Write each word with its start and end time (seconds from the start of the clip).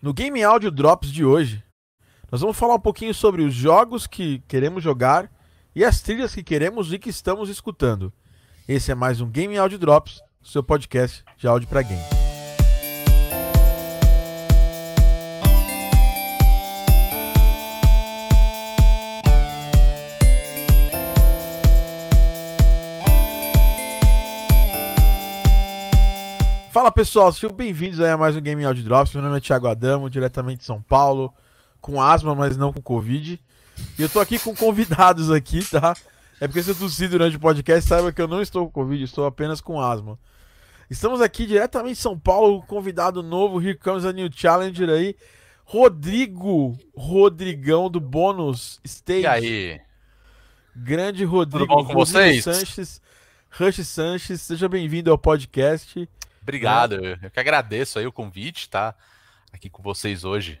No 0.00 0.14
Game 0.14 0.40
Audio 0.44 0.70
Drops 0.70 1.10
de 1.10 1.24
hoje, 1.24 1.60
nós 2.30 2.40
vamos 2.40 2.56
falar 2.56 2.76
um 2.76 2.80
pouquinho 2.80 3.12
sobre 3.12 3.42
os 3.42 3.52
jogos 3.52 4.06
que 4.06 4.38
queremos 4.46 4.80
jogar 4.82 5.28
e 5.74 5.84
as 5.84 6.00
trilhas 6.00 6.32
que 6.32 6.42
queremos 6.44 6.92
e 6.92 7.00
que 7.00 7.10
estamos 7.10 7.48
escutando. 7.48 8.12
Esse 8.68 8.92
é 8.92 8.94
mais 8.94 9.20
um 9.20 9.28
Game 9.28 9.58
Audio 9.58 9.76
Drops, 9.76 10.20
seu 10.40 10.62
podcast 10.62 11.24
de 11.36 11.48
áudio 11.48 11.68
para 11.68 11.82
game. 11.82 12.17
Fala 26.78 26.92
pessoal, 26.92 27.32
sejam 27.32 27.50
bem-vindos 27.50 27.98
a 27.98 28.16
mais 28.16 28.36
um 28.36 28.40
Game 28.40 28.64
Audio 28.64 28.84
Drops. 28.84 29.12
Meu 29.12 29.20
nome 29.20 29.38
é 29.38 29.40
Thiago 29.40 29.66
Adamo, 29.66 30.08
diretamente 30.08 30.60
de 30.60 30.64
São 30.64 30.80
Paulo, 30.80 31.34
com 31.80 32.00
asma, 32.00 32.36
mas 32.36 32.56
não 32.56 32.72
com 32.72 32.80
Covid. 32.80 33.40
E 33.98 34.00
eu 34.02 34.08
tô 34.08 34.20
aqui 34.20 34.38
com 34.38 34.54
convidados 34.54 35.28
aqui, 35.28 35.68
tá? 35.68 35.96
É 36.40 36.46
porque 36.46 36.62
se 36.62 36.70
eu 36.70 36.76
tossir 36.76 37.10
durante 37.10 37.36
o 37.36 37.40
podcast, 37.40 37.88
saiba 37.88 38.12
que 38.12 38.22
eu 38.22 38.28
não 38.28 38.40
estou 38.40 38.66
com 38.66 38.70
Covid, 38.70 39.02
estou 39.02 39.26
apenas 39.26 39.60
com 39.60 39.80
asma. 39.80 40.16
Estamos 40.88 41.20
aqui 41.20 41.46
diretamente 41.46 41.96
de 41.96 42.00
São 42.00 42.16
Paulo, 42.16 42.62
convidado 42.62 43.24
novo, 43.24 43.60
Here 43.60 43.76
Comes 43.76 44.04
a 44.04 44.12
New 44.12 44.30
Challenger 44.32 44.88
aí, 44.88 45.16
Rodrigo 45.64 46.78
Rodrigão 46.96 47.90
do 47.90 47.98
Bônus 47.98 48.78
Stage. 48.84 49.22
E 49.22 49.26
aí? 49.26 49.80
Grande 50.76 51.24
Rodrigo. 51.24 51.66
Tudo 51.66 51.74
bom 51.74 51.84
com 51.84 51.92
Rodrigo 51.92 52.06
vocês? 52.06 52.44
Sanches, 52.44 53.02
Rush 53.50 53.84
Sanches, 53.84 54.42
seja 54.42 54.68
bem-vindo 54.68 55.10
ao 55.10 55.18
podcast. 55.18 56.08
Obrigado, 56.48 56.94
eu 57.04 57.30
que 57.30 57.38
agradeço 57.38 57.98
aí 57.98 58.06
o 58.06 58.12
convite, 58.12 58.70
tá? 58.70 58.94
Aqui 59.52 59.68
com 59.68 59.82
vocês 59.82 60.24
hoje. 60.24 60.58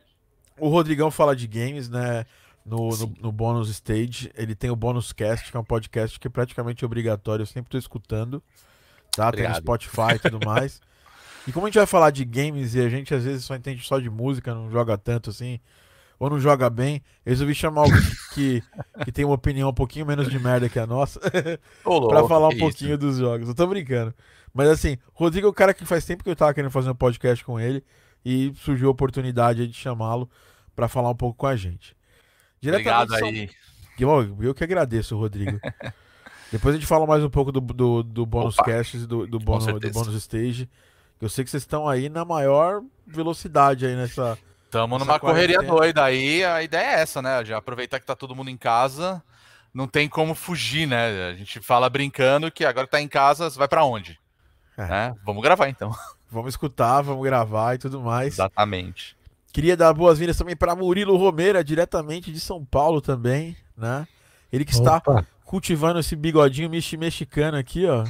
O 0.58 0.68
Rodrigão 0.68 1.10
fala 1.10 1.34
de 1.34 1.46
games, 1.46 1.88
né? 1.88 2.26
No, 2.62 2.90
no, 2.90 3.14
no 3.22 3.32
Bônus 3.32 3.70
Stage. 3.70 4.30
Ele 4.34 4.54
tem 4.54 4.68
o 4.68 4.76
Bônus 4.76 5.14
Cast, 5.14 5.50
que 5.50 5.56
é 5.56 5.60
um 5.60 5.64
podcast 5.64 6.20
que 6.20 6.26
é 6.26 6.30
praticamente 6.30 6.84
obrigatório. 6.84 7.42
Eu 7.42 7.46
sempre 7.46 7.70
tô 7.70 7.78
escutando. 7.78 8.42
Tá? 9.16 9.32
Tem 9.32 9.44
no 9.44 9.48
Obrigado. 9.48 9.62
Spotify 9.62 10.16
e 10.16 10.18
tudo 10.18 10.46
mais. 10.46 10.80
E 11.46 11.52
como 11.52 11.64
a 11.64 11.70
gente 11.70 11.78
vai 11.78 11.86
falar 11.86 12.10
de 12.10 12.26
games 12.26 12.74
e 12.74 12.80
a 12.80 12.90
gente 12.90 13.14
às 13.14 13.24
vezes 13.24 13.42
só 13.42 13.54
entende 13.54 13.82
só 13.82 13.98
de 13.98 14.10
música, 14.10 14.54
não 14.54 14.70
joga 14.70 14.98
tanto 14.98 15.30
assim, 15.30 15.58
ou 16.18 16.28
não 16.28 16.38
joga 16.38 16.68
bem, 16.68 16.96
eu 17.24 17.30
resolvi 17.30 17.54
chamar 17.54 17.82
alguém 17.82 18.02
que, 18.34 18.62
que 19.02 19.10
tem 19.10 19.24
uma 19.24 19.36
opinião 19.36 19.70
um 19.70 19.72
pouquinho 19.72 20.04
menos 20.04 20.28
de 20.28 20.38
merda 20.38 20.68
que 20.68 20.78
a 20.78 20.86
nossa 20.86 21.18
louco, 21.86 22.28
falar 22.28 22.48
um 22.48 22.58
pouquinho 22.58 22.90
isso. 22.90 22.98
dos 22.98 23.16
jogos. 23.16 23.48
Eu 23.48 23.54
tô 23.54 23.66
brincando. 23.66 24.14
Mas 24.52 24.68
assim, 24.68 24.98
Rodrigo 25.12 25.46
é 25.46 25.50
o 25.50 25.54
cara 25.54 25.74
que 25.74 25.84
faz 25.84 26.04
tempo 26.04 26.24
que 26.24 26.30
eu 26.30 26.36
tava 26.36 26.54
querendo 26.54 26.70
fazer 26.70 26.90
um 26.90 26.94
podcast 26.94 27.44
com 27.44 27.58
ele 27.60 27.84
e 28.24 28.52
surgiu 28.56 28.88
a 28.88 28.92
oportunidade 28.92 29.62
aí 29.62 29.68
de 29.68 29.76
chamá-lo 29.76 30.28
pra 30.74 30.88
falar 30.88 31.10
um 31.10 31.14
pouco 31.14 31.36
com 31.36 31.46
a 31.46 31.56
gente. 31.56 31.96
Obrigado 32.62 33.08
de 33.08 33.18
São- 33.18 33.28
aí. 33.28 33.50
Eu, 34.40 34.54
que 34.54 34.64
agradeço, 34.64 35.16
Rodrigo. 35.16 35.58
Depois 36.50 36.74
a 36.74 36.78
gente 36.78 36.86
fala 36.86 37.06
mais 37.06 37.22
um 37.22 37.28
pouco 37.28 37.52
do, 37.52 37.60
do, 37.60 38.02
do 38.02 38.24
bônus 38.24 38.58
Opa, 38.58 38.70
casts, 38.70 39.06
do, 39.06 39.26
do, 39.26 39.38
bônus, 39.38 39.66
do 39.66 39.90
bônus 39.90 40.14
stage. 40.14 40.68
Eu 41.20 41.28
sei 41.28 41.44
que 41.44 41.50
vocês 41.50 41.62
estão 41.62 41.88
aí 41.88 42.08
na 42.08 42.24
maior 42.24 42.82
velocidade 43.06 43.84
aí 43.84 43.94
nessa. 43.94 44.38
Tamo 44.70 44.96
Essa 44.96 45.04
numa 45.04 45.18
correria 45.18 45.62
doida 45.62 46.04
aí, 46.04 46.44
a 46.44 46.62
ideia 46.62 46.98
é 46.98 47.00
essa, 47.00 47.20
né? 47.20 47.44
Já 47.44 47.58
aproveitar 47.58 47.98
que 47.98 48.06
tá 48.06 48.14
todo 48.14 48.36
mundo 48.36 48.50
em 48.50 48.56
casa, 48.56 49.22
não 49.74 49.86
tem 49.86 50.08
como 50.08 50.34
fugir, 50.34 50.86
né? 50.86 51.28
A 51.28 51.34
gente 51.34 51.60
fala 51.60 51.88
brincando 51.90 52.50
que 52.50 52.64
agora 52.64 52.86
que 52.86 52.92
tá 52.92 53.00
em 53.00 53.08
casa, 53.08 53.50
você 53.50 53.58
vai 53.58 53.68
pra 53.68 53.84
onde? 53.84 54.18
É. 54.78 54.86
Né? 54.86 55.14
Vamos 55.24 55.42
gravar 55.42 55.68
então. 55.68 55.94
Vamos 56.30 56.50
escutar, 56.52 57.00
vamos 57.00 57.24
gravar 57.24 57.74
e 57.74 57.78
tudo 57.78 58.02
mais. 58.02 58.34
Exatamente. 58.34 59.16
Queria 59.50 59.74
dar 59.74 59.94
boas-vindas 59.94 60.36
também 60.36 60.54
para 60.54 60.76
Murilo 60.76 61.16
Romeira, 61.16 61.64
diretamente 61.64 62.30
de 62.30 62.38
São 62.38 62.62
Paulo 62.62 63.00
também, 63.00 63.56
né? 63.74 64.06
Ele 64.52 64.62
que 64.62 64.72
está 64.72 64.98
Opa, 64.98 65.26
cultivando 65.42 65.98
esse 65.98 66.14
bigodinho 66.14 66.68
mexi- 66.68 66.98
mexicano 66.98 67.56
aqui, 67.56 67.86
ó. 67.86 68.04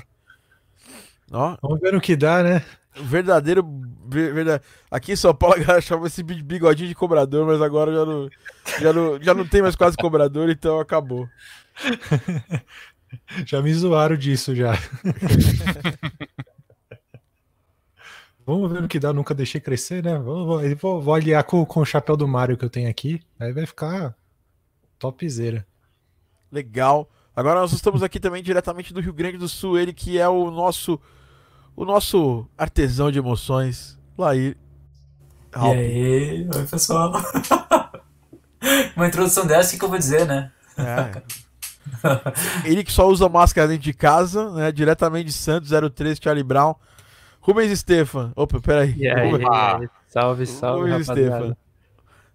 Ó, 1.31 1.57
vamos 1.63 1.79
ver 1.81 1.93
no 1.93 2.01
que 2.01 2.17
dá, 2.17 2.43
né? 2.43 2.65
o 2.99 3.05
verdadeiro. 3.05 3.65
ver- 4.09 4.35
verda- 4.35 4.63
Aqui 4.91 5.13
em 5.13 5.17
São 5.17 5.33
Paulo 5.33 5.55
a 5.55 5.59
galera 5.61 5.81
chama 5.81 6.09
esse 6.09 6.21
bi- 6.25 6.43
bigodinho 6.43 6.89
de 6.89 6.95
cobrador, 6.97 7.47
mas 7.47 7.63
agora 7.63 7.93
já 7.95 8.05
não, 8.05 8.29
já 8.81 8.93
não, 8.93 9.23
já 9.23 9.33
não 9.33 9.47
tem 9.47 9.63
mais 9.63 9.77
quase 9.77 9.97
cobrador, 9.97 10.51
então 10.51 10.81
acabou. 10.81 11.29
Já 13.47 13.63
me 13.63 13.73
zoaram 13.73 14.17
disso 14.19 14.55
já. 14.55 14.73
Vamos 18.49 18.73
ver 18.73 18.81
no 18.81 18.89
que 18.89 18.99
dá, 18.99 19.13
nunca 19.13 19.35
deixei 19.35 19.61
crescer, 19.61 20.03
né? 20.03 20.19
Vou, 20.19 20.47
vou, 20.47 20.77
vou, 20.77 21.03
vou 21.03 21.15
aliar 21.15 21.45
com, 21.45 21.67
com 21.67 21.81
o 21.81 21.85
chapéu 21.85 22.17
do 22.17 22.27
Mario 22.27 22.57
que 22.57 22.65
eu 22.65 22.71
tenho 22.71 22.89
aqui, 22.89 23.21
aí 23.39 23.53
vai 23.53 23.67
ficar 23.67 24.17
topzera. 24.99 25.67
Legal. 26.51 27.11
Agora 27.37 27.61
nós 27.61 27.73
estamos 27.73 28.03
aqui 28.03 28.19
também 28.19 28.43
diretamente 28.43 28.95
do 28.95 29.03
Rio 29.03 29.13
Grande 29.13 29.37
do 29.37 29.51
Sul, 29.51 29.79
ele 29.79 29.93
que 29.93 30.19
é 30.19 30.27
o 30.27 30.51
nosso 30.51 30.99
o 31.77 31.85
nosso 31.85 32.49
artesão 32.57 33.13
de 33.13 33.19
emoções, 33.19 33.99
Lair. 34.17 34.57
E 35.55 35.59
aí, 35.59 36.49
oi 36.49 36.65
pessoal. 36.65 37.13
Uma 38.97 39.09
introdução 39.09 39.47
dessa, 39.47 39.77
o 39.77 39.79
que 39.79 39.85
eu 39.85 39.91
vou 39.91 39.99
dizer, 39.99 40.27
né? 40.27 40.51
É. 40.79 41.23
Ele 42.65 42.83
que 42.83 42.93
só 42.93 43.07
usa 43.07 43.29
máscara 43.29 43.69
dentro 43.69 43.85
de 43.85 43.93
casa, 43.93 44.51
né? 44.53 44.73
Diretamente 44.73 45.27
de 45.27 45.33
Santos 45.35 45.69
03 45.95 46.19
Charlie 46.19 46.43
Brown. 46.43 46.75
Rubens 47.49 47.79
Stefan. 47.79 48.33
Opa, 48.37 48.61
peraí. 48.61 48.95
E 48.97 49.09
aí, 49.09 49.31
Rubens, 49.31 49.49
Ah. 49.51 49.81
salve, 50.07 50.47
salve, 50.47 50.91
Rubens 50.91 51.09
rapaziada. 51.09 51.37
Stefan. 51.39 51.57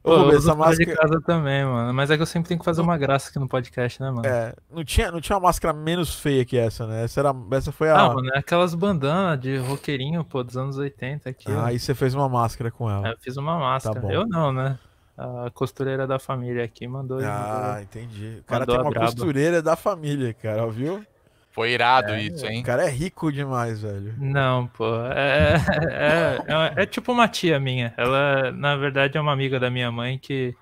Pô, 0.02 0.12
Ô, 0.12 0.18
Rubens, 0.24 0.38
essa 0.40 0.56
fora 0.56 0.76
de 0.76 0.86
máscara. 0.86 0.98
casa 1.08 1.22
também, 1.22 1.64
mano. 1.66 1.94
Mas 1.94 2.12
é 2.12 2.16
que 2.18 2.22
eu 2.22 2.26
sempre 2.26 2.48
tenho 2.50 2.60
que 2.60 2.66
fazer 2.66 2.82
uma 2.82 2.98
graça 2.98 3.30
aqui 3.30 3.40
no 3.40 3.48
podcast, 3.48 4.02
né, 4.02 4.12
mano? 4.12 4.26
É, 4.28 4.54
não, 4.70 4.84
tinha, 4.84 5.10
não 5.12 5.22
tinha 5.22 5.38
uma 5.38 5.48
máscara 5.48 5.74
menos 5.74 6.16
feia 6.20 6.44
que 6.44 6.58
essa, 6.58 6.86
né? 6.88 7.04
Essa, 7.06 7.22
era, 7.22 7.34
essa 7.52 7.72
foi 7.72 7.90
a. 7.90 7.98
Ah, 8.02 8.14
mano, 8.14 8.30
é 8.34 8.40
aquelas 8.40 8.74
bandanas 8.76 9.40
de 9.40 9.56
roqueirinho, 9.58 10.24
pô, 10.26 10.44
dos 10.44 10.58
anos 10.58 10.78
80 10.78 11.30
aqui. 11.30 11.50
Ah, 11.50 11.68
aí 11.68 11.80
você 11.80 11.94
fez 11.96 12.14
uma 12.14 12.28
máscara 12.28 12.70
com 12.72 12.90
ela. 12.90 13.10
eu 13.10 13.18
fiz 13.22 13.38
uma 13.38 13.58
máscara. 13.58 14.02
bom. 14.02 14.12
eu 14.12 14.28
não, 14.28 14.52
né? 14.52 14.78
A 15.16 15.50
costureira 15.52 16.08
da 16.08 16.18
família 16.18 16.66
aqui 16.66 16.88
mandou. 16.88 17.20
Ah, 17.24 17.80
entendi. 17.84 18.40
O 18.40 18.44
cara 18.46 18.62
Mandou 18.62 18.76
tem 18.76 18.86
uma 18.86 19.06
costureira 19.06 19.62
da 19.62 19.76
família, 19.76 20.34
cara, 20.34 20.66
viu? 20.68 21.06
Foi 21.54 21.72
irado 21.72 22.16
isso, 22.16 22.46
hein? 22.48 22.62
O 22.62 22.66
cara 22.66 22.84
é 22.84 22.90
rico 22.90 23.32
demais, 23.32 23.82
velho. 23.84 24.16
Não, 24.18 24.66
pô. 24.68 24.86
É, 25.06 25.56
é, 25.92 26.38
é, 26.80 26.84
é 26.84 26.86
tipo 26.88 27.12
uma 27.12 27.28
tia 27.28 27.60
minha. 27.60 27.94
Ela, 27.96 28.52
na 28.52 28.76
verdade, 28.76 29.18
é 29.18 29.22
uma 29.22 29.32
amiga 29.32 29.60
da 29.60 29.70
minha 29.70 29.92
mãe 29.92 30.18
que, 30.18 30.56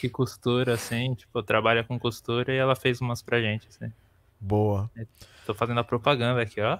que 0.00 0.08
costura, 0.08 0.74
assim, 0.74 1.14
tipo, 1.14 1.42
trabalha 1.42 1.82
com 1.82 1.98
costura 1.98 2.54
e 2.54 2.56
ela 2.56 2.76
fez 2.76 3.00
umas 3.00 3.20
pra 3.22 3.40
gente, 3.40 3.66
assim. 3.68 3.92
Boa. 4.40 4.88
Tô 5.44 5.52
fazendo 5.52 5.80
a 5.80 5.84
propaganda 5.84 6.40
aqui, 6.42 6.60
ó. 6.60 6.78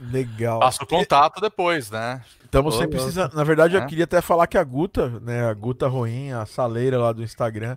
Legal. 0.00 0.58
Passa 0.58 0.82
o 0.82 0.86
contato 0.86 1.40
depois, 1.42 1.90
né? 1.90 2.22
Estamos 2.42 2.76
sem 2.76 2.88
precisar. 2.88 3.30
Na 3.34 3.44
verdade, 3.44 3.76
eu 3.76 3.82
É. 3.82 3.86
queria 3.86 4.04
até 4.04 4.20
falar 4.20 4.46
que 4.46 4.56
a 4.58 4.64
Guta, 4.64 5.08
né? 5.20 5.46
A 5.48 5.52
Guta 5.54 5.86
Ruim, 5.86 6.32
a 6.32 6.46
saleira 6.46 6.98
lá 6.98 7.12
do 7.12 7.22
Instagram, 7.22 7.76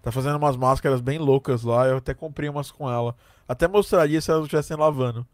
tá 0.00 0.10
fazendo 0.10 0.36
umas 0.36 0.56
máscaras 0.56 1.00
bem 1.02 1.18
loucas 1.18 1.62
lá. 1.62 1.86
Eu 1.86 1.98
até 1.98 2.14
comprei 2.14 2.48
umas 2.48 2.70
com 2.70 2.90
ela. 2.90 3.14
Até 3.46 3.66
mostraria 3.68 4.20
se 4.20 4.30
elas 4.30 4.44
estivessem 4.44 4.76
lavando. 4.76 5.26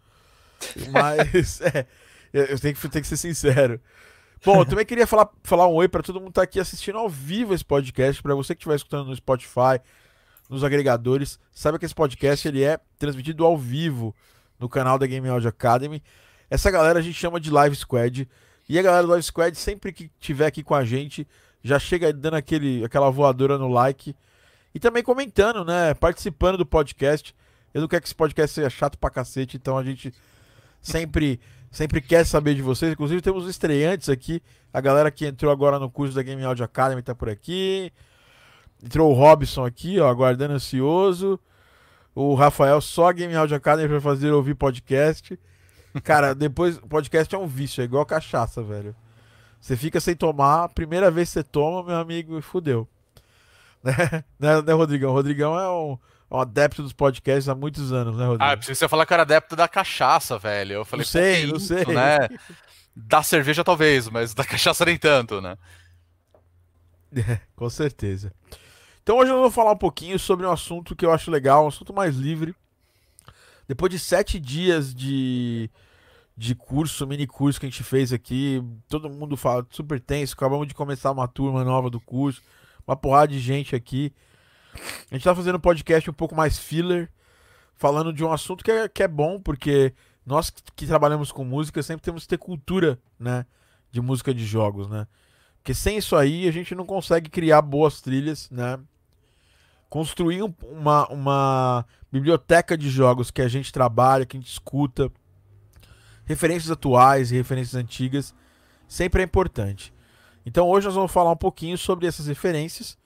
Mas, 0.90 1.60
é. 1.60 1.86
Eu 2.32 2.58
tenho 2.58 2.74
que, 2.74 2.88
tenho 2.88 3.02
que 3.02 3.08
ser 3.08 3.16
sincero. 3.16 3.80
Bom, 4.44 4.60
eu 4.60 4.66
também 4.66 4.86
queria 4.86 5.06
falar, 5.06 5.28
falar 5.42 5.66
um 5.66 5.74
oi 5.74 5.88
pra 5.88 6.02
todo 6.02 6.20
mundo 6.20 6.28
que 6.28 6.34
tá 6.34 6.42
aqui 6.42 6.60
assistindo 6.60 6.98
ao 6.98 7.08
vivo 7.08 7.54
esse 7.54 7.64
podcast. 7.64 8.22
Pra 8.22 8.34
você 8.34 8.54
que 8.54 8.60
estiver 8.60 8.76
escutando 8.76 9.08
no 9.08 9.16
Spotify, 9.16 9.80
nos 10.48 10.62
agregadores, 10.62 11.38
saiba 11.52 11.78
que 11.78 11.84
esse 11.84 11.94
podcast 11.94 12.46
ele 12.46 12.62
é 12.62 12.78
transmitido 12.98 13.44
ao 13.44 13.56
vivo 13.56 14.14
no 14.58 14.68
canal 14.68 14.98
da 14.98 15.06
Game 15.06 15.28
Audio 15.28 15.48
Academy. 15.48 16.02
Essa 16.50 16.70
galera 16.70 16.98
a 16.98 17.02
gente 17.02 17.18
chama 17.18 17.40
de 17.40 17.50
Live 17.50 17.76
Squad. 17.76 18.28
E 18.68 18.78
a 18.78 18.82
galera 18.82 19.02
do 19.02 19.10
Live 19.10 19.24
Squad, 19.24 19.56
sempre 19.56 19.92
que 19.92 20.10
tiver 20.20 20.46
aqui 20.46 20.62
com 20.62 20.74
a 20.74 20.84
gente, 20.84 21.26
já 21.62 21.78
chega 21.78 22.12
dando 22.12 22.34
aquele, 22.34 22.84
aquela 22.84 23.10
voadora 23.10 23.58
no 23.58 23.68
like. 23.68 24.14
E 24.74 24.78
também 24.78 25.02
comentando, 25.02 25.64
né? 25.64 25.94
Participando 25.94 26.58
do 26.58 26.66
podcast. 26.66 27.34
Eu 27.72 27.80
não 27.80 27.88
quero 27.88 28.02
que 28.02 28.08
esse 28.08 28.14
podcast 28.14 28.54
seja 28.54 28.70
chato 28.70 28.98
pra 28.98 29.10
cacete, 29.10 29.56
então 29.56 29.76
a 29.76 29.84
gente 29.84 30.12
sempre, 30.80 31.40
sempre 31.70 32.00
quer 32.00 32.24
saber 32.24 32.54
de 32.54 32.62
vocês. 32.62 32.92
Inclusive, 32.92 33.20
temos 33.20 33.48
estreantes 33.48 34.08
aqui. 34.08 34.42
A 34.72 34.80
galera 34.80 35.10
que 35.10 35.26
entrou 35.26 35.50
agora 35.50 35.78
no 35.78 35.90
curso 35.90 36.14
da 36.14 36.22
Game 36.22 36.42
Audio 36.44 36.64
Academy 36.64 37.02
tá 37.02 37.14
por 37.14 37.28
aqui. 37.28 37.92
Entrou 38.82 39.10
o 39.10 39.14
Robson 39.14 39.64
aqui, 39.64 39.98
ó, 39.98 40.08
aguardando 40.08 40.54
ansioso. 40.54 41.38
O 42.14 42.34
Rafael 42.34 42.80
só 42.80 43.12
Game 43.12 43.34
Audio 43.34 43.56
Academy 43.56 43.88
pra 43.88 44.00
fazer 44.00 44.30
ouvir 44.30 44.54
podcast. 44.54 45.38
Cara, 46.02 46.34
depois, 46.36 46.78
podcast 46.78 47.34
é 47.34 47.38
um 47.38 47.46
vício, 47.46 47.80
é 47.80 47.84
igual 47.84 48.04
cachaça, 48.06 48.62
velho. 48.62 48.94
Você 49.60 49.76
fica 49.76 50.00
sem 50.00 50.14
tomar, 50.14 50.68
primeira 50.68 51.10
vez 51.10 51.28
que 51.28 51.34
você 51.34 51.42
toma, 51.42 51.82
meu 51.82 51.96
amigo, 51.96 52.40
fudeu. 52.40 52.88
Né, 53.82 53.94
né, 54.38 54.62
né 54.62 54.72
Rodrigão? 54.72 55.12
Rodrigão 55.12 55.58
é 55.58 55.68
um, 55.68 55.98
um 56.30 56.38
adepto 56.38 56.82
dos 56.82 56.92
podcasts 56.92 57.48
há 57.48 57.54
muitos 57.54 57.92
anos, 57.92 58.16
né, 58.16 58.26
Rodrigo? 58.26 58.44
Ah, 58.44 58.54
eu 58.54 58.76
ia 58.80 58.88
falar 58.88 59.06
que 59.06 59.12
era 59.12 59.22
adepto 59.22 59.56
da 59.56 59.66
cachaça, 59.66 60.38
velho. 60.38 60.74
Eu 60.74 60.84
falei, 60.84 61.04
Não 61.04 61.10
sei, 61.10 61.46
não 61.46 61.58
sei. 61.58 61.84
né? 61.86 62.28
Da 62.94 63.22
cerveja 63.22 63.64
talvez, 63.64 64.08
mas 64.08 64.34
da 64.34 64.44
cachaça 64.46 64.84
nem 64.84 64.98
tanto, 64.98 65.40
né? 65.40 65.56
Com 67.56 67.70
certeza. 67.70 68.32
Então 69.02 69.16
hoje 69.16 69.30
eu 69.30 69.38
vou 69.38 69.50
falar 69.50 69.72
um 69.72 69.76
pouquinho 69.78 70.18
sobre 70.18 70.44
um 70.44 70.50
assunto 70.50 70.94
que 70.94 71.06
eu 71.06 71.12
acho 71.12 71.30
legal, 71.30 71.64
um 71.64 71.68
assunto 71.68 71.92
mais 71.94 72.16
livre. 72.16 72.54
Depois 73.66 73.90
de 73.90 73.98
sete 73.98 74.38
dias 74.38 74.94
de, 74.94 75.70
de 76.36 76.54
curso, 76.54 77.06
mini 77.06 77.26
curso 77.26 77.58
que 77.58 77.66
a 77.66 77.68
gente 77.70 77.82
fez 77.82 78.12
aqui, 78.12 78.62
todo 78.88 79.08
mundo 79.10 79.36
fala 79.36 79.66
super 79.70 80.00
tenso, 80.00 80.34
acabamos 80.34 80.66
de 80.66 80.74
começar 80.74 81.10
uma 81.10 81.28
turma 81.28 81.64
nova 81.64 81.88
do 81.88 82.00
curso, 82.00 82.42
uma 82.86 82.96
porrada 82.96 83.28
de 83.28 83.38
gente 83.38 83.74
aqui. 83.74 84.12
A 85.10 85.14
gente 85.14 85.24
tá 85.24 85.34
fazendo 85.34 85.56
um 85.56 85.60
podcast 85.60 86.08
um 86.08 86.14
pouco 86.14 86.34
mais 86.34 86.58
filler, 86.58 87.10
falando 87.76 88.12
de 88.12 88.24
um 88.24 88.32
assunto 88.32 88.62
que 88.64 88.70
é, 88.70 88.88
que 88.88 89.02
é 89.02 89.08
bom, 89.08 89.40
porque 89.40 89.94
nós 90.26 90.50
que 90.76 90.86
trabalhamos 90.86 91.32
com 91.32 91.44
música 91.44 91.82
sempre 91.82 92.02
temos 92.04 92.22
que 92.24 92.28
ter 92.28 92.38
cultura, 92.38 92.98
né? 93.18 93.46
De 93.90 94.00
música 94.00 94.34
de 94.34 94.44
jogos, 94.44 94.88
né? 94.88 95.06
Porque 95.56 95.72
sem 95.74 95.96
isso 95.98 96.14
aí 96.16 96.46
a 96.48 96.52
gente 96.52 96.74
não 96.74 96.84
consegue 96.84 97.30
criar 97.30 97.62
boas 97.62 98.00
trilhas, 98.00 98.50
né? 98.50 98.78
Construir 99.88 100.42
um- 100.42 100.54
uma, 100.70 101.06
uma 101.08 101.86
biblioteca 102.12 102.76
de 102.76 102.90
jogos 102.90 103.30
que 103.30 103.40
a 103.40 103.48
gente 103.48 103.72
trabalha, 103.72 104.26
que 104.26 104.36
a 104.36 104.40
gente 104.40 104.50
escuta, 104.50 105.10
referências 106.26 106.70
atuais 106.70 107.32
e 107.32 107.36
referências 107.36 107.74
antigas, 107.74 108.34
sempre 108.86 109.22
é 109.22 109.24
importante. 109.24 109.92
Então 110.44 110.68
hoje 110.68 110.86
nós 110.86 110.94
vamos 110.94 111.10
falar 111.12 111.30
um 111.30 111.36
pouquinho 111.36 111.78
sobre 111.78 112.06
essas 112.06 112.26
referências 112.26 112.98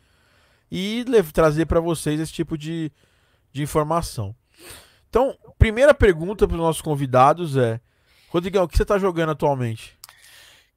e 0.74 1.04
trazer 1.34 1.66
para 1.66 1.80
vocês 1.80 2.18
esse 2.18 2.32
tipo 2.32 2.56
de, 2.56 2.90
de 3.52 3.62
informação. 3.62 4.34
Então, 5.10 5.36
primeira 5.58 5.92
pergunta 5.92 6.48
para 6.48 6.54
os 6.54 6.62
nossos 6.62 6.80
convidados 6.80 7.58
é: 7.58 7.78
Rodrigão, 8.30 8.64
o 8.64 8.68
que 8.68 8.78
você 8.78 8.82
está 8.82 8.98
jogando 8.98 9.32
atualmente? 9.32 9.98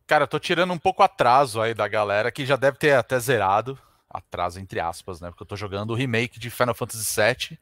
Cara, 0.06 0.25
eu 0.25 0.27
tô 0.27 0.38
tirando 0.38 0.74
um 0.74 0.77
pouco 0.77 1.01
atraso 1.01 1.62
aí 1.62 1.74
da 1.74 1.88
galera 1.88 2.30
que 2.30 2.45
já 2.45 2.57
deve 2.57 2.77
ter 2.77 2.92
até 2.92 3.18
zerado. 3.18 3.80
Atraso 4.09 4.59
entre 4.59 4.81
aspas, 4.81 5.21
né? 5.21 5.30
Porque 5.30 5.44
eu 5.44 5.47
tô 5.47 5.56
jogando 5.56 5.92
o 5.92 5.95
remake 5.95 6.39
de 6.39 6.50
Final 6.50 6.75
Fantasy 6.75 7.15
VII. 7.15 7.57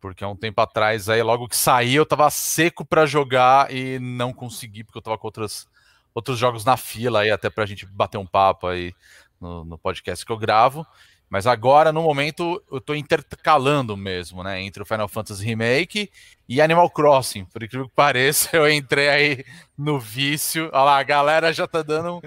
Porque 0.00 0.24
há 0.24 0.28
um 0.28 0.36
tempo 0.36 0.58
atrás 0.62 1.10
aí, 1.10 1.22
logo 1.22 1.46
que 1.46 1.56
saí, 1.56 1.94
eu 1.94 2.06
tava 2.06 2.30
seco 2.30 2.86
pra 2.86 3.04
jogar 3.04 3.70
e 3.70 3.98
não 3.98 4.32
consegui, 4.32 4.82
porque 4.82 4.96
eu 4.96 5.02
tava 5.02 5.18
com 5.18 5.26
outras, 5.26 5.68
outros 6.14 6.38
jogos 6.38 6.64
na 6.64 6.76
fila 6.76 7.20
aí, 7.20 7.30
até 7.30 7.50
pra 7.50 7.66
gente 7.66 7.84
bater 7.84 8.16
um 8.16 8.26
papo 8.26 8.66
aí 8.66 8.94
no, 9.38 9.64
no 9.64 9.76
podcast 9.76 10.24
que 10.24 10.32
eu 10.32 10.38
gravo. 10.38 10.86
Mas 11.30 11.46
agora, 11.46 11.92
no 11.92 12.02
momento, 12.02 12.62
eu 12.72 12.80
tô 12.80 12.94
intercalando 12.94 13.96
mesmo, 13.96 14.42
né? 14.42 14.62
Entre 14.62 14.82
o 14.82 14.86
Final 14.86 15.08
Fantasy 15.08 15.44
Remake 15.44 16.10
e 16.48 16.60
Animal 16.60 16.88
Crossing. 16.90 17.44
Por 17.44 17.62
incrível 17.62 17.86
que 17.88 17.94
pareça, 17.94 18.48
eu 18.56 18.70
entrei 18.70 19.08
aí 19.08 19.44
no 19.76 19.98
vício. 20.00 20.70
Olha 20.72 20.82
lá, 20.84 20.98
a 20.98 21.02
galera 21.02 21.52
já 21.52 21.66
tá 21.66 21.82
dando. 21.82 22.16
um- 22.16 22.20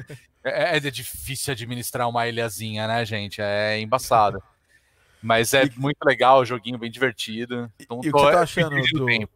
É, 0.43 0.77
é 0.77 0.79
difícil 0.79 1.51
administrar 1.51 2.07
uma 2.09 2.27
ilhazinha, 2.27 2.87
né, 2.87 3.05
gente? 3.05 3.41
É 3.41 3.79
embaçado. 3.79 4.41
Mas 5.21 5.53
é 5.53 5.69
muito 5.77 6.03
legal, 6.03 6.39
o 6.39 6.45
joguinho 6.45 6.79
bem 6.79 6.89
divertido. 6.89 7.71
Então, 7.79 7.97
e 8.03 8.09
o 8.09 8.11
que 8.11 8.11
você 8.11 8.25
tá 8.31 8.37
eu 8.37 8.39
achando 8.39 8.69
do-. 8.93 9.05
O 9.05 9.27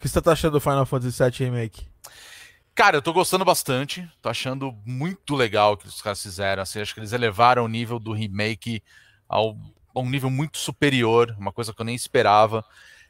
que 0.00 0.08
você 0.08 0.20
tá 0.20 0.32
achando 0.32 0.52
do 0.54 0.60
Final 0.60 0.84
Fantasy 0.84 1.22
VII 1.22 1.44
Remake? 1.44 1.86
Cara, 2.74 2.96
eu 2.96 3.02
tô 3.02 3.12
gostando 3.12 3.44
bastante. 3.44 4.08
Tô 4.20 4.28
achando 4.28 4.74
muito 4.84 5.34
legal 5.34 5.72
o 5.72 5.76
que 5.76 5.86
os 5.86 6.00
caras 6.00 6.22
fizeram. 6.22 6.62
Assim, 6.62 6.80
acho 6.80 6.94
que 6.94 7.00
eles 7.00 7.12
elevaram 7.12 7.64
o 7.64 7.68
nível 7.68 7.98
do 7.98 8.12
remake 8.12 8.82
ao, 9.28 9.56
a 9.94 10.00
um 10.00 10.08
nível 10.08 10.30
muito 10.30 10.56
superior, 10.58 11.34
uma 11.38 11.52
coisa 11.52 11.72
que 11.72 11.80
eu 11.80 11.84
nem 11.84 11.94
esperava. 11.94 12.64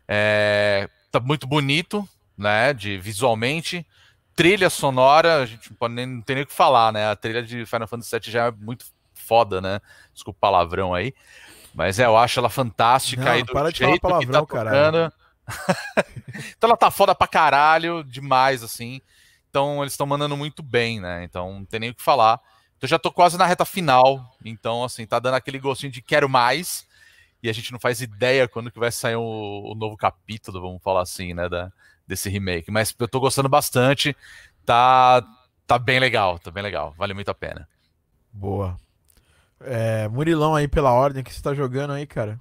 É, 0.08 0.88
tá 1.12 1.20
muito 1.20 1.46
bonito, 1.46 2.06
né? 2.36 2.72
De 2.72 2.98
visualmente. 2.98 3.86
Trilha 4.34 4.70
sonora, 4.70 5.42
a 5.42 5.46
gente 5.46 5.70
não, 5.70 5.76
pode 5.76 5.94
nem, 5.94 6.06
não 6.06 6.22
tem 6.22 6.36
nem 6.36 6.44
o 6.44 6.46
que 6.46 6.54
falar, 6.54 6.92
né? 6.92 7.10
A 7.10 7.14
trilha 7.14 7.42
de 7.42 7.66
Final 7.66 7.86
Fantasy 7.86 8.18
VII 8.18 8.32
já 8.32 8.46
é 8.46 8.50
muito 8.50 8.86
foda, 9.14 9.60
né? 9.60 9.78
Desculpa 10.12 10.38
o 10.38 10.40
palavrão 10.40 10.94
aí. 10.94 11.14
Mas 11.74 11.98
é, 11.98 12.06
eu 12.06 12.16
acho 12.16 12.40
ela 12.40 12.50
fantástica. 12.50 13.24
Não, 13.24 13.32
aí 13.32 13.42
do 13.42 13.52
para 13.52 13.70
de 13.70 13.78
falar 13.78 13.90
jeito 13.90 14.00
que 14.00 14.08
palavrão, 14.08 14.46
tá 14.46 14.54
caralho. 14.54 14.92
tocando. 14.92 15.12
então 16.56 16.68
ela 16.68 16.76
tá 16.76 16.90
foda 16.90 17.14
pra 17.14 17.26
caralho, 17.26 18.02
demais, 18.02 18.62
assim. 18.62 19.00
Então 19.52 19.82
eles 19.82 19.92
estão 19.92 20.06
mandando 20.06 20.34
muito 20.34 20.62
bem, 20.62 20.98
né? 20.98 21.24
Então 21.24 21.52
não 21.52 21.64
tem 21.66 21.78
nem 21.78 21.90
o 21.90 21.94
que 21.94 22.00
falar. 22.00 22.40
Então 22.78 22.88
já 22.88 22.98
tô 22.98 23.12
quase 23.12 23.36
na 23.36 23.44
reta 23.44 23.66
final. 23.66 24.34
Então, 24.42 24.82
assim, 24.82 25.04
tá 25.04 25.18
dando 25.18 25.34
aquele 25.34 25.58
gostinho 25.58 25.92
de 25.92 26.00
quero 26.00 26.26
mais. 26.26 26.86
E 27.42 27.50
a 27.50 27.52
gente 27.52 27.70
não 27.70 27.78
faz 27.78 28.00
ideia 28.00 28.48
quando 28.48 28.70
que 28.70 28.78
vai 28.78 28.90
sair 28.90 29.16
o, 29.16 29.72
o 29.72 29.74
novo 29.74 29.94
capítulo, 29.94 30.58
vamos 30.58 30.82
falar 30.82 31.02
assim, 31.02 31.34
né? 31.34 31.50
Da, 31.50 31.70
desse 32.06 32.30
remake. 32.30 32.70
Mas 32.70 32.94
eu 32.98 33.06
tô 33.06 33.20
gostando 33.20 33.46
bastante. 33.46 34.16
Tá, 34.64 35.22
tá 35.66 35.78
bem 35.78 36.00
legal, 36.00 36.38
tá 36.38 36.50
bem 36.50 36.62
legal. 36.62 36.94
Vale 36.96 37.12
muito 37.12 37.30
a 37.30 37.34
pena. 37.34 37.68
Boa. 38.32 38.80
É, 39.60 40.08
Murilão 40.08 40.54
aí 40.54 40.66
pela 40.66 40.92
ordem, 40.92 41.20
o 41.20 41.24
que 41.24 41.34
você 41.34 41.42
tá 41.42 41.52
jogando 41.52 41.92
aí, 41.92 42.06
cara? 42.06 42.40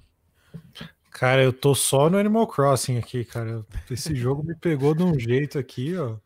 Cara, 1.10 1.42
eu 1.42 1.52
tô 1.52 1.74
só 1.74 2.08
no 2.08 2.16
Animal 2.16 2.46
Crossing 2.46 2.96
aqui, 2.96 3.22
cara. 3.22 3.66
Esse 3.90 4.14
jogo 4.14 4.42
me 4.42 4.54
pegou 4.54 4.94
de 4.94 5.02
um 5.02 5.18
jeito 5.20 5.58
aqui, 5.58 5.94
ó. 5.98 6.16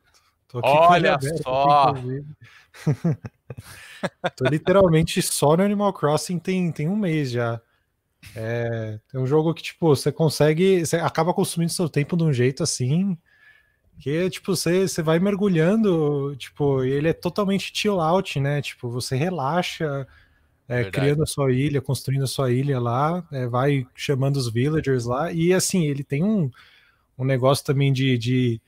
Olha 0.54 1.19
só. 1.43 1.94
tô 4.37 4.44
literalmente 4.48 5.20
só 5.22 5.56
no 5.56 5.62
Animal 5.62 5.93
Crossing 5.93 6.38
tem, 6.38 6.70
tem 6.70 6.88
um 6.88 6.96
mês 6.96 7.31
já. 7.31 7.60
É, 8.34 8.98
é 9.14 9.19
um 9.19 9.26
jogo 9.26 9.54
que, 9.54 9.62
tipo, 9.62 9.88
você 9.88 10.10
consegue. 10.10 10.84
Você 10.84 10.96
acaba 10.96 11.34
consumindo 11.34 11.72
seu 11.72 11.88
tempo 11.88 12.16
de 12.16 12.25
um 12.25 12.32
jeito 12.32 12.62
assim. 12.62 13.16
Que, 13.98 14.28
tipo, 14.28 14.54
você, 14.54 14.87
você 14.87 15.02
vai 15.02 15.19
mergulhando, 15.19 16.37
tipo, 16.37 16.84
e 16.84 16.90
ele 16.90 17.08
é 17.08 17.12
totalmente 17.14 17.72
chill 17.75 18.00
out, 18.00 18.38
né? 18.38 18.60
Tipo, 18.60 18.90
você 18.90 19.16
relaxa, 19.16 20.06
é, 20.69 20.84
criando 20.90 21.22
a 21.22 21.26
sua 21.26 21.50
ilha, 21.52 21.81
construindo 21.81 22.25
a 22.25 22.26
sua 22.26 22.50
ilha 22.52 22.78
lá, 22.78 23.26
é, 23.32 23.46
vai 23.46 23.87
chamando 23.94 24.37
os 24.37 24.52
villagers 24.52 25.06
lá, 25.06 25.32
e 25.32 25.52
assim, 25.52 25.87
ele 25.87 26.04
tem 26.04 26.22
um, 26.22 26.50
um 27.16 27.25
negócio 27.25 27.64
também 27.64 27.92
de, 27.92 28.19
de, 28.19 28.60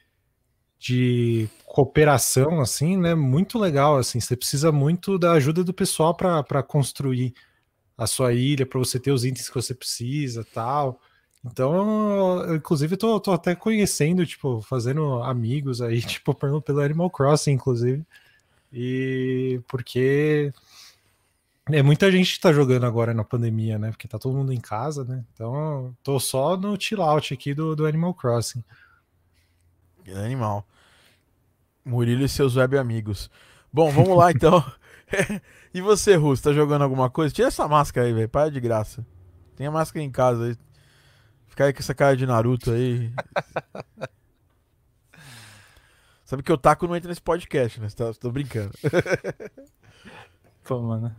de 0.79 1.49
cooperação, 1.67 2.61
assim, 2.61 2.97
né? 2.97 3.15
Muito 3.15 3.59
legal, 3.59 3.99
assim, 3.99 4.21
você 4.21 4.37
precisa 4.37 4.71
muito 4.71 5.19
da 5.19 5.33
ajuda 5.33 5.65
do 5.65 5.75
pessoal 5.75 6.15
para 6.15 6.63
construir 6.63 7.35
a 7.97 8.07
sua 8.07 8.33
ilha, 8.33 8.65
para 8.65 8.79
você 8.79 9.01
ter 9.01 9.11
os 9.11 9.25
itens 9.25 9.49
que 9.49 9.55
você 9.55 9.75
precisa 9.75 10.47
tal. 10.55 11.01
Então, 11.45 12.45
eu, 12.47 12.57
inclusive, 12.57 12.97
tô, 12.97 13.19
tô 13.21 13.33
até 13.33 13.55
conhecendo, 13.55 14.25
tipo, 14.27 14.61
fazendo 14.63 15.23
amigos 15.23 15.81
aí, 15.81 16.01
tipo, 16.03 16.35
pelo, 16.35 16.63
pelo 16.63 16.81
Animal 16.81 17.11
Crossing, 17.11 17.53
inclusive. 17.53 18.05
E 18.73 19.61
porque 19.69 20.53
é 21.71 21.83
muita 21.83 22.11
gente 22.11 22.35
que 22.35 22.41
tá 22.41 22.53
jogando 22.53 22.87
agora 22.87 23.13
na 23.15 23.25
pandemia, 23.25 23.79
né? 23.79 23.91
Porque 23.91 24.09
tá 24.09 24.19
todo 24.19 24.37
mundo 24.37 24.53
em 24.53 24.61
casa, 24.61 25.05
né? 25.05 25.25
Então, 25.35 25.95
tô 26.03 26.21
só 26.21 26.57
no 26.57 26.81
chill 26.81 27.03
out 27.03 27.33
aqui 27.35 27.55
do, 27.55 27.75
do 27.75 27.87
Animal 27.87 28.15
Crossing. 28.15 28.63
Animal. 30.15 30.67
Murilo 31.85 32.25
e 32.25 32.29
seus 32.29 32.57
web 32.57 32.77
amigos. 32.79 33.31
Bom, 33.73 33.91
vamos 33.91 34.17
lá 34.17 34.31
então. 34.31 34.65
e 35.73 35.81
você, 35.81 36.15
Russo, 36.17 36.43
tá 36.43 36.53
jogando 36.53 36.83
alguma 36.83 37.09
coisa? 37.11 37.35
Tira 37.35 37.49
essa 37.49 37.67
máscara 37.69 38.07
aí, 38.07 38.13
velho. 38.13 38.29
Para 38.29 38.51
de 38.51 38.61
graça. 38.61 39.07
Tem 39.57 39.67
a 39.67 39.71
máscara 39.71 40.05
em 40.05 40.11
casa 40.11 40.45
aí. 40.47 40.57
Fica 41.49 41.65
aí 41.65 41.73
com 41.73 41.81
essa 41.81 41.95
cara 41.95 42.17
de 42.17 42.27
Naruto 42.27 42.71
aí. 42.71 43.13
Sabe 46.25 46.43
que 46.43 46.53
o 46.53 46.59
Taco 46.59 46.87
não 46.87 46.95
entra 46.95 47.09
nesse 47.09 47.23
podcast, 47.23 47.81
né? 47.81 47.89
Você 47.89 47.97
tá- 47.97 48.13
Tô 48.13 48.31
brincando. 48.31 48.73
Pô, 50.63 50.81
mano. 50.83 51.17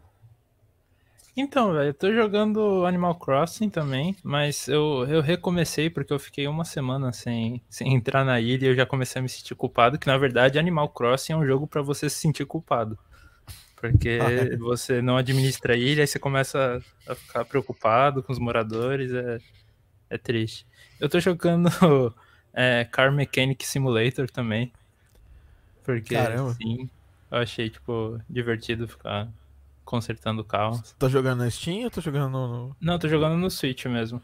Então, 1.35 1.73
velho, 1.73 1.89
eu 1.89 1.93
tô 1.93 2.11
jogando 2.13 2.85
Animal 2.85 3.15
Crossing 3.17 3.69
também, 3.69 4.15
mas 4.23 4.67
eu, 4.67 5.05
eu 5.07 5.21
recomecei 5.21 5.89
porque 5.89 6.11
eu 6.11 6.19
fiquei 6.19 6.47
uma 6.47 6.65
semana 6.65 7.13
sem, 7.13 7.61
sem 7.69 7.93
entrar 7.93 8.25
na 8.25 8.39
ilha 8.41 8.65
e 8.65 8.69
eu 8.69 8.75
já 8.75 8.85
comecei 8.85 9.19
a 9.19 9.23
me 9.23 9.29
sentir 9.29 9.55
culpado, 9.55 9.97
que 9.97 10.07
na 10.07 10.17
verdade 10.17 10.59
Animal 10.59 10.89
Crossing 10.89 11.33
é 11.33 11.37
um 11.37 11.45
jogo 11.45 11.65
pra 11.67 11.81
você 11.81 12.09
se 12.09 12.17
sentir 12.19 12.45
culpado. 12.45 12.97
Porque 13.75 14.57
você 14.59 15.01
não 15.01 15.15
administra 15.17 15.73
a 15.73 15.77
ilha, 15.77 16.03
aí 16.03 16.07
você 16.07 16.19
começa 16.19 16.83
a 17.07 17.15
ficar 17.15 17.45
preocupado 17.45 18.21
com 18.21 18.33
os 18.33 18.39
moradores, 18.39 19.13
é, 19.13 19.39
é 20.09 20.17
triste. 20.17 20.67
Eu 20.99 21.07
tô 21.07 21.19
jogando 21.19 21.69
é, 22.53 22.85
Car 22.85 23.11
Mechanic 23.13 23.65
Simulator 23.65 24.29
também, 24.29 24.73
porque, 25.83 26.13
Caramba. 26.15 26.53
sim, 26.53 26.89
eu 27.31 27.37
achei, 27.37 27.69
tipo, 27.69 28.19
divertido 28.29 28.87
ficar 28.87 29.29
consertando 29.89 30.43
carros. 30.43 30.93
Tá 30.99 31.09
jogando 31.09 31.39
na 31.39 31.49
Steam 31.49 31.83
ou 31.85 31.89
tá 31.89 31.99
jogando 31.99 32.31
no. 32.31 32.75
Não, 32.79 32.93
eu 32.93 32.99
tô 32.99 33.07
jogando 33.07 33.35
no 33.37 33.49
Switch 33.49 33.85
mesmo. 33.85 34.21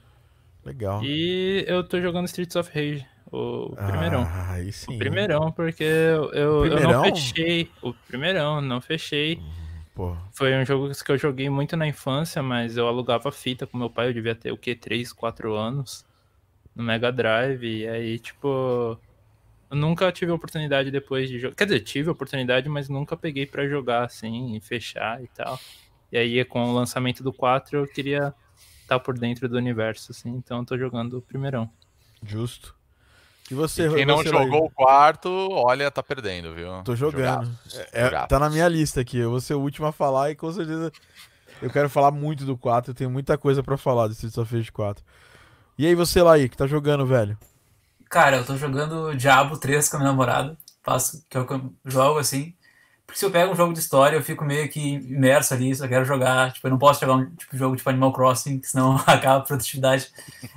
Legal. 0.64 1.04
E 1.04 1.66
eu 1.68 1.84
tô 1.84 2.00
jogando 2.00 2.26
Streets 2.26 2.56
of 2.56 2.70
Rage, 2.72 3.04
o 3.32 3.76
primeirão. 3.76 4.22
Ah, 4.30 4.52
aí 4.54 4.72
sim. 4.72 4.96
O 4.96 4.98
primeirão, 5.00 5.52
porque 5.52 5.84
eu, 5.84 6.32
eu, 6.34 6.66
eu 6.66 6.72
Primeirão? 6.76 6.92
não 6.92 7.04
fechei. 7.16 7.72
O 7.82 7.94
primeirão, 7.94 8.62
não 8.62 8.80
fechei. 8.82 9.42
Pô, 9.96 10.16
Foi 10.34 10.56
um 10.56 10.66
jogo 10.66 10.92
que 10.92 11.12
eu 11.12 11.18
joguei 11.18 11.50
muito 11.50 11.76
na 11.78 11.88
infância, 11.88 12.44
mas 12.44 12.78
eu 12.78 12.88
alugava 12.88 13.32
fita 13.32 13.66
com 13.66 13.78
meu 13.78 13.90
pai, 13.90 14.10
eu 14.10 14.14
devia 14.14 14.36
ter 14.36 14.52
o 14.52 14.58
quê? 14.58 14.76
3, 14.76 15.12
4 15.14 15.54
anos. 15.56 16.06
No 16.76 16.84
Mega 16.84 17.12
Drive. 17.12 17.64
E 17.64 17.88
aí, 17.88 18.20
tipo. 18.20 19.00
Eu 19.70 19.78
nunca 19.78 20.12
tive 20.12 20.32
a 20.32 20.36
oportunidade 20.36 20.92
depois 20.92 21.28
de 21.30 21.40
jogar. 21.40 21.56
Quer 21.56 21.66
dizer, 21.66 21.80
tive 21.82 22.10
a 22.10 22.12
oportunidade, 22.12 22.70
mas 22.70 22.88
nunca 22.88 23.18
peguei 23.18 23.46
pra 23.46 23.68
jogar 23.68 24.04
assim, 24.06 24.56
e 24.56 24.62
fechar 24.62 25.24
e 25.24 25.28
tal. 25.28 25.60
E 26.12 26.18
aí, 26.18 26.46
com 26.46 26.64
o 26.70 26.74
lançamento 26.74 27.24
do 27.24 27.34
4, 27.34 27.80
eu 27.80 27.88
queria 27.88 28.34
estar 28.82 29.00
por 29.00 29.18
dentro 29.18 29.50
do 29.50 29.58
universo, 29.58 30.12
assim. 30.12 30.30
Então, 30.30 30.60
eu 30.60 30.66
tô 30.66 30.78
jogando 30.78 31.18
o 31.18 31.22
primeirão. 31.22 31.70
Justo. 32.24 32.76
E 33.50 33.54
você, 33.54 33.88
E 33.88 33.94
quem 33.96 34.06
não 34.06 34.24
jogou 34.24 34.66
o 34.66 34.70
quarto, 34.72 35.30
olha, 35.52 35.92
tá 35.92 36.02
perdendo, 36.02 36.54
viu? 36.56 36.82
Tô 36.84 36.96
jogando. 36.96 37.46
Jogaços, 37.46 37.80
É, 37.80 37.90
é, 38.02 38.06
jogaços. 38.06 38.28
tá 38.30 38.40
na 38.40 38.50
minha 38.50 38.68
lista 38.68 39.02
aqui. 39.02 39.18
Eu 39.18 39.30
vou 39.32 39.40
ser 39.42 39.54
o 39.56 39.60
último 39.62 39.86
a 39.88 39.92
falar 39.92 40.32
e 40.32 40.36
com 40.36 40.52
certeza 40.52 40.92
eu 41.62 41.70
quero 41.70 41.88
falar 41.90 42.10
muito 42.12 42.44
do 42.46 42.58
4. 42.58 42.92
Eu 42.92 42.96
tenho 42.96 43.10
muita 43.10 43.38
coisa 43.38 43.62
pra 43.62 43.78
falar 43.78 44.08
do 44.08 44.14
Streets 44.14 44.38
of 44.38 44.56
Rage 44.56 44.72
4. 44.72 45.04
E 45.78 45.86
aí, 45.86 45.94
você, 45.94 46.22
Laí, 46.24 46.48
que 46.50 46.58
tá 46.58 46.66
jogando, 46.66 47.06
velho? 47.06 47.38
Cara, 48.10 48.38
eu 48.38 48.46
tô 48.46 48.56
jogando 48.58 49.16
Diablo 49.16 49.58
3 49.58 49.90
com 49.90 49.98
a 49.98 50.00
minha 50.00 50.12
namorada. 50.12 50.58
Faço, 50.84 51.24
que 51.30 51.38
é 51.38 51.44
que 51.44 51.54
eu 51.54 51.74
jogo 51.86 52.20
assim. 52.20 52.54
Porque 53.06 53.20
se 53.20 53.26
eu 53.26 53.32
pego 53.32 53.54
um 53.54 53.56
jogo 53.56 53.74
de 53.74 53.80
história, 53.80 54.16
eu 54.16 54.24
fico 54.24 54.44
meio 54.44 54.68
que 54.70 54.80
imerso 54.80 55.54
ali, 55.54 55.76
só 55.76 55.88
quero 55.88 56.06
jogar. 56.06 56.52
Tipo, 56.54 56.68
eu 56.68 56.72
não 56.72 56.78
posso 56.78 57.02
jogar 57.02 57.16
um 57.16 57.36
tipo, 57.36 57.56
jogo 57.56 57.76
tipo 57.76 57.90
Animal 57.90 58.14
Crossing, 58.14 58.62
senão 58.64 58.96
acaba 59.06 59.38
a 59.38 59.42
produtividade. 59.42 60.10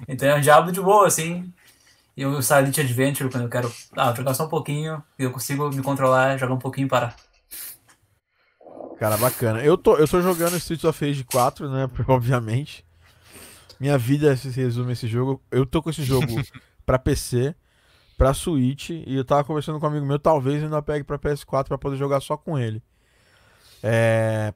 Então 0.06 0.28
é 0.28 0.34
um 0.34 0.40
Diablo 0.40 0.72
de 0.72 0.80
boa, 0.80 1.06
assim. 1.06 1.52
E 2.16 2.26
o 2.26 2.42
Silent 2.42 2.78
Adventure, 2.78 3.30
quando 3.30 3.44
eu 3.44 3.50
quero 3.50 3.72
ah, 3.96 4.12
jogar 4.14 4.34
só 4.34 4.46
um 4.46 4.48
pouquinho, 4.48 5.02
e 5.18 5.22
eu 5.22 5.30
consigo 5.30 5.70
me 5.70 5.82
controlar, 5.82 6.36
jogar 6.36 6.54
um 6.54 6.58
pouquinho 6.58 6.86
e 6.86 6.88
parar. 6.88 7.14
Cara, 8.98 9.16
bacana. 9.16 9.62
Eu 9.62 9.78
tô, 9.78 9.96
eu 9.96 10.08
tô 10.08 10.20
jogando 10.20 10.56
Streets 10.56 10.84
of 10.84 11.06
Rage 11.06 11.22
4, 11.24 11.70
né? 11.70 11.88
Obviamente. 12.08 12.84
Minha 13.78 13.96
vida 13.96 14.36
se 14.36 14.48
resume 14.48 14.90
a 14.90 14.92
esse 14.94 15.06
jogo. 15.06 15.40
Eu 15.50 15.64
tô 15.64 15.80
com 15.80 15.90
esse 15.90 16.02
jogo 16.02 16.26
pra 16.88 16.98
PC, 16.98 17.54
pra 18.16 18.32
Switch, 18.32 18.88
e 18.88 19.14
eu 19.14 19.22
tava 19.22 19.44
conversando 19.44 19.78
com 19.78 19.84
um 19.84 19.90
amigo 19.90 20.06
meu, 20.06 20.18
talvez 20.18 20.64
ainda 20.64 20.80
pegue 20.80 21.04
pra 21.04 21.18
PS4 21.18 21.68
pra 21.68 21.76
poder 21.76 21.98
jogar 21.98 22.18
só 22.20 22.34
com 22.34 22.58
ele. 22.58 22.82
É. 23.82 24.54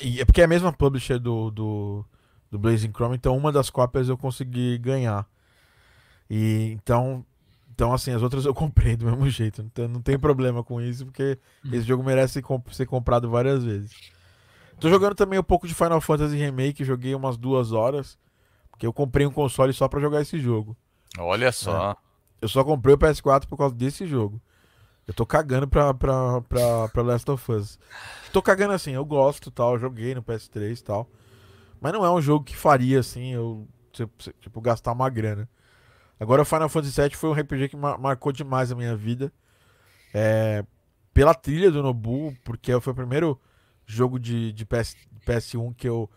E 0.00 0.20
é 0.20 0.24
porque 0.24 0.40
é 0.40 0.44
a 0.44 0.48
mesma 0.48 0.72
publisher 0.72 1.18
do, 1.18 1.50
do, 1.50 2.04
do 2.52 2.58
Blazing 2.58 2.92
Chrome, 2.92 3.16
então 3.16 3.36
uma 3.36 3.50
das 3.50 3.68
cópias 3.68 4.08
eu 4.08 4.16
consegui 4.16 4.78
ganhar. 4.78 5.28
E 6.30 6.70
então. 6.76 7.26
Então, 7.74 7.92
assim, 7.92 8.12
as 8.12 8.22
outras 8.22 8.44
eu 8.44 8.54
comprei 8.54 8.94
do 8.94 9.06
mesmo 9.10 9.28
jeito. 9.28 9.60
Então 9.60 9.88
não 9.88 10.00
tem 10.00 10.16
problema 10.16 10.62
com 10.62 10.80
isso, 10.80 11.04
porque 11.04 11.36
esse 11.64 11.82
jogo 11.82 12.04
merece 12.04 12.40
ser 12.70 12.86
comprado 12.86 13.28
várias 13.28 13.64
vezes. 13.64 13.90
Tô 14.78 14.88
jogando 14.88 15.16
também 15.16 15.40
um 15.40 15.42
pouco 15.42 15.66
de 15.66 15.74
Final 15.74 16.00
Fantasy 16.00 16.36
Remake, 16.36 16.84
joguei 16.84 17.12
umas 17.12 17.36
duas 17.36 17.72
horas. 17.72 18.16
Porque 18.70 18.86
eu 18.86 18.92
comprei 18.92 19.26
um 19.26 19.32
console 19.32 19.72
só 19.72 19.88
pra 19.88 20.00
jogar 20.00 20.20
esse 20.20 20.38
jogo. 20.38 20.76
Olha 21.18 21.52
só. 21.52 21.96
Eu 22.40 22.48
só 22.48 22.62
comprei 22.64 22.94
o 22.94 22.98
PS4 22.98 23.46
por 23.46 23.56
causa 23.56 23.74
desse 23.74 24.06
jogo. 24.06 24.40
Eu 25.06 25.14
tô 25.14 25.26
cagando 25.26 25.68
pra, 25.68 25.92
pra, 25.94 26.40
pra, 26.42 26.88
pra 26.88 27.02
Last 27.02 27.30
of 27.30 27.52
Us. 27.52 27.78
Tô 28.32 28.40
cagando 28.42 28.72
assim, 28.72 28.92
eu 28.92 29.04
gosto 29.04 29.50
tal, 29.50 29.78
joguei 29.78 30.14
no 30.14 30.22
PS3 30.22 30.78
e 30.80 30.82
tal. 30.82 31.08
Mas 31.80 31.92
não 31.92 32.04
é 32.04 32.10
um 32.10 32.20
jogo 32.20 32.44
que 32.44 32.56
faria 32.56 33.00
assim, 33.00 33.32
eu 33.34 33.66
tipo, 34.40 34.60
gastar 34.60 34.92
uma 34.92 35.08
grana. 35.10 35.48
Agora 36.18 36.42
o 36.42 36.44
Final 36.44 36.68
Fantasy 36.68 37.00
VII 37.00 37.10
foi 37.10 37.30
um 37.30 37.34
RPG 37.34 37.68
que 37.68 37.76
mar- 37.76 37.98
marcou 37.98 38.32
demais 38.32 38.72
a 38.72 38.74
minha 38.74 38.96
vida. 38.96 39.32
É, 40.12 40.64
pela 41.12 41.34
trilha 41.34 41.70
do 41.70 41.82
Nobu, 41.82 42.34
porque 42.44 42.78
foi 42.80 42.92
o 42.92 42.96
primeiro 42.96 43.40
jogo 43.86 44.18
de, 44.18 44.52
de 44.52 44.64
PS, 44.64 44.96
PS1 45.26 45.74
que 45.76 45.88
eu 45.88 46.10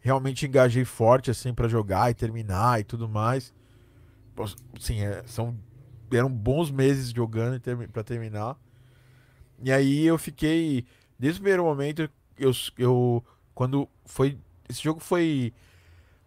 realmente 0.00 0.46
engajei 0.46 0.84
forte 0.84 1.30
assim 1.30 1.54
pra 1.54 1.66
jogar 1.68 2.10
e 2.10 2.14
terminar 2.14 2.80
e 2.80 2.84
tudo 2.84 3.08
mais. 3.08 3.54
Sim, 4.80 5.00
é, 5.02 5.22
são 5.26 5.56
eram 6.12 6.30
bons 6.30 6.70
meses 6.70 7.10
jogando 7.10 7.60
pra 7.92 8.04
terminar. 8.04 8.56
E 9.62 9.72
aí 9.72 10.04
eu 10.04 10.18
fiquei 10.18 10.84
desde 11.18 11.38
o 11.40 11.42
primeiro 11.42 11.64
momento 11.64 12.08
eu, 12.38 12.50
eu 12.78 13.24
quando 13.54 13.88
foi 14.04 14.38
esse 14.68 14.82
jogo 14.82 15.00
foi 15.00 15.52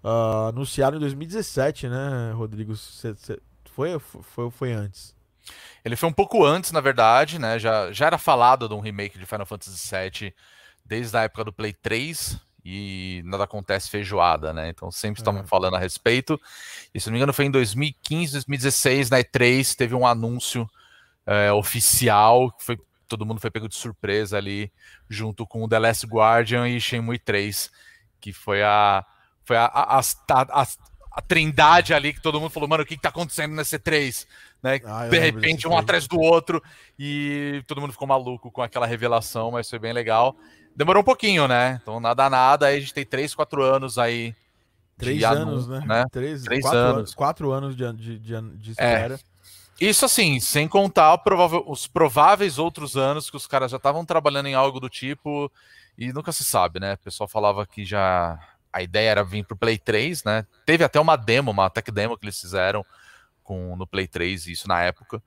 ah, 0.03 0.47
anunciado 0.49 0.97
em 0.97 0.99
2017, 0.99 1.87
né, 1.89 2.31
Rodrigo? 2.33 2.75
Cê- 2.75 3.15
cê- 3.15 3.41
foi 3.71 3.99
foi 3.99 4.51
foi 4.51 4.73
antes? 4.73 5.15
Ele 5.83 5.95
foi 5.95 6.09
um 6.09 6.13
pouco 6.13 6.43
antes, 6.45 6.71
na 6.71 6.81
verdade, 6.81 7.39
né? 7.39 7.57
Já, 7.59 7.91
já 7.91 8.07
era 8.07 8.17
falado 8.17 8.67
de 8.67 8.73
um 8.75 8.79
remake 8.79 9.17
de 9.17 9.25
Final 9.25 9.45
Fantasy 9.45 9.77
VII 9.77 10.33
desde 10.85 11.17
a 11.17 11.23
época 11.23 11.43
do 11.43 11.53
Play 11.53 11.73
3 11.73 12.39
e 12.69 13.21
nada 13.23 13.45
acontece 13.45 13.89
feijoada, 13.89 14.51
né? 14.51 14.67
Então 14.69 14.91
sempre 14.91 15.21
estavam 15.21 15.41
É. 15.41 15.47
falando 15.47 15.75
a 15.75 15.79
respeito. 15.79 16.39
E 16.93 16.99
se 16.99 17.07
não 17.07 17.13
me 17.13 17.19
engano, 17.19 17.31
foi 17.31 17.45
em 17.45 17.51
2015, 17.51 18.33
2016, 18.33 19.09
na 19.09 19.19
E3, 19.19 19.73
teve 19.73 19.95
um 19.95 20.05
anúncio 20.05 20.69
é, 21.25 21.51
oficial 21.51 22.51
que 22.51 22.63
foi 22.65 22.77
todo 23.07 23.25
mundo 23.25 23.39
foi 23.39 23.49
pego 23.49 23.69
de 23.69 23.75
surpresa 23.75 24.35
ali, 24.35 24.69
junto 25.09 25.47
com 25.47 25.63
o 25.63 25.67
The 25.69 25.79
Last 25.79 26.05
Guardian 26.05 26.67
e 26.67 26.81
Shenmue 26.81 27.17
3, 27.17 27.71
que 28.19 28.33
foi 28.33 28.61
a 28.61 29.05
foi 29.45 29.55
a, 29.55 29.63
a, 29.65 29.99
a, 29.99 30.01
a- 30.61 30.67
a 31.13 31.21
trindade 31.21 31.93
ali 31.93 32.13
que 32.13 32.21
todo 32.21 32.39
mundo 32.39 32.51
falou, 32.51 32.67
mano, 32.67 32.83
o 32.83 32.85
que, 32.85 32.95
que 32.97 33.01
tá 33.01 33.09
acontecendo 33.09 33.55
nesse 33.55 33.79
3? 33.79 34.27
Né? 34.61 34.81
Ah, 34.85 35.07
de 35.07 35.17
repente, 35.17 35.67
um 35.67 35.75
atrás 35.77 36.05
do 36.07 36.19
outro, 36.19 36.61
e 36.99 37.63
todo 37.65 37.79
mundo 37.81 37.93
ficou 37.93 38.07
maluco 38.07 38.51
com 38.51 38.61
aquela 38.61 38.85
revelação, 38.85 39.51
mas 39.51 39.69
foi 39.69 39.79
bem 39.79 39.93
legal. 39.93 40.35
Demorou 40.77 41.01
um 41.01 41.05
pouquinho, 41.05 41.47
né? 41.47 41.79
Então, 41.81 41.99
nada, 41.99 42.29
nada, 42.29 42.67
aí 42.67 42.77
a 42.77 42.79
gente 42.79 42.93
tem 42.93 43.03
3, 43.05 43.33
4 43.33 43.63
anos 43.63 43.97
aí. 43.97 44.29
de 44.29 44.35
Três 45.05 45.23
anúncio, 45.23 45.73
anos, 45.73 45.87
né? 45.87 46.05
Três, 46.11 46.43
Três 46.43 46.61
quatro 46.61 46.79
anos. 46.79 47.15
Quatro 47.15 47.51
anos 47.51 47.75
de, 47.75 47.93
de, 47.93 48.19
de, 48.19 48.41
de 48.57 48.71
espera. 48.71 49.19
Isso 49.81 50.05
assim, 50.05 50.39
sem 50.39 50.67
contar 50.67 51.17
provável- 51.19 51.63
os 51.67 51.85
prováveis 51.87 52.57
outros 52.59 52.95
anos 52.95 53.29
que 53.29 53.37
os 53.37 53.45
caras 53.47 53.71
já 53.71 53.77
estavam 53.77 54.05
trabalhando 54.05 54.47
em 54.47 54.55
algo 54.55 54.79
do 54.79 54.89
tipo 54.89 55.51
e 55.97 56.13
nunca 56.13 56.31
se 56.31 56.43
sabe, 56.43 56.79
né? 56.79 56.93
O 56.93 56.97
pessoal 56.99 57.27
falava 57.27 57.65
que 57.65 57.83
já 57.83 58.39
a 58.71 58.81
ideia 58.83 59.09
era 59.09 59.23
vir 59.23 59.45
pro 59.45 59.57
Play 59.57 59.77
3, 59.79 60.23
né? 60.23 60.45
Teve 60.65 60.83
até 60.83 60.99
uma 60.99 61.15
demo, 61.15 61.49
uma 61.51 61.69
tech 61.69 61.91
demo 61.91 62.15
que 62.17 62.25
eles 62.25 62.39
fizeram 62.39 62.83
com 63.43 63.75
no 63.75 63.87
Play 63.87 64.07
3, 64.07 64.47
isso 64.47 64.67
na 64.67 64.81
época. 64.81 65.21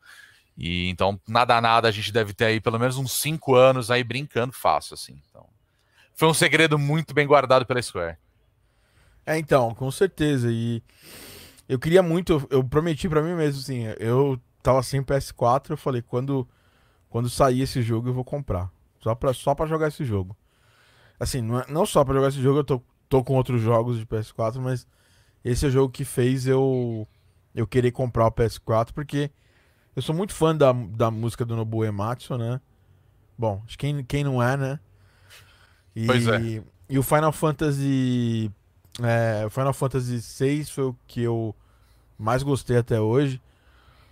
E 0.63 0.91
então, 0.91 1.19
nada 1.27 1.57
a 1.57 1.61
nada, 1.61 1.89
a 1.89 1.91
gente 1.91 2.13
deve 2.13 2.35
ter 2.35 2.45
aí 2.45 2.61
pelo 2.61 2.79
menos 2.79 2.99
uns 2.99 3.13
5 3.13 3.55
anos 3.55 3.91
aí 3.91 4.05
brincando 4.05 4.53
fácil, 4.53 4.93
assim. 4.93 5.19
Então, 5.31 5.47
foi 6.15 6.29
um 6.29 6.35
segredo 6.35 6.79
muito 6.79 7.15
bem 7.15 7.27
guardado 7.27 7.65
pela 7.65 7.81
Square. 7.81 8.19
É, 9.25 9.39
então, 9.39 9.75
com 9.75 9.91
certeza. 9.91 10.49
E 10.53 10.83
eu 11.67 11.79
queria 11.79 12.03
muito, 12.03 12.35
eu, 12.35 12.59
eu 12.59 12.65
prometi 12.65 13.09
pra 13.09 13.23
mim 13.23 13.35
mesmo, 13.35 13.59
assim, 13.59 13.85
eu 13.99 14.39
tava 14.63 14.83
sem 14.83 15.03
PS4, 15.03 15.71
eu 15.71 15.77
falei, 15.79 16.03
quando, 16.03 16.47
quando 17.09 17.31
sair 17.31 17.63
esse 17.63 17.81
jogo 17.81 18.11
eu 18.11 18.15
vou 18.15 18.25
comprar. 18.25 18.71
Só 19.03 19.15
pra, 19.15 19.33
só 19.33 19.55
pra 19.55 19.65
jogar 19.65 19.89
esse 19.89 20.05
jogo. 20.05 20.37
Assim, 21.19 21.41
não, 21.41 21.61
é- 21.61 21.67
não 21.71 21.87
só 21.87 22.05
pra 22.05 22.13
jogar 22.15 22.29
esse 22.29 22.43
jogo, 22.43 22.59
eu 22.59 22.65
tô, 22.65 22.83
tô 23.09 23.25
com 23.25 23.35
outros 23.35 23.63
jogos 23.63 23.99
de 23.99 24.05
PS4, 24.05 24.61
mas 24.61 24.87
esse 25.43 25.65
é 25.65 25.69
o 25.69 25.71
jogo 25.73 25.91
que 25.91 26.05
fez 26.05 26.47
eu, 26.47 27.09
eu 27.55 27.67
querer 27.67 27.93
comprar 27.93 28.27
o 28.27 28.31
PS4, 28.31 28.93
porque 28.93 29.31
eu 29.95 30.03
sou 30.03 30.15
muito 30.15 30.35
fã 30.35 30.55
da, 30.55 30.73
da 30.73 31.11
música 31.11 31.45
do 31.45 31.57
Nobuo 31.57 31.85
Ematsu, 31.85 32.37
né? 32.37 32.61
Bom, 33.37 33.63
acho 33.67 33.79
que 33.79 33.87
quem, 33.87 34.05
quem 34.05 34.25
não 34.25 34.43
é, 34.43 34.57
né? 34.57 34.81
E, 35.95 36.07
Pois 36.07 36.27
é. 36.27 36.63
E 36.89 36.99
o 36.99 37.03
Final 37.03 37.33
Fantasy 37.33 38.51
é, 39.03 39.49
Final 39.49 39.73
Fantasy 39.73 40.19
VI 40.19 40.65
foi 40.65 40.85
o 40.85 40.97
que 41.07 41.23
eu 41.23 41.55
mais 42.19 42.43
gostei 42.43 42.77
até 42.77 43.01
hoje. 43.01 43.41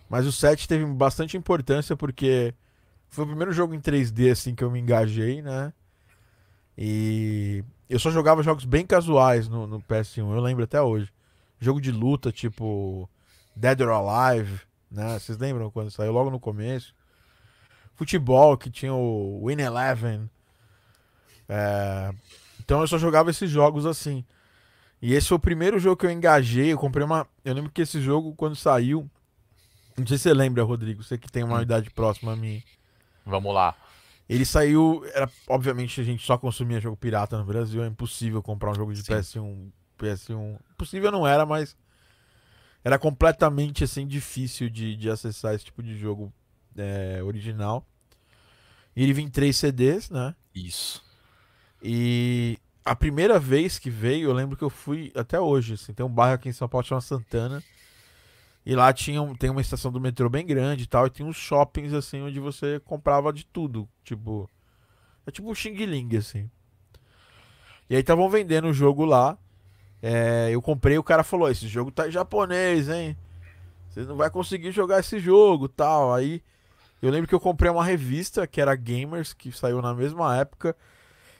Mas 0.08 0.26
o 0.26 0.32
7 0.32 0.66
teve 0.66 0.85
bastante 0.87 1.37
importância 1.37 1.97
porque 1.97 2.54
foi 3.11 3.25
o 3.25 3.26
primeiro 3.26 3.52
jogo 3.52 3.75
em 3.75 3.80
3D 3.80 4.30
assim 4.30 4.54
que 4.54 4.64
eu 4.64 4.70
me 4.70 4.78
engajei, 4.78 5.42
né? 5.42 5.73
E 6.76 7.64
eu 7.90 7.99
só 7.99 8.11
jogava 8.11 8.42
jogos 8.42 8.64
bem 8.64 8.87
casuais 8.87 9.49
no, 9.49 9.66
no 9.66 9.80
PS1, 9.82 10.18
eu 10.18 10.40
lembro 10.40 10.64
até 10.64 10.80
hoje. 10.80 11.12
Jogo 11.61 11.80
de 11.80 11.90
luta, 11.90 12.30
tipo 12.30 13.08
Dead 13.54 13.80
or 13.80 13.90
Alive, 13.90 14.61
né? 14.90 15.18
Vocês 15.18 15.38
lembram 15.38 15.71
quando 15.71 15.90
saiu 15.90 16.12
logo 16.12 16.30
no 16.30 16.40
começo? 16.40 16.95
Futebol, 17.95 18.57
que 18.57 18.71
tinha 18.71 18.95
o 18.95 19.47
Win 19.47 19.61
Eleven. 19.61 20.30
É, 21.49 22.11
Então 22.61 22.80
eu 22.80 22.87
só 22.87 22.99
jogava 22.99 23.30
esses 23.30 23.50
jogos 23.50 23.87
assim. 23.87 24.25
E 25.00 25.14
esse 25.14 25.28
foi 25.28 25.37
o 25.37 25.40
primeiro 25.40 25.78
jogo 25.78 25.97
que 25.97 26.07
eu 26.07 26.11
engajei. 26.11 26.73
Eu 26.73 26.78
comprei 26.78 27.04
uma. 27.04 27.26
Eu 27.45 27.54
lembro 27.54 27.71
que 27.71 27.83
esse 27.83 28.00
jogo, 28.00 28.35
quando 28.35 28.57
saiu. 28.57 29.09
Não 29.97 30.07
sei 30.07 30.16
se 30.18 30.25
você 30.25 30.35
lembra, 30.35 30.62
Rodrigo. 30.64 31.02
Você 31.02 31.16
que 31.16 31.30
tem 31.30 31.42
uma 31.45 31.59
Hum. 31.59 31.62
idade 31.62 31.90
próxima 31.90 32.33
a 32.33 32.37
mim. 32.37 32.62
Vamos 33.25 33.54
lá. 33.54 33.75
Ele 34.28 34.45
saiu. 34.45 35.02
Era, 35.14 35.30
obviamente 35.49 36.00
a 36.00 36.04
gente 36.04 36.25
só 36.25 36.37
consumia 36.37 36.80
jogo 36.80 36.97
pirata 36.97 37.38
no 37.38 37.45
Brasil. 37.45 37.83
É 37.83 37.87
impossível 37.87 38.42
comprar 38.42 38.71
um 38.73 38.75
jogo 38.75 38.92
de 38.92 39.02
Sim. 39.02 39.12
PS1. 39.14 39.71
PS1. 39.99 40.59
Possível 40.76 41.11
não 41.11 41.26
era, 41.26 41.47
mas. 41.47 41.76
Era 42.88 42.99
completamente 42.99 43.85
assim 43.85 44.07
difícil 44.07 44.71
de, 44.71 44.97
de 44.97 45.11
acessar 45.11 45.54
esse 45.54 45.66
tipo 45.66 45.83
de 45.83 45.95
jogo 45.95 46.33
é, 46.75 47.23
original. 47.23 47.87
E 48.97 49.02
ele 49.02 49.12
vinha 49.12 49.26
em 49.28 49.30
três 49.30 49.59
CDs, 49.59 50.09
né? 50.09 50.35
Isso. 50.54 51.04
E 51.83 52.59
a 52.83 52.97
primeira 52.97 53.38
vez 53.38 53.78
que 53.78 53.90
veio, 53.90 54.30
eu 54.30 54.33
lembro 54.33 54.57
que 54.57 54.64
eu 54.64 54.71
fui 54.71 55.12
até 55.14 55.38
hoje, 55.38 55.75
assim, 55.75 55.92
tem 55.92 56.07
um 56.07 56.09
bairro 56.09 56.37
aqui 56.37 56.49
em 56.49 56.52
São 56.54 56.66
Paulo 56.66 56.87
chamado 56.87 57.02
Santana. 57.02 57.62
E 58.64 58.75
lá 58.75 58.90
tinha 58.90 59.21
um- 59.21 59.35
tem 59.35 59.50
uma 59.50 59.61
estação 59.61 59.92
do 59.92 60.00
metrô 60.00 60.30
bem 60.30 60.47
grande 60.47 60.85
e 60.85 60.87
tal, 60.87 61.07
e 61.07 61.11
tinha 61.11 61.28
uns 61.28 61.37
shoppings 61.37 61.92
assim 61.92 62.23
onde 62.23 62.40
você 62.40 62.80
comprava 62.80 63.30
de 63.35 63.45
tudo, 63.45 63.87
tipo, 64.02 64.49
é 65.26 65.30
tipo 65.30 65.50
um 65.50 65.54
Xing 65.54 65.75
Ling 65.85 66.16
assim. 66.16 66.50
E 67.90 67.95
aí 67.97 68.00
estavam 68.00 68.30
vendendo 68.30 68.68
o 68.68 68.73
jogo 68.73 69.04
lá. 69.04 69.37
É, 70.02 70.49
eu 70.50 70.62
comprei, 70.62 70.99
o 70.99 71.02
cara 71.02 71.23
falou: 71.23 71.50
esse 71.50 71.67
jogo 71.67 71.90
tá 71.90 72.09
em 72.09 72.12
japonês, 72.12 72.88
hein? 72.88 73.17
Você 73.90 74.02
não 74.02 74.17
vai 74.17 74.31
conseguir 74.31 74.71
jogar 74.71 75.00
esse 75.00 75.19
jogo 75.19 75.69
tal. 75.69 76.14
Aí 76.14 76.43
eu 77.02 77.11
lembro 77.11 77.28
que 77.28 77.35
eu 77.35 77.40
comprei 77.40 77.71
uma 77.71 77.85
revista 77.85 78.47
que 78.47 78.61
era 78.61 78.75
Gamers, 78.75 79.33
que 79.33 79.50
saiu 79.52 79.81
na 79.83 79.95
mesma 79.95 80.37
época. 80.37 80.76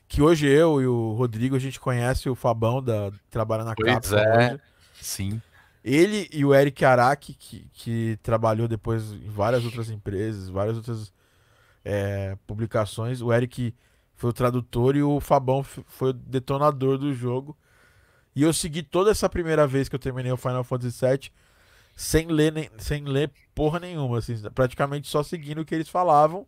Que 0.09 0.23
hoje 0.23 0.49
eu 0.49 0.81
e 0.81 0.87
o 0.87 1.13
Rodrigo 1.13 1.55
a 1.55 1.59
gente 1.59 1.79
conhece 1.79 2.31
o 2.31 2.35
Fabão 2.35 2.83
da 2.83 3.13
trabalha 3.29 3.63
na 3.63 3.75
Pois 3.75 3.93
Capcom 3.93 4.17
é. 4.17 4.53
hoje. 4.53 4.61
Sim. 5.01 5.43
Ele 5.85 6.29
e 6.33 6.45
o 6.45 6.55
Eric 6.55 6.85
Araki, 6.85 7.35
que, 7.35 7.69
que 7.73 8.19
trabalhou 8.23 8.67
depois 8.67 9.13
em 9.13 9.29
várias 9.29 9.65
outras 9.65 9.91
empresas, 9.91 10.49
várias 10.49 10.77
outras 10.77 11.13
é, 11.85 12.37
publicações. 12.47 13.21
O 13.21 13.33
Eric 13.33 13.75
foi 14.15 14.31
o 14.31 14.33
tradutor 14.33 14.97
e 14.97 15.03
o 15.03 15.21
Fabão 15.21 15.63
foi 15.63 16.11
o 16.11 16.13
detonador 16.13 16.99
do 16.99 17.15
jogo. 17.15 17.57
E 18.39 18.43
eu 18.45 18.53
segui 18.53 18.85
toda 18.85 19.11
essa 19.11 19.29
primeira 19.29 19.67
vez 19.67 19.89
que 19.89 19.97
eu 19.97 19.99
terminei 19.99 20.31
o 20.31 20.37
Final 20.37 20.63
Fantasy 20.63 21.05
VII 21.05 21.33
sem 21.97 22.29
ler, 22.29 22.53
nem, 22.53 22.71
sem 22.79 23.03
ler 23.03 23.33
porra 23.53 23.81
nenhuma, 23.81 24.19
assim, 24.19 24.37
praticamente 24.55 25.09
só 25.09 25.25
seguindo 25.25 25.61
o 25.63 25.65
que 25.65 25.75
eles 25.75 25.89
falavam 25.89 26.47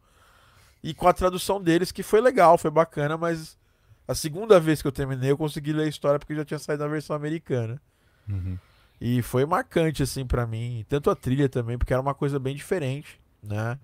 e 0.84 0.94
com 0.94 1.08
a 1.08 1.12
tradução 1.12 1.60
deles, 1.60 1.90
que 1.90 2.04
foi 2.04 2.20
legal, 2.20 2.56
foi 2.56 2.70
bacana, 2.70 3.16
mas 3.18 3.58
a 4.06 4.14
segunda 4.14 4.60
vez 4.60 4.80
que 4.80 4.86
eu 4.86 4.92
terminei 4.92 5.32
eu 5.32 5.36
consegui 5.36 5.72
ler 5.72 5.82
a 5.86 5.88
história 5.88 6.20
porque 6.20 6.36
já 6.36 6.44
tinha 6.44 6.60
saído 6.60 6.84
a 6.84 6.86
versão 6.86 7.16
americana. 7.16 7.82
Uhum. 8.28 8.56
E 9.00 9.20
foi 9.20 9.44
marcante, 9.44 10.04
assim, 10.04 10.24
pra 10.24 10.46
mim. 10.46 10.86
Tanto 10.88 11.10
a 11.10 11.16
trilha 11.16 11.48
também, 11.48 11.76
porque 11.76 11.92
era 11.92 12.00
uma 12.00 12.14
coisa 12.14 12.38
bem 12.38 12.54
diferente, 12.54 13.20
né? 13.42 13.76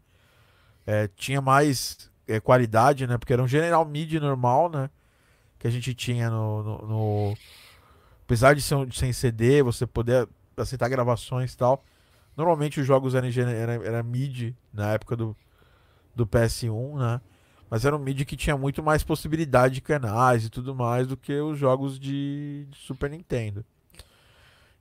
É, 0.87 1.09
tinha 1.09 1.41
mais 1.41 2.09
é, 2.29 2.39
qualidade, 2.39 3.05
né? 3.05 3.19
Porque 3.19 3.33
era 3.33 3.43
um 3.43 3.49
General 3.49 3.85
MIDI 3.85 4.21
normal, 4.21 4.71
né? 4.71 4.89
Que 5.59 5.67
a 5.67 5.71
gente 5.71 5.93
tinha 5.93 6.31
no... 6.31 6.63
no- 6.63 6.87
no- 6.87 7.37
Apesar 8.27 8.55
de 8.55 8.61
ser 8.61 8.75
um, 8.75 8.91
sem 8.91 9.13
CD, 9.13 9.63
você 9.63 9.87
poder 9.87 10.29
aceitar 10.57 10.89
gravações 10.89 11.53
e 11.53 11.57
tal. 11.57 11.83
Normalmente 12.37 12.81
os 12.81 12.87
jogos 12.87 13.15
eram, 13.15 13.29
era, 13.29 13.75
era 13.75 14.03
MIDI 14.03 14.55
na 14.73 14.93
época 14.93 15.17
do, 15.17 15.35
do 16.15 16.27
PS1, 16.27 16.99
né? 16.99 17.21
Mas 17.71 17.85
era 17.85 17.97
um 17.97 18.01
MIDI 18.01 18.25
que 18.25 18.37
tinha 18.37 18.57
muito 18.57 18.83
mais 18.83 19.03
possibilidade 19.05 19.75
de 19.77 19.81
canais 19.81 20.45
e 20.45 20.51
tudo 20.51 20.75
mais 20.75 21.07
do 21.07 21.17
que 21.17 21.33
os 21.41 21.59
jogos 21.59 21.99
de- 21.99 22.67
de 22.69 22.77
Super 22.77 23.11
Nintendo. 23.11 23.65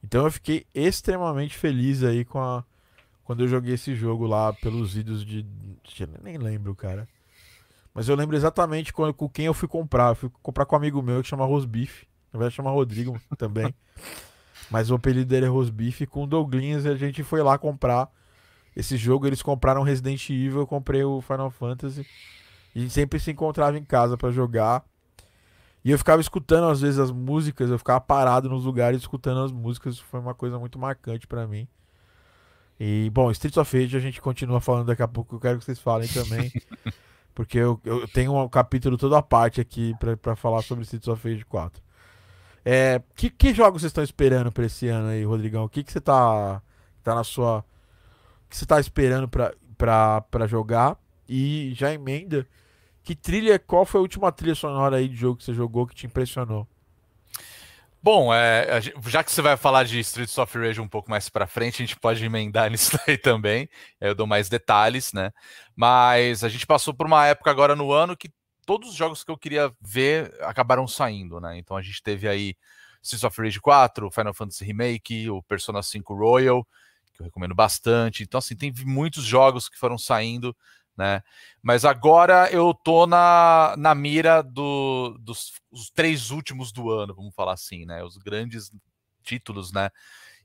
Então 0.03 0.25
eu 0.25 0.31
fiquei 0.31 0.65
extremamente 0.73 1.55
feliz 1.55 2.03
aí 2.03 2.25
com 2.25 2.39
a 2.39 2.63
quando 3.23 3.41
eu 3.43 3.47
joguei 3.47 3.73
esse 3.73 3.95
jogo 3.95 4.27
lá 4.27 4.53
pelos 4.53 4.93
vídeos 4.93 5.25
de 5.25 5.43
nem 6.21 6.37
lembro, 6.37 6.75
cara. 6.75 7.07
Mas 7.93 8.07
eu 8.07 8.15
lembro 8.15 8.35
exatamente 8.35 8.91
com, 8.93 9.11
com 9.13 9.29
quem 9.29 9.45
eu 9.45 9.53
fui 9.53 9.67
comprar. 9.67 10.09
Eu 10.09 10.15
fui 10.15 10.29
comprar 10.43 10.65
com 10.65 10.75
um 10.75 10.77
amigo 10.77 11.01
meu 11.01 11.21
que 11.23 11.29
chama 11.29 11.45
Rosbife. 11.45 12.07
Na 12.35 12.39
verdade 12.39 12.55
chama 12.55 12.69
Rodrigo 12.69 13.19
também. 13.37 13.73
Mas 14.69 14.91
o 14.91 14.95
apelido 14.95 15.25
dele 15.25 15.45
é 15.45 15.49
Rosbife. 15.49 16.05
Com 16.05 16.25
o 16.25 16.27
Douglinhas 16.27 16.85
a 16.85 16.95
gente 16.95 17.23
foi 17.23 17.41
lá 17.41 17.57
comprar 17.57 18.09
esse 18.75 18.97
jogo. 18.97 19.25
Eles 19.25 19.41
compraram 19.41 19.83
Resident 19.83 20.29
Evil, 20.29 20.59
eu 20.59 20.67
comprei 20.67 21.03
o 21.03 21.21
Final 21.21 21.49
Fantasy. 21.49 22.05
E 22.75 22.79
a 22.79 22.81
gente 22.81 22.93
sempre 22.93 23.19
se 23.19 23.31
encontrava 23.31 23.77
em 23.77 23.83
casa 23.85 24.17
pra 24.17 24.31
jogar. 24.31 24.83
E 25.83 25.91
eu 25.91 25.97
ficava 25.97 26.19
escutando 26.19 26.67
às 26.69 26.81
vezes 26.81 26.99
as 26.99 27.11
músicas, 27.11 27.69
eu 27.69 27.77
ficava 27.77 28.01
parado 28.01 28.49
nos 28.49 28.65
lugares 28.65 29.01
escutando 29.01 29.41
as 29.41 29.51
músicas, 29.51 29.99
foi 29.99 30.19
uma 30.19 30.33
coisa 30.33 30.57
muito 30.57 30.79
marcante 30.79 31.27
pra 31.27 31.47
mim. 31.47 31.67
E, 32.79 33.09
bom, 33.13 33.29
Streets 33.31 33.55
of 33.55 33.79
Rage 33.79 33.95
a 33.95 33.99
gente 33.99 34.19
continua 34.19 34.59
falando 34.59 34.87
daqui 34.87 35.03
a 35.03 35.07
pouco, 35.07 35.35
eu 35.35 35.39
quero 35.39 35.59
que 35.59 35.63
vocês 35.63 35.79
falem 35.79 36.09
também. 36.09 36.51
porque 37.35 37.59
eu, 37.59 37.79
eu 37.85 38.07
tenho 38.07 38.35
um 38.35 38.49
capítulo 38.49 38.97
toda 38.97 39.19
a 39.19 39.21
parte 39.21 39.61
aqui 39.61 39.93
pra, 39.99 40.17
pra 40.17 40.35
falar 40.35 40.63
sobre 40.63 40.83
Streets 40.83 41.07
of 41.07 41.29
Rage 41.29 41.45
4. 41.45 41.84
É, 42.67 42.99
que, 43.15 43.29
que 43.29 43.53
jogos 43.53 43.83
vocês 43.83 43.91
estão 43.91 44.03
esperando 44.03 44.51
pra 44.51 44.65
esse 44.65 44.87
ano 44.87 45.09
aí, 45.09 45.23
Rodrigão? 45.23 45.63
O 45.65 45.69
que, 45.69 45.83
que 45.83 45.91
você 45.91 46.01
tá, 46.01 46.61
tá 47.03 47.13
na 47.13 47.23
sua. 47.23 47.63
Que 48.49 48.57
você 48.57 48.65
tá 48.65 48.79
esperando 48.79 49.29
pra 49.29 50.47
jogar? 50.47 50.97
E 51.29 51.73
já 51.75 51.93
emenda. 51.93 52.47
Que 53.03 53.15
trilha, 53.15 53.59
qual 53.59 53.85
foi 53.85 53.99
a 53.99 54.01
última 54.01 54.31
trilha 54.31 54.55
sonora 54.55 54.97
aí 54.97 55.07
de 55.07 55.15
jogo 55.15 55.37
que 55.37 55.43
você 55.43 55.53
jogou 55.53 55.85
que 55.85 55.93
te 55.93 56.07
impressionou? 56.07 56.67
Bom, 58.01 58.31
é, 58.31 58.81
já 59.07 59.23
que 59.23 59.31
você 59.31 59.41
vai 59.41 59.57
falar 59.57 59.83
de 59.83 59.99
Streets 59.99 60.37
of 60.37 60.57
Rage 60.57 60.79
um 60.79 60.87
pouco 60.87 61.09
mais 61.09 61.27
pra 61.27 61.47
frente, 61.47 61.81
a 61.81 61.85
gente 61.85 61.99
pode 61.99 62.23
emendar 62.23 62.69
nisso 62.71 62.95
daí 63.05 63.17
também. 63.17 63.67
aí 63.99 64.09
Eu 64.09 64.15
dou 64.15 64.27
mais 64.27 64.47
detalhes, 64.47 65.11
né? 65.11 65.31
Mas 65.75 66.43
a 66.43 66.49
gente 66.49 66.67
passou 66.67 66.93
por 66.93 67.07
uma 67.07 67.25
época 67.25 67.49
agora 67.49 67.75
no 67.75 67.91
ano 67.91 68.15
que 68.15 68.29
todos 68.65 68.89
os 68.89 68.95
jogos 68.95 69.23
que 69.23 69.31
eu 69.31 69.37
queria 69.37 69.73
ver 69.81 70.33
acabaram 70.41 70.87
saindo, 70.87 71.39
né? 71.39 71.57
Então 71.57 71.77
a 71.77 71.81
gente 71.81 72.01
teve 72.01 72.27
aí 72.27 72.55
Streets 73.01 73.23
of 73.23 73.41
Rage 73.41 73.61
4, 73.61 74.09
Final 74.09 74.33
Fantasy 74.33 74.65
Remake, 74.65 75.29
o 75.29 75.43
Persona 75.43 75.83
5 75.83 76.13
Royal, 76.15 76.67
que 77.13 77.21
eu 77.21 77.25
recomendo 77.25 77.53
bastante. 77.53 78.23
Então, 78.23 78.39
assim, 78.39 78.55
tem 78.55 78.73
muitos 78.85 79.23
jogos 79.23 79.69
que 79.69 79.77
foram 79.77 79.97
saindo, 79.97 80.55
né? 80.97 81.21
Mas 81.61 81.85
agora 81.85 82.49
eu 82.51 82.73
tô 82.73 83.05
na, 83.05 83.75
na 83.77 83.93
mira 83.93 84.41
do, 84.41 85.17
dos 85.19 85.53
os 85.71 85.89
três 85.89 86.31
últimos 86.31 86.71
do 86.71 86.89
ano, 86.89 87.13
vamos 87.13 87.35
falar 87.35 87.53
assim, 87.53 87.85
né? 87.85 88.03
Os 88.03 88.17
grandes 88.17 88.71
títulos, 89.23 89.71
né? 89.71 89.89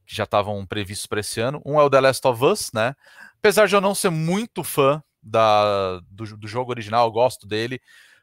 Que 0.05 0.15
já 0.15 0.25
estavam 0.25 0.65
previstos 0.67 1.07
para 1.07 1.21
esse 1.21 1.41
ano. 1.41 1.63
Um 1.65 1.81
é 1.81 1.85
o 1.85 1.91
The 1.91 2.01
Last 2.01 2.27
of 2.27 2.45
Us, 2.45 2.73
né? 2.73 2.95
Apesar 3.39 3.67
de 3.67 3.75
eu 3.75 3.81
não 3.81 3.95
ser 3.95 4.11
muito 4.11 4.63
fã 4.63 5.03
da, 5.23 6.01
do, 6.11 6.37
do 6.37 6.49
jogo 6.49 6.71
original, 6.71 7.07
eu 7.07 7.13
gosto 7.13 7.47
dele, 7.47 7.81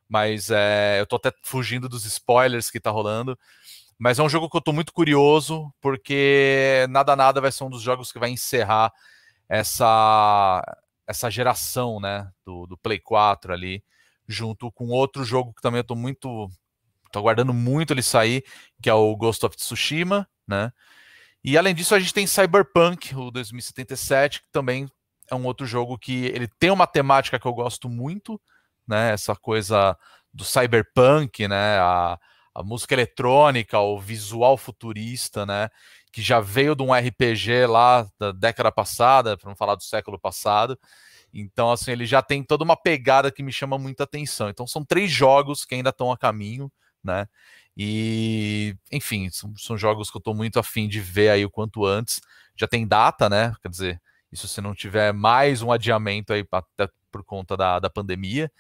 mas 0.10 0.50
é, 0.50 1.00
eu 1.00 1.06
tô 1.06 1.18
até 1.18 1.32
fugindo 1.44 1.90
dos 1.90 2.06
spoilers 2.06 2.70
que 2.70 2.80
tá 2.80 2.90
rolando. 2.92 3.38
Mas 3.98 4.20
é 4.20 4.24
um 4.24 4.30
jogo 4.30 4.50
que 4.50 4.58
eu 4.58 4.62
tô 4.62 4.72
muito 4.72 4.94
curioso, 4.94 5.74
porque 5.82 6.86
nada 6.90 7.16
nada 7.16 7.42
vai 7.42 7.52
ser 7.52 7.64
um 7.64 7.70
dos 7.70 7.82
jogos 7.82 8.12
que 8.12 8.20
vai 8.20 8.30
encerrar 8.30 8.94
essa 9.50 10.64
essa 11.08 11.30
geração, 11.32 12.02
né, 12.02 12.30
do, 12.46 12.68
do 12.68 12.78
Play 12.78 13.00
4 13.00 13.54
ali, 13.54 13.82
junto 14.28 14.70
com 14.74 14.90
outro 14.90 15.24
jogo 15.24 15.54
que 15.54 15.62
também 15.62 15.80
eu 15.80 15.84
tô 15.86 15.96
muito 15.96 16.50
tô 17.12 17.20
aguardando 17.20 17.54
muito 17.54 17.94
ele 17.94 18.04
sair, 18.04 18.44
que 18.82 18.90
é 18.90 18.94
o 18.94 19.16
Ghost 19.16 19.46
of 19.46 19.56
Tsushima, 19.56 20.28
né? 20.48 20.72
E 21.44 21.58
além 21.58 21.74
disso 21.74 21.96
a 21.96 22.00
gente 22.00 22.14
tem 22.14 22.28
Cyberpunk, 22.28 23.16
o 23.16 23.32
2077, 23.32 24.42
que 24.42 24.50
também 24.52 24.88
é 25.32 25.36
um 25.36 25.46
outro 25.46 25.66
jogo 25.66 25.98
que 25.98 26.26
ele 26.26 26.48
tem 26.60 26.72
uma 26.72 26.86
temática 26.86 27.40
que 27.40 27.48
eu 27.48 27.54
gosto 27.54 27.90
muito, 27.90 28.40
né? 28.88 29.12
Essa 29.12 29.36
coisa 29.36 29.98
do 30.34 30.44
cyberpunk, 30.44 31.48
né? 31.48 31.80
A, 31.80 32.20
a 32.56 32.64
música 32.64 32.94
eletrônica, 32.94 33.80
o 33.80 34.00
visual 34.00 34.58
futurista, 34.58 35.46
né? 35.46 35.70
Que 36.12 36.22
já 36.22 36.40
veio 36.40 36.76
de 36.76 36.84
um 36.84 36.94
RPG 36.94 37.66
lá 37.68 38.08
da 38.20 38.32
década 38.32 38.72
passada, 38.72 39.38
para 39.38 39.50
não 39.50 39.56
falar 39.56 39.76
do 39.76 39.84
século 39.84 40.20
passado. 40.20 40.78
Então, 41.34 41.72
assim, 41.72 41.92
ele 41.92 42.06
já 42.06 42.22
tem 42.22 42.44
toda 42.44 42.64
uma 42.64 42.76
pegada 42.76 43.32
que 43.32 43.44
me 43.44 43.52
chama 43.52 43.78
muita 43.78 44.04
atenção. 44.04 44.50
Então, 44.50 44.66
são 44.66 44.84
três 44.84 45.12
jogos 45.12 45.66
que 45.66 45.76
ainda 45.76 45.90
estão 45.90 46.12
a 46.12 46.18
caminho, 46.18 46.72
né? 47.04 47.28
E, 47.76 48.76
enfim, 48.92 49.30
são, 49.30 49.54
são 49.56 49.78
jogos 49.78 50.10
que 50.10 50.18
eu 50.18 50.20
estou 50.20 50.34
muito 50.34 50.58
afim 50.58 50.88
de 50.88 51.00
ver 51.00 51.30
aí 51.30 51.46
o 51.46 51.50
quanto 51.50 51.86
antes. 51.86 52.22
Já 52.56 52.68
tem 52.68 52.88
data, 52.88 53.30
né? 53.30 53.54
Quer 53.62 53.70
dizer, 53.70 54.02
isso 54.32 54.48
se 54.48 54.60
não 54.62 54.74
tiver 54.74 55.14
mais 55.14 55.62
um 55.62 55.72
adiamento 55.72 56.34
aí, 56.34 56.46
até 56.52 56.90
por 57.12 57.24
conta 57.24 57.58
da, 57.58 57.80
da 57.80 57.90
pandemia. 57.90 58.52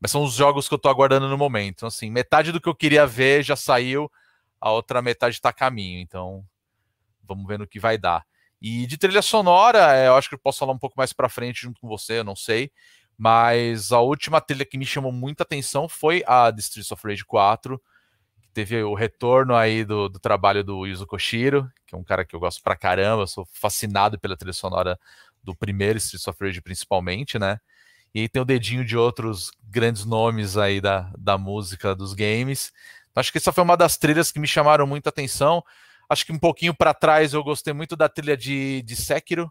Mas 0.00 0.10
são 0.10 0.24
os 0.24 0.34
jogos 0.34 0.68
que 0.68 0.74
eu 0.74 0.78
tô 0.78 0.88
aguardando 0.88 1.28
no 1.28 1.38
momento. 1.38 1.76
Então, 1.78 1.88
assim, 1.88 2.10
metade 2.10 2.50
do 2.50 2.60
que 2.60 2.68
eu 2.68 2.74
queria 2.74 3.06
ver 3.06 3.44
já 3.44 3.54
saiu, 3.54 4.10
a 4.60 4.70
outra 4.70 5.00
metade 5.00 5.40
tá 5.40 5.50
a 5.50 5.52
caminho. 5.52 6.00
Então, 6.00 6.44
vamos 7.22 7.46
ver 7.46 7.58
no 7.58 7.66
que 7.66 7.78
vai 7.78 7.96
dar. 7.96 8.24
E 8.60 8.86
de 8.86 8.96
trilha 8.96 9.22
sonora, 9.22 9.96
é, 9.96 10.06
eu 10.06 10.14
acho 10.14 10.28
que 10.28 10.34
eu 10.34 10.38
posso 10.38 10.60
falar 10.60 10.72
um 10.72 10.78
pouco 10.78 10.94
mais 10.96 11.12
pra 11.12 11.28
frente 11.28 11.62
junto 11.62 11.80
com 11.80 11.88
você, 11.88 12.18
eu 12.18 12.24
não 12.24 12.36
sei. 12.36 12.70
Mas 13.18 13.92
a 13.92 14.00
última 14.00 14.40
trilha 14.40 14.64
que 14.64 14.78
me 14.78 14.86
chamou 14.86 15.12
muita 15.12 15.42
atenção 15.42 15.88
foi 15.88 16.22
a 16.26 16.50
de 16.50 16.60
Streets 16.60 16.90
of 16.92 17.06
Rage 17.06 17.24
4, 17.24 17.80
que 18.40 18.48
teve 18.50 18.82
o 18.82 18.94
retorno 18.94 19.54
aí 19.54 19.84
do, 19.84 20.08
do 20.08 20.18
trabalho 20.18 20.64
do 20.64 20.86
Yuzo 20.86 21.06
Koshiro, 21.06 21.70
que 21.86 21.94
é 21.94 21.98
um 21.98 22.04
cara 22.04 22.24
que 22.24 22.34
eu 22.34 22.40
gosto 22.40 22.62
pra 22.62 22.76
caramba, 22.76 23.22
eu 23.22 23.26
sou 23.26 23.44
fascinado 23.52 24.18
pela 24.18 24.36
trilha 24.36 24.52
sonora 24.52 24.98
do 25.42 25.54
primeiro 25.54 25.98
Streets 25.98 26.26
of 26.28 26.38
Rage 26.40 26.60
principalmente, 26.60 27.38
né? 27.38 27.60
E 28.14 28.20
aí 28.20 28.28
tem 28.28 28.42
o 28.42 28.44
dedinho 28.44 28.84
de 28.84 28.96
outros 28.96 29.50
grandes 29.64 30.04
nomes 30.04 30.56
aí 30.56 30.80
da, 30.80 31.10
da 31.16 31.38
música 31.38 31.94
dos 31.94 32.12
games. 32.12 32.72
Então, 33.10 33.20
acho 33.20 33.32
que 33.32 33.38
essa 33.38 33.52
foi 33.52 33.64
uma 33.64 33.76
das 33.76 33.96
trilhas 33.96 34.30
que 34.30 34.38
me 34.38 34.46
chamaram 34.46 34.86
muita 34.86 35.08
atenção. 35.08 35.62
Acho 36.08 36.26
que 36.26 36.32
um 36.32 36.38
pouquinho 36.38 36.74
para 36.74 36.92
trás 36.92 37.32
eu 37.32 37.42
gostei 37.42 37.72
muito 37.72 37.96
da 37.96 38.08
trilha 38.08 38.36
de, 38.36 38.82
de 38.82 38.96
Sekiro, 38.96 39.50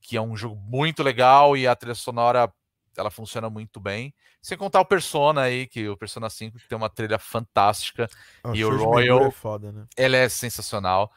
que 0.00 0.16
é 0.16 0.20
um 0.20 0.36
jogo 0.36 0.56
muito 0.56 1.02
legal 1.02 1.56
e 1.56 1.66
a 1.66 1.74
trilha 1.76 1.94
sonora 1.94 2.50
ela 2.96 3.10
funciona 3.10 3.50
muito 3.50 3.80
bem. 3.80 4.14
Sem 4.40 4.56
contar 4.56 4.80
o 4.80 4.84
Persona 4.84 5.42
aí, 5.42 5.66
que 5.66 5.88
o 5.88 5.96
Persona 5.96 6.30
5 6.30 6.58
que 6.58 6.68
tem 6.68 6.76
uma 6.76 6.88
trilha 6.88 7.18
fantástica, 7.18 8.08
Ah, 8.42 8.52
E 8.54 8.64
o 8.64 8.76
Royal- 8.76 9.26
é 9.26 9.30
foda, 9.30 9.72
né? 9.72 9.84
ela 9.96 10.16
é 10.16 10.28
sensacional. 10.28 11.12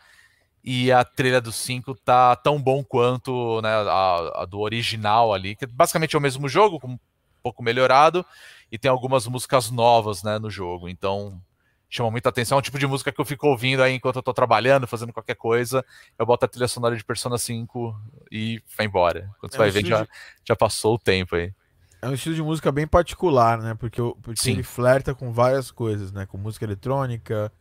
E 0.69 0.91
a 0.91 1.01
trilha 1.05 1.39
do 1.39 1.49
5 1.49 1.95
tá 1.95 2.35
tão 2.35 2.61
bom 2.61 2.83
quanto 2.83 3.61
né, 3.61 3.69
a, 3.69 4.41
a 4.41 4.45
do 4.45 4.59
original 4.59 5.33
ali, 5.33 5.55
que 5.55 5.65
basicamente 5.65 6.13
é 6.13 6.19
o 6.19 6.21
mesmo 6.21 6.49
jogo, 6.49 6.77
com 6.77 6.89
um 6.89 6.99
pouco 7.41 7.63
melhorado, 7.63 8.25
e 8.69 8.77
tem 8.77 8.91
algumas 8.91 9.25
músicas 9.27 9.71
novas 9.71 10.23
né, 10.23 10.37
no 10.37 10.49
jogo. 10.49 10.89
Então 10.89 11.41
chama 11.89 12.11
muita 12.11 12.27
atenção. 12.27 12.57
É 12.57 12.59
um 12.59 12.61
tipo 12.61 12.77
de 12.77 12.85
música 12.85 13.13
que 13.13 13.21
eu 13.21 13.23
fico 13.23 13.47
ouvindo 13.47 13.81
aí 13.81 13.93
enquanto 13.93 14.17
eu 14.17 14.21
tô 14.21 14.33
trabalhando, 14.33 14.85
fazendo 14.85 15.13
qualquer 15.13 15.35
coisa. 15.35 15.85
Eu 16.19 16.25
boto 16.25 16.43
a 16.43 16.49
trilha 16.49 16.67
sonora 16.67 16.97
de 16.97 17.05
Persona 17.05 17.37
5 17.37 17.95
e 18.29 18.61
vai 18.75 18.87
embora. 18.87 19.31
Quando 19.39 19.53
você 19.53 19.55
É 19.55 19.59
vai 19.59 19.69
ver, 19.71 19.85
já, 19.85 20.05
já 20.43 20.53
passou 20.53 20.95
o 20.95 20.99
tempo 20.99 21.37
aí. 21.37 21.53
É 22.01 22.07
um 22.07 22.13
estilo 22.13 22.35
de 22.35 22.43
música 22.43 22.71
bem 22.71 22.85
particular, 22.85 23.57
né? 23.59 23.73
Porque, 23.73 24.01
porque 24.21 24.41
Sim. 24.41 24.51
ele 24.51 24.63
flerta 24.63 25.15
com 25.15 25.31
várias 25.31 25.71
coisas, 25.71 26.11
né? 26.11 26.25
Com 26.25 26.37
música 26.37 26.63
eletrônica, 26.63 27.51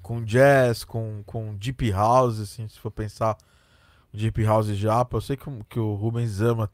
com 0.00 0.22
jazz, 0.24 0.84
com, 0.84 1.22
com 1.26 1.54
deep 1.56 1.90
house, 1.90 2.38
assim, 2.38 2.68
se 2.68 2.78
for 2.78 2.90
pensar 2.90 3.36
deep 4.14 4.42
house 4.44 4.68
japa. 4.68 5.16
Eu 5.16 5.20
sei 5.20 5.36
que, 5.36 5.48
o- 5.48 5.64
que 5.68 5.80
o 5.80 5.94
Rubens 5.94 6.40
ama 6.40 6.70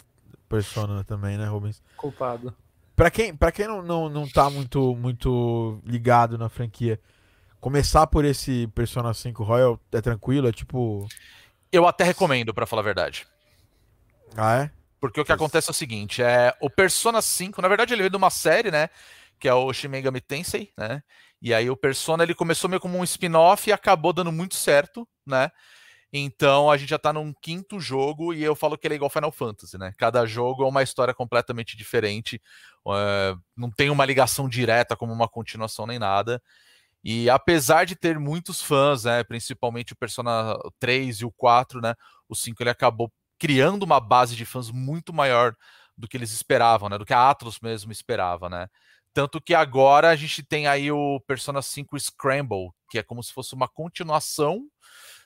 Persona 0.49 1.03
também, 1.05 1.37
né, 1.39 1.47
Rubens? 1.47 1.83
Culpado. 1.97 2.55
Pra 2.95 3.11
quem, 3.11 3.35
pra 3.35 3.53
quem 3.53 3.67
não, 3.67 3.81
não, 3.83 4.09
não 4.09 4.29
tá 4.29 4.51
muito, 4.51 4.95
muito 4.97 5.81
ligado 5.87 6.37
na 6.37 6.49
franquia, 6.49 6.99
começar 7.61 8.07
por 8.07 8.25
esse 8.25 8.67
Persona 8.69 9.15
5 9.15 9.45
Royal 9.45 9.81
é 9.93 10.01
tranquilo? 10.01 10.49
É 10.49 10.53
tipo. 10.53 11.07
Eu 11.71 11.87
até 11.87 12.05
recomendo, 12.05 12.53
pra 12.53 12.67
falar 12.67 12.83
a 12.83 12.85
verdade. 12.85 13.27
Ah, 14.37 14.57
é? 14.65 14.71
Porque 15.01 15.21
o 15.21 15.25
que 15.25 15.33
Isso. 15.33 15.43
acontece 15.43 15.71
é 15.71 15.73
o 15.73 15.75
seguinte, 15.75 16.23
é 16.23 16.57
o 16.61 16.69
Persona 16.69 17.23
5, 17.23 17.63
na 17.63 17.69
verdade 17.69 17.95
ele 17.95 18.03
veio 18.03 18.11
de 18.11 18.17
uma 18.17 18.31
série, 18.31 18.71
né, 18.71 18.89
que 19.39 19.49
é 19.49 19.55
o 19.55 19.73
Shin 19.73 19.89
Megami 19.89 20.21
Tensei, 20.21 20.73
né? 20.77 21.03
E 21.41 21.55
aí 21.55 21.71
o 21.71 21.77
Persona 21.77 22.25
ele 22.25 22.35
começou 22.35 22.69
meio 22.69 22.81
como 22.81 22.99
um 22.99 23.05
spin-off 23.05 23.71
e 23.71 23.73
acabou 23.73 24.13
dando 24.13 24.33
muito 24.33 24.57
certo, 24.57 25.07
né? 25.25 25.51
Então 26.13 26.71
a 26.71 26.77
gente 26.77 26.89
já 26.89 26.99
tá 26.99 27.13
num 27.13 27.33
quinto 27.33 27.79
jogo 27.79 28.33
e 28.33 28.43
eu 28.43 28.57
falo 28.57 28.77
que 28.79 28.87
ele 28.87 28.95
é 28.95 28.97
igual 28.97 29.11
Final 29.11 29.31
Fantasy, 29.31 29.79
né? 29.79 29.93
Cada 29.99 30.25
jogo 30.27 30.65
é 30.65 30.67
uma 30.67 30.83
história 30.83 31.15
completamente 31.15 31.77
diferente, 31.77 32.41
é, 32.89 33.37
não 33.57 33.71
tem 33.71 33.91
uma 33.91 34.05
ligação 34.05 34.49
direta 34.49 34.97
como 34.97 35.13
uma 35.13 35.29
continuação 35.29 35.87
nem 35.87 35.99
nada. 35.99 36.43
E 37.05 37.31
apesar 37.31 37.85
de 37.87 37.95
ter 37.95 38.19
muitos 38.19 38.61
fãs, 38.61 39.05
né, 39.05 39.23
principalmente 39.23 39.93
o 39.93 39.97
Persona 39.97 40.59
3 40.81 41.21
e 41.21 41.25
o 41.25 41.31
4, 41.31 41.81
né, 41.81 41.95
o 42.29 42.35
5 42.35 42.63
ele 42.63 42.71
acabou 42.71 43.13
criando 43.39 43.83
uma 43.83 44.01
base 44.01 44.35
de 44.37 44.45
fãs 44.45 44.71
muito 44.71 45.13
maior 45.13 45.55
do 45.97 46.09
que 46.09 46.17
eles 46.17 46.33
esperavam, 46.33 46.89
né? 46.89 46.99
Do 46.99 47.07
que 47.07 47.15
a 47.15 47.31
Atlus 47.31 47.61
mesmo 47.61 47.93
esperava, 47.93 48.49
né? 48.49 48.69
Tanto 49.13 49.41
que 49.41 49.55
agora 49.55 50.11
a 50.11 50.17
gente 50.17 50.43
tem 50.43 50.67
aí 50.67 50.93
o 50.93 51.21
Persona 51.27 51.61
5 51.61 51.99
Scramble, 51.99 52.71
que 52.91 52.99
é 52.99 53.03
como 53.03 53.23
se 53.23 53.33
fosse 53.33 53.55
uma 53.55 53.67
continuação, 53.67 54.67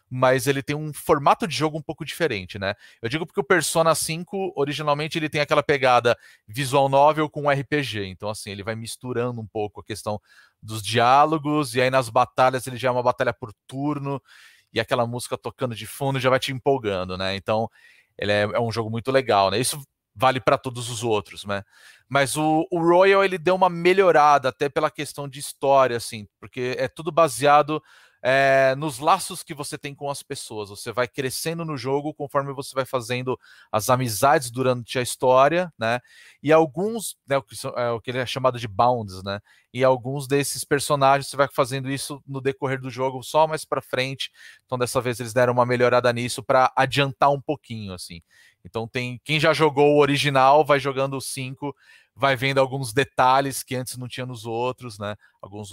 mas 0.08 0.46
ele 0.46 0.62
tem 0.62 0.76
um 0.76 0.92
formato 0.92 1.46
de 1.48 1.56
jogo 1.56 1.78
um 1.78 1.82
pouco 1.82 2.04
diferente, 2.04 2.58
né? 2.58 2.74
Eu 3.00 3.08
digo 3.08 3.26
porque 3.26 3.40
o 3.40 3.44
Persona 3.44 3.94
5, 3.94 4.52
originalmente, 4.54 5.18
ele 5.18 5.28
tem 5.28 5.40
aquela 5.40 5.62
pegada 5.62 6.16
visual 6.46 6.88
novel 6.88 7.30
com 7.30 7.50
RPG, 7.50 8.06
então 8.06 8.28
assim, 8.28 8.50
ele 8.50 8.62
vai 8.62 8.74
misturando 8.74 9.40
um 9.40 9.46
pouco 9.46 9.80
a 9.80 9.84
questão 9.84 10.20
dos 10.62 10.82
diálogos, 10.82 11.74
e 11.74 11.80
aí 11.80 11.88
nas 11.90 12.10
batalhas 12.10 12.66
ele 12.66 12.76
já 12.76 12.88
é 12.88 12.90
uma 12.90 13.02
batalha 13.02 13.32
por 13.32 13.54
turno, 13.66 14.22
e 14.70 14.80
aquela 14.80 15.06
música 15.06 15.36
tocando 15.38 15.74
de 15.74 15.86
fundo 15.86 16.20
já 16.20 16.28
vai 16.28 16.38
te 16.38 16.52
empolgando, 16.52 17.16
né? 17.16 17.34
Então, 17.34 17.70
ele 18.18 18.32
é, 18.32 18.42
é 18.42 18.60
um 18.60 18.72
jogo 18.72 18.90
muito 18.90 19.10
legal, 19.10 19.50
né? 19.50 19.58
Isso 19.58 19.82
vale 20.14 20.40
para 20.40 20.58
todos 20.58 20.90
os 20.90 21.02
outros, 21.02 21.44
né? 21.44 21.62
Mas 22.08 22.36
o, 22.36 22.66
o 22.70 22.78
Royal 22.78 23.24
ele 23.24 23.38
deu 23.38 23.54
uma 23.54 23.70
melhorada 23.70 24.50
até 24.50 24.68
pela 24.68 24.90
questão 24.90 25.28
de 25.28 25.38
história, 25.38 25.96
assim, 25.96 26.26
porque 26.38 26.74
é 26.78 26.88
tudo 26.88 27.10
baseado 27.10 27.82
é, 28.22 28.74
nos 28.76 29.00
laços 29.00 29.42
que 29.42 29.52
você 29.52 29.76
tem 29.76 29.94
com 29.94 30.08
as 30.08 30.22
pessoas. 30.22 30.70
Você 30.70 30.92
vai 30.92 31.08
crescendo 31.08 31.64
no 31.64 31.76
jogo 31.76 32.14
conforme 32.14 32.52
você 32.52 32.72
vai 32.72 32.84
fazendo 32.84 33.38
as 33.70 33.90
amizades 33.90 34.50
durante 34.50 34.96
a 34.98 35.02
história, 35.02 35.72
né? 35.76 35.98
E 36.40 36.52
alguns, 36.52 37.16
né, 37.26 37.36
o 37.36 37.42
que, 37.42 37.56
é, 37.76 37.90
o 37.90 38.00
que 38.00 38.10
ele 38.12 38.18
é 38.18 38.26
chamado 38.26 38.60
de 38.60 38.68
bounds, 38.68 39.22
né? 39.24 39.40
E 39.74 39.82
alguns 39.82 40.28
desses 40.28 40.64
personagens 40.64 41.28
você 41.28 41.36
vai 41.36 41.48
fazendo 41.52 41.90
isso 41.90 42.22
no 42.26 42.40
decorrer 42.40 42.80
do 42.80 42.90
jogo 42.90 43.22
só 43.24 43.48
mais 43.48 43.64
para 43.64 43.82
frente. 43.82 44.30
Então 44.64 44.78
dessa 44.78 45.00
vez 45.00 45.18
eles 45.18 45.32
deram 45.32 45.52
uma 45.52 45.66
melhorada 45.66 46.12
nisso 46.12 46.44
para 46.44 46.72
adiantar 46.76 47.30
um 47.32 47.40
pouquinho, 47.40 47.92
assim. 47.92 48.22
Então 48.64 48.86
tem 48.86 49.20
quem 49.24 49.40
já 49.40 49.52
jogou 49.52 49.96
o 49.96 49.98
original 50.00 50.64
vai 50.64 50.78
jogando 50.78 51.16
o 51.16 51.20
5, 51.20 51.74
vai 52.14 52.36
vendo 52.36 52.58
alguns 52.58 52.92
detalhes 52.92 53.62
que 53.64 53.74
antes 53.74 53.96
não 53.96 54.06
tinha 54.06 54.26
nos 54.26 54.46
outros, 54.46 54.98
né? 54.98 55.16
Alguns 55.40 55.72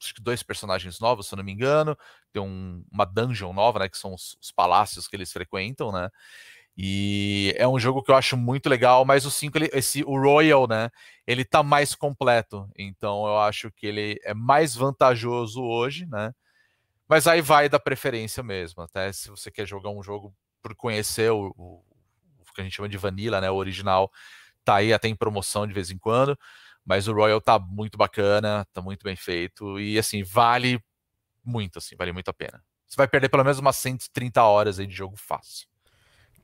acho 0.00 0.14
que 0.14 0.22
dois 0.22 0.42
personagens 0.42 1.00
novos, 1.00 1.26
se 1.28 1.34
eu 1.34 1.38
não 1.38 1.44
me 1.44 1.52
engano, 1.52 1.96
tem 2.32 2.42
um- 2.42 2.84
uma 2.92 3.04
dungeon 3.06 3.52
nova, 3.52 3.78
né, 3.80 3.88
que 3.88 3.98
são 3.98 4.14
os, 4.14 4.36
os 4.42 4.52
palácios 4.52 5.08
que 5.08 5.16
eles 5.16 5.32
frequentam, 5.32 5.92
né? 5.92 6.08
E 6.76 7.54
é 7.56 7.66
um 7.66 7.78
jogo 7.78 8.02
que 8.02 8.10
eu 8.10 8.16
acho 8.16 8.36
muito 8.36 8.68
legal, 8.68 9.04
mas 9.04 9.24
o 9.26 9.30
5, 9.30 9.56
ele- 9.58 9.70
esse 9.72 10.02
o 10.04 10.18
Royal, 10.20 10.66
né, 10.68 10.90
ele 11.26 11.44
tá 11.44 11.62
mais 11.62 11.94
completo. 11.94 12.68
Então 12.76 13.26
eu 13.26 13.38
acho 13.40 13.70
que 13.72 13.86
ele 13.86 14.20
é 14.24 14.34
mais 14.34 14.74
vantajoso 14.74 15.62
hoje, 15.62 16.06
né? 16.06 16.32
Mas 17.08 17.26
aí 17.26 17.40
vai 17.40 17.68
da 17.68 17.78
preferência 17.78 18.42
mesmo. 18.42 18.82
Até 18.82 19.12
se 19.12 19.30
você 19.30 19.50
quer 19.50 19.66
jogar 19.66 19.90
um 19.90 20.02
jogo 20.02 20.34
por 20.62 20.74
conhecer 20.74 21.30
o, 21.30 21.52
o- 21.56 21.84
o 22.40 22.52
que 22.54 22.60
a 22.60 22.64
gente 22.64 22.74
chama 22.76 22.88
de 22.88 22.98
vanilla, 22.98 23.40
né? 23.40 23.50
O 23.50 23.54
original 23.56 24.10
tá 24.64 24.76
aí 24.76 24.92
até 24.94 25.08
em 25.08 25.16
promoção 25.16 25.66
de 25.66 25.74
vez 25.74 25.90
em 25.90 25.98
quando. 25.98 26.38
Mas 26.86 27.08
o 27.08 27.12
Royal 27.12 27.40
tá 27.40 27.58
muito 27.58 27.98
bacana, 27.98 28.64
tá 28.72 28.80
muito 28.80 29.02
bem 29.02 29.16
feito. 29.16 29.78
E 29.80 29.98
assim, 29.98 30.22
vale 30.22 30.80
muito, 31.44 31.78
assim, 31.78 31.96
vale 31.96 32.12
muito 32.12 32.28
a 32.28 32.32
pena. 32.32 32.62
Você 32.86 32.96
vai 32.96 33.08
perder 33.08 33.28
pelo 33.28 33.42
menos 33.42 33.58
umas 33.58 33.74
130 33.76 34.44
horas 34.44 34.78
aí 34.78 34.86
de 34.86 34.94
jogo 34.94 35.16
fácil. 35.16 35.66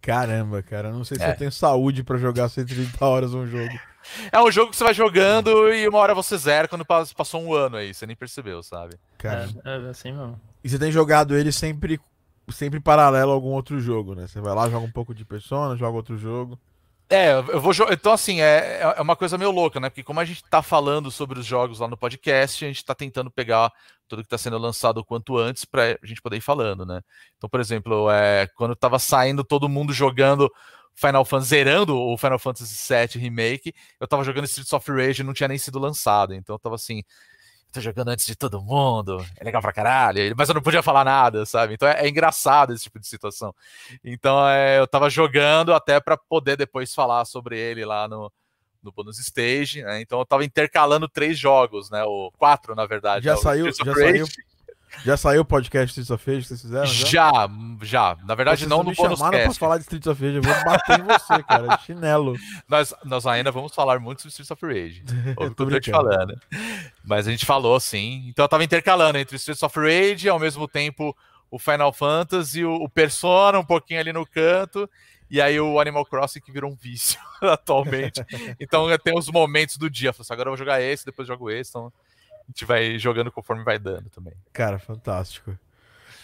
Caramba, 0.01 0.61
cara. 0.63 0.89
eu 0.89 0.95
Não 0.95 1.05
sei 1.05 1.17
se 1.17 1.23
É. 1.25 1.31
eu 1.31 1.37
tenho 1.37 1.53
saúde 1.53 2.03
pra 2.03 2.19
jogar 2.19 2.49
130 2.49 3.05
horas 3.07 3.33
um 3.35 3.47
jogo. 3.47 3.73
É 4.33 4.41
um 4.43 4.51
jogo 4.51 4.73
que 4.73 4.77
você 4.77 4.83
vai 4.83 4.93
jogando 4.95 5.73
e 5.73 5.87
uma 5.89 5.99
hora 5.99 6.13
você 6.13 6.37
zera 6.37 6.67
quando 6.67 6.85
pas- 6.85 7.13
passou 7.13 7.41
um 7.41 7.55
ano 7.55 7.77
aí, 7.77 7.95
você 7.95 8.05
nem 8.05 8.17
percebeu, 8.17 8.61
sabe? 8.65 8.97
Cara. 9.17 9.49
É, 9.65 9.77
é 9.87 9.89
assim 9.91 10.11
mesmo. 10.11 10.41
E 10.65 10.69
você 10.69 10.77
tem 10.77 10.91
jogado 10.91 11.37
ele 11.37 11.53
sempre, 11.53 12.01
sempre 12.51 12.81
paralelo 12.81 13.31
a 13.31 13.35
algum 13.35 13.51
outro 13.51 13.79
jogo, 13.79 14.17
né? 14.17 14.27
Você 14.27 14.41
vai 14.41 14.53
lá, 14.57 14.69
joga 14.69 14.85
um 14.85 14.91
pouco 14.91 15.15
de 15.15 15.25
Persona, 15.25 15.77
joga 15.77 15.97
outro 15.97 16.19
jogo. 16.19 16.59
É, 17.09 17.33
eu 17.33 17.61
vou. 17.61 17.73
Então, 17.91 18.13
assim, 18.13 18.41
é, 18.41 18.81
é 18.97 19.01
uma 19.01 19.15
coisa 19.15 19.37
meio 19.37 19.51
louca, 19.51 19.79
né? 19.79 19.91
Porque 19.91 20.03
como 20.03 20.19
a 20.21 20.25
gente 20.25 20.43
tá 20.45 20.63
falando 20.63 21.11
sobre 21.11 21.39
os 21.39 21.45
jogos 21.45 21.79
lá 21.79 21.87
no 21.87 21.97
podcast, 21.97 22.65
a 22.65 22.69
gente 22.69 22.85
tá 22.85 22.95
tentando 22.95 23.31
pegar 23.31 23.71
tudo 24.09 24.23
que 24.23 24.29
tá 24.29 24.39
sendo 24.39 24.59
lançado 24.59 24.99
o 24.99 25.05
quanto 25.05 25.37
antes 25.37 25.65
pra 25.65 25.99
gente 26.03 26.23
poder 26.23 26.39
ir 26.39 26.41
falando, 26.41 26.87
né? 26.87 27.01
Então, 27.37 27.49
por 27.51 27.61
exemplo, 27.61 28.11
é, 28.11 28.47
quando 28.57 28.75
tava 28.75 28.99
saindo 28.99 29.45
todo 29.45 29.69
mundo 29.69 29.93
jogando 29.93 30.51
Final 30.95 31.25
Fantasy, 31.25 31.49
zerando 31.51 31.99
o 31.99 32.17
Final 32.17 32.39
Fantasy 32.39 32.95
VII 32.95 33.23
Remake, 33.23 33.75
eu 33.99 34.07
tava 34.07 34.25
jogando 34.25 34.45
Streets 34.45 34.73
of 34.73 34.91
Rage 34.91 35.23
e 35.23 35.25
não 35.25 35.33
tinha 35.33 35.49
nem 35.49 35.59
sido 35.59 35.79
lançado. 35.79 36.35
Então 36.35 36.55
eu 36.55 36.59
tava 36.59 36.75
assim. 36.75 37.03
Tô 37.73 37.81
jogando 37.81 38.09
antes 38.09 38.27
de 38.27 38.37
todo 38.37 38.61
mundo, 38.61 39.25
é 39.39 39.45
legal 39.45 39.63
pra 39.63 39.73
caralho, 39.73 40.35
mas 40.37 40.47
eu 40.49 40.55
não 40.55 40.61
podia 40.61 40.83
falar 40.83 41.05
nada, 41.05 41.47
sabe? 41.47 41.73
Então 41.73 41.89
é, 41.89 42.05
é 42.05 42.09
engraçado 42.09 42.75
esse 42.75 42.83
tipo 42.83 42.99
de 43.01 43.07
situação. 43.07 43.55
Então 44.05 44.47
é, 44.47 44.79
eu 44.79 44.87
tava 44.87 45.09
jogando 45.09 45.73
até 45.73 45.99
pra 45.99 46.19
poder 46.19 46.55
depois 46.57 46.95
falar 46.95 47.25
sobre 47.25 47.59
ele 47.59 47.83
lá 47.85 48.07
no, 48.07 48.31
no 48.83 48.93
bonus 48.93 49.19
stage, 49.19 49.83
né? 49.83 50.03
Então 50.03 50.19
eu 50.19 50.27
tava 50.27 50.45
intercalando 50.45 51.09
três 51.09 51.39
jogos, 51.39 51.89
né? 51.89 52.05
O 52.05 52.31
quatro, 52.37 52.75
na 52.75 52.85
verdade. 52.85 53.25
Já? 53.25 53.35
O 53.35 53.39
saiu, 53.39 53.73
já 53.73 53.85
Rage. 53.85 54.01
saiu, 54.01 54.27
já 55.05 55.17
saiu 55.17 55.43
o 55.43 55.45
podcast 55.45 55.89
Streets 55.89 56.11
of 56.11 56.31
Rage 56.31 56.43
que 56.43 56.49
vocês 56.49 56.63
fizeram? 56.63 56.87
Já? 56.87 57.07
Já, 57.07 57.51
já. 57.83 58.17
Na 58.25 58.35
verdade, 58.35 58.61
Vocês 58.61 58.71
não 58.71 58.79
no 58.79 58.93
bonus 58.93 59.19
chamaram 59.19 59.39
pra 59.39 59.47
cast. 59.47 59.59
falar 59.59 59.77
de 59.79 59.83
Streets 59.83 60.07
of 60.07 60.25
Rage, 60.25 60.37
eu 60.37 60.43
vou 60.43 60.65
bater 60.65 61.01
em 61.01 61.03
você, 61.03 61.43
cara. 61.43 61.79
Chinelo. 61.79 62.37
Nós, 62.69 62.95
nós 63.05 63.27
ainda 63.27 63.51
vamos 63.51 63.75
falar 63.75 63.99
muito 63.99 64.23
sobre 64.23 64.31
Streets 64.31 64.51
of 64.51 64.67
Rage. 64.67 65.05
Eu 65.39 65.55
tô 65.55 65.81
te 65.81 65.91
falando. 65.91 66.39
Mas 67.05 67.27
a 67.27 67.31
gente 67.31 67.45
falou, 67.45 67.79
sim. 67.81 68.25
Então 68.29 68.45
eu 68.45 68.49
tava 68.49 68.65
intercalando 68.65 69.19
entre 69.19 69.37
Streets 69.37 69.63
of 69.63 69.79
Rage, 69.79 70.29
ao 70.29 70.39
mesmo 70.39 70.67
tempo 70.69 71.17
o 71.51 71.59
Final 71.59 71.93
Fantasy, 71.93 72.65
o, 72.65 72.75
o 72.75 72.89
Persona, 72.89 73.59
um 73.59 73.65
pouquinho 73.65 74.01
ali 74.01 74.13
no 74.13 74.25
canto, 74.27 74.89
e 75.31 75.41
aí 75.41 75.61
o 75.61 75.79
Animal 75.79 76.07
Crossing 76.07 76.41
que 76.41 76.51
virou 76.53 76.71
um 76.71 76.75
vício 76.75 77.21
atualmente. 77.43 78.25
Então 78.59 78.87
tem 78.99 79.17
os 79.17 79.29
momentos 79.29 79.77
do 79.77 79.91
dia. 79.91 80.13
Falei 80.13 80.23
assim, 80.23 80.33
agora 80.33 80.49
eu 80.49 80.53
vou 80.53 80.59
jogar 80.59 80.81
esse, 80.81 81.05
depois 81.05 81.29
eu 81.29 81.35
jogo 81.35 81.51
esse. 81.51 81.71
Então 81.71 81.93
gente 82.53 82.65
vai 82.65 82.99
jogando 82.99 83.31
conforme 83.33 83.65
vai 83.65 83.79
dando 83.79 84.09
também. 84.11 84.35
Cara, 84.53 84.79
fantástico. 84.79 85.57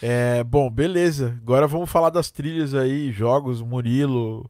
É, 0.01 0.43
bom, 0.43 0.69
beleza. 0.69 1.37
Agora 1.41 1.67
vamos 1.67 1.89
falar 1.89 2.09
das 2.09 2.31
trilhas 2.31 2.73
aí, 2.73 3.11
jogos, 3.11 3.61
Murilo. 3.61 4.49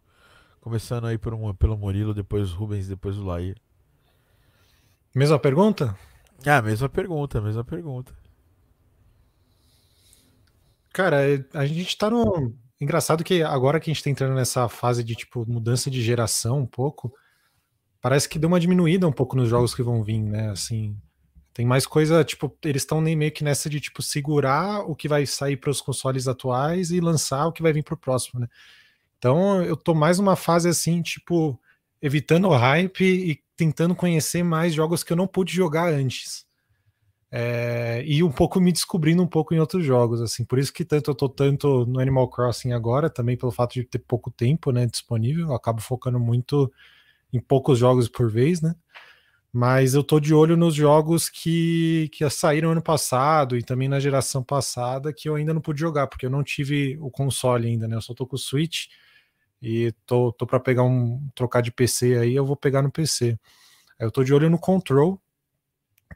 Começando 0.62 1.08
aí 1.08 1.18
por 1.18 1.34
um, 1.34 1.54
pelo 1.54 1.78
Murilo, 1.78 2.14
depois 2.14 2.52
o 2.52 2.56
Rubens, 2.56 2.88
depois 2.88 3.18
o 3.18 3.24
Laí. 3.24 3.56
Mesma 5.16 5.40
pergunta? 5.40 5.98
Ah, 6.46 6.62
mesma 6.62 6.88
pergunta, 6.88 7.42
mesma 7.42 7.64
pergunta. 7.64 8.14
Cara, 10.94 11.28
é- 11.28 11.44
a 11.54 11.66
gente 11.66 11.98
tá 11.98 12.10
no. 12.10 12.54
Engraçado 12.80 13.24
que 13.24 13.42
agora 13.44 13.80
que 13.80 13.90
a 13.90 13.94
gente 13.94 14.04
tá 14.04 14.10
entrando 14.10 14.36
nessa 14.36 14.70
fase 14.70 15.04
de 15.04 15.16
tipo 15.16 15.46
mudança 15.50 15.90
de 15.92 16.02
geração 16.02 16.60
um 16.60 16.66
pouco, 16.66 17.14
parece 18.02 18.28
que 18.30 18.40
deu 18.40 18.48
uma 18.48 18.60
diminuída 18.60 19.08
um 19.08 19.12
pouco 19.12 19.36
nos 19.36 19.50
jogos 19.50 19.74
que 19.76 19.84
vão 19.84 20.04
vir, 20.04 20.22
né? 20.22 20.50
Assim, 20.50 20.96
tem 21.54 21.66
mais 21.66 21.86
coisa, 21.86 22.24
tipo, 22.24 22.56
eles 22.64 22.84
estão 22.84 23.02
meio 23.02 23.32
que 23.32 23.44
nessa 23.44 23.70
de 23.70 23.80
tipo 23.80 24.02
segurar 24.02 24.82
o 24.82 24.96
que 24.96 25.08
vai 25.08 25.26
sair 25.26 25.58
para 25.58 25.70
os 25.70 25.82
consoles 25.82 26.28
atuais 26.28 26.92
e 26.92 27.00
lançar 27.00 27.48
o 27.48 27.52
que 27.52 27.62
vai 27.62 27.74
vir 27.74 27.84
pro 27.84 27.98
próximo, 27.98 28.40
né? 28.40 28.48
Então, 29.18 29.62
eu 29.64 29.76
tô 29.76 29.94
mais 29.94 30.18
numa 30.18 30.36
fase 30.36 30.70
assim, 30.70 31.02
tipo, 31.02 31.60
evitando 32.02 32.48
o 32.48 32.56
hype 32.56 33.04
e 33.04 33.44
tentando 33.58 33.94
conhecer 33.94 34.44
mais 34.44 34.74
jogos 34.74 35.04
que 35.04 35.12
eu 35.12 35.18
não 35.18 35.28
pude 35.28 35.54
jogar 35.54 35.92
antes. 35.92 36.48
É, 37.32 38.02
e 38.08 38.24
um 38.24 38.32
pouco 38.32 38.60
me 38.60 38.72
descobrindo 38.72 39.22
um 39.22 39.28
pouco 39.28 39.54
em 39.54 39.60
outros 39.60 39.86
jogos, 39.86 40.20
assim, 40.22 40.44
por 40.44 40.58
isso 40.58 40.74
que 40.74 40.84
tanto 40.84 41.12
eu 41.12 41.16
tô 41.16 41.30
tanto 41.30 41.86
no 41.86 42.00
Animal 42.00 42.28
Crossing 42.28 42.72
agora, 42.72 43.10
também 43.10 43.38
pelo 43.38 43.52
fato 43.52 43.74
de 43.74 43.84
ter 43.84 44.00
pouco 44.00 44.32
tempo, 44.32 44.72
né, 44.72 44.88
disponível, 44.88 45.48
eu 45.48 45.54
acabo 45.54 45.80
focando 45.80 46.20
muito 46.20 46.72
em 47.32 47.40
poucos 47.40 47.78
jogos 47.78 48.08
por 48.10 48.32
vez, 48.32 48.62
né, 48.62 48.74
mas 49.52 49.94
eu 49.94 50.04
tô 50.04 50.20
de 50.20 50.34
olho 50.34 50.56
nos 50.56 50.76
jogos 50.76 51.30
que, 51.30 52.10
que 52.14 52.28
saíram 52.30 52.72
ano 52.72 52.82
passado 52.82 53.58
e 53.58 53.64
também 53.64 53.88
na 53.90 54.00
geração 54.00 54.44
passada 54.44 55.12
que 55.12 55.28
eu 55.28 55.36
ainda 55.36 55.54
não 55.54 55.62
pude 55.62 55.80
jogar, 55.80 56.08
porque 56.08 56.26
eu 56.26 56.30
não 56.30 56.44
tive 56.44 56.98
o 57.02 57.10
console 57.10 57.68
ainda, 57.68 57.88
né, 57.88 57.96
eu 57.96 58.02
só 58.02 58.14
tô 58.14 58.28
com 58.28 58.36
o 58.36 58.40
Switch 58.40 58.88
e 59.62 59.94
tô, 60.06 60.32
tô 60.32 60.46
para 60.46 60.60
pegar 60.60 60.84
um, 60.84 61.28
trocar 61.36 61.62
de 61.62 61.72
PC 61.72 62.18
aí, 62.18 62.36
eu 62.36 62.46
vou 62.46 62.56
pegar 62.56 62.82
no 62.82 62.92
PC. 62.92 63.38
Eu 64.00 64.12
tô 64.12 64.24
de 64.24 64.34
olho 64.34 64.50
no 64.50 64.58
Control, 64.58 65.22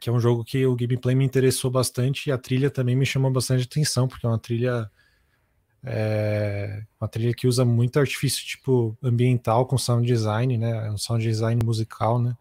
que 0.00 0.08
é 0.08 0.12
um 0.12 0.20
jogo 0.20 0.44
que 0.44 0.64
o 0.66 0.74
gameplay 0.74 1.14
me 1.14 1.24
interessou 1.24 1.70
bastante 1.70 2.28
e 2.28 2.32
a 2.32 2.38
trilha 2.38 2.70
também 2.70 2.96
me 2.96 3.04
chamou 3.04 3.30
bastante 3.30 3.64
atenção, 3.64 4.08
porque 4.08 4.26
é 4.26 4.28
uma 4.28 4.38
trilha 4.38 4.90
é 5.86 6.82
uma 6.98 7.06
trilha 7.06 7.34
que 7.34 7.46
usa 7.46 7.64
muito 7.64 7.98
artifício 7.98 8.42
tipo 8.46 8.96
ambiental 9.02 9.66
com 9.66 9.76
sound 9.76 10.06
design, 10.06 10.56
né? 10.56 10.86
É 10.86 10.90
um 10.90 10.96
sound 10.96 11.22
design 11.22 11.62
musical, 11.62 12.18
né? 12.18 12.34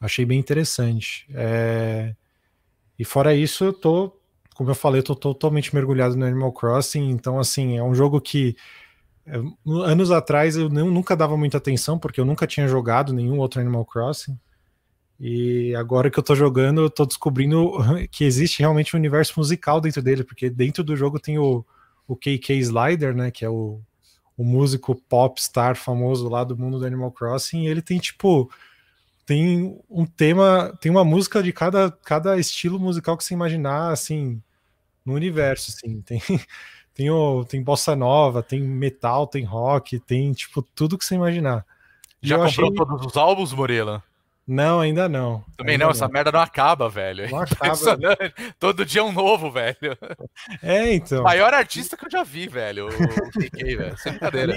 Achei 0.00 0.24
bem 0.24 0.38
interessante. 0.38 1.26
É... 1.30 2.14
E 2.98 3.04
fora 3.04 3.34
isso, 3.34 3.64
eu 3.64 3.72
tô, 3.72 4.16
como 4.54 4.70
eu 4.70 4.74
falei, 4.74 5.00
eu 5.00 5.04
tô 5.04 5.14
totalmente 5.14 5.74
mergulhado 5.74 6.16
no 6.16 6.24
Animal 6.24 6.52
Crossing, 6.52 7.10
então 7.10 7.38
assim, 7.38 7.76
é 7.78 7.82
um 7.82 7.94
jogo 7.94 8.20
que 8.20 8.56
é, 9.24 9.36
anos 9.84 10.10
atrás 10.10 10.56
eu 10.56 10.68
não, 10.68 10.90
nunca 10.90 11.14
dava 11.14 11.36
muita 11.36 11.58
atenção, 11.58 11.98
porque 11.98 12.20
eu 12.20 12.24
nunca 12.24 12.46
tinha 12.46 12.66
jogado 12.66 13.12
nenhum 13.12 13.38
outro 13.38 13.60
Animal 13.60 13.84
Crossing. 13.84 14.38
E 15.20 15.74
agora 15.74 16.10
que 16.10 16.18
eu 16.18 16.22
tô 16.22 16.34
jogando, 16.34 16.80
eu 16.82 16.90
tô 16.90 17.04
descobrindo 17.04 17.72
que 18.10 18.24
existe 18.24 18.60
realmente 18.60 18.96
um 18.96 18.98
universo 18.98 19.34
musical 19.36 19.80
dentro 19.80 20.02
dele, 20.02 20.24
porque 20.24 20.48
dentro 20.48 20.82
do 20.82 20.96
jogo 20.96 21.20
tem 21.20 21.38
o, 21.38 21.64
o 22.06 22.16
KK 22.16 22.54
Slider, 22.54 23.14
né, 23.14 23.30
que 23.30 23.44
é 23.44 23.50
o, 23.50 23.80
o 24.36 24.44
músico 24.44 24.94
pop 24.94 25.40
star 25.42 25.76
famoso 25.76 26.28
lá 26.28 26.42
do 26.42 26.56
mundo 26.56 26.78
do 26.78 26.86
Animal 26.86 27.12
Crossing, 27.12 27.64
e 27.64 27.68
ele 27.68 27.82
tem 27.82 27.98
tipo 27.98 28.50
tem 29.28 29.78
um 29.90 30.06
tema, 30.06 30.74
tem 30.80 30.90
uma 30.90 31.04
música 31.04 31.42
de 31.42 31.52
cada, 31.52 31.90
cada 32.02 32.38
estilo 32.38 32.80
musical 32.80 33.14
que 33.14 33.22
você 33.22 33.34
imaginar, 33.34 33.92
assim, 33.92 34.42
no 35.04 35.12
universo, 35.12 35.70
assim, 35.70 36.00
tem 36.00 36.18
tem, 36.94 37.10
o, 37.10 37.44
tem 37.44 37.62
bossa 37.62 37.94
nova, 37.94 38.42
tem 38.42 38.58
metal, 38.58 39.26
tem 39.26 39.44
rock, 39.44 40.00
tem 40.00 40.32
tipo 40.32 40.62
tudo 40.62 40.96
que 40.96 41.04
você 41.04 41.14
imaginar. 41.14 41.66
Já 42.22 42.38
comprou 42.38 42.68
achei... 42.68 42.74
todos 42.74 43.04
os 43.06 43.16
álbuns, 43.18 43.52
Morela? 43.52 44.02
Não, 44.46 44.80
ainda 44.80 45.10
não. 45.10 45.44
Também 45.58 45.74
ainda 45.74 45.84
não, 45.84 45.90
essa 45.90 46.08
merda 46.08 46.32
não 46.32 46.40
acaba, 46.40 46.88
velho. 46.88 47.30
Não 47.30 47.38
acaba. 47.44 48.16
Todo 48.58 48.86
dia 48.86 49.02
é 49.02 49.04
um 49.04 49.12
novo, 49.12 49.50
velho. 49.50 49.76
É, 50.62 50.94
então. 50.94 51.22
Maior 51.22 51.52
artista 51.52 51.98
que 51.98 52.06
eu 52.06 52.10
já 52.10 52.24
vi, 52.24 52.48
velho. 52.48 52.88
O, 52.88 53.30
KK, 53.30 53.76
velho. 53.76 53.98
Sem 53.98 54.12
brincadeira. 54.12 54.56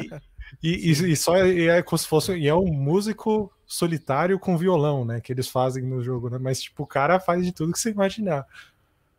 E, 0.63 0.91
e, 0.91 1.11
e, 1.11 1.15
só 1.17 1.35
é, 1.35 1.65
é 1.65 1.81
como 1.83 1.99
se 1.99 2.07
fosse. 2.07 2.33
E 2.37 2.47
é 2.47 2.55
um 2.55 2.71
músico 2.71 3.51
solitário 3.71 4.39
com 4.39 4.57
violão, 4.57 5.05
né? 5.05 5.21
Que 5.21 5.31
eles 5.31 5.47
fazem 5.47 5.83
no 5.83 6.03
jogo, 6.03 6.29
né? 6.29 6.37
Mas, 6.39 6.61
tipo, 6.61 6.83
o 6.83 6.87
cara 6.87 7.19
faz 7.19 7.45
de 7.45 7.51
tudo 7.51 7.73
que 7.73 7.79
você 7.79 7.91
imaginar. 7.91 8.45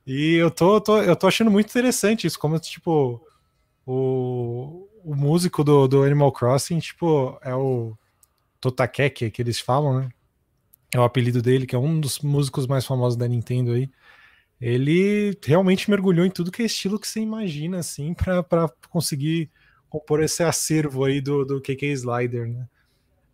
E 0.06 0.34
eu 0.34 0.50
tô, 0.50 0.80
tô, 0.80 1.00
eu 1.00 1.16
tô 1.16 1.26
achando 1.28 1.50
muito 1.50 1.70
interessante 1.70 2.26
isso, 2.26 2.38
como, 2.38 2.58
tipo, 2.58 3.24
o, 3.86 4.88
o 5.04 5.14
músico 5.14 5.64
do, 5.64 5.88
do 5.88 6.02
Animal 6.02 6.32
Crossing, 6.32 6.80
tipo, 6.80 7.38
é 7.42 7.54
o 7.54 7.96
Totakeke, 8.60 9.30
que 9.30 9.42
eles 9.42 9.60
falam, 9.60 10.00
né? 10.00 10.08
é 10.94 11.00
o 11.00 11.04
apelido 11.04 11.40
dele, 11.40 11.66
que 11.66 11.74
é 11.74 11.78
um 11.78 11.98
dos 11.98 12.20
músicos 12.20 12.66
mais 12.66 12.84
famosos 12.84 13.16
da 13.16 13.26
Nintendo 13.26 13.72
aí. 13.72 13.90
Ele 14.60 15.36
realmente 15.44 15.90
mergulhou 15.90 16.24
em 16.24 16.30
tudo 16.30 16.52
que 16.52 16.62
é 16.62 16.66
estilo 16.66 16.98
que 17.00 17.08
você 17.08 17.20
imagina, 17.20 17.78
assim, 17.78 18.14
para 18.14 18.68
conseguir 18.90 19.50
compor 19.88 20.22
esse 20.22 20.42
acervo 20.42 21.04
aí 21.04 21.20
do, 21.20 21.44
do 21.44 21.60
KK 21.60 21.86
Slider, 21.92 22.48
né? 22.48 22.68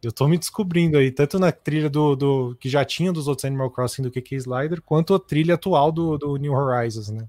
Eu 0.03 0.13
tô 0.13 0.29
me 0.29 0.39
descobrindo 0.39 0.97
aí, 0.97 1.11
tanto 1.11 1.39
na 1.39 1.51
trilha 1.51 1.91
do, 1.91 2.15
do 2.15 2.57
que 2.61 2.69
já 2.69 2.85
tinha 2.85 3.13
dos 3.13 3.27
outros 3.27 3.45
Animal 3.45 3.71
Crossing 3.71 4.03
do 4.03 4.11
KK 4.11 4.37
Slider, 4.37 4.81
quanto 4.83 5.15
a 5.15 5.19
trilha 5.19 5.55
atual 5.57 5.91
do, 5.91 6.17
do 6.17 6.37
New 6.37 6.53
Horizons, 6.53 7.11
né? 7.11 7.29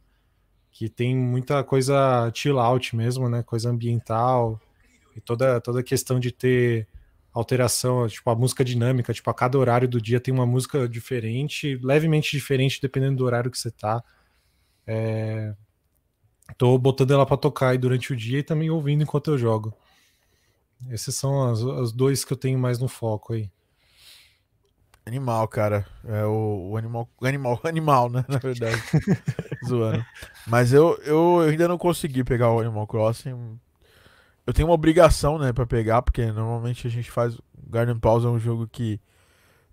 Que 0.71 0.87
tem 0.87 1.15
muita 1.15 1.63
coisa 1.63 2.31
chill 2.33 2.59
out 2.59 2.95
mesmo, 2.95 3.27
né? 3.27 3.41
Coisa 3.41 3.69
ambiental 3.69 4.61
e 5.15 5.21
toda, 5.21 5.59
toda 5.59 5.81
questão 5.81 6.19
de 6.19 6.31
ter 6.31 6.87
alteração, 7.33 8.07
tipo 8.07 8.29
a 8.29 8.35
música 8.35 8.63
dinâmica, 8.63 9.13
tipo 9.13 9.29
a 9.29 9.33
cada 9.33 9.57
horário 9.57 9.87
do 9.87 10.01
dia 10.01 10.19
tem 10.19 10.33
uma 10.33 10.45
música 10.45 10.87
diferente, 10.87 11.79
levemente 11.81 12.31
diferente 12.31 12.81
dependendo 12.81 13.17
do 13.17 13.25
horário 13.25 13.49
que 13.49 13.57
você 13.57 13.71
tá. 13.71 14.03
É... 14.85 15.53
Tô 16.57 16.77
botando 16.77 17.11
ela 17.11 17.25
para 17.25 17.37
tocar 17.37 17.69
aí 17.69 17.77
durante 17.77 18.13
o 18.13 18.15
dia 18.15 18.39
e 18.39 18.43
também 18.43 18.69
ouvindo 18.69 19.03
enquanto 19.03 19.31
eu 19.31 19.37
jogo. 19.37 19.73
Esses 20.89 21.15
são 21.15 21.49
as, 21.49 21.59
os 21.59 21.91
dois 21.91 22.23
que 22.23 22.33
eu 22.33 22.37
tenho 22.37 22.57
mais 22.57 22.79
no 22.79 22.87
foco 22.87 23.33
aí. 23.33 23.49
Animal, 25.05 25.47
cara. 25.47 25.85
É 26.05 26.23
o, 26.25 26.69
o 26.71 26.77
animal, 26.77 27.09
animal, 27.21 27.59
animal, 27.65 28.09
né? 28.09 28.23
Na 28.27 28.37
verdade. 28.37 28.81
Zoando. 29.67 30.05
Mas 30.47 30.71
eu, 30.71 30.99
eu, 31.03 31.39
ainda 31.41 31.67
não 31.67 31.77
consegui 31.77 32.23
pegar 32.23 32.51
o 32.51 32.59
Animal 32.59 32.85
Crossing 32.87 33.59
eu 34.49 34.53
tenho 34.53 34.67
uma 34.67 34.73
obrigação, 34.73 35.37
né, 35.37 35.53
para 35.53 35.67
pegar, 35.67 36.01
porque 36.01 36.25
normalmente 36.31 36.87
a 36.87 36.89
gente 36.89 37.11
faz 37.11 37.37
Garden 37.67 37.99
Pause 37.99 38.25
é 38.25 38.29
um 38.29 38.39
jogo 38.39 38.67
que 38.67 38.99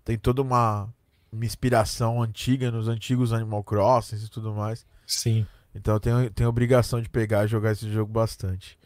tem 0.05 0.19
toda 0.19 0.39
uma, 0.39 0.87
uma 1.31 1.43
inspiração 1.43 2.21
antiga 2.21 2.69
nos 2.69 2.87
antigos 2.87 3.33
Animal 3.33 3.63
Crossing 3.63 4.17
e 4.17 4.29
tudo 4.29 4.53
mais. 4.53 4.85
Sim. 5.07 5.47
Então 5.73 5.95
eu 5.95 5.99
tenho, 5.99 6.29
tenho 6.29 6.47
obrigação 6.47 7.01
de 7.01 7.09
pegar 7.09 7.45
e 7.45 7.47
jogar 7.47 7.71
esse 7.71 7.91
jogo 7.91 8.11
bastante. 8.11 8.76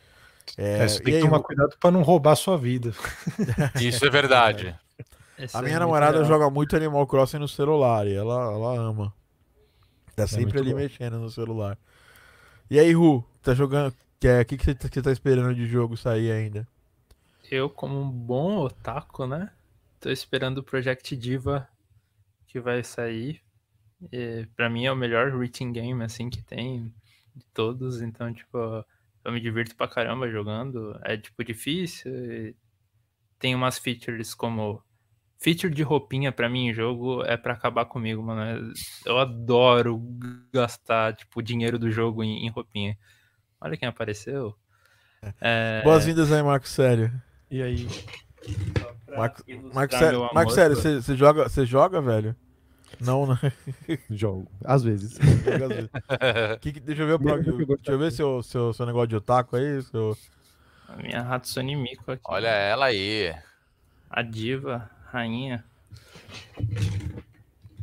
É, 0.58 0.80
é 0.80 0.88
você 0.88 1.02
tem 1.02 1.16
que 1.16 1.22
tomar 1.22 1.38
eu... 1.38 1.44
cuidado 1.44 1.78
para 1.80 1.92
não 1.92 2.02
roubar 2.02 2.34
a 2.34 2.36
sua 2.36 2.58
vida. 2.58 2.94
Isso 3.80 4.06
é 4.06 4.10
verdade. 4.10 4.76
a 5.54 5.60
é 5.60 5.62
minha 5.62 5.76
é 5.76 5.80
namorada 5.80 6.20
legal. 6.20 6.28
joga 6.28 6.50
muito 6.50 6.76
Animal 6.76 7.08
Crossing 7.08 7.40
no 7.40 7.48
celular 7.48 8.08
e 8.08 8.14
ela, 8.14 8.54
ela 8.54 8.78
ama. 8.78 9.14
Tá 10.16 10.24
é 10.24 10.28
sempre 10.28 10.60
ali 10.60 10.72
bom. 10.72 10.78
mexendo 10.78 11.20
no 11.20 11.30
celular. 11.30 11.78
E 12.70 12.80
aí, 12.80 12.94
Ru, 12.94 13.24
tá 13.42 13.54
jogando. 13.54 13.94
Que 14.20 14.28
é, 14.28 14.42
o 14.42 14.46
que, 14.46 14.58
que 14.58 14.66
você, 14.66 14.76
você 14.76 15.02
tá 15.02 15.12
esperando 15.12 15.56
de 15.56 15.66
jogo 15.66 15.98
sair 15.98 16.32
ainda? 16.32 16.68
Eu, 17.50 17.70
como 17.70 18.00
um 18.00 18.10
bom 18.10 18.60
otaku, 18.60 19.26
né? 19.26 19.50
Tô 20.00 20.10
esperando 20.10 20.60
o 20.60 20.64
Project 20.64 21.16
Diva 21.18 21.68
que 22.48 22.60
vai 22.60 22.84
sair. 22.84 23.42
E, 24.12 24.48
pra 24.56 24.70
mim 24.70 24.86
é 24.86 24.92
o 24.92 24.96
melhor 24.96 25.34
written 25.34 25.72
game, 25.72 26.04
assim, 26.04 26.30
que 26.30 26.42
tem 26.42 26.94
de 27.36 27.46
todos. 27.54 28.02
Então, 28.02 28.34
tipo, 28.34 28.86
eu 29.24 29.32
me 29.32 29.40
divirto 29.40 29.76
pra 29.76 29.88
caramba 29.88 30.30
jogando. 30.30 31.00
É, 31.04 31.18
tipo, 31.18 31.44
difícil. 31.44 32.12
Tem 33.40 33.56
umas 33.56 33.78
features 33.78 34.34
como... 34.34 34.84
Feature 35.40 35.74
de 35.74 35.82
roupinha 35.82 36.32
pra 36.32 36.48
mim 36.48 36.68
em 36.68 36.74
jogo 36.74 37.24
é 37.24 37.36
pra 37.36 37.54
acabar 37.54 37.86
comigo, 37.86 38.22
mano. 38.22 38.72
Eu 39.04 39.18
adoro 39.18 40.00
gastar, 40.54 41.16
tipo, 41.16 41.42
dinheiro 41.42 41.80
do 41.80 41.90
jogo 41.90 42.24
em, 42.24 42.46
em 42.46 42.50
roupinha. 42.50 42.96
Olha 43.60 43.78
quem 43.78 43.88
apareceu. 43.88 44.56
É... 45.40 45.84
Boas-vindas 45.84 46.32
aí, 46.32 46.42
Marco 46.42 46.68
Sério. 46.68 47.14
E 47.52 47.62
aí? 47.62 47.88
Marco, 49.16 49.44
Marco, 49.72 49.96
Sério, 49.96 50.30
Marco 50.34 50.52
Sério, 50.52 50.76
você, 50.76 51.00
você 51.00 51.16
joga, 51.16 51.48
você 51.48 51.64
joga, 51.64 52.02
velho? 52.02 52.36
Não, 53.06 53.26
né? 53.26 53.40
Jogo. 54.10 54.48
Às 54.64 54.84
vezes. 54.84 55.18
que, 56.62 56.80
deixa 56.80 57.02
eu 57.02 57.08
ver, 57.08 57.20
pro, 57.20 57.42
deixa 57.42 57.92
eu 57.92 58.00
ver 58.00 58.12
seu, 58.12 58.44
seu, 58.44 58.74
seu 58.74 58.86
negócio 58.86 59.08
de 59.08 59.16
otaku 59.16 59.56
aí. 59.56 59.82
Seu... 59.82 60.18
A 60.88 60.96
minha 60.98 61.22
Hatsune 61.22 61.76
Miku 61.76 62.12
aqui. 62.12 62.24
Olha 62.26 62.50
ela 62.50 62.86
aí. 62.86 63.34
A 64.10 64.22
diva, 64.22 64.90
rainha. 65.06 65.64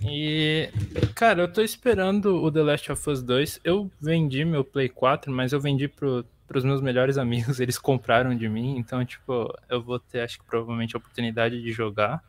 E, 0.02 0.70
cara, 1.14 1.42
eu 1.42 1.52
tô 1.52 1.62
esperando 1.62 2.36
o 2.36 2.52
The 2.52 2.62
Last 2.62 2.92
of 2.92 3.10
Us 3.10 3.22
2. 3.22 3.60
Eu 3.64 3.90
vendi 4.00 4.44
meu 4.44 4.62
Play 4.62 4.88
4, 4.88 5.32
mas 5.32 5.52
eu 5.52 5.60
vendi 5.60 5.88
pro, 5.88 6.24
pros 6.46 6.64
meus 6.64 6.80
melhores 6.80 7.18
amigos, 7.18 7.60
eles 7.60 7.78
compraram 7.78 8.34
de 8.34 8.48
mim, 8.48 8.78
então, 8.78 9.04
tipo, 9.04 9.54
eu 9.68 9.82
vou 9.82 9.98
ter, 9.98 10.20
acho 10.20 10.38
que 10.38 10.44
provavelmente, 10.44 10.96
a 10.96 10.98
oportunidade 10.98 11.60
de 11.60 11.72
jogar. 11.72 12.22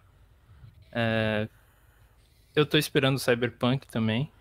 É... 0.91 1.47
Eu 2.55 2.65
tô 2.65 2.77
esperando 2.77 3.15
o 3.15 3.19
Cyberpunk 3.19 3.87
também. 3.87 4.31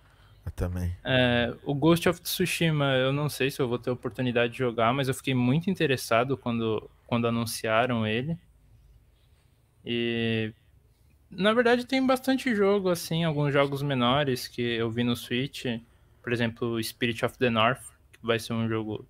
Eu 0.45 0.53
também. 0.53 0.97
É... 1.05 1.55
O 1.65 1.75
Ghost 1.75 2.09
of 2.09 2.21
Tsushima, 2.21 2.95
eu 2.95 3.13
não 3.13 3.29
sei 3.29 3.51
se 3.51 3.61
eu 3.61 3.69
vou 3.69 3.79
ter 3.79 3.91
oportunidade 3.91 4.53
de 4.53 4.59
jogar, 4.59 4.93
mas 4.93 5.09
eu 5.09 5.15
fiquei 5.15 5.35
muito 5.35 5.71
interessado 5.71 6.37
quando, 6.37 6.89
quando 7.07 7.27
anunciaram 7.27 8.07
ele. 8.07 8.39
E 9.85 10.53
na 11.31 11.53
verdade, 11.53 11.85
tem 11.85 12.05
bastante 12.05 12.55
jogo, 12.55 12.89
assim, 12.89 13.25
alguns 13.25 13.53
jogos 13.53 13.83
menores 13.83 14.49
que 14.49 14.63
eu 14.63 14.91
vi 14.91 15.05
no 15.05 15.15
Switch. 15.15 15.67
Por 16.23 16.33
exemplo, 16.33 16.83
Spirit 16.83 17.25
of 17.25 17.37
the 17.39 17.51
North, 17.51 17.83
que 18.13 18.27
vai 18.27 18.39
ser 18.39 18.55
um 18.55 18.69
jogo 18.69 19.07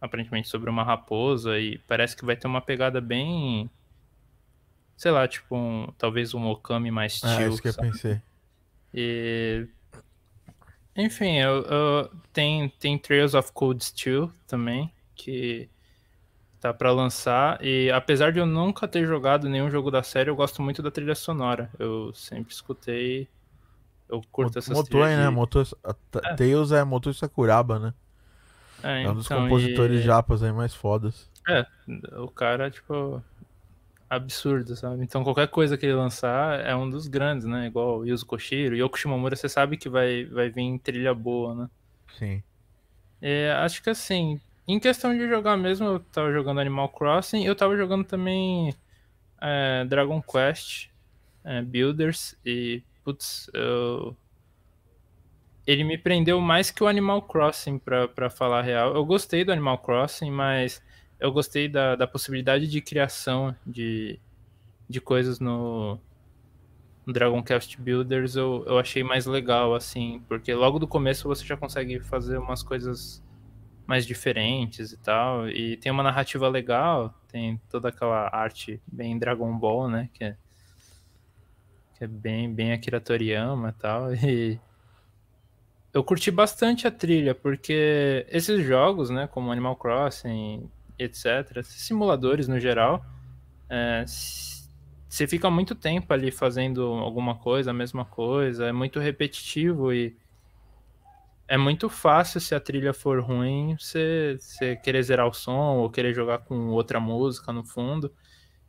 aparentemente 0.00 0.48
sobre 0.48 0.70
uma 0.70 0.82
raposa 0.82 1.58
e 1.58 1.78
parece 1.78 2.16
que 2.16 2.24
vai 2.24 2.34
ter 2.34 2.46
uma 2.46 2.62
pegada 2.62 3.00
bem. 3.00 3.70
Sei 4.96 5.10
lá, 5.10 5.28
tipo, 5.28 5.54
um, 5.54 5.92
talvez 5.98 6.32
um 6.32 6.46
Okami 6.46 6.90
mais 6.90 7.14
chill. 7.14 7.28
É, 7.28 7.48
isso 7.48 7.62
que 7.62 7.68
eu 7.68 7.74
pensei. 7.74 8.22
E. 8.94 9.66
Enfim, 10.96 11.36
eu, 11.38 11.62
eu- 11.62 12.10
tem, 12.32 12.68
tem 12.68 12.98
Trails 12.98 13.34
of 13.34 13.52
Cold 13.52 13.82
Steel 13.84 14.30
também, 14.46 14.92
que 15.14 15.68
tá 16.60 16.74
pra 16.74 16.92
lançar. 16.92 17.64
E 17.64 17.90
apesar 17.90 18.32
de 18.32 18.38
eu 18.38 18.46
nunca 18.46 18.86
ter 18.88 19.06
jogado 19.06 19.48
nenhum 19.48 19.70
jogo 19.70 19.90
da 19.90 20.02
série, 20.02 20.28
eu 20.30 20.36
gosto 20.36 20.60
muito 20.60 20.82
da 20.82 20.90
trilha 20.90 21.14
sonora. 21.14 21.70
Eu 21.78 22.12
sempre 22.12 22.52
escutei. 22.52 23.28
Eu 24.08 24.20
curto 24.32 24.58
essas 24.58 24.76
Motor, 24.76 24.90
trilhas 25.06 25.18
né? 25.18 25.28
de- 25.28 25.34
Motor, 25.34 25.66
Ta- 26.10 26.20
É. 26.24 26.34
Tails 26.34 26.72
é 26.72 26.82
Motor 26.84 27.14
Sakuraba, 27.14 27.78
né? 27.78 27.94
É, 28.82 29.04
É 29.04 29.10
um 29.10 29.14
dos 29.14 29.26
então, 29.26 29.42
compositores 29.42 30.00
e- 30.00 30.02
japas 30.02 30.42
aí 30.42 30.52
mais 30.52 30.74
fodas. 30.74 31.30
É, 31.48 31.64
o 32.18 32.28
cara, 32.28 32.70
tipo, 32.70 33.22
absurdo, 34.10 34.74
sabe? 34.74 35.04
Então 35.04 35.22
qualquer 35.22 35.46
coisa 35.46 35.78
que 35.78 35.86
ele 35.86 35.94
lançar 35.94 36.58
é 36.66 36.74
um 36.74 36.90
dos 36.90 37.06
grandes, 37.06 37.46
né? 37.46 37.68
Igual 37.68 38.04
Yuzo 38.04 38.26
Koshiro. 38.26 38.74
Yoko 38.76 38.98
Shimomura, 38.98 39.36
você 39.36 39.48
sabe 39.48 39.76
que 39.76 39.88
vai, 39.88 40.24
vai 40.24 40.50
vir 40.50 40.76
trilha 40.80 41.14
boa, 41.14 41.54
né? 41.54 41.70
Sim. 42.18 42.42
É, 43.22 43.52
acho 43.52 43.80
que 43.82 43.88
assim, 43.88 44.40
em 44.66 44.80
questão 44.80 45.16
de 45.16 45.28
jogar 45.28 45.56
mesmo, 45.56 45.86
eu 45.86 46.00
tava 46.00 46.32
jogando 46.32 46.60
Animal 46.60 46.88
Crossing, 46.88 47.44
eu 47.44 47.54
tava 47.54 47.76
jogando 47.76 48.04
também 48.04 48.74
é, 49.40 49.84
Dragon 49.84 50.20
Quest 50.20 50.88
é, 51.44 51.62
Builders 51.62 52.36
e, 52.44 52.82
putz, 53.04 53.48
eu... 53.54 54.16
ele 55.66 55.84
me 55.84 55.96
prendeu 55.96 56.40
mais 56.40 56.70
que 56.70 56.82
o 56.82 56.88
Animal 56.88 57.22
Crossing, 57.22 57.78
pra, 57.78 58.08
pra 58.08 58.28
falar 58.28 58.58
a 58.58 58.62
real. 58.62 58.94
Eu 58.94 59.04
gostei 59.04 59.44
do 59.44 59.52
Animal 59.52 59.78
Crossing, 59.78 60.32
mas 60.32 60.82
eu 61.20 61.30
gostei 61.32 61.68
da, 61.68 61.94
da 61.94 62.06
possibilidade 62.06 62.66
de 62.66 62.80
criação 62.80 63.54
de, 63.66 64.18
de 64.88 65.00
coisas 65.00 65.38
no, 65.38 66.00
Dragon 67.12 67.42
Quest 67.42 67.78
Builders, 67.78 68.36
eu, 68.36 68.64
eu 68.66 68.78
achei 68.78 69.02
mais 69.02 69.26
legal, 69.26 69.74
assim, 69.74 70.22
porque 70.28 70.52
logo 70.54 70.78
do 70.78 70.86
começo 70.86 71.28
você 71.28 71.44
já 71.44 71.56
consegue 71.56 72.00
fazer 72.00 72.38
umas 72.38 72.62
coisas 72.62 73.22
mais 73.86 74.06
diferentes 74.06 74.92
e 74.92 74.96
tal, 74.96 75.48
e 75.48 75.76
tem 75.76 75.90
uma 75.90 76.02
narrativa 76.02 76.48
legal, 76.48 77.14
tem 77.28 77.60
toda 77.68 77.88
aquela 77.88 78.28
arte 78.34 78.80
bem 78.86 79.18
Dragon 79.18 79.56
Ball, 79.58 79.88
né, 79.88 80.08
que 80.12 80.24
é, 80.24 80.36
é 82.00 82.06
bem, 82.06 82.52
bem 82.52 82.72
Akira 82.72 83.00
Toriyama 83.00 83.70
e 83.70 83.80
tal, 83.80 84.14
e 84.14 84.58
eu 85.92 86.04
curti 86.04 86.30
bastante 86.30 86.86
a 86.86 86.90
trilha, 86.90 87.34
porque 87.34 88.24
esses 88.28 88.64
jogos, 88.64 89.10
né, 89.10 89.26
como 89.26 89.50
Animal 89.50 89.74
Crossing, 89.74 90.70
etc., 91.02 91.62
simuladores 91.62 92.48
no 92.48 92.58
geral, 92.58 93.04
é, 93.68 94.04
você 94.06 95.26
fica 95.26 95.50
muito 95.50 95.74
tempo 95.74 96.12
ali 96.12 96.30
fazendo 96.30 96.82
alguma 96.82 97.34
coisa, 97.34 97.70
a 97.70 97.74
mesma 97.74 98.04
coisa, 98.04 98.66
é 98.66 98.72
muito 98.72 99.00
repetitivo 99.00 99.92
e 99.92 100.16
é 101.48 101.58
muito 101.58 101.88
fácil 101.88 102.40
se 102.40 102.54
a 102.54 102.60
trilha 102.60 102.94
for 102.94 103.20
ruim, 103.20 103.76
você, 103.76 104.36
você 104.38 104.76
querer 104.76 105.02
zerar 105.02 105.26
o 105.26 105.32
som 105.32 105.78
ou 105.78 105.90
querer 105.90 106.14
jogar 106.14 106.38
com 106.38 106.68
outra 106.68 107.00
música 107.00 107.52
no 107.52 107.64
fundo. 107.64 108.12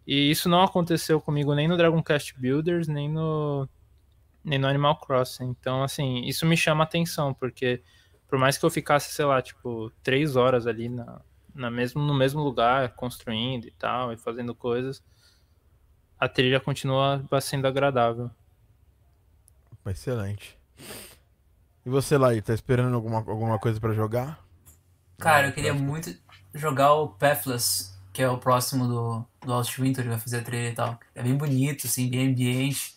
E 0.05 0.31
isso 0.31 0.49
não 0.49 0.63
aconteceu 0.63 1.21
comigo 1.21 1.53
nem 1.53 1.67
no 1.67 1.77
Dragon 1.77 2.01
Quest 2.01 2.33
Builders, 2.35 2.87
nem 2.87 3.07
no, 3.07 3.69
nem 4.43 4.57
no 4.57 4.67
Animal 4.67 4.99
Crossing. 4.99 5.45
Então, 5.45 5.83
assim, 5.83 6.21
isso 6.25 6.43
me 6.45 6.57
chama 6.57 6.83
atenção, 6.83 7.35
porque 7.35 7.83
por 8.27 8.39
mais 8.39 8.57
que 8.57 8.65
eu 8.65 8.71
ficasse, 8.71 9.13
sei 9.13 9.25
lá, 9.25 9.41
tipo, 9.41 9.91
três 10.01 10.35
horas 10.35 10.65
ali 10.65 10.89
na, 10.89 11.21
na 11.53 11.69
mesmo, 11.71 12.01
no 12.01 12.13
mesmo 12.13 12.41
lugar, 12.41 12.89
construindo 12.95 13.65
e 13.65 13.71
tal, 13.71 14.11
e 14.13 14.17
fazendo 14.17 14.53
coisas, 14.55 15.03
a 16.19 16.27
trilha 16.27 16.59
continua 16.59 17.23
sendo 17.41 17.67
agradável. 17.67 18.29
Excelente. 19.85 20.57
E 21.85 21.89
você, 21.89 22.17
Laí, 22.17 22.41
tá 22.41 22.53
esperando 22.53 22.93
alguma, 22.95 23.17
alguma 23.17 23.57
coisa 23.57 23.79
pra 23.79 23.93
jogar? 23.93 24.39
Cara, 25.17 25.47
eu 25.47 25.53
queria 25.53 25.73
muito 25.73 26.15
jogar 26.53 26.93
o 26.93 27.09
Pathless, 27.09 27.91
que 28.13 28.21
é 28.21 28.29
o 28.29 28.37
próximo 28.37 28.87
do, 28.87 29.25
do 29.41 29.51
Lost 29.51 29.77
Winter, 29.77 30.03
que 30.03 30.09
vai 30.09 30.19
fazer 30.19 30.39
a 30.39 30.43
trilha 30.43 30.69
e 30.69 30.75
tal. 30.75 30.99
É 31.15 31.23
bem 31.23 31.35
bonito, 31.35 31.87
assim, 31.87 32.09
bem 32.09 32.29
ambiente. 32.29 32.95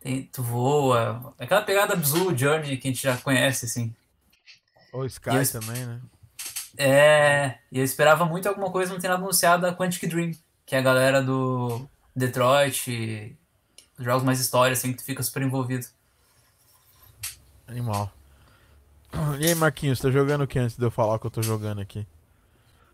Tem, 0.00 0.24
tu 0.24 0.42
voa. 0.42 1.34
É 1.38 1.44
aquela 1.44 1.62
pegada 1.62 1.96
Blue 1.96 2.36
Journey 2.36 2.76
que 2.76 2.88
a 2.88 2.90
gente 2.90 3.02
já 3.02 3.16
conhece, 3.16 3.64
assim. 3.64 3.94
Ou 4.92 5.06
Sky 5.06 5.36
eu- 5.36 5.52
também, 5.52 5.86
né? 5.86 6.00
É, 6.76 7.58
e 7.70 7.78
eu 7.78 7.84
esperava 7.84 8.24
muito 8.24 8.48
alguma 8.48 8.70
coisa 8.70 8.92
não 8.92 9.00
ter 9.00 9.08
nada 9.08 9.22
anunciado 9.22 9.62
da 9.62 9.74
Quantic 9.74 10.08
Dream, 10.08 10.32
que 10.66 10.74
é 10.74 10.78
a 10.78 10.82
galera 10.82 11.22
do 11.22 11.86
Detroit, 12.14 12.90
e 12.90 13.36
os 13.98 14.04
jogos 14.04 14.24
mais 14.24 14.40
história, 14.40 14.72
assim, 14.72 14.92
que 14.92 14.98
tu 14.98 15.04
fica 15.04 15.22
super 15.22 15.42
envolvido. 15.42 15.86
Animal. 17.66 18.12
E 19.38 19.46
aí, 19.46 19.54
Marquinhos, 19.54 20.00
tá 20.00 20.10
jogando 20.10 20.42
o 20.42 20.46
que 20.46 20.58
antes 20.58 20.76
de 20.76 20.84
eu 20.84 20.90
falar 20.90 21.14
o 21.14 21.18
que 21.20 21.26
eu 21.26 21.30
tô 21.30 21.40
jogando 21.40 21.80
aqui? 21.80 22.04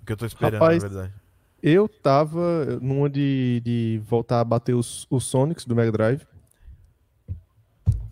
O 0.02 0.04
que 0.04 0.12
eu 0.12 0.16
tô 0.18 0.26
esperando, 0.26 0.60
Rapaz, 0.60 0.82
na 0.82 0.88
verdade. 0.90 1.14
Eu 1.62 1.88
tava 1.88 2.78
numa 2.80 3.08
de, 3.08 3.62
de 3.64 4.02
voltar 4.06 4.40
a 4.40 4.44
bater 4.44 4.74
os, 4.74 5.06
os 5.10 5.24
Sonics 5.24 5.64
do 5.64 5.74
Mega 5.74 5.90
Drive. 5.90 6.26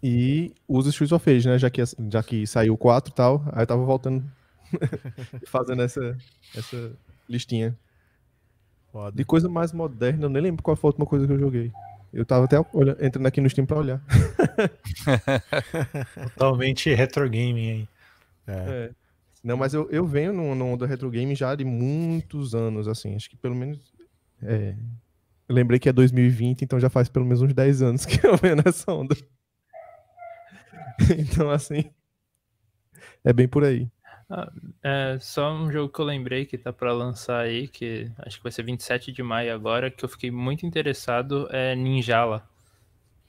E 0.02 0.54
os 0.66 0.87
Streets 0.87 1.12
of 1.12 1.31
Rage, 1.31 1.48
né? 1.48 1.59
Já 1.59 1.68
que, 1.68 1.83
já 1.85 2.22
que 2.22 2.46
saiu 2.46 2.74
o 2.74 2.78
4 2.78 3.11
e 3.11 3.14
tal. 3.14 3.42
Aí 3.52 3.62
eu 3.62 3.66
tava 3.66 3.85
voltando. 3.85 4.24
fazendo 5.46 5.83
essa, 5.83 6.16
essa 6.57 6.92
listinha. 7.28 7.76
Foda. 8.92 9.16
De 9.16 9.24
coisa 9.24 9.48
mais 9.48 9.72
moderna, 9.72 10.24
eu 10.24 10.28
nem 10.31 10.42
lembro 10.42 10.62
qual 10.62 10.76
foi 10.76 10.88
a 10.88 10.90
última 10.90 11.07
coisa 11.07 11.26
que 11.26 11.33
eu 11.33 11.38
joguei. 11.38 11.72
Eu 12.12 12.24
tava 12.24 12.46
até 12.46 12.57
olha- 12.72 12.96
entrando 13.00 13.26
aqui 13.26 13.40
no 13.40 13.50
Steam 13.50 13.66
pra 13.66 13.78
olhar. 13.78 14.00
Totalmente 16.35 16.94
retro 16.94 17.28
gaming 17.28 17.70
aí. 17.70 17.88
É. 18.46 18.52
É. 18.52 18.90
Não, 19.44 19.57
mas 19.57 19.72
eu, 19.74 19.88
eu 19.90 20.07
venho 20.07 20.33
no, 20.33 20.54
no 20.54 20.66
onda 20.66 20.87
retro 20.87 21.11
game 21.11 21.35
já 21.35 21.54
de 21.54 21.64
muitos 21.64 22.54
anos, 22.54 22.88
assim. 22.88 23.14
Acho 23.14 23.28
que 23.31 23.37
pelo 23.37 23.54
menos. 23.54 23.78
É, 24.42 24.74
eu 25.48 25.54
lembrei 25.54 25.78
que 25.78 25.88
é 25.88 25.92
2020, 25.92 26.62
então 26.62 26.81
já 26.81 26.90
faz 26.90 27.09
pelo 27.09 27.24
menos 27.24 27.42
uns 27.42 27.54
10 27.54 27.83
anos 27.83 28.04
que 28.07 28.26
eu 28.26 28.37
venho 28.37 28.57
nessa 28.57 28.92
onda. 28.92 29.14
então, 31.18 31.50
assim. 31.50 31.85
É 33.24 33.33
bem 33.33 33.48
por 33.48 33.64
aí. 33.64 33.88
É 34.82 35.18
só 35.20 35.52
um 35.52 35.72
jogo 35.72 35.92
que 35.92 36.00
eu 36.00 36.04
lembrei 36.04 36.44
que 36.44 36.58
tá 36.58 36.72
pra 36.72 36.92
lançar 36.92 37.40
aí, 37.40 37.66
que 37.66 38.10
acho 38.18 38.36
que 38.36 38.42
vai 38.42 38.52
ser 38.52 38.62
27 38.62 39.10
de 39.10 39.22
maio 39.22 39.54
agora, 39.54 39.90
que 39.90 40.04
eu 40.04 40.08
fiquei 40.08 40.30
muito 40.30 40.66
interessado, 40.66 41.48
é 41.50 41.74
Ninjala. 41.74 42.46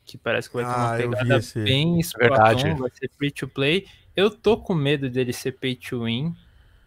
Que 0.06 0.18
parece 0.18 0.50
que 0.50 0.56
vai 0.56 0.66
ter 0.66 0.72
uma 0.72 0.94
Ah, 0.94 0.98
pegada 0.98 1.38
esse. 1.38 1.64
bem 1.64 2.00
Verdade. 2.18 2.62
Splatoon, 2.62 2.76
vai 2.78 2.90
ser 2.92 3.10
free 3.18 3.32
to 3.32 3.48
play. 3.48 3.86
Eu 4.16 4.30
tô 4.30 4.58
com 4.58 4.74
medo 4.74 5.10
dele 5.10 5.32
ser 5.32 5.54
pay 5.54 5.76
to 5.76 6.04
win, 6.04 6.36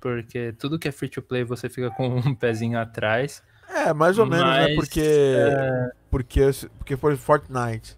porque 0.01 0.53
tudo 0.59 0.79
que 0.79 0.89
é 0.89 0.93
free 0.93 1.09
to 1.09 1.23
play 1.23 1.45
você 1.45 1.69
fica 1.69 1.91
com 1.91 2.09
um 2.09 2.35
pezinho 2.35 2.79
atrás. 2.79 3.43
É, 3.69 3.95
mais 3.95 4.19
ou 4.19 4.27
menos, 4.27 4.45
né? 4.45 4.67
Mas, 4.67 4.75
Porque, 4.75 5.35
porque, 6.11 6.41
porque 6.79 6.97
foi 6.97 7.17
Fortnite. 7.17 7.97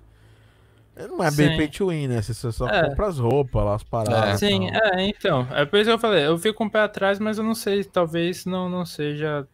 Não 0.96 1.22
é 1.24 1.30
bem 1.30 1.50
Sim. 1.50 1.56
pay 1.56 1.68
to 1.68 1.88
win, 1.88 2.08
né? 2.08 2.22
Você 2.22 2.52
só 2.52 2.68
É. 2.68 2.88
compra 2.88 3.06
as 3.08 3.18
roupas 3.18 3.64
lá, 3.64 3.74
as 3.74 3.82
paradas. 3.82 4.40
e 4.42 4.46
Sim, 4.46 4.70
tal. 4.70 4.82
é, 4.94 5.08
então. 5.08 5.48
É 5.50 5.64
por 5.64 5.78
isso 5.78 5.90
que 5.90 5.94
eu 5.94 5.98
falei, 5.98 6.26
eu 6.26 6.38
fico 6.38 6.58
com 6.58 6.66
o 6.66 6.70
pé 6.70 6.80
atrás, 6.80 7.18
mas 7.18 7.38
eu 7.38 7.44
não 7.44 7.54
sei, 7.54 7.82
talvez 7.82 8.44
não, 8.46 8.68
não 8.68 8.86
seja 8.86 9.46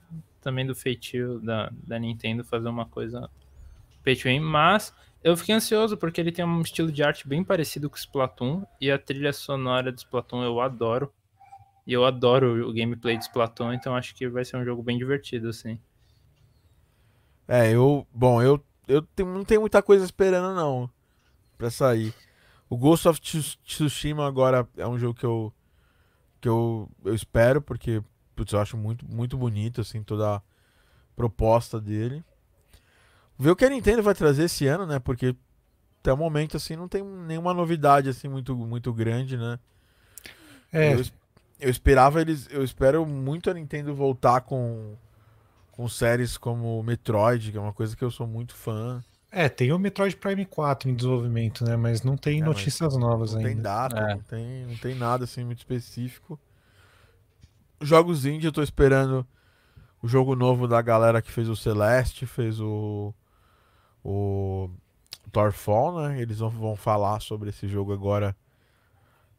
também 0.42 0.66
do 0.66 0.74
feitio 0.74 1.40
da, 1.40 1.70
da 1.72 1.98
Nintendo 1.98 2.44
fazer 2.44 2.68
uma 2.68 2.85
coisa 2.87 3.31
pay 4.05 4.14
to 4.16 4.24
win, 4.24 4.40
mas 4.40 4.94
eu 5.22 5.37
fiquei 5.37 5.55
ansioso 5.55 5.96
porque 5.96 6.20
ele 6.20 6.33
tem 6.33 6.44
um 6.44 6.61
estilo 6.61 6.90
de 6.92 7.03
arte 7.03 7.26
bem 7.29 7.42
parecido 7.44 7.88
com 7.88 7.96
o 7.96 7.98
Splatoon 7.98 8.64
e 8.81 8.90
a 8.90 8.98
trilha 8.98 9.33
sonora 9.33 9.90
do 9.92 9.98
Splatoon 9.98 10.42
eu 10.44 10.61
adoro. 10.61 11.12
E 11.87 11.92
eu 11.92 12.05
adoro 12.05 12.68
o 12.68 12.72
gameplay 12.72 13.16
de 13.16 13.24
Splatoon, 13.24 13.72
então 13.72 13.96
acho 13.96 14.14
que 14.14 14.29
vai 14.29 14.44
ser 14.44 14.57
um 14.57 14.64
jogo 14.64 14.83
bem 14.83 14.96
divertido, 14.98 15.48
assim. 15.48 15.79
É, 17.48 17.72
eu. 17.74 18.07
Bom, 18.12 18.41
eu, 18.41 18.62
eu 18.86 19.05
não 19.26 19.45
tenho 19.45 19.61
muita 19.61 19.82
coisa 19.82 20.05
esperando, 20.05 20.55
não. 20.55 20.88
Pra 21.61 21.70
sair. 21.70 22.14
O 22.70 22.76
Ghost 22.78 23.08
of 23.08 23.20
Tsu- 23.20 23.58
Tsushima 23.64 24.26
agora 24.26 24.68
é 24.78 24.88
um 24.88 24.98
jogo 24.98 25.14
que 25.14 25.26
eu. 25.26 25.52
Que 26.40 26.48
eu, 26.48 26.90
eu 27.04 27.14
espero, 27.14 27.62
porque 27.62 28.02
putz, 28.36 28.52
eu 28.54 28.61
acho 28.61 28.76
muito, 28.76 29.06
muito 29.06 29.36
bonito, 29.38 29.80
assim, 29.82 30.02
toda 30.02 30.36
a 30.36 30.42
proposta 31.16 31.80
dele. 31.80 32.24
Ver 33.38 33.50
o 33.50 33.56
que 33.56 33.64
a 33.64 33.70
Nintendo 33.70 34.02
vai 34.02 34.14
trazer 34.14 34.44
esse 34.44 34.66
ano, 34.66 34.86
né? 34.86 34.98
Porque 34.98 35.34
até 36.00 36.12
o 36.12 36.16
momento, 36.16 36.56
assim, 36.56 36.76
não 36.76 36.88
tem 36.88 37.02
nenhuma 37.04 37.54
novidade, 37.54 38.08
assim, 38.08 38.28
muito, 38.28 38.56
muito 38.56 38.92
grande, 38.92 39.36
né? 39.36 39.58
É, 40.72 40.94
Eu, 40.94 41.04
eu 41.61 41.70
esperava 41.70 42.20
eles. 42.20 42.48
Eu 42.50 42.64
espero 42.64 43.04
muito 43.06 43.50
a 43.50 43.54
Nintendo 43.54 43.94
voltar 43.94 44.42
com. 44.42 44.94
Com 45.72 45.88
séries 45.88 46.38
como 46.38 46.82
Metroid, 46.82 47.52
que 47.52 47.56
é 47.58 47.61
uma 47.61 47.72
coisa 47.72 47.96
que 47.96 48.04
eu 48.04 48.11
sou 48.11 48.26
muito 48.26 48.54
fã. 48.54 49.02
É, 49.31 49.49
tem 49.49 49.72
o 49.72 49.78
Metroid 49.78 50.16
Prime 50.16 50.45
4 50.45 50.91
em 50.91 50.95
desenvolvimento, 50.95 51.64
né? 51.64 51.76
Mas 51.76 52.03
não 52.03 52.16
tem 52.16 52.41
É, 52.41 52.45
notícias 52.45 52.97
novas 52.97 53.35
Não 53.35 53.41
tem 53.43 53.51
ainda. 53.51 53.62
data, 53.62 53.99
É. 53.99 54.14
não, 54.14 54.22
tem, 54.22 54.66
não 54.66 54.76
tem 54.76 54.95
nada 54.95 55.24
assim 55.24 55.45
muito 55.45 55.59
específico. 55.59 56.39
Jogos 57.81 58.26
indie, 58.26 58.47
eu 58.47 58.53
tô 58.53 58.62
esperando 58.62 59.26
o 60.03 60.09
jogo 60.09 60.35
novo 60.37 60.66
da 60.68 60.83
galera 60.83 61.22
que 61.22 61.31
fez 61.31 61.49
o 61.49 61.57
Celeste, 61.57 62.26
fez 62.26 62.61
o. 62.61 63.14
O. 64.05 64.70
Thorfall, 65.33 66.01
né? 66.09 66.20
Eles 66.20 66.39
vão, 66.41 66.51
vão 66.51 66.76
falar 66.76 67.20
sobre 67.20 67.51
esse 67.51 67.68
jogo 67.68 67.93
agora 67.93 68.35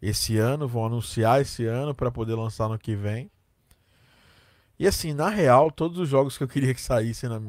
esse 0.02 0.38
ano, 0.38 0.68
vão 0.68 0.86
anunciar 0.86 1.42
esse 1.42 1.66
ano 1.66 1.94
para 1.94 2.10
poder 2.10 2.34
lançar 2.36 2.68
no 2.70 2.80
que 2.80 2.96
vem. 2.96 3.30
E 4.80 4.88
assim, 4.88 5.14
na 5.14 5.30
real, 5.30 5.70
todos 5.70 6.00
os 6.00 6.10
jogos 6.10 6.38
que 6.38 6.44
eu 6.44 6.48
queria 6.48 6.74
que 6.74 6.82
saíssem 6.82 7.30
na, 7.30 7.40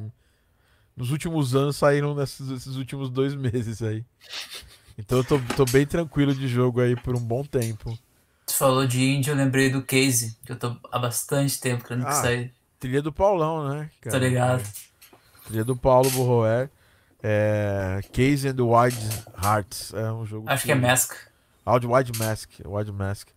nos 0.97 1.11
últimos 1.11 1.55
anos 1.55 1.77
saíram 1.77 2.15
nesses, 2.15 2.49
nesses, 2.49 2.77
últimos 2.77 3.11
dois 3.11 3.35
meses 3.35 3.83
aí. 3.83 4.05
Então 4.99 5.19
eu 5.19 5.25
tô, 5.25 5.41
tô, 5.57 5.65
bem 5.65 5.87
tranquilo 5.87 6.35
de 6.35 6.47
jogo 6.47 6.81
aí 6.81 6.95
por 6.95 7.17
um 7.17 7.21
bom 7.21 7.43
tempo. 7.45 7.99
Tu 8.47 8.55
falou 8.55 8.87
de 8.87 9.03
indie, 9.03 9.31
eu 9.31 9.37
lembrei 9.37 9.71
do 9.71 9.83
Case, 9.83 10.37
que 10.45 10.53
eu 10.53 10.59
tô 10.59 10.77
há 10.91 10.99
bastante 10.99 11.61
tempo 11.61 11.85
querendo 11.85 12.07
ah, 12.07 12.11
que 12.11 12.15
saia. 12.17 12.53
Trilha 12.79 13.01
do 13.01 13.13
Paulão, 13.13 13.69
né? 13.69 13.91
Cara? 14.01 14.19
Tô 14.19 14.25
ligado. 14.25 14.61
É. 14.61 15.47
Trilha 15.47 15.65
do 15.65 15.77
Paulo 15.77 16.11
Borroer. 16.11 16.69
É, 17.23 18.01
Case 18.13 18.49
and 18.49 18.57
the 18.57 18.63
Wild 18.63 18.99
Hearts. 19.43 19.95
É 19.95 20.13
um 20.13 20.27
jogo. 20.27 20.51
Acho 20.51 20.63
que, 20.63 20.67
que 20.67 20.73
é 20.73 20.75
Mask. 20.75 21.15
Ah, 21.65 21.77
o 21.77 21.95
Wild 21.95 22.19
Mask. 22.19 22.51
Wild 22.65 22.93
Mask. 22.93 23.29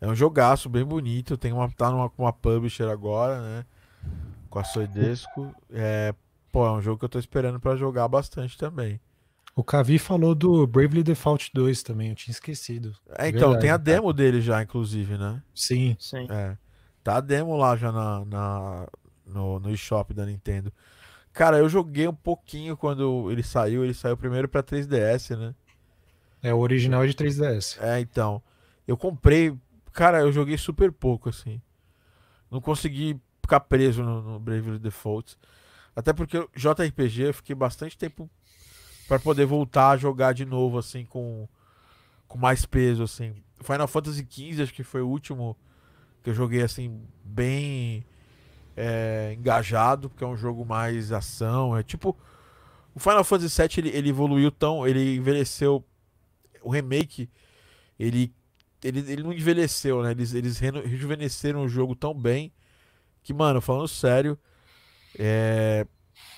É 0.00 0.06
um 0.06 0.14
jogaço 0.14 0.68
bem 0.68 0.84
bonito. 0.84 1.36
Tem 1.36 1.52
uma, 1.52 1.70
tá 1.70 1.90
numa 1.90 2.10
uma 2.16 2.32
publisher 2.32 2.88
agora, 2.90 3.40
né? 3.40 3.64
Com 4.50 4.58
a 4.58 4.64
Soidesco. 4.64 5.54
É, 5.70 6.14
pô, 6.50 6.66
é 6.66 6.72
um 6.72 6.80
jogo 6.80 6.98
que 6.98 7.04
eu 7.04 7.08
tô 7.08 7.18
esperando 7.18 7.60
para 7.60 7.76
jogar 7.76 8.08
bastante 8.08 8.56
também. 8.56 9.00
O 9.54 9.64
Kavi 9.64 9.98
falou 9.98 10.34
do 10.34 10.66
Bravely 10.66 11.02
Default 11.02 11.50
2 11.52 11.82
também, 11.82 12.10
eu 12.10 12.14
tinha 12.14 12.32
esquecido. 12.32 12.94
É, 13.18 13.28
então, 13.28 13.50
Verdade, 13.50 13.60
tem 13.60 13.70
a 13.70 13.76
demo 13.76 14.12
dele 14.12 14.40
já, 14.40 14.62
inclusive, 14.62 15.18
né? 15.18 15.42
Sim. 15.54 15.96
Sim. 15.98 16.26
É. 16.30 16.56
Tá 17.02 17.16
a 17.16 17.20
demo 17.20 17.56
lá 17.56 17.76
já 17.76 17.90
na, 17.90 18.24
na, 18.24 18.88
no, 19.26 19.58
no 19.58 19.70
eShop 19.70 20.14
da 20.14 20.24
Nintendo. 20.24 20.72
Cara, 21.32 21.58
eu 21.58 21.68
joguei 21.68 22.06
um 22.06 22.14
pouquinho 22.14 22.76
quando 22.76 23.30
ele 23.30 23.42
saiu. 23.42 23.84
Ele 23.84 23.94
saiu 23.94 24.16
primeiro 24.16 24.48
pra 24.48 24.62
3DS, 24.62 25.36
né? 25.36 25.54
É, 26.42 26.52
o 26.52 26.58
original 26.58 27.04
é 27.04 27.06
de 27.06 27.14
3DS. 27.14 27.78
É, 27.80 28.00
então. 28.00 28.42
Eu 28.86 28.96
comprei. 28.96 29.56
Cara, 29.92 30.20
eu 30.20 30.32
joguei 30.32 30.58
super 30.58 30.90
pouco, 30.92 31.28
assim. 31.28 31.60
Não 32.50 32.60
consegui 32.60 33.20
ficar 33.42 33.60
preso 33.60 34.02
no, 34.02 34.20
no 34.22 34.40
Bravely 34.40 34.78
Default. 34.78 35.36
Até 36.00 36.14
porque 36.14 36.38
JRPG 36.56 37.28
eu 37.28 37.34
fiquei 37.34 37.54
bastante 37.54 37.96
tempo 37.96 38.28
para 39.06 39.18
poder 39.18 39.44
voltar 39.44 39.90
a 39.90 39.96
jogar 39.98 40.32
de 40.32 40.46
novo, 40.46 40.78
assim, 40.78 41.04
com, 41.04 41.46
com 42.26 42.38
mais 42.38 42.64
peso, 42.64 43.02
assim. 43.02 43.34
Final 43.60 43.86
Fantasy 43.86 44.26
XV, 44.26 44.62
acho 44.62 44.72
que 44.72 44.82
foi 44.82 45.02
o 45.02 45.08
último 45.08 45.54
que 46.22 46.30
eu 46.30 46.34
joguei, 46.34 46.62
assim, 46.62 47.02
bem 47.22 48.02
é, 48.74 49.34
engajado, 49.36 50.08
porque 50.08 50.24
é 50.24 50.26
um 50.26 50.38
jogo 50.38 50.64
mais 50.64 51.12
ação. 51.12 51.76
É 51.76 51.82
tipo. 51.82 52.16
O 52.94 52.98
Final 52.98 53.22
Fantasy 53.22 53.60
VII 53.60 53.68
ele, 53.76 53.88
ele 53.90 54.08
evoluiu 54.08 54.50
tão. 54.50 54.88
Ele 54.88 55.16
envelheceu. 55.16 55.84
O 56.62 56.70
remake, 56.70 57.28
ele, 57.98 58.34
ele, 58.82 59.00
ele 59.00 59.22
não 59.22 59.34
envelheceu, 59.34 60.02
né? 60.02 60.12
Eles, 60.12 60.32
eles 60.32 60.58
rejuvenesceram 60.58 61.62
o 61.62 61.68
jogo 61.68 61.94
tão 61.94 62.14
bem 62.14 62.50
que, 63.22 63.34
mano, 63.34 63.60
falando 63.60 63.88
sério, 63.88 64.38
é, 65.18 65.86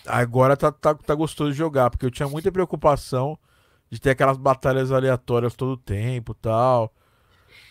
agora 0.06 0.56
tá, 0.56 0.72
tá, 0.72 0.94
tá 0.94 1.14
gostoso 1.14 1.52
de 1.52 1.58
jogar, 1.58 1.90
porque 1.90 2.06
eu 2.06 2.10
tinha 2.10 2.28
muita 2.28 2.50
preocupação 2.50 3.38
de 3.90 4.00
ter 4.00 4.10
aquelas 4.10 4.38
batalhas 4.38 4.90
aleatórias 4.90 5.54
todo 5.54 5.72
o 5.72 5.76
tempo 5.76 6.34
tal. 6.34 6.92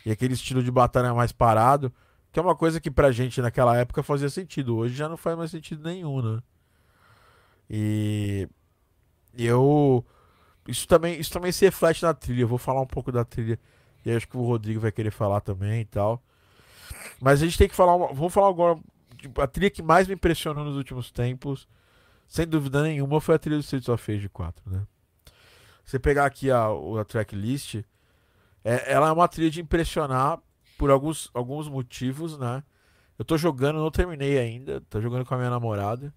E 0.06 0.12
aquele 0.12 0.34
estilo 0.34 0.64
de 0.64 0.72
batalha 0.72 1.14
mais 1.14 1.32
parado. 1.32 1.91
Que 2.32 2.39
é 2.39 2.41
uma 2.41 2.56
coisa 2.56 2.80
que 2.80 2.89
pra 2.89 3.12
gente 3.12 3.41
naquela 3.41 3.78
época 3.78 4.02
fazia 4.04 4.30
sentido. 4.30 4.78
Hoje 4.78 4.95
já 4.95 5.10
não 5.10 5.18
faz 5.18 5.38
mais 5.38 5.52
sentido 5.52 5.84
nenhum, 5.84 6.22
né? 6.22 6.41
E 7.70 8.47
eu. 9.38 10.06
Isso 10.68 10.88
também, 10.88 11.20
isso 11.20 11.32
também 11.32 11.52
se 11.52 11.66
reflete 11.66 12.04
na 12.04 12.14
trilha. 12.14 12.41
Eu 12.41 12.47
vou 12.47 12.58
falar 12.58 12.82
um 12.82 12.88
pouco 12.88 13.12
da 13.12 13.26
trilha. 13.26 13.60
E 14.06 14.12
acho 14.12 14.28
que 14.28 14.38
o 14.38 14.45
Rodrigo 14.45 14.80
vai 14.80 14.91
querer 14.91 15.12
falar 15.12 15.41
também 15.41 15.82
e 15.82 15.86
tal. 15.86 16.22
Mas 17.20 17.41
a 17.41 17.45
gente 17.45 17.58
tem 17.58 17.68
que 17.68 17.76
falar. 17.76 17.95
Uma... 17.95 18.14
Vamos 18.14 18.34
falar 18.34 18.49
agora. 18.49 18.80
Tipo, 19.22 19.41
a 19.41 19.47
trilha 19.47 19.69
que 19.69 19.82
mais 19.82 20.07
me 20.07 20.15
impressionou 20.15 20.65
nos 20.65 20.76
últimos 20.76 21.11
tempos, 21.11 21.67
sem 22.28 22.47
dúvida 22.47 22.82
nenhuma, 22.82 23.22
foi 23.22 23.36
a 23.36 23.39
trilha 23.39 23.57
do 23.57 23.63
Streets 23.63 23.89
of 23.89 24.11
Rage 24.11 24.30
4, 24.30 24.72
né? 24.72 24.88
Você 25.84 25.99
pegar 25.99 26.26
aqui 26.26 26.49
a, 26.49 26.67
a 26.99 27.05
tracklist, 27.05 27.76
é, 28.63 28.91
ela 28.91 29.09
é 29.09 29.11
uma 29.11 29.28
trilha 29.28 29.49
de 29.49 29.61
impressionar 29.61 30.39
por 30.78 30.89
alguns, 30.89 31.30
alguns 31.34 31.67
motivos, 31.67 32.38
né? 32.38 32.63
Eu 33.17 33.26
tô 33.26 33.38
jogando, 33.38 33.80
não 33.80 33.91
terminei 33.91 34.39
ainda, 34.39 34.82
tô 34.89 34.99
jogando 34.99 35.26
com 35.26 35.36
a 35.36 35.38
minha 35.38 35.49
namorada. 35.49 36.13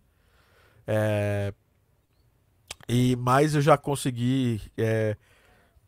É... 0.86 1.52
E 2.88 3.16
mais 3.16 3.54
eu 3.54 3.60
já 3.60 3.76
consegui 3.76 4.60
é, 4.76 5.16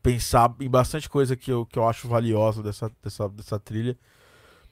pensar 0.02 0.54
em 0.60 0.68
bastante 0.68 1.08
coisa 1.08 1.36
que 1.36 1.50
eu, 1.50 1.64
que 1.64 1.78
eu 1.78 1.88
acho 1.88 2.08
valiosa 2.08 2.62
dessa, 2.62 2.90
dessa, 3.02 3.28
dessa 3.28 3.58
trilha. 3.58 3.98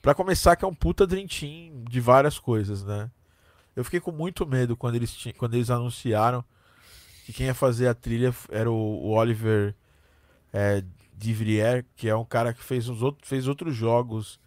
Para 0.04 0.14
começar, 0.14 0.54
que 0.54 0.62
é 0.66 0.68
um 0.68 0.74
puta 0.74 1.06
Dream 1.06 1.26
Team 1.26 1.82
de 1.88 1.98
várias 1.98 2.38
coisas, 2.38 2.84
né? 2.84 3.10
Eu 3.74 3.82
fiquei 3.82 4.00
com 4.00 4.12
muito 4.12 4.46
medo 4.46 4.76
quando 4.76 4.96
eles, 4.96 5.16
quando 5.38 5.54
eles 5.54 5.70
anunciaram 5.70 6.44
que 7.24 7.32
quem 7.32 7.46
ia 7.46 7.54
fazer 7.54 7.88
a 7.88 7.94
trilha 7.94 8.34
era 8.50 8.70
o, 8.70 8.74
o 8.74 9.12
Oliver 9.12 9.74
é, 10.52 10.84
Divrier, 11.16 11.86
que 11.96 12.06
é 12.06 12.14
um 12.14 12.24
cara 12.26 12.52
que 12.52 12.62
fez, 12.62 12.86
uns 12.86 13.00
outros, 13.00 13.26
fez 13.26 13.48
outros 13.48 13.74
jogos, 13.74 14.38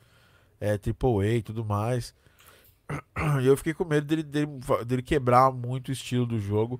é, 0.62 0.74
AAA 0.74 1.38
e 1.38 1.42
tudo 1.42 1.66
mais. 1.66 2.14
E 3.42 3.48
eu 3.48 3.58
fiquei 3.58 3.74
com 3.74 3.84
medo 3.84 4.06
dele, 4.06 4.22
dele, 4.22 4.52
dele 4.86 5.02
quebrar 5.02 5.52
muito 5.52 5.90
o 5.90 5.92
estilo 5.92 6.28
do 6.28 6.40
jogo. 6.40 6.80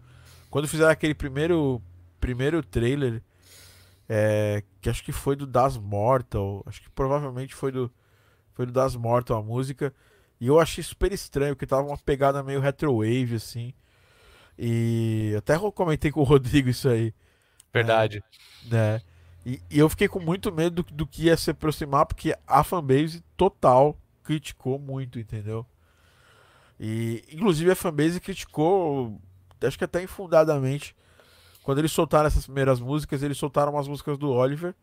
Quando 0.52 0.68
fizeram 0.68 0.92
aquele 0.92 1.16
primeiro, 1.16 1.82
primeiro 2.20 2.62
trailer, 2.62 3.24
é, 4.08 4.64
que 4.80 4.88
acho 4.88 5.04
que 5.04 5.12
foi 5.12 5.36
do 5.36 5.48
Das 5.48 5.78
Mortal, 5.78 6.64
acho 6.68 6.80
que 6.80 6.92
provavelmente 6.92 7.56
foi 7.56 7.72
do, 7.72 7.92
foi 8.58 8.66
do 8.66 8.72
Das 8.72 8.96
Mortal 8.96 9.38
a 9.38 9.44
música. 9.44 9.94
E 10.42 10.48
eu 10.48 10.60
achei 10.60 10.84
super 10.84 11.12
estranho, 11.12 11.56
porque 11.56 11.68
tava 11.68 11.88
uma 11.88 11.98
pegada 11.98 12.42
meio 12.42 12.60
retrowave, 12.60 13.36
assim. 13.36 13.72
E 14.58 15.36
até 15.38 15.58
comentei 15.72 16.12
com 16.12 16.22
o 16.22 16.24
Rodrigo 16.26 16.68
isso 16.68 16.90
aí. 16.90 17.14
Verdade. 17.72 18.24
né? 18.66 19.00
E, 19.46 19.62
e, 19.70 19.78
eu 19.78 19.88
fiquei 19.88 20.08
com 20.08 20.20
muito 20.20 20.52
medo 20.52 20.82
do, 20.82 20.94
do, 20.94 21.08
que 21.08 21.26
ia 21.26 21.38
se 21.38 21.52
aproximar, 21.52 22.08
porque 22.08 22.36
a 22.48 22.64
fanbase 22.64 23.24
total 23.38 23.96
criticou 24.24 24.80
muito, 24.80 25.20
entendeu? 25.20 25.64
E 26.80 27.24
inclusive 27.32 27.70
a 27.70 27.76
fanbase 27.76 28.20
criticou, 28.20 29.22
acho 29.62 29.78
que 29.78 29.84
até 29.84 30.02
infundadamente, 30.02 30.96
quando 31.62 31.78
eles 31.78 31.92
soltaram 31.92 32.26
essas 32.26 32.46
primeiras 32.46 32.80
músicas, 32.80 33.22
eles 33.22 33.38
soltaram 33.38 33.72
umas 33.72 33.88
músicas 33.88 34.18
do 34.18 34.32
Oliver 34.32 34.74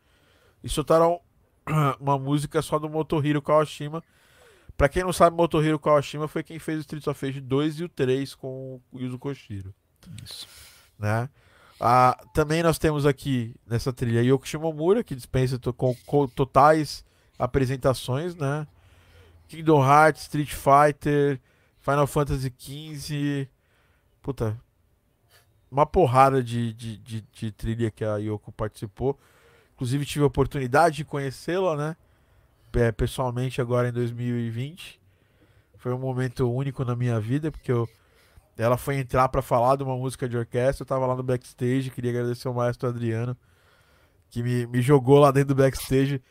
e 0.62 0.68
soltaram 0.68 1.20
uma 2.00 2.18
música 2.18 2.60
só 2.62 2.78
do 2.78 2.88
Motohiro 2.88 3.42
Kawashima. 3.42 4.02
Pra 4.76 4.88
quem 4.88 5.04
não 5.04 5.12
sabe, 5.12 5.36
Motohiro 5.36 5.78
Kawashima 5.78 6.26
foi 6.26 6.42
quem 6.42 6.58
fez 6.58 6.78
o 6.78 6.80
Streets 6.80 7.06
of 7.06 7.24
Rage 7.24 7.40
2 7.40 7.80
e 7.80 7.84
o 7.84 7.88
3 7.88 8.34
com 8.34 8.80
o 8.92 9.00
Yuzo 9.00 9.18
Koshiro. 9.18 9.72
Isso. 10.22 10.48
Né? 10.98 11.28
Ah, 11.80 12.18
também 12.32 12.62
nós 12.62 12.78
temos 12.78 13.06
aqui 13.06 13.54
nessa 13.66 13.92
trilha 13.92 14.22
Yoko 14.22 14.46
Shimomura, 14.46 15.04
que 15.04 15.14
dispensa 15.14 15.58
com, 15.76 15.94
com 16.06 16.26
totais 16.26 17.04
apresentações, 17.38 18.34
né? 18.34 18.66
Kingdom 19.48 19.84
Hearts, 19.84 20.22
Street 20.22 20.52
Fighter, 20.52 21.40
Final 21.80 22.06
Fantasy 22.06 22.52
XV. 22.58 23.48
Puta, 24.22 24.58
uma 25.70 25.84
porrada 25.84 26.42
de, 26.42 26.72
de, 26.72 26.96
de, 26.98 27.20
de, 27.20 27.52
trilha 27.52 27.90
que 27.90 28.04
a 28.04 28.16
Yoko 28.16 28.52
participou. 28.52 29.18
Inclusive 29.74 30.06
tive 30.06 30.24
a 30.24 30.28
oportunidade 30.28 30.96
de 30.96 31.04
conhecê-la, 31.04 31.76
né? 31.76 31.96
É, 32.72 32.90
pessoalmente 32.90 33.60
agora 33.60 33.88
em 33.88 33.92
2020. 33.92 35.00
Foi 35.76 35.92
um 35.92 35.98
momento 35.98 36.50
único 36.50 36.84
na 36.84 36.96
minha 36.96 37.20
vida, 37.20 37.50
porque 37.50 37.70
eu 37.70 37.88
ela 38.56 38.76
foi 38.76 38.96
entrar 38.96 39.28
para 39.28 39.42
falar 39.42 39.76
de 39.76 39.82
uma 39.82 39.96
música 39.96 40.28
de 40.28 40.36
orquestra. 40.36 40.82
Eu 40.82 40.86
tava 40.86 41.06
lá 41.06 41.16
no 41.16 41.22
backstage. 41.22 41.90
Queria 41.90 42.10
agradecer 42.10 42.46
ao 42.46 42.54
maestro 42.54 42.88
Adriano, 42.88 43.36
que 44.30 44.42
me, 44.42 44.66
me 44.66 44.80
jogou 44.80 45.18
lá 45.18 45.30
dentro 45.30 45.54
do 45.54 45.62
backstage. 45.62 46.22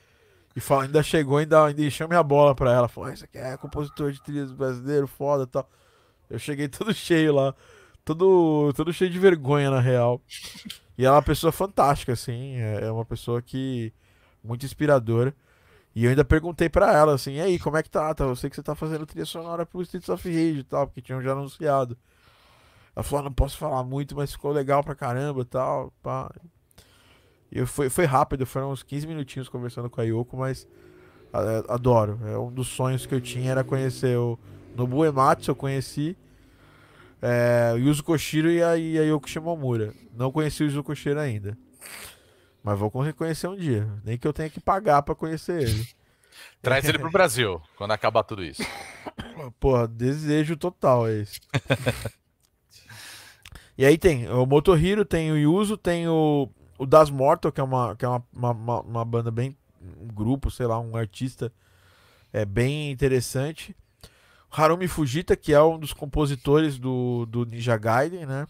E 0.55 0.59
fala, 0.59 0.83
ainda 0.83 1.01
chegou, 1.03 1.37
ainda, 1.37 1.65
ainda 1.65 1.81
encheu 1.81 2.07
minha 2.07 2.23
bola 2.23 2.55
pra 2.55 2.71
ela. 2.71 2.87
Falou: 2.87 3.11
Isso 3.11 3.25
aqui 3.25 3.37
é 3.37 3.57
compositor 3.57 4.11
de 4.11 4.21
trilhas 4.21 4.51
brasileiro, 4.51 5.07
foda 5.07 5.45
tal. 5.45 5.69
Eu 6.29 6.39
cheguei 6.39 6.67
todo 6.69 6.93
cheio 6.93 7.33
lá. 7.33 7.53
Todo, 8.05 8.73
todo 8.73 8.93
cheio 8.93 9.09
de 9.09 9.19
vergonha, 9.19 9.69
na 9.69 9.79
real. 9.79 10.21
E 10.97 11.05
ela 11.05 11.15
é 11.15 11.17
uma 11.17 11.23
pessoa 11.23 11.51
fantástica, 11.51 12.13
assim. 12.13 12.55
É, 12.57 12.85
é 12.85 12.91
uma 12.91 13.05
pessoa 13.05 13.41
que. 13.41 13.93
Muito 14.43 14.65
inspiradora. 14.65 15.33
E 15.95 16.05
eu 16.05 16.09
ainda 16.09 16.25
perguntei 16.25 16.69
para 16.69 16.91
ela 16.91 17.13
assim, 17.13 17.33
e 17.33 17.41
aí, 17.41 17.59
como 17.59 17.77
é 17.77 17.83
que 17.83 17.89
tá? 17.89 18.13
tá? 18.15 18.23
Eu 18.23 18.35
sei 18.35 18.49
que 18.49 18.55
você 18.55 18.63
tá 18.63 18.73
fazendo 18.73 19.05
trilha 19.05 19.25
sonora 19.25 19.65
pro 19.65 19.81
Streets 19.83 20.09
of 20.09 20.27
Rage 20.27 20.59
e 20.59 20.63
tal, 20.63 20.87
porque 20.87 21.01
tinham 21.01 21.21
já 21.21 21.33
anunciado. 21.33 21.95
Ela 22.95 23.03
falou, 23.03 23.21
ah, 23.21 23.23
não 23.25 23.33
posso 23.33 23.57
falar 23.57 23.83
muito, 23.83 24.15
mas 24.15 24.31
ficou 24.31 24.51
legal 24.51 24.83
pra 24.83 24.95
caramba 24.95 25.41
e 25.41 25.45
tal. 25.45 25.93
Pá. 26.01 26.31
E 27.51 27.65
foi, 27.65 27.89
foi 27.89 28.05
rápido, 28.05 28.45
foram 28.45 28.71
uns 28.71 28.81
15 28.81 29.05
minutinhos 29.05 29.47
conversando 29.47 29.89
com 29.89 30.01
a 30.01 30.03
Yoko, 30.03 30.35
mas 30.35 30.67
adoro. 31.67 32.19
É 32.25 32.37
um 32.37 32.51
dos 32.51 32.67
sonhos 32.67 33.05
que 33.05 33.13
eu 33.13 33.21
tinha 33.21 33.51
era 33.51 33.63
conhecer 33.63 34.17
o 34.17 34.37
Nobu 34.75 35.05
Ematsu, 35.05 35.51
eu 35.51 35.55
conheci. 35.55 36.17
É, 37.25 37.73
Yuzo 37.77 38.03
Koshiro 38.03 38.51
e 38.51 38.61
a, 38.61 38.75
e 38.77 38.99
a 38.99 39.03
Yoko 39.03 39.29
Shimomura. 39.29 39.93
Não 40.13 40.29
conheci 40.29 40.61
o 40.61 40.65
Yuzo 40.65 40.83
Koshiro 40.83 41.17
ainda. 41.19 41.57
Mas 42.61 42.77
vou 42.77 42.91
conhecer 42.91 43.47
um 43.47 43.55
dia. 43.55 43.87
Nem 44.03 44.17
que 44.17 44.27
eu 44.27 44.33
tenha 44.33 44.49
que 44.49 44.59
pagar 44.59 45.01
pra 45.03 45.15
conhecer 45.15 45.61
ele. 45.63 45.87
Traz 46.61 46.83
ele 46.85 46.99
pro 46.99 47.11
Brasil, 47.11 47.61
quando 47.77 47.91
acabar 47.91 48.23
tudo 48.23 48.43
isso. 48.43 48.61
Porra, 49.59 49.87
desejo 49.87 50.57
total 50.57 51.07
é 51.07 51.21
esse. 51.21 51.39
e 53.77 53.85
aí 53.85 53.97
tem 53.97 54.27
o 54.29 54.45
Motohiro, 54.45 55.05
tem 55.05 55.31
o 55.31 55.37
Yuzo, 55.37 55.77
tem 55.77 56.07
o, 56.07 56.49
o 56.77 56.85
Das 56.85 57.09
Mortal, 57.09 57.51
que 57.51 57.61
é 57.61 57.63
uma, 57.63 57.95
que 57.95 58.05
é 58.05 58.07
uma, 58.07 58.23
uma- 58.33 58.81
uma 58.81 59.05
banda 59.05 59.31
bem. 59.31 59.55
um 59.81 60.07
grupo, 60.07 60.49
sei 60.51 60.65
lá, 60.65 60.79
um 60.79 60.95
artista 60.95 61.51
é 62.31 62.45
bem 62.45 62.91
interessante. 62.91 63.75
Harumi 64.55 64.87
Fujita, 64.87 65.35
que 65.35 65.53
é 65.53 65.61
um 65.61 65.79
dos 65.79 65.93
compositores 65.93 66.77
do, 66.77 67.25
do 67.25 67.45
Ninja 67.45 67.75
Gaiden, 67.77 68.25
né? 68.25 68.47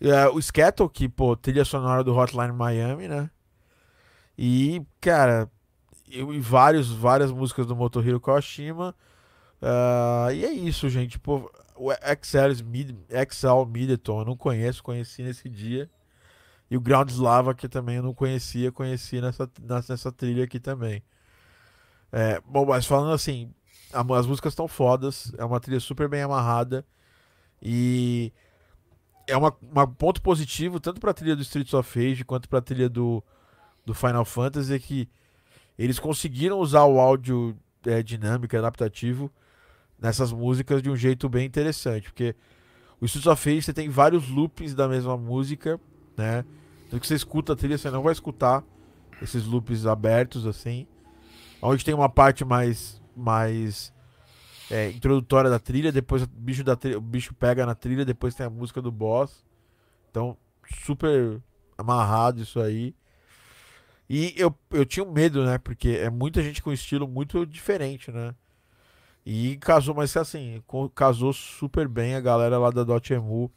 É, 0.00 0.28
o 0.28 0.38
Skettle, 0.38 0.88
que, 0.88 1.08
pô, 1.08 1.36
trilha 1.36 1.64
sonora 1.64 2.04
do 2.04 2.14
Hotline 2.14 2.52
Miami, 2.52 3.08
né? 3.08 3.30
E, 4.36 4.82
cara, 5.00 5.50
eu, 6.10 6.32
e 6.32 6.40
vários, 6.40 6.90
várias 6.90 7.30
músicas 7.30 7.66
do 7.66 7.76
Motohiro 7.76 8.20
Kawashima. 8.20 8.94
Ah, 9.62 10.28
e 10.32 10.44
é 10.44 10.52
isso, 10.52 10.88
gente. 10.88 11.18
Pô, 11.18 11.50
o 11.76 11.92
Excel, 11.92 12.50
Mid, 12.64 12.96
Excel 13.08 13.66
Middleton 13.66 14.20
eu 14.20 14.24
não 14.24 14.36
conheço, 14.36 14.82
conheci 14.82 15.22
nesse 15.22 15.48
dia. 15.48 15.90
E 16.70 16.76
o 16.76 16.80
Ground 16.80 17.10
Slava, 17.10 17.54
que 17.54 17.68
também 17.68 17.96
eu 17.96 18.02
não 18.02 18.14
conhecia, 18.14 18.70
conheci 18.70 19.20
nessa, 19.20 19.50
nessa, 19.60 20.12
trilha 20.12 20.44
aqui 20.44 20.60
também. 20.60 21.02
É, 22.12 22.40
bom, 22.46 22.66
mas 22.66 22.86
falando 22.86 23.12
assim, 23.12 23.52
as 23.92 24.26
músicas 24.26 24.52
estão 24.52 24.68
fodas, 24.68 25.32
é 25.36 25.44
uma 25.44 25.60
trilha 25.60 25.80
super 25.80 26.08
bem 26.08 26.22
amarrada. 26.22 26.84
E 27.62 28.32
é 29.26 29.36
uma, 29.36 29.52
ponto 29.86 30.20
positivo, 30.22 30.80
tanto 30.80 31.00
pra 31.00 31.14
trilha 31.14 31.36
do 31.36 31.42
Streets 31.42 31.74
of 31.74 31.98
Rage 31.98 32.24
quanto 32.24 32.48
pra 32.48 32.60
trilha 32.60 32.88
do, 32.88 33.22
do 33.84 33.94
Final 33.94 34.24
Fantasy, 34.24 34.74
é 34.74 34.78
que 34.78 35.08
eles 35.78 35.98
conseguiram 35.98 36.58
usar 36.58 36.84
o 36.84 36.98
áudio 36.98 37.56
é, 37.86 38.02
dinâmico, 38.02 38.56
adaptativo 38.56 39.30
nessas 39.98 40.32
músicas 40.32 40.82
de 40.82 40.90
um 40.90 40.96
jeito 40.96 41.28
bem 41.28 41.46
interessante, 41.46 42.04
porque 42.04 42.34
o 43.00 43.04
Streets 43.04 43.26
of 43.26 43.48
Rage 43.48 43.62
você 43.62 43.72
tem 43.72 43.88
vários 43.88 44.28
loops 44.28 44.74
da 44.74 44.88
mesma 44.88 45.16
música, 45.16 45.80
né? 46.16 46.44
Então 46.86 46.98
que 46.98 47.06
você 47.06 47.14
escuta 47.14 47.52
a 47.52 47.56
trilha, 47.56 47.78
você 47.78 47.90
não 47.90 48.02
vai 48.02 48.12
escutar 48.12 48.64
esses 49.22 49.44
loops 49.46 49.86
abertos 49.86 50.46
assim. 50.46 50.86
Onde 51.62 51.84
tem 51.84 51.94
uma 51.94 52.08
parte 52.08 52.44
mais 52.44 52.99
mais 53.16 53.92
é, 54.70 54.90
introdutória 54.90 55.50
da 55.50 55.58
trilha, 55.58 55.92
depois 55.92 56.22
o 56.22 56.26
bicho 56.26 56.64
da 56.64 56.76
trilha, 56.76 56.98
o 56.98 57.00
bicho 57.00 57.34
pega 57.34 57.66
na 57.66 57.74
trilha, 57.74 58.04
depois 58.04 58.34
tem 58.34 58.46
a 58.46 58.50
música 58.50 58.80
do 58.82 58.90
boss. 58.92 59.44
Então, 60.10 60.36
super 60.84 61.40
amarrado 61.78 62.40
isso 62.42 62.60
aí. 62.60 62.94
E 64.08 64.34
eu, 64.36 64.52
eu 64.70 64.84
tinha 64.84 65.04
um 65.04 65.12
medo, 65.12 65.44
né? 65.44 65.58
Porque 65.58 65.90
é 65.90 66.10
muita 66.10 66.42
gente 66.42 66.62
com 66.62 66.72
estilo 66.72 67.06
muito 67.06 67.46
diferente, 67.46 68.10
né? 68.10 68.34
E 69.24 69.56
casou, 69.58 69.94
mas 69.94 70.16
assim, 70.16 70.62
casou 70.94 71.32
super 71.32 71.86
bem 71.86 72.14
a 72.14 72.20
galera 72.20 72.58
lá 72.58 72.70
da 72.70 72.82
Dotemu. 72.82 73.50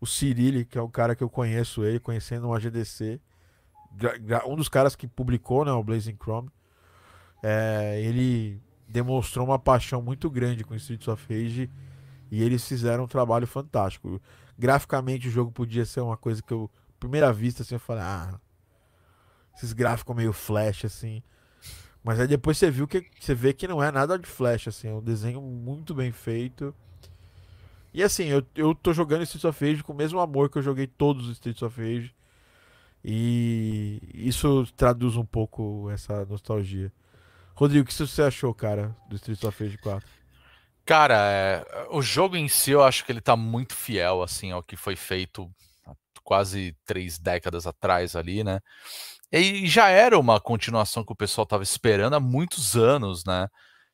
O 0.00 0.06
Cirilli, 0.06 0.64
que 0.66 0.76
é 0.76 0.82
um 0.82 0.90
cara 0.90 1.14
que 1.16 1.22
eu 1.24 1.30
conheço 1.30 1.84
ele, 1.84 1.98
conhecendo 1.98 2.48
uma 2.48 2.60
GDC. 2.60 3.20
Gra- 3.92 4.18
gra- 4.18 4.46
Um 4.46 4.56
dos 4.56 4.68
caras 4.68 4.94
que 4.94 5.06
publicou, 5.06 5.64
né? 5.64 5.72
O 5.72 5.82
Blazing 5.82 6.16
Chrome. 6.22 6.50
É, 7.46 8.00
ele 8.00 8.58
demonstrou 8.88 9.44
uma 9.44 9.58
paixão 9.58 10.00
muito 10.00 10.30
grande 10.30 10.64
com 10.64 10.74
Streets 10.74 11.08
of 11.08 11.22
Rage. 11.28 11.70
E 12.30 12.42
eles 12.42 12.66
fizeram 12.66 13.04
um 13.04 13.06
trabalho 13.06 13.46
fantástico. 13.46 14.18
Graficamente 14.58 15.28
o 15.28 15.30
jogo 15.30 15.52
podia 15.52 15.84
ser 15.84 16.00
uma 16.00 16.16
coisa 16.16 16.42
que 16.42 16.52
eu, 16.52 16.70
primeira 16.98 17.30
vista, 17.34 17.62
assim, 17.62 17.74
eu 17.74 17.80
falei, 17.80 18.02
ah, 18.02 18.40
esses 19.54 19.74
gráficos 19.74 20.16
meio 20.16 20.32
flash, 20.32 20.86
assim. 20.86 21.22
Mas 22.02 22.18
aí 22.18 22.26
depois 22.26 22.56
você 22.56 22.70
viu 22.70 22.88
que 22.88 23.06
você 23.20 23.34
vê 23.34 23.52
que 23.52 23.68
não 23.68 23.82
é 23.82 23.92
nada 23.92 24.18
de 24.18 24.26
flash, 24.26 24.68
assim, 24.68 24.88
é 24.88 24.94
um 24.94 25.02
desenho 25.02 25.42
muito 25.42 25.94
bem 25.94 26.10
feito. 26.10 26.74
E 27.92 28.02
assim, 28.02 28.24
eu, 28.24 28.42
eu 28.56 28.74
tô 28.74 28.94
jogando 28.94 29.22
Streets 29.22 29.44
of 29.44 29.64
Rage 29.64 29.82
com 29.82 29.92
o 29.92 29.96
mesmo 29.96 30.18
amor 30.18 30.48
que 30.48 30.56
eu 30.56 30.62
joguei 30.62 30.86
todos 30.86 31.26
os 31.26 31.32
Streets 31.32 31.62
of 31.62 31.78
Rage. 31.78 32.14
E 33.04 34.00
isso 34.14 34.66
traduz 34.76 35.14
um 35.14 35.26
pouco 35.26 35.90
essa 35.90 36.24
nostalgia. 36.24 36.90
Rodrigo, 37.54 37.84
o 37.84 37.86
que 37.86 37.94
você 37.94 38.22
achou, 38.22 38.52
cara, 38.52 38.96
do 39.08 39.16
Streets 39.16 39.44
of 39.44 39.62
Rage 39.62 39.78
4? 39.78 40.08
Cara, 40.84 41.16
é, 41.16 41.86
o 41.90 42.02
jogo 42.02 42.36
em 42.36 42.48
si 42.48 42.72
eu 42.72 42.82
acho 42.82 43.04
que 43.04 43.12
ele 43.12 43.20
tá 43.20 43.36
muito 43.36 43.74
fiel 43.74 44.22
assim 44.22 44.52
ao 44.52 44.62
que 44.62 44.76
foi 44.76 44.96
feito 44.96 45.50
quase 46.22 46.76
três 46.84 47.18
décadas 47.18 47.66
atrás 47.66 48.16
ali, 48.16 48.42
né? 48.42 48.60
E 49.30 49.66
já 49.66 49.88
era 49.88 50.18
uma 50.18 50.40
continuação 50.40 51.04
que 51.04 51.12
o 51.12 51.16
pessoal 51.16 51.46
tava 51.46 51.62
esperando 51.62 52.14
há 52.14 52.20
muitos 52.20 52.76
anos, 52.76 53.24
né? 53.24 53.48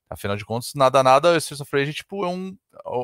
Afinal 0.09 0.37
de 0.37 0.45
contas, 0.45 0.73
nada 0.75 1.03
nada, 1.03 1.37
Streets 1.37 1.61
of 1.61 1.71
Rage 1.77 1.93
tipo 1.95 2.25
é 2.25 2.29
um 2.29 2.57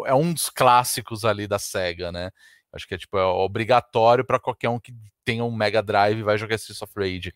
é 0.06 0.14
um 0.14 0.32
dos 0.32 0.50
clássicos 0.50 1.24
ali 1.24 1.46
da 1.46 1.58
Sega, 1.58 2.10
né? 2.10 2.30
Acho 2.72 2.86
que 2.88 2.94
é 2.94 2.98
tipo 2.98 3.18
é 3.18 3.24
obrigatório 3.24 4.24
para 4.24 4.40
qualquer 4.40 4.68
um 4.68 4.80
que 4.80 4.92
tenha 5.26 5.44
um 5.44 5.54
Mega 5.54 5.82
Drive 5.82 6.20
e 6.20 6.22
vai 6.22 6.38
jogar 6.38 6.54
Streets 6.54 6.80
of 6.80 6.92
Rage. 6.96 7.34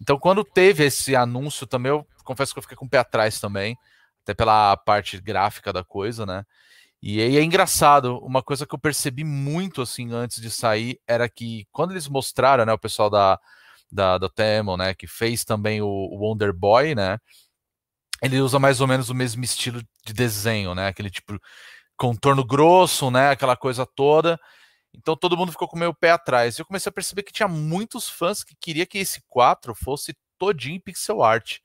Então, 0.00 0.18
quando 0.18 0.44
teve 0.44 0.84
esse 0.84 1.14
anúncio 1.14 1.66
também, 1.66 1.90
eu 1.90 2.06
confesso 2.24 2.54
que 2.54 2.58
eu 2.58 2.62
fiquei 2.62 2.76
com 2.76 2.86
o 2.86 2.88
pé 2.88 2.98
atrás 2.98 3.38
também 3.40 3.76
até 4.22 4.34
pela 4.34 4.76
parte 4.76 5.20
gráfica 5.20 5.72
da 5.72 5.84
coisa, 5.84 6.26
né? 6.26 6.44
E 7.00 7.20
aí 7.20 7.36
é 7.36 7.42
engraçado, 7.42 8.18
uma 8.18 8.42
coisa 8.42 8.66
que 8.66 8.74
eu 8.74 8.78
percebi 8.78 9.22
muito 9.22 9.82
assim 9.82 10.12
antes 10.12 10.40
de 10.40 10.50
sair 10.50 10.98
era 11.06 11.28
que 11.28 11.66
quando 11.70 11.92
eles 11.92 12.08
mostraram, 12.08 12.64
né, 12.64 12.72
o 12.72 12.78
pessoal 12.78 13.10
da 13.10 13.38
da, 13.90 14.18
da 14.18 14.28
Temo, 14.28 14.76
né, 14.76 14.94
que 14.94 15.06
fez 15.06 15.44
também 15.44 15.80
o, 15.80 15.86
o 15.86 16.18
Wonder 16.18 16.52
Boy, 16.52 16.94
né? 16.94 17.18
Ele 18.20 18.40
usa 18.40 18.58
mais 18.58 18.80
ou 18.80 18.86
menos 18.88 19.10
o 19.10 19.14
mesmo 19.14 19.44
estilo 19.44 19.80
de 20.04 20.12
desenho, 20.12 20.74
né? 20.74 20.88
Aquele 20.88 21.10
tipo 21.10 21.38
contorno 21.96 22.44
grosso, 22.44 23.10
né, 23.10 23.30
aquela 23.30 23.56
coisa 23.56 23.86
toda. 23.86 24.38
Então 24.96 25.16
todo 25.16 25.36
mundo 25.36 25.52
ficou 25.52 25.68
com 25.68 25.76
o 25.76 25.78
meu 25.78 25.94
pé 25.94 26.10
atrás. 26.10 26.56
E 26.58 26.62
eu 26.62 26.66
comecei 26.66 26.90
a 26.90 26.92
perceber 26.92 27.22
que 27.22 27.32
tinha 27.32 27.48
muitos 27.48 28.08
fãs 28.08 28.42
que 28.42 28.56
queria 28.56 28.86
que 28.86 28.98
esse 28.98 29.22
4 29.28 29.74
fosse 29.74 30.16
todinho 30.38 30.80
pixel 30.80 31.22
art, 31.22 31.58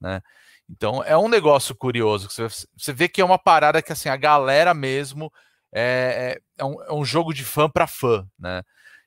né? 0.00 0.20
Então 0.68 1.02
é 1.04 1.16
um 1.16 1.28
negócio 1.28 1.74
curioso. 1.74 2.28
Você, 2.28 2.92
vê 2.92 3.08
que 3.08 3.20
é 3.20 3.24
uma 3.24 3.38
parada 3.38 3.82
que 3.82 3.92
assim 3.92 4.08
a 4.08 4.16
galera 4.16 4.74
mesmo 4.74 5.32
é, 5.72 6.36
é, 6.36 6.62
é 6.62 6.64
um, 6.64 6.82
é 6.82 6.92
um 6.92 7.04
jogo 7.04 7.32
de 7.32 7.44
fã 7.44 7.68
para 7.68 7.86
fã, 7.86 8.26
né? 8.38 8.62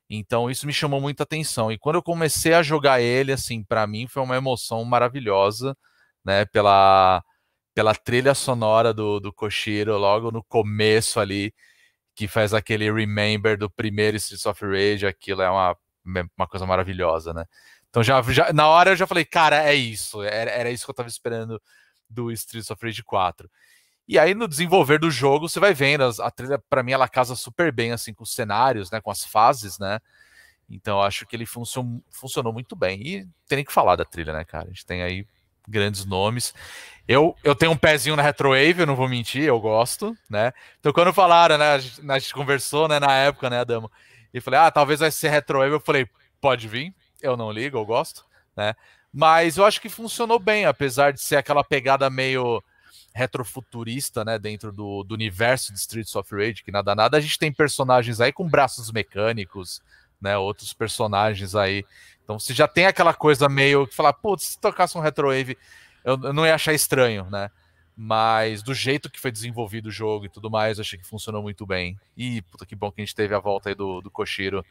Então 0.10 0.50
isso 0.50 0.68
me 0.68 0.74
chamou 0.74 1.00
muita 1.02 1.24
atenção. 1.24 1.72
E 1.72 1.78
quando 1.78 1.96
eu 1.96 2.04
comecei 2.04 2.54
a 2.54 2.64
jogar 2.64 3.02
ele, 3.02 3.32
assim, 3.32 3.64
para 3.64 3.88
mim 3.88 4.08
foi 4.08 4.22
uma 4.24 4.36
emoção 4.36 4.84
maravilhosa, 4.84 5.76
né? 6.26 6.46
Pela, 6.46 7.24
pela 7.74 7.96
trilha 7.96 8.34
sonora 8.36 8.94
do, 8.94 9.20
do 9.20 9.34
Koshiro 9.34 9.98
logo 9.98 10.32
no 10.32 10.44
começo 10.44 11.20
ali, 11.20 11.54
que 12.22 12.28
faz 12.28 12.54
aquele 12.54 12.92
remember 12.92 13.58
do 13.58 13.68
primeiro 13.68 14.16
Streets 14.16 14.46
of 14.46 14.64
Rage. 14.64 15.08
Aquilo 15.08 15.42
é 15.42 15.50
uma, 15.50 15.76
uma 16.38 16.48
coisa 16.48 16.68
maravilhosa, 16.68 17.34
né? 17.34 17.46
Então 17.90 18.04
já, 18.04 18.22
já, 18.22 18.54
na 18.54 18.68
hora 18.68 18.92
eu 18.92 18.96
já 18.96 19.08
falei, 19.08 19.26
cara, 19.26 19.64
é 19.64 19.74
isso, 19.74 20.22
era, 20.22 20.52
era 20.52 20.70
isso 20.70 20.86
que 20.86 20.92
eu 20.92 20.96
tava 20.96 21.10
esperando 21.10 21.60
do 22.08 22.32
Streets 22.32 22.70
of 22.70 22.86
Rage 22.86 23.04
4. 23.04 23.50
E 24.08 24.20
aí 24.20 24.36
no 24.36 24.48
desenvolver 24.48 25.00
do 25.00 25.10
jogo, 25.10 25.50
você 25.50 25.60
vai 25.60 25.74
vendo, 25.74 26.04
a 26.04 26.30
trilha 26.30 26.62
para 26.70 26.84
mim 26.84 26.92
ela 26.92 27.10
casa 27.10 27.36
super 27.36 27.72
bem 27.72 27.92
assim 27.92 28.14
com 28.14 28.24
os 28.24 28.36
cenários, 28.36 28.92
né, 28.92 29.02
com 29.02 29.10
as 29.10 29.26
fases, 29.26 29.80
né? 29.80 30.00
Então 30.70 31.00
eu 31.00 31.04
acho 31.04 31.26
que 31.26 31.36
ele 31.36 31.48
funcion, 31.48 32.02
funcionou 32.12 32.54
muito 32.54 32.76
bem. 32.76 33.02
E 33.02 33.28
tem 33.48 33.56
nem 33.56 33.66
que 33.66 33.74
falar 33.74 33.96
da 33.96 34.06
trilha, 34.06 34.32
né, 34.32 34.46
cara? 34.46 34.66
A 34.66 34.70
gente 34.70 34.86
tem 34.86 35.02
aí 35.02 35.26
grandes 35.68 36.06
nomes. 36.06 36.54
Eu, 37.12 37.36
eu 37.43 37.53
tenho 37.53 37.74
um 37.74 37.78
pezinho 37.78 38.16
na 38.16 38.24
Retrowave, 38.24 38.80
eu 38.80 38.88
não 38.88 38.95
vou 38.95 39.09
mentir, 39.09 39.43
eu 39.43 39.59
gosto, 39.59 40.16
né? 40.30 40.53
Então 40.80 40.93
quando 40.93 41.12
falaram, 41.12 41.57
né, 41.57 41.74
a 41.74 41.78
gente, 41.78 42.09
a 42.09 42.20
gente 42.20 42.34
conversou, 42.34 42.88
né, 42.88 43.01
na 43.01 43.14
época, 43.14 43.49
né, 43.49 43.59
Adamo, 43.59 43.91
e 44.34 44.39
falei, 44.39 44.62
ah, 44.62 44.72
talvez 44.72 45.01
vai 45.01 45.12
ser 45.12 45.28
Retrowave, 45.28 45.74
eu 45.74 45.80
falei, 45.82 46.07
pode 46.39 46.70
vir, 46.70 46.95
eu 47.22 47.36
não 47.36 47.51
ligo, 47.51 47.78
eu 47.78 47.86
gosto, 47.86 48.24
né? 48.55 48.74
Mas 49.12 49.57
eu 49.57 49.66
acho 49.66 49.82
que 49.82 49.89
funcionou 49.89 50.39
bem, 50.39 50.66
apesar 50.66 51.12
de 51.12 51.20
ser 51.20 51.36
aquela 51.36 51.66
pegada 51.66 52.09
meio 52.09 52.64
retrofuturista, 53.14 54.24
né, 54.24 54.39
dentro 54.39 54.72
do, 54.72 55.03
do 55.03 55.14
universo 55.14 55.74
de 55.74 55.80
Streets 55.80 56.16
of 56.16 56.34
Rage, 56.34 56.64
que 56.64 56.72
nada 56.72 56.95
nada, 56.95 57.18
a 57.18 57.20
gente 57.20 57.38
tem 57.38 57.51
personagens 57.51 58.22
aí 58.22 58.32
com 58.32 58.47
braços 58.47 58.89
mecânicos, 58.89 59.82
né, 60.22 60.38
outros 60.38 60.72
personagens 60.72 61.55
aí. 61.55 61.84
Então 62.24 62.39
você 62.39 62.53
já 62.53 62.70
tem 62.70 62.86
aquela 62.86 63.14
coisa 63.14 63.49
meio 63.49 63.86
que 63.86 63.93
falar, 63.93 64.14
putz, 64.14 64.45
se 64.45 64.59
tocasse 64.62 64.97
um 64.97 65.01
retrowave, 65.01 65.57
eu, 66.04 66.18
não 66.18 66.45
ia 66.45 66.56
achar 66.56 66.74
estranho, 66.74 67.30
né? 67.30 67.49
Mas 67.95 68.64
do 68.64 68.74
jeito 68.74 69.10
que 69.10 69.20
foi 69.20 69.32
desenvolvido 69.32 69.88
o 69.88 69.91
jogo 69.91 70.26
e 70.26 70.30
tudo 70.30 70.49
mais, 70.49 70.80
achei 70.80 70.97
que 70.97 71.08
funcionou 71.08 71.41
muito 71.41 71.66
bem. 71.66 71.97
E 72.18 72.41
puta 72.43 72.66
que 72.66 72.76
bom 72.76 72.91
que 72.91 73.02
a 73.02 73.06
gente 73.06 73.16
teve 73.16 73.36
a 73.36 73.39
volta 73.39 73.70
aí 73.70 73.76
do, 73.76 74.02
do 74.02 74.10
Koshiro 74.10 74.66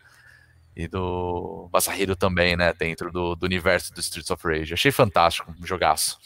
e 0.75 0.89
do 0.89 1.69
Masahiro 1.73 2.17
também, 2.17 2.57
né? 2.57 2.73
Dentro 2.73 3.13
do, 3.13 3.35
do 3.37 3.45
universo 3.47 3.93
do 3.93 4.01
Streets 4.01 4.31
of 4.31 4.47
Rage. 4.47 4.75
Achei 4.75 4.91
fantástico, 4.91 5.55
um 5.61 5.67
jogaço. 5.67 6.19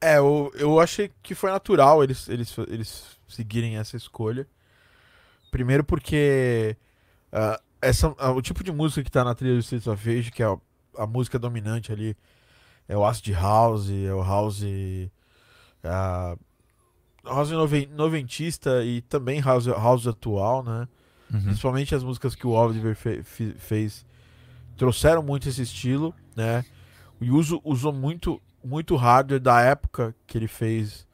É, 0.00 0.18
eu, 0.18 0.50
eu 0.54 0.80
achei 0.80 1.10
que 1.22 1.34
foi 1.34 1.50
natural 1.50 2.02
eles, 2.02 2.28
eles, 2.28 2.56
eles 2.68 3.04
seguirem 3.28 3.76
essa 3.76 3.96
escolha. 3.96 4.46
Primeiro 5.50 5.84
porque 5.84 6.76
ah, 7.32 7.60
essa, 7.82 8.14
a- 8.18 8.30
o 8.32 8.42
tipo 8.42 8.62
de 8.62 8.72
música 8.72 9.02
que 9.02 9.10
tá 9.10 9.24
na 9.24 9.34
trilha 9.34 9.54
do 9.54 9.60
Streets 9.60 9.86
of 9.86 10.04
Rage, 10.16 10.30
que 10.30 10.42
é 10.42 10.46
a, 10.46 10.56
a 10.98 11.06
música 11.06 11.38
dominante 11.38 11.92
ali, 11.92 12.16
é 12.90 12.96
o 12.96 13.04
acid 13.04 13.28
house, 13.34 13.88
é 13.90 14.12
o 14.12 14.22
house, 14.22 14.62
a, 15.84 16.36
house 17.24 17.50
noven- 17.50 17.88
noventista 17.94 18.84
e 18.84 19.00
também 19.02 19.40
house, 19.40 19.66
house 19.66 20.06
atual, 20.06 20.62
né? 20.62 20.88
Uhum. 21.32 21.42
Principalmente 21.42 21.94
as 21.94 22.02
músicas 22.02 22.34
que 22.34 22.46
o 22.46 22.50
Oliver 22.50 22.94
fe- 22.96 23.22
fe- 23.22 23.54
fez 23.56 24.04
trouxeram 24.76 25.22
muito 25.22 25.48
esse 25.48 25.62
estilo, 25.62 26.14
né? 26.34 26.64
O 27.20 27.24
Yuzo 27.24 27.60
usou 27.64 27.92
muito, 27.92 28.40
muito 28.64 28.96
hardware 28.96 29.40
da 29.40 29.60
época 29.60 30.14
que 30.26 30.36
ele 30.38 30.48
fez 30.48 31.06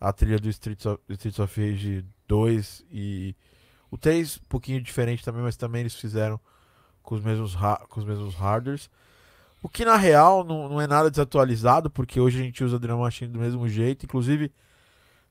a 0.00 0.12
trilha 0.12 0.38
do 0.38 0.48
Streets 0.48 0.86
of, 0.86 1.02
Streets 1.10 1.38
of 1.38 1.60
Rage 1.60 2.04
2 2.28 2.84
e 2.90 3.34
o 3.90 3.98
3 3.98 4.36
um 4.38 4.48
pouquinho 4.48 4.80
diferente 4.80 5.24
também, 5.24 5.42
mas 5.42 5.56
também 5.56 5.80
eles 5.82 5.94
fizeram 5.94 6.40
com 7.02 7.14
os 7.16 7.22
mesmos, 7.22 7.54
com 7.88 8.00
os 8.00 8.06
mesmos 8.06 8.34
hardwares. 8.34 8.88
O 9.62 9.68
que 9.68 9.84
na 9.84 9.96
real 9.96 10.42
não, 10.42 10.68
não 10.68 10.80
é 10.80 10.86
nada 10.86 11.08
desatualizado, 11.08 11.88
porque 11.88 12.18
hoje 12.18 12.40
a 12.40 12.42
gente 12.42 12.64
usa 12.64 12.78
Drum 12.78 12.98
Machine 12.98 13.32
do 13.32 13.38
mesmo 13.38 13.68
jeito. 13.68 14.04
Inclusive, 14.04 14.52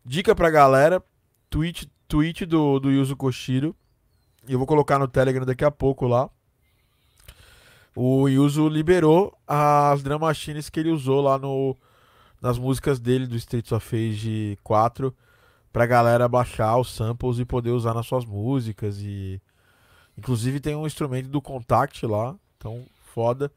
dica 0.05 0.33
pra 0.33 0.49
galera, 0.49 1.03
tweet, 1.49 1.91
tweet 2.07 2.45
do, 2.45 2.79
do 2.79 2.89
Yuzo 2.89 3.15
Koshiro. 3.17 3.75
Eu 4.47 4.57
vou 4.57 4.65
colocar 4.65 4.97
no 4.97 5.07
Telegram 5.07 5.45
daqui 5.45 5.65
a 5.65 5.71
pouco 5.71 6.07
lá. 6.07 6.29
O 7.93 8.29
Yuzo 8.29 8.69
liberou 8.69 9.37
as 9.45 10.01
Drum 10.01 10.19
Machines 10.19 10.69
que 10.69 10.79
ele 10.79 10.91
usou 10.91 11.19
lá 11.19 11.37
no, 11.37 11.75
nas 12.41 12.57
músicas 12.57 13.01
dele 13.01 13.27
do 13.27 13.35
Streets 13.35 13.73
of 13.73 13.85
Rage 13.91 14.57
4 14.63 15.13
pra 15.73 15.85
galera 15.85 16.27
baixar 16.29 16.77
os 16.77 16.93
samples 16.93 17.37
e 17.37 17.45
poder 17.45 17.71
usar 17.71 17.93
nas 17.93 18.07
suas 18.07 18.25
músicas 18.25 18.99
e 18.99 19.41
inclusive 20.17 20.59
tem 20.59 20.75
um 20.75 20.87
instrumento 20.87 21.27
do 21.27 21.41
Contact 21.41 22.05
lá, 22.05 22.35
então 22.57 22.85
foda. 23.13 23.51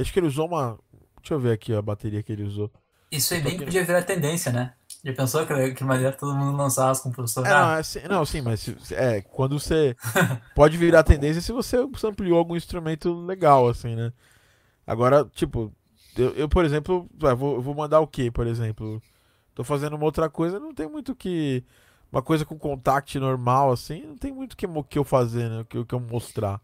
Eu 0.00 0.02
acho 0.02 0.12
que 0.14 0.18
ele 0.18 0.26
usou 0.28 0.46
uma, 0.46 0.78
deixa 1.18 1.34
eu 1.34 1.38
ver 1.40 1.52
aqui 1.52 1.74
a 1.74 1.82
bateria 1.82 2.22
que 2.22 2.32
ele 2.32 2.42
usou. 2.42 2.70
Isso 3.10 3.34
aí 3.34 3.42
bem 3.42 3.56
aqui- 3.56 3.64
podia 3.66 3.84
virar 3.84 4.02
tendência, 4.02 4.50
né? 4.50 4.72
Já 5.04 5.12
pensou 5.12 5.46
que, 5.46 5.74
que 5.74 5.84
maneira 5.84 6.10
todo 6.12 6.34
mundo 6.34 6.56
lançar 6.56 6.88
as 6.90 7.00
composições? 7.00 7.46
É, 7.46 7.50
não, 7.50 7.70
é 7.72 7.78
assim- 7.80 8.08
não, 8.08 8.24
sim, 8.24 8.40
mas 8.40 8.66
é, 8.92 9.20
quando 9.20 9.58
você 9.60 9.94
pode 10.54 10.78
virar 10.78 11.02
tendência 11.02 11.42
se 11.42 11.52
você 11.52 11.76
ampliou 12.04 12.38
algum 12.38 12.56
instrumento 12.56 13.12
legal, 13.26 13.68
assim, 13.68 13.94
né? 13.94 14.10
Agora, 14.86 15.24
tipo, 15.34 15.70
eu, 16.16 16.30
eu, 16.30 16.48
por 16.48 16.64
exemplo, 16.64 17.06
vai, 17.14 17.34
vou, 17.34 17.60
vou 17.60 17.74
mandar 17.74 18.00
o 18.00 18.06
quê, 18.06 18.30
por 18.30 18.46
exemplo? 18.46 19.02
Tô 19.54 19.62
fazendo 19.62 19.96
uma 19.96 20.04
outra 20.06 20.30
coisa, 20.30 20.58
não 20.58 20.72
tem 20.72 20.88
muito 20.88 21.14
que. 21.14 21.62
Uma 22.10 22.22
coisa 22.22 22.44
com 22.46 22.58
contact 22.58 23.18
normal, 23.20 23.70
assim, 23.70 24.02
não 24.06 24.16
tem 24.16 24.32
muito 24.32 24.56
que, 24.56 24.66
que 24.88 24.98
eu 24.98 25.04
fazer, 25.04 25.50
né? 25.50 25.64
Que, 25.68 25.84
que 25.84 25.94
eu 25.94 26.00
mostrar. 26.00 26.58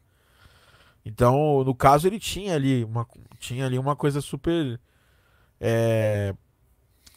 Então, 1.06 1.64
no 1.64 1.74
caso, 1.76 2.08
ele 2.08 2.20
tinha 2.20 2.56
ali 2.56 2.84
uma, 2.84 3.08
tinha 3.40 3.66
ali 3.66 3.78
uma 3.78 3.96
coisa 3.96 4.20
super. 4.22 4.80
É, 5.60 6.34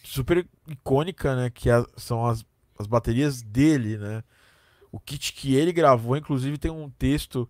super 0.03 0.47
icônica, 0.67 1.35
né? 1.35 1.49
Que 1.49 1.69
a- 1.69 1.85
são 1.97 2.25
as, 2.27 2.45
as 2.79 2.87
baterias 2.87 3.41
dele, 3.41 3.97
né? 3.97 4.23
O 4.91 4.99
kit 4.99 5.33
que 5.33 5.55
ele 5.55 5.73
gravou, 5.73 6.17
inclusive 6.17 6.57
tem 6.57 6.71
um 6.71 6.89
texto 6.91 7.49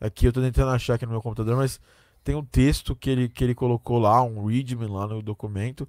aqui, 0.00 0.26
eu 0.26 0.32
tô 0.32 0.40
tentando 0.42 0.70
achar 0.72 0.94
aqui 0.94 1.06
no 1.06 1.12
meu 1.12 1.22
computador, 1.22 1.56
mas 1.56 1.80
tem 2.24 2.34
um 2.36 2.44
texto 2.44 2.96
que 2.96 3.10
ele, 3.10 3.28
que 3.28 3.44
ele 3.44 3.54
colocou 3.54 3.98
lá, 3.98 4.22
um 4.22 4.46
readme 4.46 4.86
lá 4.88 5.06
no 5.06 5.22
documento, 5.22 5.88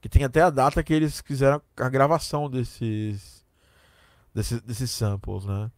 que 0.00 0.08
tem 0.08 0.24
até 0.24 0.42
a 0.42 0.50
data 0.50 0.82
que 0.84 0.94
eles 0.94 1.20
fizeram 1.26 1.62
a 1.76 1.88
gravação 1.90 2.50
desses 2.50 3.44
desses, 4.34 4.60
desses 4.62 4.90
samples, 4.90 5.44
né? 5.44 5.70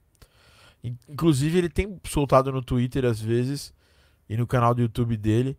In- 0.83 0.97
Inclusive 1.09 1.59
ele 1.59 1.69
tem 1.69 2.01
soltado 2.05 2.51
no 2.53 2.63
Twitter 2.63 3.05
às 3.05 3.21
vezes 3.21 3.73
e 4.29 4.37
no 4.37 4.47
canal 4.47 4.75
do 4.75 4.83
YouTube 4.83 5.17
dele 5.17 5.59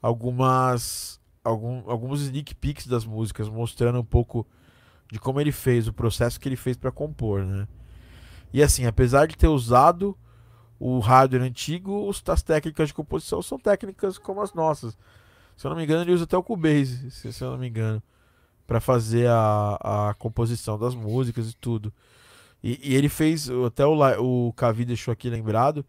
algumas 0.00 1.20
algum, 1.44 1.82
alguns 1.90 2.20
sneak 2.22 2.54
peeks 2.54 2.86
das 2.86 3.04
músicas, 3.04 3.48
mostrando 3.48 3.98
um 3.98 4.04
pouco 4.04 4.46
de 5.10 5.18
como 5.18 5.40
ele 5.40 5.52
fez, 5.52 5.88
o 5.88 5.92
processo 5.92 6.40
que 6.40 6.48
ele 6.48 6.56
fez 6.56 6.76
para 6.76 6.90
compor, 6.90 7.44
né? 7.44 7.68
E 8.52 8.62
assim, 8.62 8.86
apesar 8.86 9.26
de 9.26 9.36
ter 9.36 9.48
usado 9.48 10.16
o 10.78 10.98
hardware 10.98 11.42
antigo, 11.42 12.10
as 12.28 12.42
técnicas 12.42 12.88
de 12.88 12.94
composição 12.94 13.42
são 13.42 13.58
técnicas 13.58 14.18
como 14.18 14.40
as 14.42 14.52
nossas. 14.54 14.96
Se 15.56 15.66
eu 15.66 15.70
não 15.70 15.76
me 15.76 15.84
engano, 15.84 16.02
ele 16.02 16.12
usa 16.12 16.24
até 16.24 16.36
o 16.36 16.42
Cubase, 16.42 17.10
se, 17.10 17.32
se 17.32 17.44
eu 17.44 17.52
não 17.52 17.58
me 17.58 17.68
engano, 17.68 18.02
para 18.66 18.80
fazer 18.80 19.28
a, 19.28 20.08
a 20.10 20.14
composição 20.14 20.78
das 20.78 20.94
músicas 20.94 21.50
e 21.50 21.56
tudo. 21.56 21.92
E, 22.62 22.90
e 22.90 22.94
ele 22.94 23.08
fez, 23.08 23.48
até 23.66 23.84
o, 23.84 24.48
o 24.48 24.52
Cavi 24.52 24.84
deixou 24.84 25.12
aqui 25.12 25.28
lembrado, 25.28 25.84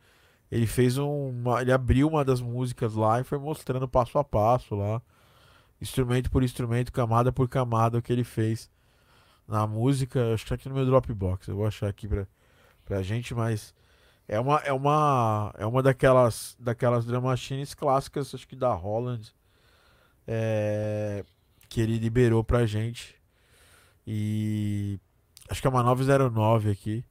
ele 0.51 0.67
fez 0.67 0.97
um, 0.97 1.29
uma, 1.29 1.61
ele 1.61 1.71
abriu 1.71 2.07
uma 2.07 2.25
das 2.25 2.41
músicas 2.41 2.95
lá 2.95 3.19
e 3.19 3.23
foi 3.23 3.37
mostrando 3.37 3.87
passo 3.87 4.17
a 4.17 4.23
passo 4.23 4.75
lá, 4.75 5.01
instrumento 5.81 6.31
por 6.31 6.43
instrumento, 6.43 6.91
camada 6.91 7.31
por 7.31 7.47
camada, 7.49 7.97
o 7.97 8.01
que 8.01 8.13
ele 8.13 8.23
fez 8.23 8.71
na 9.47 9.67
música. 9.67 10.33
Acho 10.33 10.43
que 10.45 10.49
tá 10.49 10.55
aqui 10.55 10.69
no 10.69 10.75
meu 10.75 10.85
Dropbox, 10.85 11.47
eu 11.47 11.55
vou 11.55 11.67
achar 11.67 11.87
aqui 11.89 12.07
pra, 12.07 12.27
pra 12.85 13.01
gente, 13.03 13.33
mas 13.35 13.73
é 14.27 14.39
uma, 14.39 14.57
é 14.59 14.73
uma, 14.73 15.53
é 15.57 15.65
uma 15.65 15.83
daquelas, 15.83 16.55
daquelas 16.59 17.05
drum 17.05 17.21
machines 17.21 17.73
clássicas, 17.73 18.33
acho 18.33 18.47
que 18.47 18.55
da 18.55 18.73
Holland, 18.73 19.33
é, 20.27 21.25
que 21.69 21.81
ele 21.81 21.97
liberou 21.97 22.43
pra 22.43 22.65
gente. 22.65 23.15
E 24.05 24.99
acho 25.53 25.61
que 25.61 25.67
é 25.67 25.69
uma 25.69 25.83
909 25.83 26.71
aqui, 26.71 27.05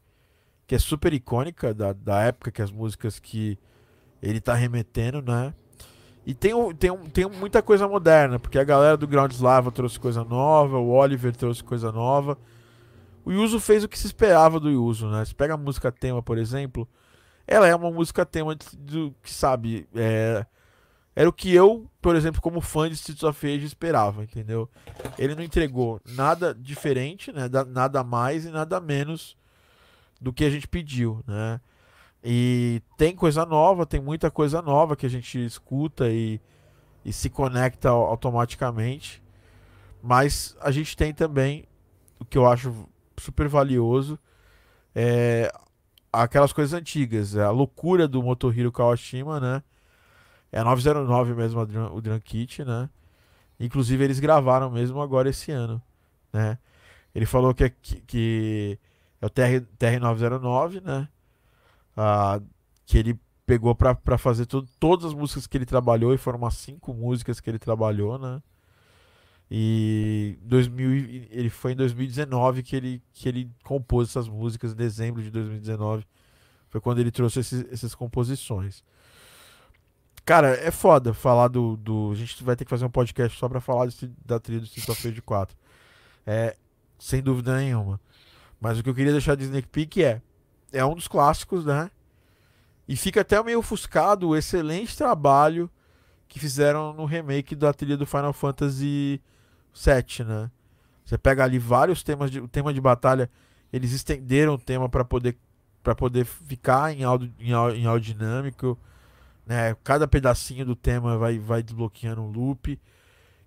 que 0.67 0.75
é 0.75 0.79
super 0.79 1.15
icônica 1.15 1.73
da, 1.73 1.93
da 1.93 2.21
época 2.23 2.51
que 2.51 2.61
as 2.61 2.73
músicas 2.73 3.21
que 3.21 3.57
ele 4.21 4.41
tá 4.41 4.53
remetendo, 4.53 5.23
né? 5.23 5.55
E 6.27 6.35
tem, 6.35 6.53
tem, 6.75 6.97
tem 7.09 7.31
muita 7.31 7.63
coisa 7.63 7.87
moderna, 7.89 8.39
porque 8.39 8.59
a 8.59 8.65
galera 8.65 8.97
do 8.97 9.07
Ground 9.07 9.33
Slava 9.33 9.71
trouxe 9.71 9.99
coisa 9.99 10.25
nova, 10.25 10.77
o 10.77 10.91
Oliver 10.91 11.35
trouxe 11.35 11.63
coisa 11.63 11.91
nova. 11.91 12.37
O 13.25 13.31
Yuzo 13.33 13.61
fez 13.61 13.85
o 13.85 13.89
que 13.89 13.99
se 13.99 14.07
esperava 14.07 14.59
do 14.59 14.71
Yuzo, 14.71 15.09
né? 15.09 15.25
Você 15.25 15.35
pega 15.35 15.55
a 15.55 15.57
música 15.57 15.93
tema, 15.93 16.21
por 16.21 16.37
exemplo, 16.37 16.89
ela 17.47 17.69
é 17.69 17.75
uma 17.75 17.91
música 17.91 18.27
tema 18.27 18.57
do 18.77 19.15
que, 19.23 19.33
sabe, 19.33 19.89
é, 19.95 20.45
era 21.15 21.29
o 21.29 21.33
que 21.33 21.55
eu, 21.55 21.91
por 22.01 22.17
exemplo, 22.17 22.41
como 22.41 22.61
fã 22.61 22.89
de 22.89 22.95
Streets 22.95 23.23
of 23.23 23.47
esperava, 23.47 24.23
entendeu? 24.23 24.69
Ele 25.19 25.35
não 25.35 25.43
entregou 25.43 26.01
nada 26.07 26.55
diferente, 26.55 27.31
né? 27.33 27.49
Da- 27.49 27.65
Nada 27.65 28.03
mais 28.03 28.45
e 28.47 28.51
nada 28.51 28.81
menos 28.81 29.37
do 30.21 30.33
que 30.33 30.45
a 30.45 30.51
gente 30.51 30.67
pediu, 30.67 31.23
né? 31.27 31.61
E 32.25 32.81
tem 32.97 33.15
coisa 33.15 33.45
nova, 33.45 33.85
tem 33.85 34.01
muita 34.01 34.31
coisa 34.31 34.63
nova 34.63 34.95
que 34.97 35.05
a 35.05 35.09
gente 35.11 35.45
escuta 35.45 36.09
e, 36.09 36.41
e 37.05 37.13
se 37.13 37.29
conecta 37.29 37.91
au- 37.91 38.05
automaticamente. 38.07 39.23
Mas 40.03 40.57
a 40.61 40.71
gente 40.71 40.97
tem 40.97 41.13
também 41.13 41.65
o 42.19 42.25
que 42.25 42.39
eu 42.39 42.47
acho 42.47 42.89
super 43.19 43.49
valioso 43.49 44.19
é 44.95 45.53
aquelas 46.13 46.53
coisas 46.53 46.73
antigas, 46.73 47.35
é 47.35 47.43
a 47.43 47.51
loucura 47.51 48.07
do 48.07 48.23
Motohiro 48.23 48.71
Kawashima, 48.73 49.41
né? 49.41 49.63
É 50.53 50.61
a 50.61 50.65
909 50.65 51.35
mesmo 51.35 51.61
o 51.61 52.01
Drum 52.03 52.21
Kit, 52.21 52.65
né? 52.65 52.91
Inclusive 53.61 54.05
eles 54.05 54.21
gravaram 54.21 54.71
mesmo 54.71 55.01
agora 55.03 55.31
esse 55.31 55.53
ano, 55.53 55.83
né? 56.33 56.59
Ele 57.15 57.27
falou 57.27 57.55
que 57.55 57.65
é, 57.65 57.71
que, 57.71 58.01
que 58.03 58.79
é 59.21 59.27
o 59.27 59.31
TR, 59.31 59.63
TR909, 59.79 60.83
né? 60.83 61.09
Ah, 61.97 62.41
que 62.87 62.99
ele 62.99 63.19
pegou 63.47 63.75
pra 63.75 64.19
fazer 64.19 64.47
tudo, 64.47 64.69
todas 64.81 65.07
as 65.07 65.15
músicas 65.15 65.47
que 65.47 65.57
ele 65.59 65.67
trabalhou, 65.67 66.15
e 66.15 66.19
foram 66.19 66.39
umas 66.39 66.55
cinco 66.55 66.95
músicas 66.95 67.41
que 67.41 67.51
ele 67.51 67.59
trabalhou, 67.59 68.19
né? 68.19 68.43
E 69.51 70.39
2000, 70.43 70.95
e- 70.95 71.29
ele 71.31 71.51
foi 71.51 71.73
em 71.73 71.77
2019 71.77 72.63
que 72.63 72.75
ele, 72.75 73.03
que 73.13 73.29
ele 73.29 73.51
compôs 73.65 74.09
essas 74.09 74.29
músicas, 74.29 74.73
em 74.73 74.77
dezembro 74.77 75.23
de 75.23 75.31
2019. 75.31 76.07
Foi 76.71 76.81
quando 76.81 77.01
ele 77.01 77.11
trouxe 77.11 77.41
esses, 77.41 77.67
essas 77.71 77.95
composições. 77.95 78.83
Cara, 80.25 80.49
é 80.55 80.71
foda 80.71 81.13
falar 81.13 81.49
do, 81.49 81.77
do. 81.77 82.11
A 82.13 82.15
gente 82.15 82.43
vai 82.45 82.55
ter 82.55 82.65
que 82.65 82.71
fazer 82.71 82.85
um 82.85 82.91
podcast 82.91 83.37
só 83.39 83.49
pra 83.49 83.61
falar 83.61 83.87
desse- 83.87 84.11
da 84.25 84.39
trilha 84.39 84.61
do 84.61 84.67
Streets 84.67 84.89
of 84.89 85.09
Rage 85.09 85.21
4. 85.23 85.57
É, 86.25 86.57
sem 86.99 87.21
dúvida 87.23 87.57
nenhuma. 87.57 88.01
Mas 88.61 88.79
o 88.79 88.83
que 88.83 88.89
eu 88.91 88.95
queria 88.95 89.11
deixar 89.13 89.35
de 89.37 89.45
sneak 89.45 89.69
peek 89.69 90.03
é. 90.05 90.23
É 90.73 90.85
um 90.85 90.95
dos 90.95 91.09
clássicos, 91.09 91.67
né? 91.67 91.91
E 92.89 92.97
fica 92.97 93.21
até 93.21 93.43
meio 93.43 93.59
ofuscado 93.59 94.29
o 94.29 94.37
excelente 94.37 94.97
trabalho 94.97 95.69
que 96.29 96.39
fizeram 96.39 96.93
no 96.95 97.05
remake 97.05 97.55
da 97.55 97.73
trilha 97.75 97.97
do 97.97 98.07
Final 98.07 98.33
Fantasy 98.33 99.21
VII, 99.75 100.25
né? 100.25 100.51
Você 101.05 101.19
pega 101.19 101.45
ali 101.45 101.59
vários 101.59 102.03
temas 102.03 102.31
de 102.31 102.41
o 102.41 102.49
tema 102.49 102.73
de 102.73 102.81
batalha, 102.81 103.29
eles 103.73 103.93
estenderam 103.93 104.55
o 104.55 104.59
tema 104.59 104.89
para 104.89 105.05
poder 105.05 105.37
para 105.83 105.95
poder 105.97 106.25
ficar 106.25 106.93
em 106.97 107.03
áudio 107.03 107.31
em 107.39 107.53
áudio 107.87 108.15
dinâmico, 108.15 108.79
né? 109.47 109.77
Cada 109.83 110.07
pedacinho 110.07 110.65
do 110.65 110.77
tema 110.77 111.19
vai 111.19 111.39
vai 111.39 111.63
desbloqueando 111.63 112.23
um 112.23 112.31
loop, 112.31 112.81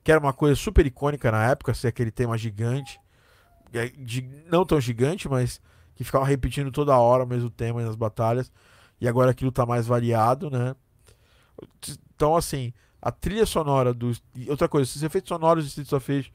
que 0.04 0.12
era 0.12 0.20
uma 0.20 0.34
coisa 0.34 0.56
super 0.56 0.86
icônica 0.86 1.32
na 1.32 1.50
época, 1.50 1.74
ser 1.74 1.88
aquele 1.88 2.12
tema 2.12 2.38
gigante, 2.38 3.00
é, 3.74 3.92
não 4.52 4.66
tão 4.66 4.80
gigante, 4.80 5.28
mas 5.28 5.62
que 5.96 6.04
ficava 6.04 6.26
repetindo 6.26 6.72
toda 6.72 6.98
hora 6.98 7.24
o 7.24 7.28
mesmo 7.28 7.50
tema 7.50 7.82
nas 7.84 7.96
batalhas. 7.96 8.52
E 9.00 9.08
agora 9.08 9.32
aquilo 9.32 9.52
tá 9.52 9.66
mais 9.66 9.88
variado, 9.88 10.50
né? 10.50 10.76
Então, 12.16 12.36
assim, 12.36 12.74
a 13.02 13.12
trilha 13.12 13.46
sonora 13.46 13.94
do. 13.94 14.12
Outra 14.48 14.68
coisa, 14.68 14.90
esses 14.90 15.04
efeitos 15.04 15.30
sonoros 15.30 15.64
de 15.64 15.70
Streets 15.70 15.94
of 15.94 16.12
Rage 16.12 16.34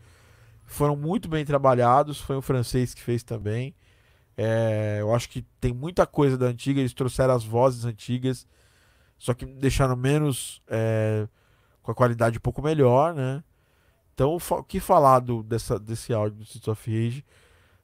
foram 0.64 0.96
muito 0.96 1.28
bem 1.28 1.44
trabalhados. 1.44 2.20
Foi 2.20 2.36
o 2.36 2.42
francês 2.42 2.94
que 2.94 3.02
fez 3.02 3.22
também. 3.22 3.74
É, 4.36 4.98
eu 5.00 5.14
acho 5.14 5.28
que 5.28 5.42
tem 5.60 5.72
muita 5.72 6.06
coisa 6.06 6.38
da 6.38 6.46
antiga. 6.46 6.80
Eles 6.80 6.94
trouxeram 6.94 7.34
as 7.34 7.44
vozes 7.44 7.84
antigas, 7.84 8.46
só 9.20 9.32
que 9.34 9.46
deixaram 9.46 9.94
menos. 9.94 10.60
é, 10.66 11.28
com 11.82 11.92
a 11.92 11.94
qualidade 11.94 12.36
um 12.36 12.40
pouco 12.40 12.60
melhor, 12.60 13.14
né? 13.14 13.42
Então, 14.12 14.36
o 14.36 14.62
que 14.64 14.78
falar 14.80 15.20
do, 15.20 15.42
dessa, 15.42 15.78
desse 15.78 16.12
áudio 16.12 16.36
do 16.38 16.42
Streets 16.42 16.68
of 16.68 16.90
Rage 16.90 17.24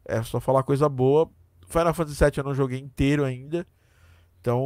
é 0.04 0.22
só 0.22 0.38
falar 0.38 0.62
coisa 0.64 0.86
boa. 0.88 1.30
Final 1.66 1.94
Fantasy 1.94 2.22
VII 2.22 2.32
eu 2.36 2.44
não 2.44 2.54
joguei 2.54 2.78
inteiro 2.78 3.24
ainda. 3.24 3.66
Então, 4.40 4.60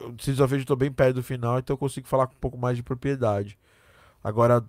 o 0.00 0.14
Streets 0.18 0.38
of 0.40 0.52
Rage 0.52 0.62
eu 0.62 0.66
tô 0.68 0.76
bem 0.76 0.92
perto 0.92 1.16
do 1.16 1.22
final, 1.22 1.58
então 1.58 1.74
eu 1.74 1.78
consigo 1.78 2.06
falar 2.06 2.26
com 2.28 2.34
um 2.34 2.38
pouco 2.38 2.56
mais 2.56 2.76
de 2.76 2.82
propriedade. 2.82 3.58
Agora, 4.22 4.64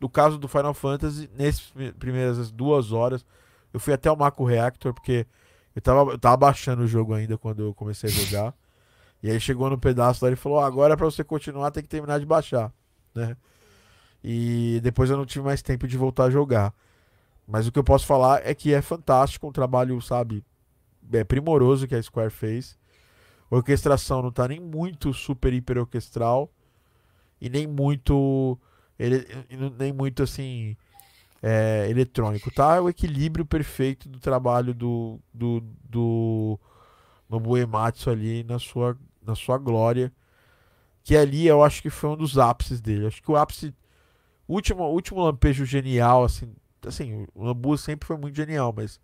no 0.00 0.08
caso 0.08 0.38
do 0.38 0.46
Final 0.48 0.72
Fantasy, 0.74 1.28
nessas 1.36 1.62
pri- 1.70 1.92
primeiras 1.92 2.50
duas 2.52 2.92
horas, 2.92 3.26
eu 3.72 3.80
fui 3.80 3.92
até 3.92 4.10
o 4.10 4.16
Mako 4.16 4.44
Reactor, 4.44 4.94
porque 4.94 5.26
eu 5.74 5.82
tava, 5.82 6.12
eu 6.12 6.18
tava 6.18 6.36
baixando 6.36 6.82
o 6.84 6.86
jogo 6.86 7.12
ainda 7.14 7.36
quando 7.36 7.62
eu 7.64 7.74
comecei 7.74 8.08
a 8.08 8.12
jogar. 8.12 8.54
E 9.24 9.30
aí 9.30 9.40
chegou 9.40 9.70
no 9.70 9.78
pedaço 9.78 10.22
lá 10.22 10.30
e 10.30 10.36
falou: 10.36 10.58
"Ó, 10.58 10.62
agora 10.62 10.98
pra 10.98 11.06
você 11.06 11.24
continuar 11.24 11.70
tem 11.70 11.82
que 11.82 11.88
terminar 11.88 12.20
de 12.20 12.26
baixar, 12.26 12.70
né? 13.14 13.34
E 14.22 14.80
depois 14.82 15.08
eu 15.08 15.16
não 15.16 15.24
tive 15.24 15.46
mais 15.46 15.62
tempo 15.62 15.88
de 15.88 15.96
voltar 15.96 16.24
a 16.24 16.30
jogar. 16.30 16.74
Mas 17.48 17.66
o 17.66 17.72
que 17.72 17.78
eu 17.78 17.84
posso 17.84 18.04
falar 18.04 18.46
é 18.46 18.54
que 18.54 18.74
é 18.74 18.82
fantástico, 18.82 19.48
um 19.48 19.52
trabalho, 19.52 19.98
sabe, 20.02 20.44
é 21.10 21.24
primoroso 21.24 21.88
que 21.88 21.94
a 21.94 22.02
Square 22.02 22.30
fez. 22.30 22.78
A 23.50 23.56
orquestração 23.56 24.20
não 24.20 24.30
tá 24.30 24.46
nem 24.46 24.60
muito 24.60 25.14
super 25.14 25.54
hiper 25.54 25.78
orquestral 25.78 26.50
e 27.40 27.48
nem 27.48 27.66
muito 27.66 28.58
ele, 28.98 29.26
nem 29.78 29.90
muito 29.90 30.22
assim 30.22 30.76
é, 31.42 31.86
eletrônico, 31.88 32.50
tá? 32.50 32.76
É 32.76 32.80
o 32.80 32.90
equilíbrio 32.90 33.46
perfeito 33.46 34.06
do 34.06 34.20
trabalho 34.20 34.74
do 34.74 35.18
do, 35.32 35.62
do 35.88 36.60
Nobuo 37.26 37.56
Ematsu 37.56 38.10
ali 38.10 38.44
na 38.44 38.58
sua 38.58 38.94
na 39.26 39.34
sua 39.34 39.58
glória, 39.58 40.12
que 41.04 41.16
ali 41.16 41.46
eu 41.46 41.62
acho 41.64 41.82
que 41.82 41.90
foi 41.90 42.10
um 42.10 42.16
dos 42.16 42.38
ápices 42.38 42.80
dele. 42.80 43.06
Acho 43.06 43.22
que 43.22 43.30
o 43.30 43.36
ápice 43.36 43.74
último 44.48 44.84
último 44.88 45.22
lampejo 45.24 45.64
genial 45.66 46.24
assim, 46.24 46.54
assim, 46.86 47.26
o 47.34 47.44
Nobuo 47.44 47.78
sempre 47.78 48.06
foi 48.06 48.16
muito 48.16 48.36
genial, 48.36 48.72
mas 48.76 49.00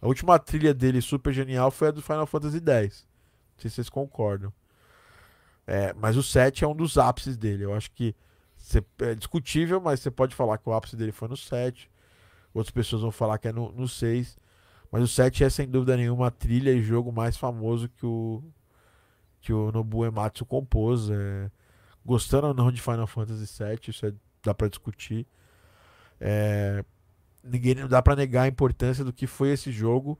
a 0.00 0.06
última 0.08 0.38
trilha 0.38 0.74
dele 0.74 1.00
super 1.02 1.32
genial 1.32 1.70
foi 1.70 1.88
a 1.88 1.90
do 1.90 2.02
Final 2.02 2.26
Fantasy 2.26 2.58
X. 2.58 3.06
Não 3.56 3.60
sei 3.62 3.70
se 3.70 3.76
vocês 3.76 3.88
concordam. 3.88 4.52
É, 5.66 5.92
mas 5.94 6.16
o 6.16 6.22
7 6.22 6.64
é 6.64 6.68
um 6.68 6.74
dos 6.76 6.98
ápices 6.98 7.36
dele. 7.36 7.64
Eu 7.64 7.74
acho 7.74 7.90
que 7.92 8.14
cê- 8.56 8.84
é 9.00 9.14
discutível, 9.14 9.80
mas 9.80 10.00
você 10.00 10.10
pode 10.10 10.34
falar 10.34 10.58
que 10.58 10.68
o 10.68 10.72
ápice 10.74 10.96
dele 10.96 11.12
foi 11.12 11.28
no 11.28 11.36
7. 11.36 11.90
Outras 12.52 12.70
pessoas 12.72 13.02
vão 13.02 13.10
falar 13.10 13.38
que 13.38 13.48
é 13.48 13.52
no, 13.52 13.72
no 13.72 13.88
6. 13.88 14.36
Mas 14.92 15.02
o 15.02 15.08
7 15.08 15.42
é 15.44 15.50
sem 15.50 15.68
dúvida 15.68 15.96
nenhuma 15.96 16.28
a 16.28 16.30
trilha 16.30 16.70
e 16.72 16.82
jogo 16.82 17.10
mais 17.12 17.36
famoso 17.36 17.88
que 17.88 18.06
o 18.06 18.42
que 19.44 19.52
o 19.52 19.70
Nobuo 19.70 20.04
Ematsu 20.06 20.44
compôs. 20.46 21.10
É, 21.10 21.50
gostando 22.04 22.48
ou 22.48 22.54
não 22.54 22.70
de 22.72 22.80
Final 22.80 23.06
Fantasy 23.06 23.46
7, 23.46 23.90
isso 23.90 24.06
é- 24.06 24.12
dá 24.42 24.54
pra 24.54 24.68
discutir. 24.68 25.26
É, 26.20 26.84
ninguém 27.42 27.74
dá 27.88 28.02
pra 28.02 28.16
negar 28.16 28.42
a 28.42 28.48
importância 28.48 29.04
do 29.04 29.12
que 29.12 29.26
foi 29.26 29.50
esse 29.50 29.70
jogo 29.72 30.18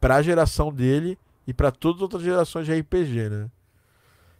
pra 0.00 0.22
geração 0.22 0.72
dele 0.72 1.18
e 1.46 1.52
pra 1.54 1.70
todas 1.70 1.98
as 1.98 2.02
outras 2.02 2.22
gerações 2.22 2.66
de 2.66 2.72
RPG, 2.72 3.28
né? 3.28 3.50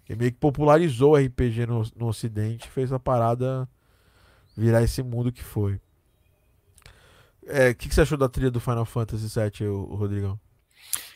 Ele 0.08 0.18
meio 0.18 0.32
que 0.32 0.38
popularizou 0.38 1.12
o 1.12 1.16
RPG 1.16 1.66
no, 1.66 1.82
no 1.96 2.06
Ocidente, 2.08 2.68
fez 2.68 2.92
a 2.92 2.98
parada 2.98 3.68
virar 4.56 4.82
esse 4.82 5.02
mundo 5.02 5.30
que 5.32 5.42
foi. 5.44 5.80
É, 7.46 7.70
O 7.70 7.74
que, 7.74 7.88
que 7.88 7.94
você 7.94 8.02
achou 8.02 8.18
da 8.18 8.28
trilha 8.28 8.50
do 8.50 8.60
Final 8.60 8.84
Fantasy 8.84 9.28
VII, 9.28 9.68
o, 9.68 9.94
Rodrigão? 9.94 10.38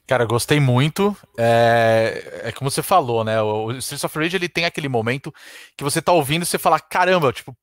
Cara, 0.07 0.25
gostei 0.25 0.61
muito. 0.61 1.17
É, 1.39 2.43
é 2.45 2.53
como 2.53 2.71
você 2.71 2.83
falou, 2.83 3.25
né? 3.25 3.41
O 3.41 3.71
Streets 3.73 4.05
of 4.05 4.19
Rage 4.19 4.37
ele 4.37 4.49
tem 4.49 4.65
aquele 4.65 4.89
momento 4.89 5.33
que 5.77 5.85
você 5.85 6.03
tá 6.03 6.13
ouvindo 6.13 6.43
e 6.43 6.47
você 6.47 6.59
fala, 6.59 6.81
caramba, 6.81 7.33
tipo, 7.33 7.57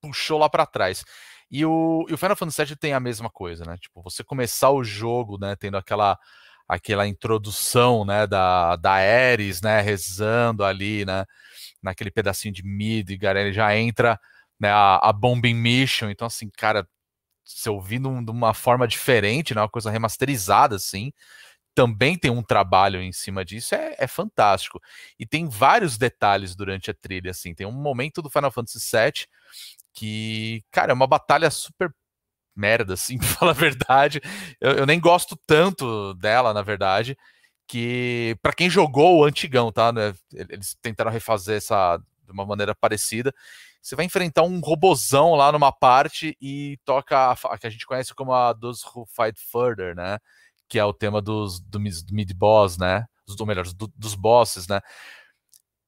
puxou 0.00 0.38
lá 0.38 0.48
pra 0.48 0.66
trás. 0.66 1.04
E 1.50 1.64
o, 1.66 2.06
e 2.08 2.14
o 2.14 2.18
Final 2.18 2.36
Fantasy 2.36 2.64
VII 2.64 2.76
tem 2.76 2.92
a 2.94 3.00
mesma 3.00 3.28
coisa, 3.28 3.64
né? 3.64 3.76
Tipo, 3.78 4.02
você 4.02 4.22
começar 4.22 4.70
o 4.70 4.84
jogo, 4.84 5.38
né, 5.38 5.56
tendo 5.56 5.76
aquela 5.76 6.18
aquela 6.68 7.04
introdução, 7.08 8.04
né, 8.04 8.28
da, 8.28 8.76
da 8.76 8.92
Ares, 8.92 9.60
né, 9.60 9.80
rezando 9.80 10.64
ali, 10.64 11.04
né, 11.04 11.24
naquele 11.82 12.12
pedacinho 12.12 12.54
de 12.54 12.62
Midgar, 12.64 13.36
ele 13.36 13.52
já 13.52 13.76
entra, 13.76 14.16
né, 14.60 14.70
a, 14.70 14.96
a 14.98 15.12
Bombing 15.12 15.54
Mission, 15.54 16.10
então 16.10 16.28
assim, 16.28 16.48
cara, 16.56 16.86
se 17.44 17.68
ouvindo 17.68 18.08
de 18.24 18.30
uma 18.30 18.54
forma 18.54 18.86
diferente, 18.86 19.52
né, 19.54 19.60
uma 19.62 19.68
coisa 19.68 19.90
remasterizada, 19.90 20.76
assim, 20.76 21.12
também 21.74 22.18
tem 22.18 22.30
um 22.30 22.42
trabalho 22.42 23.00
em 23.02 23.12
cima 23.12 23.44
disso, 23.44 23.74
é, 23.74 23.94
é 23.98 24.06
fantástico. 24.06 24.80
E 25.18 25.26
tem 25.26 25.48
vários 25.48 25.96
detalhes 25.98 26.54
durante 26.56 26.90
a 26.90 26.94
trilha, 26.94 27.30
assim. 27.30 27.54
Tem 27.54 27.66
um 27.66 27.72
momento 27.72 28.22
do 28.22 28.30
Final 28.30 28.50
Fantasy 28.52 28.78
VII 28.78 29.26
que, 29.92 30.62
cara, 30.70 30.92
é 30.92 30.94
uma 30.94 31.06
batalha 31.06 31.50
super 31.50 31.92
merda, 32.56 32.94
assim, 32.94 33.18
pra 33.18 33.28
falar 33.28 33.52
a 33.52 33.54
verdade. 33.54 34.20
Eu, 34.60 34.72
eu 34.72 34.86
nem 34.86 35.00
gosto 35.00 35.36
tanto 35.46 36.14
dela, 36.14 36.52
na 36.54 36.62
verdade, 36.62 37.16
que 37.66 38.36
para 38.42 38.52
quem 38.52 38.70
jogou 38.70 39.18
o 39.18 39.24
antigão, 39.24 39.72
tá? 39.72 39.92
né, 39.92 40.14
Eles 40.32 40.76
tentaram 40.82 41.10
refazer 41.10 41.56
essa 41.58 41.98
de 41.98 42.32
uma 42.32 42.46
maneira 42.46 42.74
parecida. 42.74 43.34
Você 43.82 43.96
vai 43.96 44.04
enfrentar 44.04 44.42
um 44.42 44.60
robozão 44.60 45.34
lá 45.34 45.50
numa 45.50 45.72
parte 45.72 46.36
e 46.40 46.78
toca 46.84 47.16
a, 47.16 47.32
a 47.32 47.58
que 47.58 47.66
a 47.66 47.70
gente 47.70 47.86
conhece 47.86 48.14
como 48.14 48.32
a 48.32 48.52
dos 48.52 48.84
Who 48.84 49.06
Fight 49.06 49.40
Further, 49.50 49.94
né? 49.96 50.18
Que 50.70 50.78
é 50.78 50.84
o 50.86 50.94
tema 50.94 51.20
dos 51.20 51.60
do, 51.60 51.80
mid-boss, 51.80 52.78
né? 52.78 53.04
Os, 53.28 53.38
ou 53.40 53.46
melhor, 53.46 53.66
do- 53.74 53.92
dos 53.96 54.14
bosses, 54.14 54.68
né? 54.68 54.80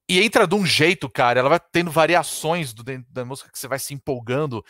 E 0.08 0.20
entra 0.20 0.46
de 0.46 0.54
um 0.54 0.66
jeito, 0.66 1.08
cara, 1.08 1.40
ela 1.40 1.48
vai 1.48 1.60
tendo 1.72 1.90
variações 1.90 2.74
do, 2.74 2.82
da 3.08 3.24
música 3.24 3.50
que 3.50 3.58
você 3.58 3.68
vai 3.68 3.78
se 3.78 3.94
empolgando 3.94 4.62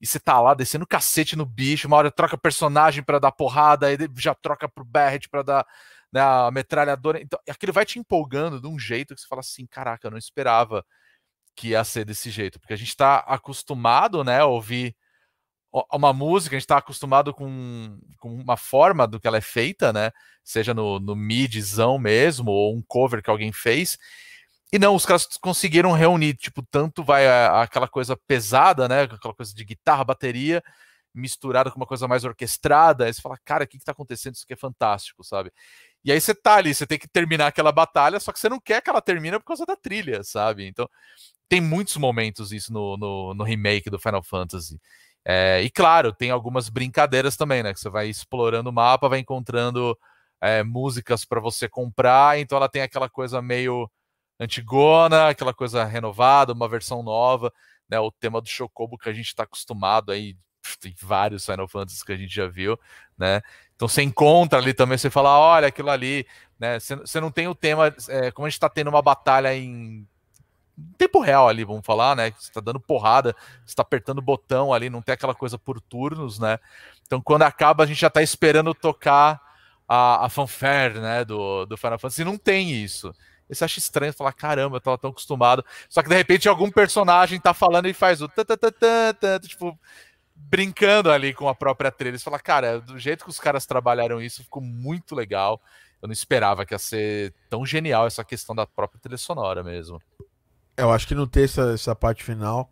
e 0.00 0.06
você 0.06 0.18
tá 0.18 0.40
lá 0.40 0.54
descendo 0.54 0.86
cacete 0.86 1.36
no 1.36 1.44
bicho, 1.44 1.88
uma 1.88 1.96
hora 1.96 2.10
troca 2.10 2.38
personagem 2.38 3.02
pra 3.02 3.18
dar 3.18 3.32
porrada, 3.32 3.88
aí 3.88 3.98
já 4.16 4.34
troca 4.34 4.68
pro 4.68 4.84
Barret 4.84 5.28
pra 5.28 5.42
dar 5.42 5.66
né, 6.12 6.20
a 6.20 6.50
metralhadora. 6.50 7.20
Então, 7.20 7.38
aquilo 7.48 7.72
vai 7.72 7.84
te 7.84 7.98
empolgando 7.98 8.60
de 8.60 8.68
um 8.68 8.78
jeito 8.78 9.14
que 9.14 9.20
você 9.20 9.26
fala 9.28 9.40
assim, 9.40 9.66
caraca, 9.66 10.06
eu 10.06 10.10
não 10.10 10.18
esperava 10.18 10.84
que 11.56 11.68
ia 11.70 11.84
ser 11.84 12.04
desse 12.04 12.30
jeito, 12.30 12.60
porque 12.60 12.74
a 12.74 12.76
gente 12.76 12.96
tá 12.96 13.18
acostumado, 13.20 14.22
né, 14.24 14.40
a 14.40 14.46
ouvir 14.46 14.94
uma 15.92 16.12
música, 16.12 16.56
a 16.56 16.58
gente 16.58 16.66
tá 16.66 16.78
acostumado 16.78 17.34
com, 17.34 17.98
com 18.18 18.34
uma 18.34 18.56
forma 18.56 19.06
do 19.06 19.20
que 19.20 19.26
ela 19.28 19.36
é 19.38 19.42
feita, 19.42 19.92
né, 19.92 20.10
seja 20.42 20.72
no, 20.72 20.98
no 20.98 21.14
midzão 21.14 21.98
mesmo, 21.98 22.50
ou 22.50 22.74
um 22.76 22.82
cover 22.82 23.22
que 23.22 23.30
alguém 23.30 23.52
fez, 23.52 23.98
e 24.72 24.78
não, 24.78 24.94
os 24.94 25.06
caras 25.06 25.26
conseguiram 25.40 25.92
reunir, 25.92 26.34
tipo, 26.34 26.62
tanto 26.70 27.04
vai 27.04 27.26
a- 27.28 27.62
aquela 27.62 27.88
coisa 27.88 28.16
pesada, 28.26 28.88
né, 28.88 29.02
aquela 29.02 29.34
coisa 29.34 29.54
de 29.54 29.64
guitarra, 29.64 30.04
bateria, 30.04 30.62
misturada 31.14 31.70
com 31.70 31.78
uma 31.78 31.86
coisa 31.86 32.06
mais 32.08 32.24
orquestrada, 32.24 33.04
aí 33.06 33.14
você 33.14 33.22
fala, 33.22 33.38
cara, 33.44 33.64
o 33.64 33.66
que 33.66 33.78
que 33.78 33.84
tá 33.84 33.92
acontecendo? 33.92 34.34
Isso 34.34 34.44
aqui 34.44 34.52
é 34.52 34.56
fantástico, 34.56 35.24
sabe? 35.24 35.50
E 36.04 36.12
aí 36.12 36.20
você 36.20 36.34
tá 36.34 36.56
ali, 36.56 36.74
você 36.74 36.86
tem 36.86 36.98
que 36.98 37.08
terminar 37.08 37.46
aquela 37.48 37.72
batalha, 37.72 38.20
só 38.20 38.32
que 38.32 38.38
você 38.40 38.48
não 38.48 38.60
quer 38.60 38.82
que 38.82 38.90
ela 38.90 39.00
termine 39.02 39.38
por 39.38 39.46
causa 39.46 39.64
da 39.66 39.76
trilha, 39.76 40.22
sabe? 40.24 40.66
Então, 40.66 40.88
tem 41.48 41.60
muitos 41.60 41.96
momentos 41.96 42.52
isso 42.52 42.72
no, 42.72 42.96
no, 42.96 43.34
no 43.34 43.44
remake 43.44 43.90
do 43.90 43.98
Final 43.98 44.22
Fantasy. 44.22 44.80
É, 45.28 45.60
e 45.60 45.68
claro, 45.68 46.12
tem 46.12 46.30
algumas 46.30 46.68
brincadeiras 46.68 47.36
também, 47.36 47.60
né? 47.60 47.74
Que 47.74 47.80
você 47.80 47.90
vai 47.90 48.08
explorando 48.08 48.70
o 48.70 48.72
mapa, 48.72 49.08
vai 49.08 49.18
encontrando 49.18 49.98
é, 50.40 50.62
músicas 50.62 51.24
para 51.24 51.40
você 51.40 51.68
comprar, 51.68 52.38
então 52.38 52.56
ela 52.56 52.68
tem 52.68 52.82
aquela 52.82 53.08
coisa 53.08 53.42
meio 53.42 53.90
antigona, 54.38 55.30
aquela 55.30 55.52
coisa 55.52 55.84
renovada, 55.84 56.52
uma 56.52 56.68
versão 56.68 57.02
nova, 57.02 57.52
né? 57.90 57.98
O 57.98 58.12
tema 58.12 58.40
do 58.40 58.48
Chocobo 58.48 58.96
que 58.96 59.08
a 59.08 59.12
gente 59.12 59.26
está 59.26 59.42
acostumado 59.42 60.12
aí, 60.12 60.36
tem 60.80 60.94
vários 61.02 61.44
Final 61.44 61.66
Fantasy 61.66 62.04
que 62.04 62.12
a 62.12 62.16
gente 62.16 62.32
já 62.32 62.46
viu, 62.46 62.78
né? 63.18 63.42
Então 63.74 63.88
você 63.88 64.02
encontra 64.02 64.60
ali 64.60 64.72
também, 64.72 64.96
você 64.96 65.10
fala, 65.10 65.36
olha 65.38 65.66
aquilo 65.66 65.90
ali, 65.90 66.24
né? 66.58 66.78
Você, 66.78 67.20
não 67.20 67.32
tem 67.32 67.48
o 67.48 67.54
tema, 67.54 67.92
é, 68.08 68.30
como 68.30 68.46
a 68.46 68.48
gente 68.48 68.56
está 68.58 68.68
tendo 68.68 68.90
uma 68.90 69.02
batalha 69.02 69.52
em 69.56 70.06
tempo 70.98 71.20
real 71.20 71.48
ali, 71.48 71.64
vamos 71.64 71.84
falar, 71.84 72.14
né? 72.14 72.32
Você 72.38 72.52
tá 72.52 72.60
dando 72.60 72.80
porrada, 72.80 73.34
você 73.64 73.74
tá 73.74 73.82
apertando 73.82 74.18
o 74.18 74.22
botão 74.22 74.72
ali, 74.72 74.90
não 74.90 75.02
tem 75.02 75.12
aquela 75.12 75.34
coisa 75.34 75.58
por 75.58 75.80
turnos, 75.80 76.38
né? 76.38 76.58
Então 77.06 77.20
quando 77.20 77.42
acaba, 77.42 77.84
a 77.84 77.86
gente 77.86 78.00
já 78.00 78.10
tá 78.10 78.22
esperando 78.22 78.74
tocar 78.74 79.40
a, 79.88 80.26
a 80.26 80.28
fanfare, 80.28 80.98
né, 81.00 81.24
do, 81.24 81.64
do 81.66 81.76
Final 81.76 81.98
Fantasy, 81.98 82.24
não 82.24 82.36
tem 82.36 82.72
isso. 82.72 83.14
Você 83.48 83.64
acha 83.64 83.78
estranho 83.78 84.12
falar, 84.12 84.32
caramba, 84.32 84.76
eu 84.76 84.80
tava 84.80 84.98
tão 84.98 85.10
acostumado. 85.10 85.64
Só 85.88 86.02
que 86.02 86.08
de 86.08 86.16
repente 86.16 86.48
algum 86.48 86.70
personagem 86.70 87.40
tá 87.40 87.54
falando 87.54 87.86
e 87.86 87.94
faz 87.94 88.20
o 88.20 88.28
tatatata, 88.28 89.38
tipo, 89.40 89.78
brincando 90.34 91.10
ali 91.10 91.32
com 91.32 91.48
a 91.48 91.54
própria 91.54 91.92
trilha. 91.92 92.18
Você 92.18 92.24
fala, 92.24 92.40
cara, 92.40 92.80
do 92.80 92.98
jeito 92.98 93.24
que 93.24 93.30
os 93.30 93.38
caras 93.38 93.64
trabalharam 93.64 94.20
isso, 94.20 94.42
ficou 94.42 94.62
muito 94.62 95.14
legal. 95.14 95.60
eu 96.02 96.08
não 96.08 96.12
esperava 96.12 96.66
que 96.66 96.74
ia 96.74 96.78
ser 96.78 97.32
tão 97.48 97.64
genial 97.64 98.06
essa 98.06 98.24
questão 98.24 98.54
da 98.54 98.66
própria 98.66 99.00
trilha 99.00 99.16
sonora 99.16 99.62
mesmo. 99.62 100.02
Eu 100.76 100.92
acho 100.92 101.06
que 101.06 101.14
não 101.14 101.26
ter 101.26 101.44
essa, 101.44 101.72
essa 101.72 101.94
parte 101.94 102.22
final 102.22 102.70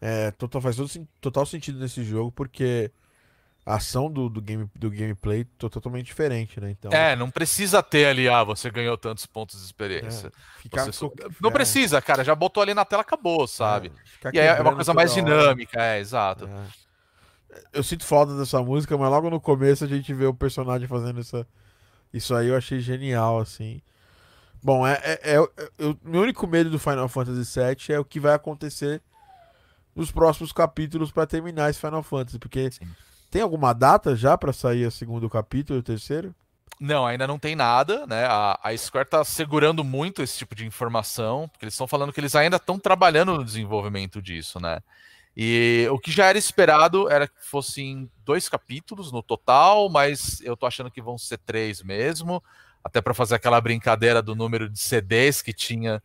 é, 0.00 0.30
total, 0.32 0.60
faz 0.60 0.76
todo, 0.76 1.08
total 1.20 1.46
sentido 1.46 1.78
nesse 1.78 2.04
jogo, 2.04 2.30
porque 2.32 2.90
a 3.66 3.74
ação 3.74 4.10
do, 4.10 4.28
do, 4.28 4.40
game, 4.40 4.70
do 4.74 4.90
gameplay 4.90 5.42
é 5.42 5.68
totalmente 5.68 6.06
diferente, 6.06 6.58
né? 6.60 6.70
Então, 6.70 6.90
é, 6.90 7.14
não 7.14 7.30
precisa 7.30 7.82
ter 7.82 8.06
ali, 8.06 8.28
ah, 8.28 8.42
você 8.42 8.70
ganhou 8.70 8.96
tantos 8.96 9.26
pontos 9.26 9.58
de 9.58 9.66
experiência. 9.66 10.32
É, 10.72 10.80
você 10.80 10.92
só... 10.92 11.10
Não 11.40 11.52
precisa, 11.52 12.00
cara, 12.00 12.24
já 12.24 12.34
botou 12.34 12.62
ali 12.62 12.72
na 12.72 12.84
tela, 12.84 13.02
acabou, 13.02 13.46
sabe? 13.46 13.92
É, 14.24 14.30
e 14.32 14.40
aí 14.40 14.46
é 14.46 14.60
uma 14.60 14.74
coisa 14.74 14.94
mais 14.94 15.12
dinâmica, 15.12 15.82
é, 15.82 15.98
exato. 15.98 16.48
É. 16.48 17.60
Eu 17.72 17.82
sinto 17.82 18.04
falta 18.04 18.36
dessa 18.38 18.62
música, 18.62 18.96
mas 18.96 19.10
logo 19.10 19.28
no 19.28 19.40
começo 19.40 19.84
a 19.84 19.88
gente 19.88 20.14
vê 20.14 20.26
o 20.26 20.34
personagem 20.34 20.86
fazendo 20.86 21.20
essa, 21.20 21.46
isso 22.12 22.34
aí, 22.34 22.48
eu 22.48 22.56
achei 22.56 22.80
genial, 22.80 23.38
assim. 23.38 23.82
Bom, 24.62 24.86
é, 24.86 24.94
é, 25.04 25.20
é, 25.22 25.36
é 25.36 25.96
meu 26.02 26.22
único 26.22 26.46
medo 26.46 26.70
do 26.70 26.78
Final 26.78 27.08
Fantasy 27.08 27.60
VII 27.60 27.94
é 27.94 27.98
o 27.98 28.04
que 28.04 28.18
vai 28.18 28.34
acontecer 28.34 29.02
nos 29.94 30.12
próximos 30.12 30.52
capítulos 30.52 31.10
para 31.10 31.26
terminar 31.26 31.70
esse 31.70 31.80
Final 31.80 32.02
Fantasy, 32.02 32.38
porque 32.38 32.70
Sim. 32.70 32.88
tem 33.30 33.42
alguma 33.42 33.72
data 33.72 34.14
já 34.14 34.38
para 34.38 34.52
sair 34.52 34.86
o 34.86 34.90
segundo 34.90 35.28
capítulo 35.28 35.78
o 35.80 35.82
terceiro? 35.82 36.34
Não, 36.80 37.04
ainda 37.04 37.26
não 37.26 37.38
tem 37.38 37.56
nada, 37.56 38.06
né? 38.06 38.24
A, 38.26 38.58
a 38.62 38.76
Square 38.76 39.08
tá 39.08 39.24
segurando 39.24 39.82
muito 39.82 40.22
esse 40.22 40.38
tipo 40.38 40.54
de 40.54 40.64
informação, 40.64 41.48
porque 41.48 41.64
eles 41.64 41.74
estão 41.74 41.88
falando 41.88 42.12
que 42.12 42.20
eles 42.20 42.36
ainda 42.36 42.56
estão 42.56 42.78
trabalhando 42.78 43.36
no 43.36 43.44
desenvolvimento 43.44 44.22
disso, 44.22 44.60
né? 44.60 44.78
E 45.36 45.86
o 45.90 45.98
que 45.98 46.10
já 46.10 46.26
era 46.26 46.38
esperado 46.38 47.10
era 47.10 47.26
que 47.26 47.34
fossem 47.40 48.10
dois 48.24 48.48
capítulos 48.48 49.10
no 49.12 49.22
total, 49.22 49.88
mas 49.88 50.40
eu 50.40 50.56
tô 50.56 50.66
achando 50.66 50.90
que 50.90 51.02
vão 51.02 51.18
ser 51.18 51.38
três 51.38 51.82
mesmo, 51.82 52.42
até 52.88 53.00
para 53.00 53.14
fazer 53.14 53.34
aquela 53.34 53.60
brincadeira 53.60 54.22
do 54.22 54.34
número 54.34 54.68
de 54.68 54.78
CDs 54.78 55.42
que 55.42 55.52
tinha 55.52 56.02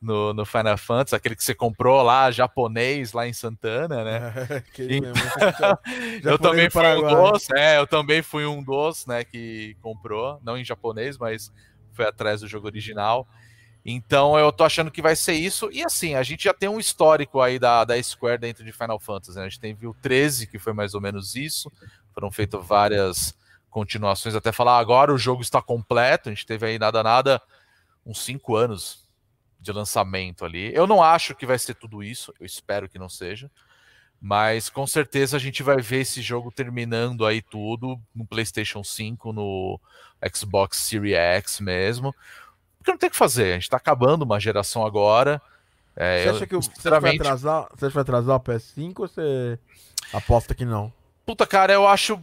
no, 0.00 0.32
no 0.32 0.46
Final 0.46 0.78
Fantasy, 0.78 1.14
aquele 1.14 1.36
que 1.36 1.44
você 1.44 1.54
comprou 1.54 2.02
lá, 2.02 2.30
japonês, 2.30 3.12
lá 3.12 3.28
em 3.28 3.32
Santana, 3.32 4.02
né? 4.02 4.64
eu 6.24 6.38
também 6.38 6.70
fui 6.70 6.86
um 6.86 7.32
dos, 7.32 7.50
é, 7.50 7.78
eu 7.78 7.86
também 7.86 8.22
fui 8.22 8.46
um 8.46 8.62
dos, 8.62 9.04
né, 9.06 9.24
que 9.24 9.76
comprou, 9.82 10.40
não 10.42 10.56
em 10.56 10.64
japonês, 10.64 11.18
mas 11.18 11.52
foi 11.92 12.06
atrás 12.06 12.40
do 12.40 12.48
jogo 12.48 12.66
original. 12.66 13.28
Então 13.84 14.38
eu 14.38 14.52
tô 14.52 14.62
achando 14.64 14.90
que 14.90 15.02
vai 15.02 15.16
ser 15.16 15.34
isso. 15.34 15.68
E 15.72 15.82
assim, 15.82 16.14
a 16.14 16.22
gente 16.22 16.44
já 16.44 16.54
tem 16.54 16.68
um 16.68 16.78
histórico 16.78 17.40
aí 17.40 17.58
da, 17.58 17.84
da 17.84 18.00
Square 18.02 18.38
dentro 18.38 18.64
de 18.64 18.72
Final 18.72 19.00
Fantasy. 19.00 19.36
Né? 19.36 19.44
A 19.44 19.48
gente 19.48 19.60
tem 19.60 19.74
viu 19.74 19.96
13, 20.00 20.46
que 20.46 20.58
foi 20.58 20.72
mais 20.72 20.94
ou 20.94 21.00
menos 21.00 21.34
isso. 21.34 21.72
Foram 22.12 22.30
feitas 22.30 22.64
várias 22.64 23.34
continuações 23.70 24.34
até 24.34 24.52
falar 24.52 24.78
agora 24.78 25.12
o 25.12 25.18
jogo 25.18 25.42
está 25.42 25.62
completo. 25.62 26.28
A 26.28 26.32
gente 26.32 26.46
teve 26.46 26.66
aí 26.66 26.78
nada 26.78 27.02
nada 27.02 27.40
uns 28.04 28.22
5 28.24 28.56
anos 28.56 29.08
de 29.60 29.72
lançamento 29.72 30.44
ali. 30.44 30.74
Eu 30.74 30.86
não 30.86 31.02
acho 31.02 31.34
que 31.34 31.46
vai 31.46 31.58
ser 31.58 31.74
tudo 31.74 32.02
isso, 32.02 32.34
eu 32.40 32.46
espero 32.46 32.88
que 32.88 32.98
não 32.98 33.08
seja. 33.08 33.50
Mas 34.20 34.68
com 34.68 34.86
certeza 34.86 35.36
a 35.36 35.40
gente 35.40 35.62
vai 35.62 35.78
ver 35.78 36.00
esse 36.00 36.20
jogo 36.20 36.50
terminando 36.50 37.24
aí 37.24 37.40
tudo 37.40 37.98
no 38.14 38.26
PlayStation 38.26 38.84
5, 38.84 39.32
no 39.32 39.80
Xbox 40.34 40.76
Series 40.76 41.16
X 41.16 41.60
mesmo. 41.60 42.14
Porque 42.76 42.90
não 42.90 42.98
tem 42.98 43.08
o 43.08 43.10
que 43.10 43.16
fazer, 43.16 43.52
a 43.52 43.54
gente 43.54 43.70
tá 43.70 43.76
acabando 43.76 44.22
uma 44.22 44.40
geração 44.40 44.84
agora. 44.84 45.40
É, 45.96 46.24
você 46.24 46.28
acha 46.30 46.46
que 46.46 46.54
eu, 46.54 46.62
sinceramente... 46.62 47.18
você, 47.18 47.22
vai 47.22 47.32
atrasar, 47.32 47.68
você 47.74 47.88
vai 47.88 48.02
atrasar 48.02 48.36
o 48.36 48.40
PS5 48.40 49.00
ou 49.00 49.08
você 49.08 49.58
aposta 50.12 50.54
que 50.54 50.64
não? 50.64 50.92
Puta, 51.26 51.46
cara, 51.46 51.72
eu 51.72 51.86
acho 51.86 52.20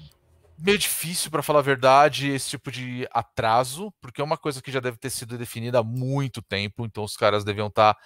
meio 0.57 0.77
difícil, 0.77 1.29
para 1.31 1.43
falar 1.43 1.59
a 1.59 1.63
verdade, 1.63 2.29
esse 2.29 2.49
tipo 2.49 2.71
de 2.71 3.07
atraso, 3.11 3.93
porque 4.01 4.21
é 4.21 4.23
uma 4.23 4.37
coisa 4.37 4.61
que 4.61 4.71
já 4.71 4.79
deve 4.79 4.97
ter 4.97 5.09
sido 5.09 5.37
definida 5.37 5.79
há 5.79 5.83
muito 5.83 6.41
tempo, 6.41 6.85
então 6.85 7.03
os 7.03 7.15
caras 7.15 7.43
deviam 7.43 7.67
estar 7.67 7.93
tá 7.93 7.99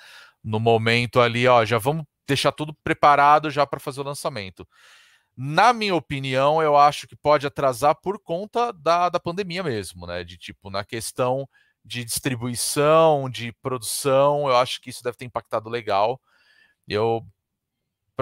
no 0.43 0.59
momento 0.59 1.19
ali, 1.19 1.47
ó, 1.47 1.63
já 1.65 1.77
vamos 1.77 2.05
deixar 2.27 2.51
tudo 2.51 2.73
preparado 2.83 3.49
já 3.49 3.65
para 3.65 3.79
fazer 3.79 4.01
o 4.01 4.03
lançamento. 4.03 4.67
Na 5.35 5.73
minha 5.73 5.95
opinião, 5.95 6.61
eu 6.61 6.77
acho 6.77 7.07
que 7.07 7.15
pode 7.15 7.47
atrasar 7.47 7.95
por 7.95 8.19
conta 8.19 8.71
da, 8.73 9.09
da 9.09 9.19
pandemia 9.19 9.63
mesmo, 9.63 10.05
né? 10.05 10.23
De 10.23 10.37
tipo, 10.37 10.69
na 10.69 10.83
questão 10.83 11.47
de 11.83 12.03
distribuição, 12.03 13.29
de 13.29 13.51
produção, 13.61 14.47
eu 14.47 14.55
acho 14.57 14.81
que 14.81 14.89
isso 14.89 15.03
deve 15.03 15.17
ter 15.17 15.25
impactado 15.25 15.69
legal. 15.69 16.21
Eu 16.87 17.25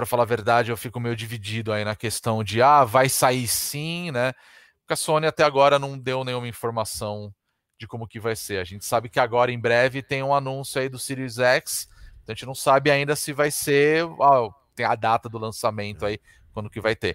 para 0.00 0.06
falar 0.06 0.22
a 0.22 0.26
verdade, 0.26 0.70
eu 0.70 0.78
fico 0.78 0.98
meio 0.98 1.14
dividido 1.14 1.70
aí 1.70 1.84
na 1.84 1.94
questão 1.94 2.42
de 2.42 2.62
ah, 2.62 2.84
vai 2.84 3.06
sair 3.06 3.46
sim, 3.46 4.10
né? 4.10 4.32
Porque 4.80 4.94
a 4.94 4.96
Sony 4.96 5.26
até 5.26 5.44
agora 5.44 5.78
não 5.78 5.98
deu 5.98 6.24
nenhuma 6.24 6.48
informação 6.48 7.30
de 7.78 7.86
como 7.86 8.08
que 8.08 8.18
vai 8.18 8.34
ser. 8.34 8.60
A 8.60 8.64
gente 8.64 8.82
sabe 8.86 9.10
que 9.10 9.20
agora 9.20 9.52
em 9.52 9.60
breve 9.60 10.02
tem 10.02 10.22
um 10.22 10.34
anúncio 10.34 10.80
aí 10.80 10.88
do 10.88 10.98
Series 10.98 11.38
X, 11.38 11.86
então 12.22 12.32
a 12.32 12.34
gente 12.34 12.46
não 12.46 12.54
sabe 12.54 12.90
ainda 12.90 13.14
se 13.14 13.34
vai 13.34 13.50
ser, 13.50 14.06
ó, 14.18 14.50
tem 14.74 14.86
a 14.86 14.94
data 14.94 15.28
do 15.28 15.36
lançamento 15.36 16.06
aí, 16.06 16.18
quando 16.54 16.70
que 16.70 16.80
vai 16.80 16.96
ter. 16.96 17.14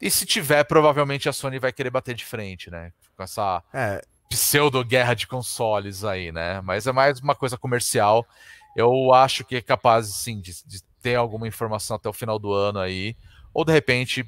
E 0.00 0.10
se 0.10 0.26
tiver, 0.26 0.64
provavelmente 0.64 1.28
a 1.28 1.32
Sony 1.32 1.60
vai 1.60 1.72
querer 1.72 1.90
bater 1.90 2.16
de 2.16 2.24
frente, 2.24 2.68
né? 2.68 2.92
Com 3.16 3.22
essa 3.22 3.62
é. 3.72 4.02
pseudo-guerra 4.28 5.14
de 5.14 5.28
consoles 5.28 6.02
aí, 6.02 6.32
né? 6.32 6.60
Mas 6.62 6.88
é 6.88 6.90
mais 6.90 7.20
uma 7.20 7.36
coisa 7.36 7.56
comercial. 7.56 8.26
Eu 8.74 9.14
acho 9.14 9.44
que 9.44 9.54
é 9.54 9.62
capaz, 9.62 10.08
sim, 10.08 10.40
de, 10.40 10.52
de 10.66 10.82
ter 11.04 11.16
alguma 11.16 11.46
informação 11.46 11.96
até 11.96 12.08
o 12.08 12.14
final 12.14 12.38
do 12.38 12.50
ano 12.50 12.78
aí. 12.78 13.14
Ou 13.52 13.62
de 13.62 13.70
repente, 13.70 14.24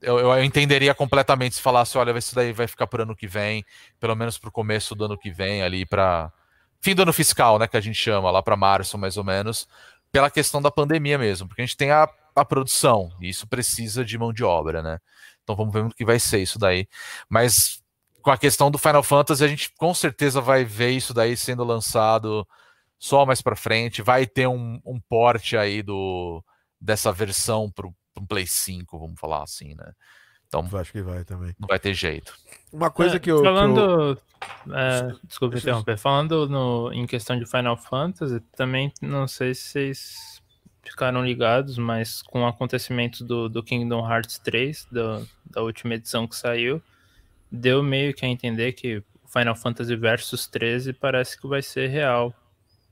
eu, 0.00 0.18
eu 0.18 0.42
entenderia 0.42 0.94
completamente 0.94 1.56
se 1.56 1.60
falasse: 1.60 1.98
olha, 1.98 2.16
isso 2.16 2.34
daí 2.34 2.54
vai 2.54 2.66
ficar 2.66 2.86
para 2.86 3.02
ano 3.02 3.14
que 3.14 3.26
vem, 3.26 3.62
pelo 4.00 4.16
menos 4.16 4.38
para 4.38 4.48
o 4.48 4.52
começo 4.52 4.94
do 4.94 5.04
ano 5.04 5.18
que 5.18 5.30
vem, 5.30 5.62
ali 5.62 5.84
para 5.84 6.32
fim 6.80 6.94
do 6.94 7.02
ano 7.02 7.12
fiscal, 7.12 7.58
né? 7.58 7.68
Que 7.68 7.76
a 7.76 7.80
gente 7.82 7.98
chama, 7.98 8.30
lá 8.30 8.42
para 8.42 8.56
março 8.56 8.96
mais 8.96 9.18
ou 9.18 9.24
menos, 9.24 9.68
pela 10.10 10.30
questão 10.30 10.62
da 10.62 10.70
pandemia 10.70 11.18
mesmo, 11.18 11.46
porque 11.46 11.60
a 11.60 11.66
gente 11.66 11.76
tem 11.76 11.90
a, 11.90 12.08
a 12.34 12.44
produção 12.44 13.10
e 13.20 13.28
isso 13.28 13.46
precisa 13.46 14.02
de 14.02 14.16
mão 14.16 14.32
de 14.32 14.42
obra, 14.42 14.82
né? 14.82 14.98
Então 15.44 15.54
vamos 15.54 15.74
ver 15.74 15.84
o 15.84 15.90
que 15.90 16.04
vai 16.04 16.18
ser 16.18 16.38
isso 16.38 16.58
daí. 16.58 16.88
Mas 17.28 17.82
com 18.22 18.30
a 18.30 18.38
questão 18.38 18.70
do 18.70 18.78
Final 18.78 19.02
Fantasy, 19.02 19.44
a 19.44 19.48
gente 19.48 19.70
com 19.76 19.92
certeza 19.92 20.40
vai 20.40 20.64
ver 20.64 20.90
isso 20.90 21.12
daí 21.12 21.36
sendo 21.36 21.62
lançado 21.62 22.46
só 22.98 23.26
mais 23.26 23.42
para 23.42 23.56
frente. 23.56 24.02
Vai 24.02 24.26
ter 24.26 24.46
um, 24.46 24.80
um 24.84 25.00
porte 25.08 25.56
aí 25.56 25.82
do, 25.82 26.42
dessa 26.80 27.12
versão 27.12 27.70
para 27.70 27.86
o 27.86 28.26
Play 28.26 28.46
5, 28.46 28.98
vamos 28.98 29.20
falar 29.20 29.42
assim, 29.42 29.74
né? 29.74 29.92
Então, 30.48 30.66
eu 30.70 30.78
acho 30.78 30.92
que 30.92 31.02
vai 31.02 31.24
também. 31.24 31.54
Não 31.58 31.66
vai 31.66 31.78
ter 31.78 31.92
jeito. 31.92 32.32
Uma 32.72 32.90
coisa 32.90 33.16
é, 33.16 33.18
que 33.18 33.30
eu. 33.30 33.42
Falando. 33.42 34.16
Que 34.16 34.70
eu... 34.70 34.76
É, 34.76 35.12
desculpa 35.24 35.58
interromper. 35.58 35.98
Falando 35.98 36.48
no, 36.48 36.92
em 36.92 37.06
questão 37.06 37.38
de 37.38 37.44
Final 37.46 37.76
Fantasy, 37.76 38.40
também 38.56 38.92
não 39.02 39.26
sei 39.26 39.54
se 39.54 39.62
vocês 39.62 40.42
ficaram 40.84 41.24
ligados, 41.24 41.78
mas 41.78 42.22
com 42.22 42.42
o 42.42 42.46
acontecimento 42.46 43.24
do, 43.24 43.48
do 43.48 43.62
Kingdom 43.62 44.08
Hearts 44.08 44.38
3, 44.38 44.86
do, 44.90 45.28
da 45.44 45.62
última 45.62 45.94
edição 45.94 46.28
que 46.28 46.36
saiu, 46.36 46.80
deu 47.50 47.82
meio 47.82 48.14
que 48.14 48.24
a 48.24 48.28
entender 48.28 48.72
que 48.72 49.02
Final 49.26 49.56
Fantasy 49.56 49.96
Versus 49.96 50.46
13 50.46 50.92
parece 50.92 51.40
que 51.40 51.48
vai 51.48 51.60
ser 51.60 51.88
real 51.88 52.32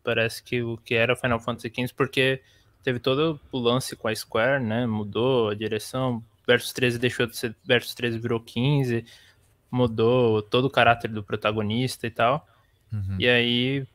parece 0.05 0.43
que 0.43 0.63
o 0.63 0.77
que 0.77 0.95
era 0.95 1.17
Final 1.17 1.41
Fantasy 1.41 1.73
XV, 1.75 1.95
porque 1.97 2.41
teve 2.85 3.01
todo 3.01 3.41
o 3.51 3.59
lance 3.59 3.97
com 3.97 4.07
a 4.07 4.15
Square, 4.15 4.63
né? 4.63 4.87
Mudou 4.87 5.49
a 5.49 5.55
direção. 5.55 6.23
Versus 6.47 6.73
13 6.75 6.99
deixou 6.99 7.27
de 7.27 7.37
ser. 7.37 7.57
Versus 7.65 7.95
13 7.95 8.19
virou 8.19 8.39
15. 8.39 9.05
Mudou 9.71 10.43
todo 10.43 10.67
o 10.67 10.71
caráter 10.71 11.11
do 11.11 11.25
protagonista 11.25 12.07
e 12.07 12.11
tal. 12.11 12.47
Uhum. 12.93 13.17
E 13.19 13.27
aí. 13.27 13.87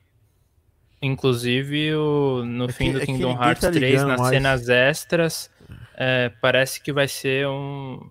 Inclusive, 1.01 1.95
o, 1.95 2.43
no 2.43 2.65
é 2.65 2.71
fim 2.73 2.87
que, 2.87 2.93
do 2.93 3.01
é 3.01 3.05
Kingdom 3.05 3.31
Hearts 3.41 3.61
tá 3.61 3.71
3, 3.71 4.03
nas 4.03 4.19
mais... 4.19 4.29
cenas 4.31 4.67
extras, 4.67 5.49
é, 5.95 6.29
parece 6.41 6.81
que 6.81 6.91
vai 6.91 7.07
ser 7.07 7.47
um. 7.47 8.09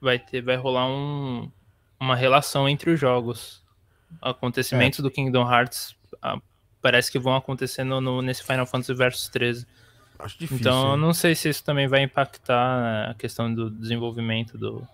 Vai, 0.00 0.18
ter, 0.18 0.40
vai 0.40 0.56
rolar 0.56 0.86
um, 0.86 1.50
uma 2.00 2.16
relação 2.16 2.66
entre 2.68 2.90
os 2.90 2.98
jogos. 2.98 3.62
Acontecimentos 4.20 5.00
é. 5.00 5.02
do 5.02 5.10
Kingdom 5.10 5.50
Hearts 5.50 5.94
parece 6.82 7.10
que 7.10 7.18
vão 7.18 7.36
acontecendo 7.36 8.00
no, 8.00 8.20
nesse 8.20 8.42
Final 8.42 8.66
Fantasy 8.66 8.92
Versus 8.92 9.28
13. 9.28 9.66
Acho 10.18 10.38
difícil. 10.38 10.60
Então, 10.60 10.90
eu 10.90 10.96
não 10.96 11.14
sei 11.14 11.34
se 11.34 11.48
isso 11.48 11.64
também 11.64 11.88
vai 11.88 12.02
impactar 12.02 13.10
a 13.10 13.14
questão 13.14 13.52
do 13.52 13.70
desenvolvimento 13.70 14.58
do, 14.58 14.86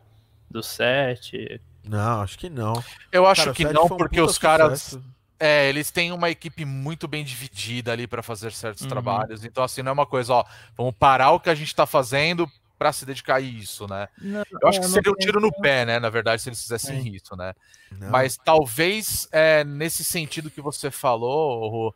do 0.50 0.62
set. 0.62 1.60
Não, 1.84 2.20
acho 2.22 2.38
que 2.38 2.48
não. 2.48 2.82
Eu 3.10 3.26
acho 3.26 3.44
Cara, 3.44 3.54
que 3.54 3.64
não, 3.64 3.88
porque 3.88 4.20
os 4.20 4.38
caras. 4.38 4.80
Sucesso. 4.80 5.18
É, 5.40 5.68
eles 5.68 5.92
têm 5.92 6.10
uma 6.10 6.28
equipe 6.28 6.64
muito 6.64 7.06
bem 7.06 7.24
dividida 7.24 7.92
ali 7.92 8.08
para 8.08 8.24
fazer 8.24 8.50
certos 8.50 8.82
uhum. 8.82 8.88
trabalhos. 8.88 9.44
Então, 9.44 9.62
assim, 9.62 9.82
não 9.82 9.90
é 9.90 9.92
uma 9.92 10.06
coisa, 10.06 10.34
ó, 10.34 10.44
vamos 10.76 10.94
parar 10.98 11.30
o 11.30 11.38
que 11.38 11.48
a 11.48 11.54
gente 11.54 11.72
tá 11.72 11.86
fazendo 11.86 12.50
para 12.78 12.92
se 12.92 13.04
dedicar 13.04 13.36
a 13.36 13.40
isso, 13.40 13.86
né? 13.88 14.08
Não, 14.20 14.44
eu 14.62 14.68
acho 14.68 14.80
que 14.80 14.86
seria 14.86 15.10
um 15.10 15.16
tiro 15.16 15.40
no 15.40 15.52
pé, 15.52 15.84
né? 15.84 15.98
Na 15.98 16.08
verdade, 16.08 16.40
se 16.40 16.48
eles 16.48 16.62
fizessem 16.62 16.98
é. 16.98 17.16
isso, 17.16 17.36
né? 17.36 17.52
Não. 17.90 18.10
Mas 18.10 18.36
talvez 18.36 19.26
é, 19.32 19.64
nesse 19.64 20.04
sentido 20.04 20.50
que 20.50 20.60
você 20.60 20.90
falou, 20.90 21.94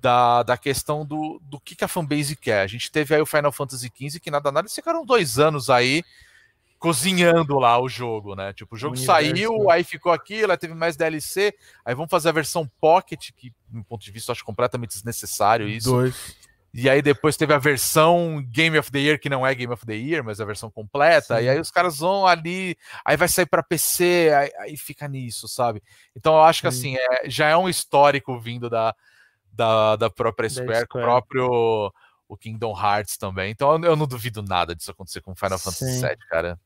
da, 0.00 0.42
da 0.42 0.56
questão 0.56 1.04
do, 1.04 1.40
do 1.42 1.60
que, 1.60 1.76
que 1.76 1.84
a 1.84 1.88
fanbase 1.88 2.36
quer. 2.36 2.62
A 2.62 2.66
gente 2.66 2.90
teve 2.90 3.14
aí 3.14 3.20
o 3.20 3.26
Final 3.26 3.52
Fantasy 3.52 3.90
XV, 3.94 4.20
que 4.20 4.30
nada 4.30 4.50
nada, 4.50 4.66
eles 4.66 4.74
ficaram 4.74 5.04
dois 5.04 5.38
anos 5.38 5.68
aí 5.68 6.02
cozinhando 6.78 7.60
lá 7.60 7.80
o 7.80 7.88
jogo, 7.88 8.34
né? 8.34 8.52
Tipo, 8.52 8.74
o 8.74 8.78
jogo 8.78 8.96
universo, 8.96 9.12
saiu, 9.12 9.56
né? 9.58 9.74
aí 9.74 9.84
ficou 9.84 10.10
aquilo, 10.10 10.50
aí 10.50 10.58
teve 10.58 10.74
mais 10.74 10.96
DLC, 10.96 11.54
aí 11.84 11.94
vamos 11.94 12.10
fazer 12.10 12.30
a 12.30 12.32
versão 12.32 12.68
Pocket, 12.80 13.30
que, 13.36 13.52
do 13.68 13.84
ponto 13.84 14.04
de 14.04 14.10
vista, 14.10 14.30
eu 14.30 14.32
acho 14.32 14.44
completamente 14.44 14.90
desnecessário 14.90 15.68
isso. 15.68 15.90
Dois. 15.90 16.36
E 16.74 16.88
aí 16.88 17.02
depois 17.02 17.36
teve 17.36 17.52
a 17.52 17.58
versão 17.58 18.42
Game 18.48 18.78
of 18.78 18.90
the 18.90 18.98
Year, 18.98 19.20
que 19.20 19.28
não 19.28 19.46
é 19.46 19.54
Game 19.54 19.72
of 19.72 19.84
the 19.84 19.94
Year, 19.94 20.24
mas 20.24 20.40
a 20.40 20.44
versão 20.44 20.70
completa. 20.70 21.36
Sim. 21.36 21.44
E 21.44 21.48
aí 21.50 21.60
os 21.60 21.70
caras 21.70 21.98
vão 21.98 22.26
ali, 22.26 22.76
aí 23.04 23.16
vai 23.16 23.28
sair 23.28 23.46
pra 23.46 23.62
PC, 23.62 24.32
aí, 24.34 24.52
aí 24.58 24.76
fica 24.76 25.06
nisso, 25.06 25.46
sabe? 25.46 25.82
Então 26.16 26.34
eu 26.34 26.42
acho 26.42 26.62
que 26.62 26.66
assim, 26.66 26.96
é, 26.96 27.28
já 27.28 27.48
é 27.48 27.56
um 27.56 27.68
histórico 27.68 28.40
vindo 28.40 28.70
da, 28.70 28.94
da, 29.52 29.96
da 29.96 30.10
própria 30.10 30.48
Da 30.48 30.54
Square, 30.54 30.86
com 30.86 30.98
o 30.98 31.02
Square. 31.02 31.04
próprio 31.04 31.92
o 32.26 32.36
Kingdom 32.38 32.74
Hearts 32.74 33.18
também. 33.18 33.50
Então 33.50 33.74
eu, 33.74 33.90
eu 33.90 33.96
não 33.96 34.06
duvido 34.06 34.42
nada 34.42 34.74
disso 34.74 34.90
acontecer 34.90 35.20
com 35.20 35.36
Final 35.36 35.58
Fantasy 35.58 36.00
Sim. 36.00 36.06
VII, 36.06 36.16
cara. 36.30 36.58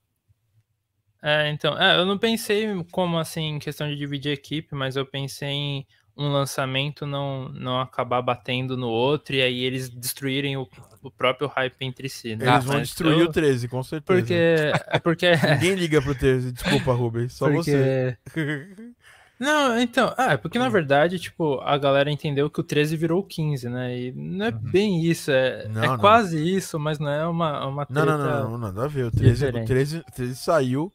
É, 1.20 1.50
então, 1.50 1.76
é, 1.76 1.96
eu 1.96 2.06
não 2.06 2.16
pensei 2.16 2.68
como 2.92 3.18
assim 3.18 3.54
em 3.54 3.58
questão 3.58 3.88
de 3.88 3.96
dividir 3.96 4.30
equipe, 4.30 4.72
mas 4.76 4.94
eu 4.94 5.04
pensei 5.04 5.48
em 5.48 5.86
um 6.16 6.28
lançamento 6.32 7.06
não, 7.06 7.48
não 7.50 7.80
acabar 7.80 8.22
batendo 8.22 8.76
no 8.76 8.88
outro 8.88 9.34
e 9.36 9.42
aí 9.42 9.62
eles 9.62 9.88
destruírem 9.90 10.56
o, 10.56 10.66
o 11.02 11.10
próprio 11.10 11.46
hype 11.48 11.76
entre 11.82 12.08
si. 12.08 12.34
Né? 12.36 12.48
Eles 12.48 12.64
vão 12.64 12.80
destruir 12.80 13.18
eu- 13.20 13.26
o 13.26 13.32
13, 13.32 13.68
com 13.68 13.82
certeza. 13.82 14.20
Porque. 14.20 14.34
É 14.34 14.98
porque. 15.00 15.32
Ninguém 15.60 15.74
liga 15.74 16.00
pro 16.00 16.14
13, 16.14 16.52
desculpa, 16.52 16.92
Rubens. 16.92 17.34
Só 17.34 17.50
você. 17.50 18.16
porque... 18.24 18.66
Não, 19.38 19.78
então, 19.78 20.14
ah, 20.16 20.32
é 20.32 20.36
porque 20.38 20.58
na 20.58 20.70
verdade, 20.70 21.18
tipo, 21.18 21.60
a 21.60 21.76
galera 21.76 22.10
entendeu 22.10 22.48
que 22.48 22.58
o 22.58 22.62
13 22.64 22.96
virou 22.96 23.20
o 23.20 23.22
15, 23.22 23.68
né? 23.68 23.94
E 23.94 24.12
não 24.12 24.46
é 24.46 24.50
bem 24.50 25.04
isso, 25.04 25.30
é, 25.30 25.68
Não, 25.68 25.84
é 25.84 25.86
não. 25.88 25.98
quase 25.98 26.38
isso, 26.42 26.78
mas 26.80 26.98
não 26.98 27.10
é 27.10 27.26
uma, 27.26 27.66
uma 27.66 27.86
Não, 27.90 28.02
treta. 28.02 28.16
não, 28.16 28.42
não, 28.44 28.50
não, 28.52 28.58
nada 28.58 28.84
a 28.86 28.88
ver. 28.88 29.04
O 29.04 29.10
13, 29.10 29.30
o 29.30 29.46
diferente. 29.48 29.66
13, 29.68 29.98
o 29.98 30.04
13 30.10 30.36
saiu 30.36 30.90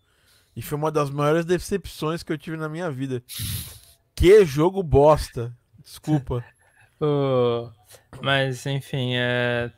e 0.56 0.62
foi 0.64 0.76
uma 0.76 0.92
das 0.92 1.12
maiores 1.12 1.46
decepções 1.46 2.24
que 2.24 2.34
eu 2.34 2.38
tive 2.38 2.58
na 2.58 2.68
minha 2.68 2.90
vida. 2.90 3.22
Que 4.16 4.46
jogo 4.46 4.82
bosta. 4.84 5.54
Desculpa. 5.84 6.44
O- 7.04 7.68
Mas, 8.22 8.64
enfim, 8.68 9.14
é... 9.16 9.72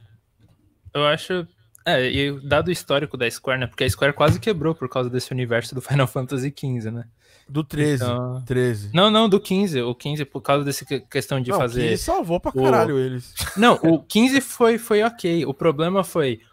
eu 0.94 1.06
acho. 1.06 1.48
É, 1.86 2.06
e 2.12 2.38
dado 2.46 2.68
o 2.68 2.72
histórico 2.72 3.16
da 3.16 3.32
Square, 3.32 3.62
né? 3.62 3.68
Porque 3.68 3.86
a 3.86 3.90
Square 3.90 4.12
quase 4.12 4.42
quebrou 4.42 4.76
por 4.76 4.90
causa 4.90 5.10
desse 5.10 5.32
universo 5.32 5.74
do 5.74 5.82
Final 5.82 6.06
Fantasy 6.06 6.54
XV, 6.54 6.92
né? 6.92 7.06
Do 7.48 7.64
13. 7.64 8.04
Então- 8.04 8.44
13. 8.46 8.90
Não, 8.94 9.10
não, 9.10 9.30
do 9.30 9.40
15. 9.40 9.82
O 9.84 9.96
15, 9.96 10.26
por 10.26 10.42
causa 10.42 10.66
dessa 10.66 10.84
que- 10.84 11.00
questão 11.00 11.40
de 11.40 11.52
Não, 11.52 11.58
fazer. 11.58 11.92
15 11.92 12.04
salvou 12.04 12.42
pra 12.42 12.52
o- 12.54 12.62
caralho 12.62 13.00
eles. 13.00 13.34
Não, 13.56 13.76
o 13.76 14.04
15 14.04 14.42
foi, 14.42 14.78
foi 14.78 15.02
ok. 15.02 15.46
O 15.46 15.54
problema 15.54 16.04
foi 16.04 16.42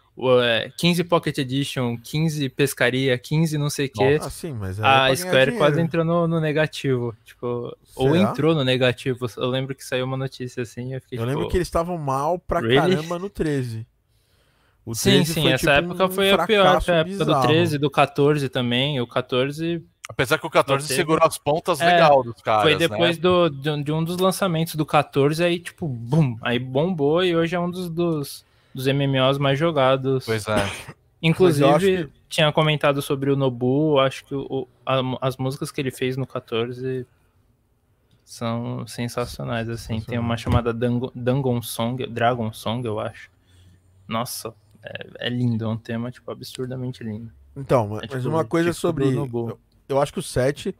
15 0.77 1.03
Pocket 1.05 1.37
Edition, 1.37 1.97
15 1.97 2.49
pescaria, 2.49 3.17
15 3.17 3.57
não 3.57 3.69
sei 3.69 3.87
o 3.87 3.91
quê. 3.91 4.19
Ah, 4.21 4.29
sim, 4.29 4.53
mas 4.53 4.79
é 4.79 4.83
A 4.85 5.15
Square 5.15 5.57
quase 5.57 5.81
entrou 5.81 6.03
no, 6.05 6.27
no 6.27 6.39
negativo. 6.39 7.15
Tipo, 7.25 7.75
ou 7.95 8.15
entrou 8.15 8.53
no 8.53 8.63
negativo. 8.63 9.25
Eu 9.37 9.47
lembro 9.47 9.73
que 9.73 9.83
saiu 9.83 10.05
uma 10.05 10.17
notícia 10.17 10.63
assim. 10.63 10.93
Eu, 10.93 11.01
fiquei, 11.01 11.17
Eu 11.17 11.23
lembro 11.25 11.41
tipo, 11.41 11.51
que 11.51 11.57
eles 11.57 11.67
estavam 11.67 11.97
mal 11.97 12.37
pra 12.37 12.59
Really? 12.59 12.95
caramba 12.95 13.17
no 13.17 13.29
13. 13.29 13.87
O 14.85 14.95
Sim, 14.95 15.11
13 15.23 15.33
sim, 15.33 15.41
foi, 15.43 15.51
essa 15.51 15.75
tipo, 15.75 15.91
época 15.91 16.05
um 16.05 16.11
foi 16.11 16.31
a 16.31 16.45
pior. 16.45 16.81
Foi 16.81 16.93
a 16.93 16.97
época 16.97 17.17
do 17.17 17.25
bizarro. 17.25 17.47
13, 17.47 17.77
do 17.77 17.89
14 17.89 18.49
também. 18.49 18.99
O 18.99 19.07
14 19.07 19.83
Apesar 20.09 20.37
que 20.37 20.45
o 20.45 20.49
14 20.49 20.87
Teve. 20.87 20.97
segurou 20.99 21.25
as 21.25 21.37
pontas 21.37 21.79
É, 21.79 21.85
legal 21.85 22.21
dos 22.21 22.41
caras. 22.41 22.63
foi 22.63 22.73
né? 22.73 22.79
depois 22.79 23.17
do, 23.17 23.47
de, 23.49 23.83
de 23.83 23.91
um 23.93 24.03
dos 24.03 24.17
lançamentos 24.17 24.75
do 24.75 24.85
14, 24.85 25.41
aí 25.41 25.57
tipo, 25.57 25.87
bum, 25.87 26.35
aí 26.41 26.59
bombou 26.59 27.23
e 27.23 27.33
hoje 27.33 27.55
é 27.55 27.59
um 27.59 27.71
dos, 27.71 27.89
dos, 27.89 28.43
dos 28.73 28.87
MMOs 28.87 29.37
mais 29.37 29.57
jogados. 29.59 30.25
Pois 30.25 30.47
é. 30.47 30.55
Inclusive, 31.23 31.65
Mas 31.69 31.83
acho 31.83 32.09
tinha 32.27 32.51
comentado 32.51 33.01
sobre 33.01 33.29
o 33.29 33.35
Nobu, 33.35 33.99
acho 33.99 34.25
que 34.25 34.33
o, 34.33 34.67
a- 34.85 35.01
as 35.21 35.37
músicas 35.37 35.69
que 35.71 35.79
ele 35.79 35.91
fez 35.91 36.17
no 36.17 36.25
14 36.25 37.05
são 38.23 38.87
sensacionais, 38.87 39.67
assim. 39.69 39.99
Tem 39.99 40.17
uma 40.17 40.37
chamada 40.37 40.73
Dango- 40.73 41.11
Dangon 41.13 41.61
Song, 41.61 42.05
Dragon 42.07 42.51
Song, 42.53 42.85
eu 42.87 42.99
acho. 42.99 43.29
Nossa, 44.07 44.53
é, 44.83 45.27
é 45.27 45.29
lindo, 45.29 45.65
é 45.65 45.67
um 45.67 45.77
tema, 45.77 46.09
tipo, 46.11 46.31
absurdamente 46.31 47.03
lindo. 47.03 47.31
Então, 47.55 47.87
mas, 47.89 48.03
É 48.03 48.07
mas 48.09 48.23
tipo- 48.23 48.29
uma 48.33 48.45
coisa 48.45 48.69
tipo 48.69 48.79
sobre. 48.79 49.05
Eu, 49.13 49.59
eu 49.89 50.01
acho 50.01 50.13
que 50.13 50.19
o 50.19 50.23
7, 50.23 50.73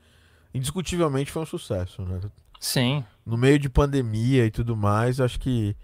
indiscutivelmente, 0.54 1.32
foi 1.32 1.42
um 1.42 1.46
sucesso, 1.46 2.02
né? 2.04 2.20
Sim, 2.60 3.04
No 3.26 3.38
meio 3.38 3.58
de 3.60 3.70
pandemia 3.70 4.46
e 4.46 4.52
tudo 4.52 4.76
mais, 4.78 5.20
acho 5.20 5.40
que 5.40 5.76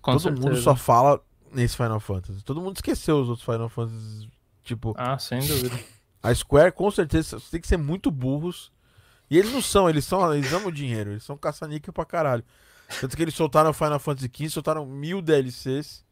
com 0.00 0.12
todo 0.12 0.20
certeza. 0.22 0.46
mundo 0.48 0.56
só 0.60 0.76
fala 0.76 1.20
nesse 1.52 1.76
Final 1.76 2.00
Fantasy. 2.00 2.42
Todo 2.42 2.60
mundo 2.60 2.76
esqueceu 2.76 3.20
os 3.20 3.28
outros 3.28 3.44
Final 3.44 3.68
Fantasies. 3.68 4.28
Tipo, 4.64 4.94
Ah, 4.98 5.18
sem 5.18 5.40
dúvida. 5.40 5.78
a 6.22 6.34
Square, 6.34 6.72
com 6.72 6.90
certeza, 6.90 7.40
tem 7.50 7.60
que 7.60 7.66
ser 7.68 7.76
muito 7.78 8.10
burros. 8.10 8.70
E 9.30 9.36
eles 9.38 9.52
não 9.52 9.60
são, 9.62 9.88
eles 9.90 10.04
são, 10.04 10.34
eles 10.34 10.52
amam 10.52 10.70
dinheiro, 10.70 11.10
eles 11.10 11.22
são 11.22 11.36
caça-níquel 11.36 11.92
pra 11.92 12.04
caralho. 12.04 12.44
Tanto 13.00 13.14
que 13.16 13.22
eles 13.22 13.34
soltaram 13.34 13.70
o 13.70 13.74
Final 13.74 13.98
Fantasy 13.98 14.30
XV, 14.34 14.48
soltaram 14.50 14.86
mil 14.86 15.20
DLCs. 15.20 16.04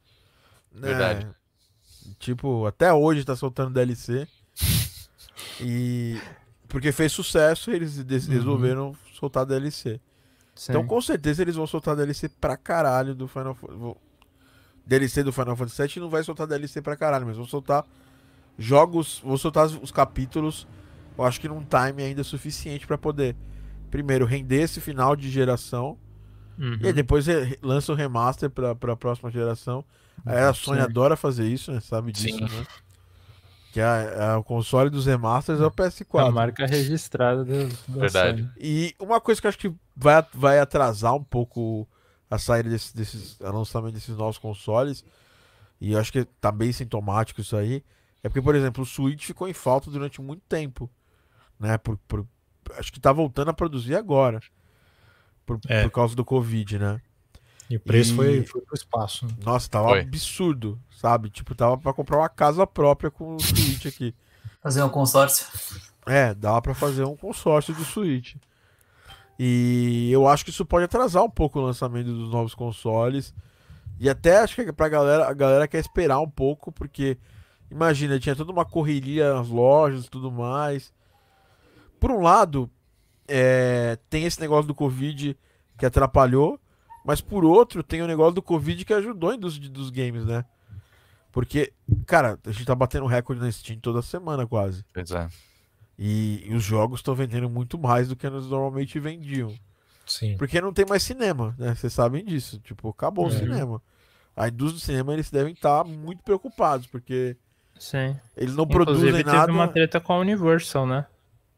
né? 0.73 0.89
Verdade. 0.89 1.27
Tipo, 2.19 2.67
até 2.67 2.93
hoje 2.93 3.25
tá 3.25 3.35
soltando 3.35 3.73
DLC. 3.73 4.29
E. 5.61 6.21
Porque 6.69 6.93
fez 6.93 7.13
sucesso, 7.13 7.71
eles 7.71 7.97
Uhum. 7.99 8.05
resolveram 8.29 8.97
soltar 9.19 9.47
DLC. 9.47 10.01
Sim. 10.55 10.73
Então, 10.73 10.87
com 10.87 11.01
certeza, 11.01 11.43
eles 11.43 11.55
vão 11.57 11.67
soltar 11.67 11.95
DLC 11.97 12.29
pra 12.29 12.57
caralho 12.57 13.15
do 13.15 13.29
Final 13.29 13.55
Fantasy. 13.55 13.97
DLC 14.87 15.23
do 15.23 15.33
Final 15.33 15.57
Fantasy 15.57 15.83
VII 15.95 16.01
não 16.01 16.09
vai 16.11 16.23
soltar 16.23 16.47
DLC 16.47 16.81
pra 16.81 16.97
caralho, 16.97 17.27
mas 17.27 17.37
vão 17.37 17.47
soltar 17.47 17.85
jogos, 18.59 19.21
vão 19.25 19.37
soltar 19.37 19.67
os- 19.67 19.79
os 19.83 19.91
capítulos, 19.91 20.67
eu 21.19 21.25
acho 21.25 21.41
que 21.41 21.49
num 21.49 21.65
time 21.65 22.03
ainda 22.03 22.23
suficiente 22.25 22.87
pra 22.87 22.97
poder, 22.97 23.37
primeiro, 23.91 24.25
render 24.25 24.63
esse 24.63 24.81
final 24.81 25.15
de 25.17 25.29
geração, 25.31 25.99
Uhum. 26.59 26.79
e 26.81 26.87
aí 26.87 26.93
depois 26.93 27.27
lança 27.63 27.93
o 27.93 27.95
remaster 27.95 28.49
pra, 28.49 28.75
pra 28.75 28.97
próxima 28.97 29.31
geração. 29.31 29.85
Aí 30.25 30.39
a 30.39 30.55
Sony 30.55 30.79
Sim. 30.79 30.85
adora 30.85 31.17
fazer 31.17 31.47
isso, 31.47 31.71
né? 31.71 31.81
Sabe 31.81 32.11
disso, 32.13 32.39
Sim. 32.39 32.45
né? 32.45 32.67
Que 33.73 33.81
é, 33.81 34.15
é 34.33 34.35
o 34.37 34.43
console 34.43 34.89
dos 34.89 35.05
remasters 35.05 35.61
é 35.61 35.65
o 35.65 35.67
a 35.67 35.71
PS4. 35.71 36.33
marca 36.33 36.65
registrada 36.67 37.45
do, 37.45 37.69
da 37.89 38.01
Verdade. 38.01 38.41
Sony. 38.43 38.51
E 38.59 38.95
uma 38.99 39.21
coisa 39.21 39.39
que 39.39 39.47
eu 39.47 39.51
acho 39.51 39.59
que 39.59 39.71
vai, 39.95 40.25
vai 40.33 40.59
atrasar 40.59 41.15
um 41.15 41.23
pouco 41.23 41.87
a 42.31 42.39
saída 42.39 42.69
desses, 42.71 42.93
desses 42.93 43.41
a 43.43 43.51
lançamento 43.51 43.95
desses 43.95 44.17
novos 44.17 44.39
consoles, 44.39 45.05
e 45.81 45.93
eu 45.93 45.99
acho 46.01 46.11
que 46.13 46.25
tá 46.41 46.51
bem 46.51 46.73
sintomático 46.73 47.41
isso 47.41 47.57
aí, 47.57 47.85
é 48.23 48.29
porque, 48.29 48.43
por 48.43 48.55
exemplo, 48.55 48.83
o 48.83 48.87
Switch 48.87 49.25
ficou 49.25 49.49
em 49.49 49.53
falta 49.53 49.91
durante 49.91 50.21
muito 50.21 50.43
tempo, 50.49 50.91
né? 51.59 51.79
Por, 51.79 51.97
por- 52.09 52.27
acho 52.79 52.93
que 52.93 52.99
tá 52.99 53.13
voltando 53.13 53.51
a 53.51 53.55
produzir 53.55 53.95
agora, 53.95 54.41
por, 55.45 55.61
É. 55.69 55.83
por 55.85 55.91
causa 55.91 56.17
do 56.17 56.25
Covid, 56.25 56.79
né? 56.79 57.01
E 57.71 57.77
o 57.77 57.81
preço 57.81 58.13
E- 58.13 58.17
foi, 58.17 58.45
foi 58.45 58.61
pro 58.63 58.75
espaço. 58.75 59.27
né? 59.27 59.33
Nossa, 59.45 59.69
tava 59.69 59.89
Foi. 59.91 60.01
absurdo, 60.01 60.81
sabe? 60.91 61.31
Tipo, 61.31 61.55
tava 61.55 61.77
pra 61.79 61.93
comprar 61.93 62.19
uma 62.19 62.29
casa 62.29 62.67
própria 62.67 63.11
com 63.11 63.37
o 63.37 63.41
Switch 63.41 63.87
aqui. 63.87 64.15
Fazer 64.63 64.83
um 64.83 64.89
consórcio. 64.89 65.47
É, 66.07 66.33
dá 66.35 66.61
pra 66.63 66.75
fazer 66.75 67.05
um 67.05 67.17
consórcio 67.17 67.75
do 67.75 67.85
Switch. 67.85 68.35
E 69.39 70.11
eu 70.11 70.27
acho 70.27 70.45
que 70.45 70.51
isso 70.51 70.65
pode 70.65 70.85
atrasar 70.85 71.23
um 71.23 71.31
pouco 71.31 71.59
o 71.59 71.63
lançamento 71.63 72.07
dos 72.07 72.31
novos 72.31 72.55
consoles. 72.55 73.35
E 73.99 74.09
até 74.09 74.39
acho 74.39 74.55
que 74.55 74.73
pra 74.73 74.89
galera, 74.89 75.29
a 75.29 75.33
galera 75.33 75.69
quer 75.69 75.79
esperar 75.79 76.21
um 76.21 76.29
pouco, 76.29 76.71
porque 76.73 77.19
imagina, 77.71 78.19
tinha 78.19 78.37
toda 78.37 78.53
uma 78.53 78.65
correria 78.65 79.35
nas 79.35 79.49
lojas 79.49 80.05
e 80.05 80.11
tudo 80.11 80.31
mais. 80.31 80.93
Por 81.99 82.11
um 82.11 82.23
lado, 82.23 82.71
é, 83.29 83.99
tem 84.09 84.25
esse 84.25 84.41
negócio 84.41 84.67
do 84.67 84.75
Covid 84.75 85.37
que 85.79 85.87
atrapalhou, 85.87 86.59
mas 87.05 87.21
por 87.21 87.45
outro, 87.45 87.83
tem 87.83 88.03
o 88.03 88.07
negócio 88.07 88.35
do 88.35 88.43
Covid 88.43 88.85
que 88.85 88.95
ajudou 88.95 89.31
a 89.31 89.35
indústria 89.35 89.71
dos 89.71 89.91
games, 89.91 90.25
né? 90.25 90.45
Porque, 91.33 91.73
cara, 92.07 92.39
a 92.47 92.51
gente 92.51 92.65
tá 92.65 92.75
batendo 92.75 93.07
recorde 93.07 93.43
na 93.43 93.53
Steam 93.53 93.79
toda 93.79 94.01
semana 94.01 94.47
quase. 94.47 94.85
Pois 94.93 95.11
é. 95.11 95.29
E, 95.99 96.45
e 96.47 96.55
os 96.55 96.63
jogos 96.63 97.01
estão 97.01 97.15
vendendo 97.15 97.49
muito 97.49 97.79
mais 97.79 98.09
do 98.09 98.17
que 98.17 98.27
eles 98.27 98.47
normalmente 98.47 98.99
vendiam. 99.01 99.55
Sim. 100.07 100.37
Porque 100.37 100.61
não 100.61 100.73
tem 100.73 100.85
mais 100.87 101.03
cinema, 101.03 101.55
né? 101.59 101.75
Vocês 101.75 101.93
sabem 101.93 102.25
disso. 102.25 102.61
Tipo, 102.61 102.89
acabou 102.91 103.27
o 103.27 103.29
É. 103.29 103.39
cinema. 103.39 103.83
A 104.37 104.49
indústria 104.49 104.79
do 104.81 104.85
cinema, 104.85 105.13
eles 105.15 105.31
devem 105.31 105.55
estar 105.55 105.83
muito 105.85 106.23
preocupados, 106.23 106.87
porque 106.87 107.37
Sim. 107.79 108.17
eles 108.37 108.55
não 108.55 108.65
Inclusive, 108.65 108.85
produzem 108.85 109.13
teve 109.25 109.25
nada. 109.37 109.51
uma 109.51 109.67
treta 109.69 109.99
com 109.99 110.13
a 110.13 110.19
Universal, 110.19 110.87
né? 110.87 111.07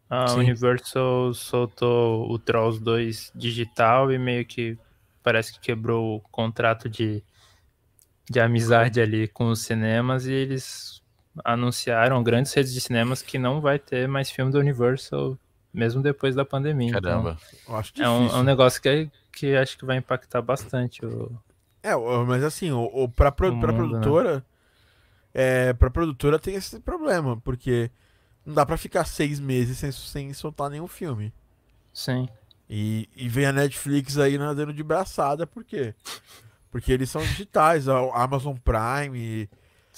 A 0.08 0.28
Sim. 0.28 0.38
Universal 0.38 1.34
soltou 1.34 2.30
o 2.30 2.38
Trolls 2.38 2.80
2 2.82 3.32
digital 3.34 4.10
e 4.12 4.18
meio 4.18 4.46
que 4.46 4.78
parece 5.22 5.52
que 5.52 5.60
quebrou 5.60 6.16
o 6.16 6.20
contrato 6.30 6.88
de, 6.88 7.22
de 8.30 8.40
amizade 8.40 9.00
ali 9.00 9.28
com 9.28 9.48
os 9.50 9.60
cinemas 9.60 10.24
e 10.26 10.32
eles 10.32 10.97
anunciaram 11.44 12.22
grandes 12.22 12.52
redes 12.52 12.72
de 12.72 12.80
cinemas 12.80 13.22
que 13.22 13.38
não 13.38 13.60
vai 13.60 13.78
ter 13.78 14.06
mais 14.08 14.30
filme 14.30 14.52
da 14.52 14.58
Universal 14.58 15.36
mesmo 15.72 16.02
depois 16.02 16.34
da 16.34 16.44
pandemia. 16.44 16.88
Então, 16.90 17.00
Caramba. 17.02 17.38
Eu 17.68 17.76
acho 17.76 17.92
é, 18.00 18.08
um, 18.08 18.18
difícil. 18.20 18.38
é 18.38 18.40
um 18.40 18.44
negócio 18.44 18.80
que, 18.82 19.10
que 19.32 19.54
acho 19.56 19.76
que 19.78 19.84
vai 19.84 19.96
impactar 19.98 20.40
bastante 20.42 21.04
o, 21.04 21.30
É, 21.82 21.94
o- 21.94 22.24
mas 22.26 22.42
assim, 22.42 22.70
o, 22.72 22.82
o, 22.84 23.08
pra, 23.08 23.30
pro, 23.30 23.48
O 23.52 23.60
pra 23.60 23.72
mundo, 23.72 23.82
né? 23.94 24.00
produtora, 24.00 24.44
é, 25.34 25.72
pra 25.74 25.90
produtora 25.90 26.38
tem 26.38 26.54
esse 26.54 26.80
problema, 26.80 27.36
porque 27.36 27.90
não 28.44 28.54
dá 28.54 28.64
pra 28.66 28.76
ficar 28.76 29.04
seis 29.04 29.38
meses 29.38 29.78
sem, 29.78 29.92
sem 29.92 30.32
soltar 30.32 30.70
nenhum 30.70 30.88
filme. 30.88 31.32
Sim. 31.92 32.28
E, 32.68 33.08
e 33.14 33.28
vem 33.28 33.46
a 33.46 33.52
Netflix 33.52 34.18
aí 34.18 34.36
nadando 34.38 34.72
de 34.72 34.82
braçada, 34.82 35.46
por 35.46 35.64
quê? 35.64 35.94
Porque 36.70 36.92
eles 36.92 37.10
são 37.10 37.22
digitais, 37.22 37.88
a 37.88 37.98
Amazon 38.22 38.56
Prime, 38.56 39.48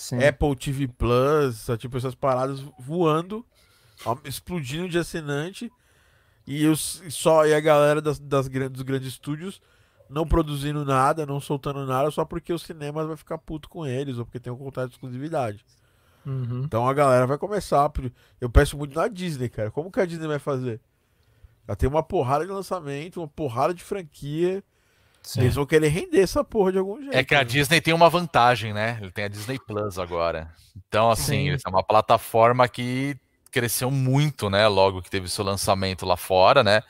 Sim. 0.01 0.25
Apple 0.25 0.57
TV 0.57 0.89
Plus, 0.89 1.67
tipo 1.79 1.97
essas 1.99 2.15
paradas 2.15 2.61
voando, 2.79 3.45
explodindo 4.25 4.89
de 4.89 4.99
assinante, 4.99 5.71
e, 6.47 6.67
os, 6.67 7.03
e 7.05 7.11
só 7.11 7.47
e 7.47 7.55
a 7.55 7.61
galera 7.61 8.01
das, 8.01 8.19
das, 8.19 8.49
grandes- 8.49 8.73
dos 8.73 8.83
grandes 8.83 9.09
estúdios 9.09 9.61
não 10.09 10.27
produzindo 10.27 10.85
nada, 10.85 11.25
não 11.27 11.39
soltando 11.39 11.85
nada, 11.87 12.11
só 12.11 12.25
porque 12.25 12.53
os 12.53 12.63
cinemas 12.63 13.07
vai 13.07 13.17
ficar 13.17 13.39
puto 13.39 13.69
com 13.69 13.87
eles, 13.87 14.19
ou 14.19 14.25
porque 14.25 14.41
tem 14.41 14.53
um 14.53 14.57
contrato 14.57 14.89
de 14.89 14.95
exclusividade. 14.97 15.65
Uhum. 16.27 16.63
Então 16.65 16.89
a 16.89 16.93
galera 16.95 17.27
vai 17.27 17.39
começar. 17.39 17.91
Eu 18.41 18.51
peço 18.51 18.77
muito 18.77 18.95
na 18.99 19.07
Disney, 19.07 19.49
cara. 19.49 19.71
Como 19.71 19.91
que 19.93 20.01
a 20.01 20.07
Disney 20.07 20.27
vai 20.27 20.39
fazer? 20.39 20.81
Ela 21.69 21.77
tem 21.77 21.89
uma 21.89 22.03
porrada 22.03 22.45
de 22.45 22.51
lançamento, 22.51 23.21
uma 23.21 23.29
porrada 23.29 23.73
de 23.73 23.85
franquia. 23.85 24.65
Sim. 25.23 25.43
Eles 25.43 25.55
vão 25.55 25.67
querer 25.67 25.89
render 25.89 26.21
essa 26.21 26.43
porra 26.43 26.73
de 26.73 26.79
algum 26.79 27.01
jeito. 27.01 27.17
É 27.17 27.23
que 27.23 27.35
a 27.35 27.39
né? 27.39 27.45
Disney 27.45 27.81
tem 27.81 27.95
uma 27.95 28.09
vantagem, 28.09 28.73
né? 28.73 28.99
Ele 29.01 29.11
tem 29.11 29.25
a 29.25 29.29
Disney 29.29 29.59
Plus 29.67 29.99
agora. 29.99 30.51
Então, 30.89 31.11
assim, 31.11 31.51
é 31.51 31.69
uma 31.69 31.83
plataforma 31.83 32.67
que 32.69 33.17
cresceu 33.51 33.91
muito, 33.91 34.49
né? 34.49 34.67
Logo 34.67 35.03
que 35.03 35.11
teve 35.11 35.29
seu 35.29 35.45
lançamento 35.45 36.07
lá 36.07 36.17
fora, 36.17 36.65
né? 36.65 36.83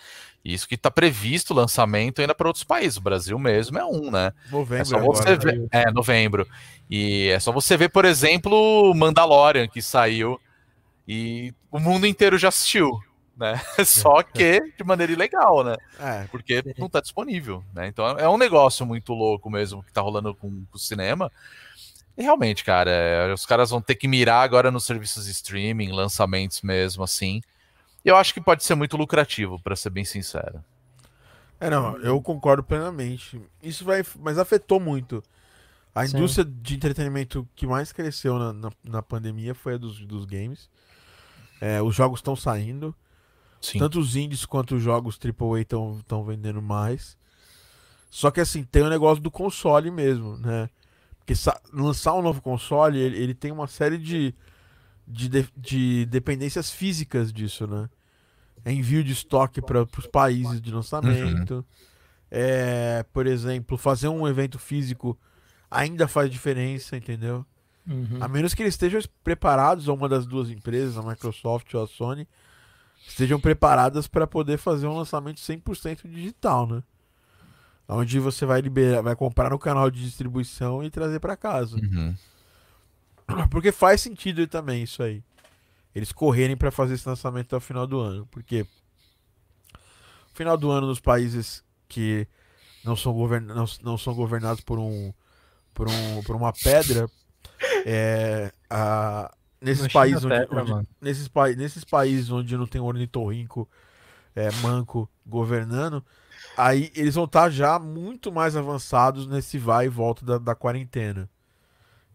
Isso 0.45 0.67
que 0.67 0.77
tá 0.77 0.91
previsto 0.91 1.53
o 1.53 1.57
lançamento 1.57 2.21
ainda 2.21 2.35
para 2.35 2.49
outros 2.49 2.65
países. 2.65 2.97
O 2.97 3.03
Brasil 3.03 3.39
mesmo 3.39 3.79
é 3.79 3.85
um, 3.85 4.11
né? 4.11 4.33
Novembro 4.51 4.83
É 4.83 4.85
só 4.85 4.97
agora, 4.97 5.13
você 5.13 5.31
né? 5.31 5.37
ver. 5.37 5.69
É, 5.71 5.91
novembro. 5.91 6.47
E 6.89 7.29
é 7.29 7.39
só 7.39 7.53
você 7.53 7.77
ver, 7.77 7.91
por 7.91 8.05
exemplo, 8.05 8.95
Mandalorian, 8.95 9.69
que 9.69 9.83
saiu 9.83 10.41
e 11.07 11.53
o 11.71 11.79
mundo 11.79 12.07
inteiro 12.07 12.39
já 12.39 12.49
assistiu, 12.49 12.99
né? 13.41 13.59
Só 13.85 14.23
que 14.23 14.61
de 14.77 14.85
maneira 14.85 15.13
ilegal, 15.13 15.65
né? 15.65 15.75
É, 15.99 16.27
Porque 16.31 16.63
não 16.79 16.91
tá 16.91 17.01
disponível, 17.01 17.65
né? 17.75 17.87
Então 17.87 18.07
é 18.07 18.29
um 18.29 18.37
negócio 18.37 18.85
muito 18.85 19.15
louco 19.15 19.49
mesmo 19.49 19.83
que 19.83 19.91
tá 19.91 20.03
rolando 20.03 20.35
com, 20.35 20.51
com 20.67 20.77
o 20.77 20.79
cinema. 20.79 21.33
E 22.19 22.23
realmente, 22.23 22.63
cara, 22.63 22.91
é, 22.91 23.33
os 23.33 23.47
caras 23.47 23.71
vão 23.71 23.81
ter 23.81 23.95
que 23.95 24.07
mirar 24.07 24.43
agora 24.43 24.71
nos 24.71 24.85
serviços 24.85 25.25
de 25.25 25.31
streaming, 25.31 25.91
lançamentos 25.91 26.61
mesmo, 26.61 27.03
assim. 27.03 27.41
E 28.05 28.09
eu 28.09 28.17
acho 28.17 28.35
que 28.35 28.41
pode 28.43 28.63
ser 28.63 28.75
muito 28.75 28.97
lucrativo, 28.97 29.59
pra 29.59 29.75
ser 29.75 29.89
bem 29.89 30.05
sincero. 30.05 30.63
É, 31.59 31.71
não, 31.71 31.97
eu 31.99 32.21
concordo 32.21 32.63
plenamente. 32.63 33.41
Isso 33.63 33.85
vai, 33.85 34.05
mas 34.19 34.39
afetou 34.39 34.79
muito. 34.79 35.23
A 35.95 36.07
Sim. 36.07 36.19
indústria 36.19 36.45
de 36.45 36.75
entretenimento 36.75 37.49
que 37.57 37.67
mais 37.67 37.91
cresceu 37.91 38.39
na, 38.39 38.53
na, 38.53 38.71
na 38.85 39.03
pandemia 39.03 39.55
foi 39.55 39.75
a 39.75 39.79
dos, 39.79 40.05
dos 40.05 40.27
games. 40.27 40.69
É, 41.61 41.81
os 41.81 41.95
jogos 41.95 42.21
estão 42.21 42.37
saindo. 42.37 42.95
Sim. 43.61 43.79
Tanto 43.79 44.01
os 44.01 44.17
indies 44.17 44.47
quanto 44.47 44.77
os 44.77 44.83
jogos 44.83 45.19
AAA 45.23 45.61
estão 45.61 46.25
vendendo 46.25 46.63
mais. 46.63 47.17
Só 48.09 48.31
que 48.31 48.41
assim, 48.41 48.65
tem 48.65 48.83
o 48.83 48.91
negócio 48.91 49.23
do 49.23 49.31
console 49.31 49.91
mesmo, 49.91 50.37
né? 50.39 50.69
Porque 51.19 51.35
lançar 51.73 52.15
um 52.15 52.23
novo 52.23 52.41
console, 52.41 52.99
ele, 52.99 53.17
ele 53.17 53.35
tem 53.35 53.53
uma 53.53 53.69
série 53.69 53.99
de, 53.99 54.35
de, 55.07 55.29
de, 55.29 55.49
de 55.57 56.07
dependências 56.07 56.71
físicas 56.71 57.33
disso, 57.33 57.67
né? 57.67 57.89
É 58.65 58.73
envio 58.73 59.05
de 59.05 59.13
estoque 59.13 59.63
para 59.63 59.83
os 59.83 60.07
países 60.07 60.61
de 60.61 60.71
lançamento. 60.71 61.65
É, 62.31 63.05
por 63.13 63.27
exemplo, 63.27 63.77
fazer 63.77 64.09
um 64.09 64.27
evento 64.27 64.59
físico 64.59 65.19
ainda 65.71 66.09
faz 66.09 66.31
diferença, 66.31 66.97
entendeu? 66.97 67.45
Uhum. 67.87 68.19
A 68.21 68.29
menos 68.29 68.55
que 68.55 68.63
eles 68.63 68.75
estejam 68.75 69.01
preparados, 69.25 69.89
ou 69.89 69.97
uma 69.97 70.09
das 70.09 70.27
duas 70.27 70.51
empresas, 70.51 70.97
a 70.97 71.03
Microsoft 71.03 71.73
ou 71.75 71.83
a 71.83 71.87
Sony, 71.87 72.29
estejam 73.07 73.41
preparadas 73.41 74.07
para 74.07 74.27
poder 74.27 74.59
fazer 74.59 74.87
um 74.87 74.97
lançamento 74.97 75.41
100% 75.41 76.09
digital, 76.09 76.67
né? 76.67 76.83
Onde 77.89 78.21
você 78.21 78.47
vai 78.47 78.61
liberar, 78.61 79.03
vai 79.03 79.17
comprar 79.17 79.51
no 79.51 79.59
canal 79.59 79.91
de 79.91 80.01
distribuição 80.03 80.83
e 80.83 80.91
trazer 80.91 81.19
para 81.19 81.37
casa. 81.37 81.77
Uhum. 81.77 82.15
Porque 83.51 83.73
faz 83.73 84.01
sentido 84.01 84.47
também 84.47 84.85
isso 84.85 85.03
aí. 85.03 85.23
Eles 85.93 86.13
correrem 86.13 86.57
para 86.57 86.71
fazer 86.71 86.95
esse 86.95 87.09
lançamento 87.09 87.47
até 87.47 87.57
o 87.57 87.61
final 87.61 87.87
do 87.87 87.99
ano. 87.99 88.27
Porque 88.31 88.65
final 90.33 90.57
do 90.57 90.71
ano 90.71 90.87
nos 90.87 91.01
países 91.01 91.65
que 91.89 92.29
não 92.85 92.95
são, 92.95 93.13
govern... 93.13 93.45
não, 93.45 93.65
não 93.83 93.99
são 93.99 94.15
governados 94.15 94.63
por 94.63 94.79
um 94.79 95.13
por, 95.75 95.89
um, 95.89 96.23
por 96.25 96.37
uma 96.37 96.53
pedra, 96.53 97.09
é, 97.87 98.53
a, 98.69 99.33
nesses 99.61 99.87
países 99.93 100.25
onde, 100.25 100.35
pedra, 100.35 100.63
onde- 100.63 100.89
nesses, 101.01 101.29
pa... 101.29 101.49
nesses 101.51 101.85
países 101.85 102.31
onde 102.31 102.57
não 102.57 102.67
tem 102.67 102.81
ornitorrinco 102.81 103.69
é, 104.35 104.51
manco 104.63 105.09
governando, 105.27 106.05
aí 106.57 106.91
eles 106.95 107.15
vão 107.15 107.25
estar 107.25 107.51
já 107.51 107.79
muito 107.79 108.31
mais 108.33 108.57
avançados 108.57 109.27
nesse 109.27 109.59
vai 109.59 109.87
e 109.87 109.89
volta 109.89 110.25
da, 110.25 110.39
da 110.39 110.55
quarentena. 110.55 111.29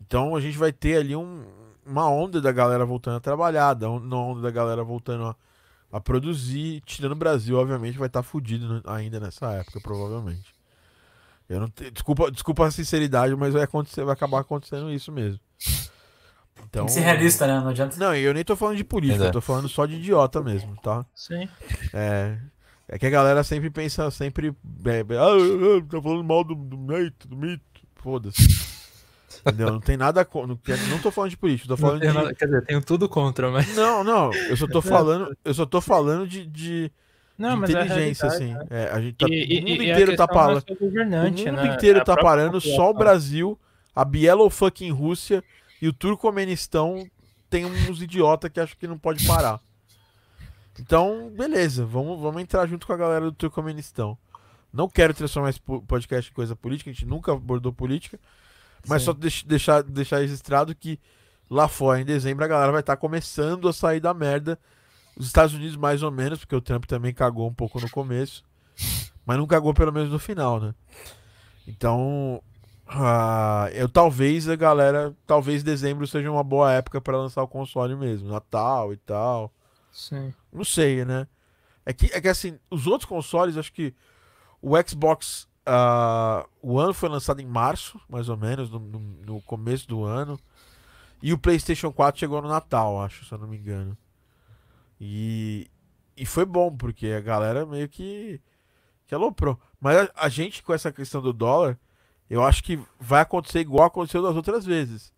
Então 0.02 0.36
a 0.36 0.42
gente 0.42 0.58
vai 0.58 0.72
ter 0.72 0.98
ali 0.98 1.16
um- 1.16 1.46
uma 1.86 2.10
onda 2.10 2.42
da 2.42 2.52
galera 2.52 2.86
voltando 2.86 3.18
a 3.18 3.20
trabalhar, 3.20 3.76
uma 3.84 4.18
onda 4.18 4.42
da 4.42 4.50
galera 4.52 4.84
voltando 4.84 5.26
a, 5.26 5.36
a 5.92 6.00
produzir. 6.02 6.82
Tirando 6.86 7.12
o 7.12 7.16
Brasil, 7.16 7.58
obviamente, 7.58 7.98
vai 7.98 8.08
estar 8.08 8.24
fudido 8.24 8.68
no- 8.68 8.90
ainda 8.92 9.20
nessa 9.20 9.52
época, 9.54 9.80
provavelmente. 9.82 10.54
Eu 11.48 11.60
não 11.60 11.70
te- 11.70 11.92
desculpa, 11.92 12.32
desculpa 12.32 12.66
a 12.66 12.72
sinceridade, 12.72 13.36
mas 13.36 13.54
vai 13.54 13.62
acontecer, 13.64 14.04
vai 14.04 14.14
acabar 14.14 14.40
acontecendo 14.40 14.92
isso 14.92 15.12
mesmo. 15.12 15.40
Tem 16.72 16.82
Então, 16.82 16.86
que 16.86 16.92
ser 16.92 17.02
realista, 17.02 17.48
né? 17.48 17.60
Não 17.60 17.70
adianta. 17.70 17.96
Não, 17.98 18.16
e 18.16 18.22
eu 18.22 18.34
nem 18.34 18.44
tô 18.44 18.56
falando 18.56 18.78
de 18.78 18.84
política, 18.84 19.26
é. 19.26 19.28
eu 19.28 19.32
tô 19.32 19.42
falando 19.42 19.68
só 19.70 19.86
de 19.86 19.96
idiota 19.96 20.42
mesmo, 20.42 20.76
tá? 20.82 21.06
Sim. 21.16 21.48
É, 21.94 22.38
é 22.88 23.00
que 23.00 23.06
a 23.06 23.10
galera 23.10 23.44
sempre 23.44 23.70
pensa, 23.70 24.10
sempre. 24.12 24.54
É, 24.86 25.00
é, 25.00 25.02
ah, 25.18 25.86
tá 25.90 26.02
falando 26.02 26.24
mal 26.24 26.44
do, 26.44 26.56
do 26.56 26.78
mito, 26.78 27.28
do 27.28 27.36
mito. 27.36 27.64
Foda-se. 27.96 28.76
Entendeu? 29.46 29.72
Não 29.72 29.80
tem 29.80 29.96
nada. 29.98 30.24
co- 30.26 30.48
Não, 30.48 30.58
não 30.90 31.00
tô 31.00 31.12
falando 31.12 31.30
de 31.32 31.38
política, 31.38 31.68
tô 31.68 31.74
Não 31.74 31.78
falando 31.78 32.00
tenho 32.02 32.12
de. 32.14 32.18
nada- 32.18 32.34
quer 32.34 32.46
dizer, 32.46 32.66
tenho 32.66 32.82
tudo 32.82 33.08
contra, 33.08 33.50
mas. 33.52 33.76
Não, 33.76 34.04
não. 34.04 34.34
Eu 34.34 34.58
só 34.58 34.68
tô 34.68 34.82
falando. 34.84 35.36
Eu 35.46 35.54
só 35.54 35.66
tô 35.66 35.80
falando 35.82 36.28
de, 36.28 36.46
de, 36.48 36.92
Não, 37.38 37.54
de 37.56 37.62
mas 37.62 37.70
é 37.70 37.80
a 37.80 37.86
inteligência, 37.86 38.28
assim. 38.28 38.54
né? 38.54 38.66
É, 38.70 38.90
a 38.92 39.00
gente 39.02 39.16
tá, 39.18 39.28
E- 39.30 39.34
e- 39.34 39.60
o 39.60 39.62
mundo 39.70 39.84
e 39.84 39.92
inteiro 39.92 40.16
tá 40.16 40.26
não 40.28 40.34
é 40.34 40.38
parando. 40.38 40.64
só 40.68 40.74
O 40.74 40.84
mundo 40.92 41.52
né? 41.52 41.74
inteiro 41.76 42.00
É 42.00 42.02
a 42.02 42.06
tá 42.06 42.18
parando, 42.18 42.60
só 42.62 42.90
o. 42.90 42.94
Brasil, 42.94 43.60
a 43.96 44.04
Bieloffucking 44.06 44.92
Rússia 44.92 45.44
e 45.82 45.88
o 45.88 45.94
Turcomenistão 45.94 47.06
tem 47.50 47.66
uns 47.66 48.02
idiota 48.02 48.50
que 48.50 48.60
acham 48.60 48.76
que 48.80 48.88
não 48.88 48.98
pode 48.98 49.26
parar. 49.28 49.60
Então, 50.80 51.30
beleza, 51.36 51.86
vamos, 51.86 52.20
vamos 52.20 52.42
entrar 52.42 52.68
junto 52.68 52.86
com 52.86 52.94
a 52.94 52.98
galera 52.98 53.26
do 53.26 53.32
Turcomenistão. 53.32 54.18
Não 54.74 54.90
quero 54.90 55.14
transformar 55.14 55.50
esse 55.52 55.62
po- 55.62 55.82
podcast 55.84 56.30
em 56.30 56.34
coisa 56.34 56.56
política, 56.56 56.90
a 56.90 56.94
gente 56.94 57.06
nunca 57.06 57.32
abordou 57.32 57.72
política, 57.72 58.20
mas 58.88 59.02
Sim. 59.02 59.06
só 59.06 59.14
deix- 59.14 59.44
deixar, 59.44 59.82
deixar 59.84 60.18
registrado 60.20 60.76
que 60.76 61.00
lá 61.50 61.68
fora, 61.70 62.02
em 62.02 62.06
dezembro, 62.06 62.44
a 62.44 62.48
galera 62.48 62.72
vai 62.74 62.82
estar 62.82 62.98
começando 62.98 63.70
a 63.70 63.74
sair 63.74 64.00
da 64.02 64.14
merda. 64.14 64.60
Os 65.16 65.28
Estados 65.28 65.56
Unidos, 65.56 65.78
mais 65.78 66.04
ou 66.04 66.12
menos, 66.12 66.40
porque 66.40 66.56
o 66.56 66.62
Trump 66.62 66.84
também 66.86 67.14
cagou 67.14 67.48
um 67.48 67.54
pouco 67.54 67.80
no 67.80 67.90
começo, 67.90 68.44
mas 69.26 69.38
não 69.38 69.48
cagou 69.48 69.74
pelo 69.74 69.94
menos 69.94 70.10
no 70.12 70.20
final, 70.20 70.60
né? 70.60 70.76
Então, 71.66 72.44
ah, 72.88 73.70
eu 73.74 73.90
talvez 73.90 74.48
a 74.48 74.56
galera, 74.56 75.16
talvez 75.26 75.64
dezembro 75.64 76.06
seja 76.08 76.32
uma 76.32 76.44
boa 76.44 76.72
época 76.72 77.02
para 77.02 77.18
lançar 77.18 77.42
o 77.44 77.48
console 77.48 77.96
mesmo, 77.96 78.30
Natal 78.30 78.94
e 78.94 78.98
tal. 78.98 79.52
Sim. 79.92 80.34
Não 80.52 80.64
sei, 80.64 81.04
né? 81.06 81.28
É 81.86 81.94
que, 81.94 82.08
é 82.08 82.22
que 82.22 82.28
assim, 82.28 82.60
os 82.70 82.88
outros 82.88 83.08
consoles, 83.08 83.58
acho 83.58 83.72
que 83.74 83.94
o 84.62 84.72
Xbox 84.88 85.48
ah, 85.66 86.46
One 86.62 86.94
foi 86.94 87.10
lançado 87.10 87.42
em 87.42 87.46
março, 87.46 88.00
mais 88.10 88.30
ou 88.30 88.38
menos, 88.38 88.70
no, 88.70 88.80
no- 88.80 89.00
no 89.00 89.42
começo 89.42 89.88
do 89.88 90.04
ano. 90.04 90.40
E 91.22 91.34
o 91.34 91.38
PlayStation 91.38 91.92
4 91.92 92.20
chegou 92.20 92.42
no 92.42 92.48
Natal, 92.50 93.02
acho, 93.02 93.26
se 93.26 93.32
eu 93.32 93.38
não 93.38 93.48
me 93.48 93.58
engano. 93.58 93.98
E, 95.00 95.70
e 96.16 96.26
foi 96.26 96.46
bom, 96.46 96.76
porque 96.76 97.08
a 97.08 97.22
galera 97.22 97.66
meio 97.66 97.90
que, 97.90 98.40
que 99.08 99.16
aloprou. 99.16 99.60
Mas 99.80 99.98
a, 99.98 100.12
a 100.26 100.30
gente, 100.30 100.62
com 100.64 100.74
essa 100.74 100.92
questão 100.92 101.22
do 101.22 101.34
dólar, 101.34 101.78
eu 102.30 102.44
acho 102.44 102.64
que 102.64 102.80
vai 103.00 103.22
acontecer 103.22 103.60
igual 103.60 103.88
aconteceu 103.88 104.22
das 104.22 104.36
outras 104.36 104.66
vezes. 104.66 105.14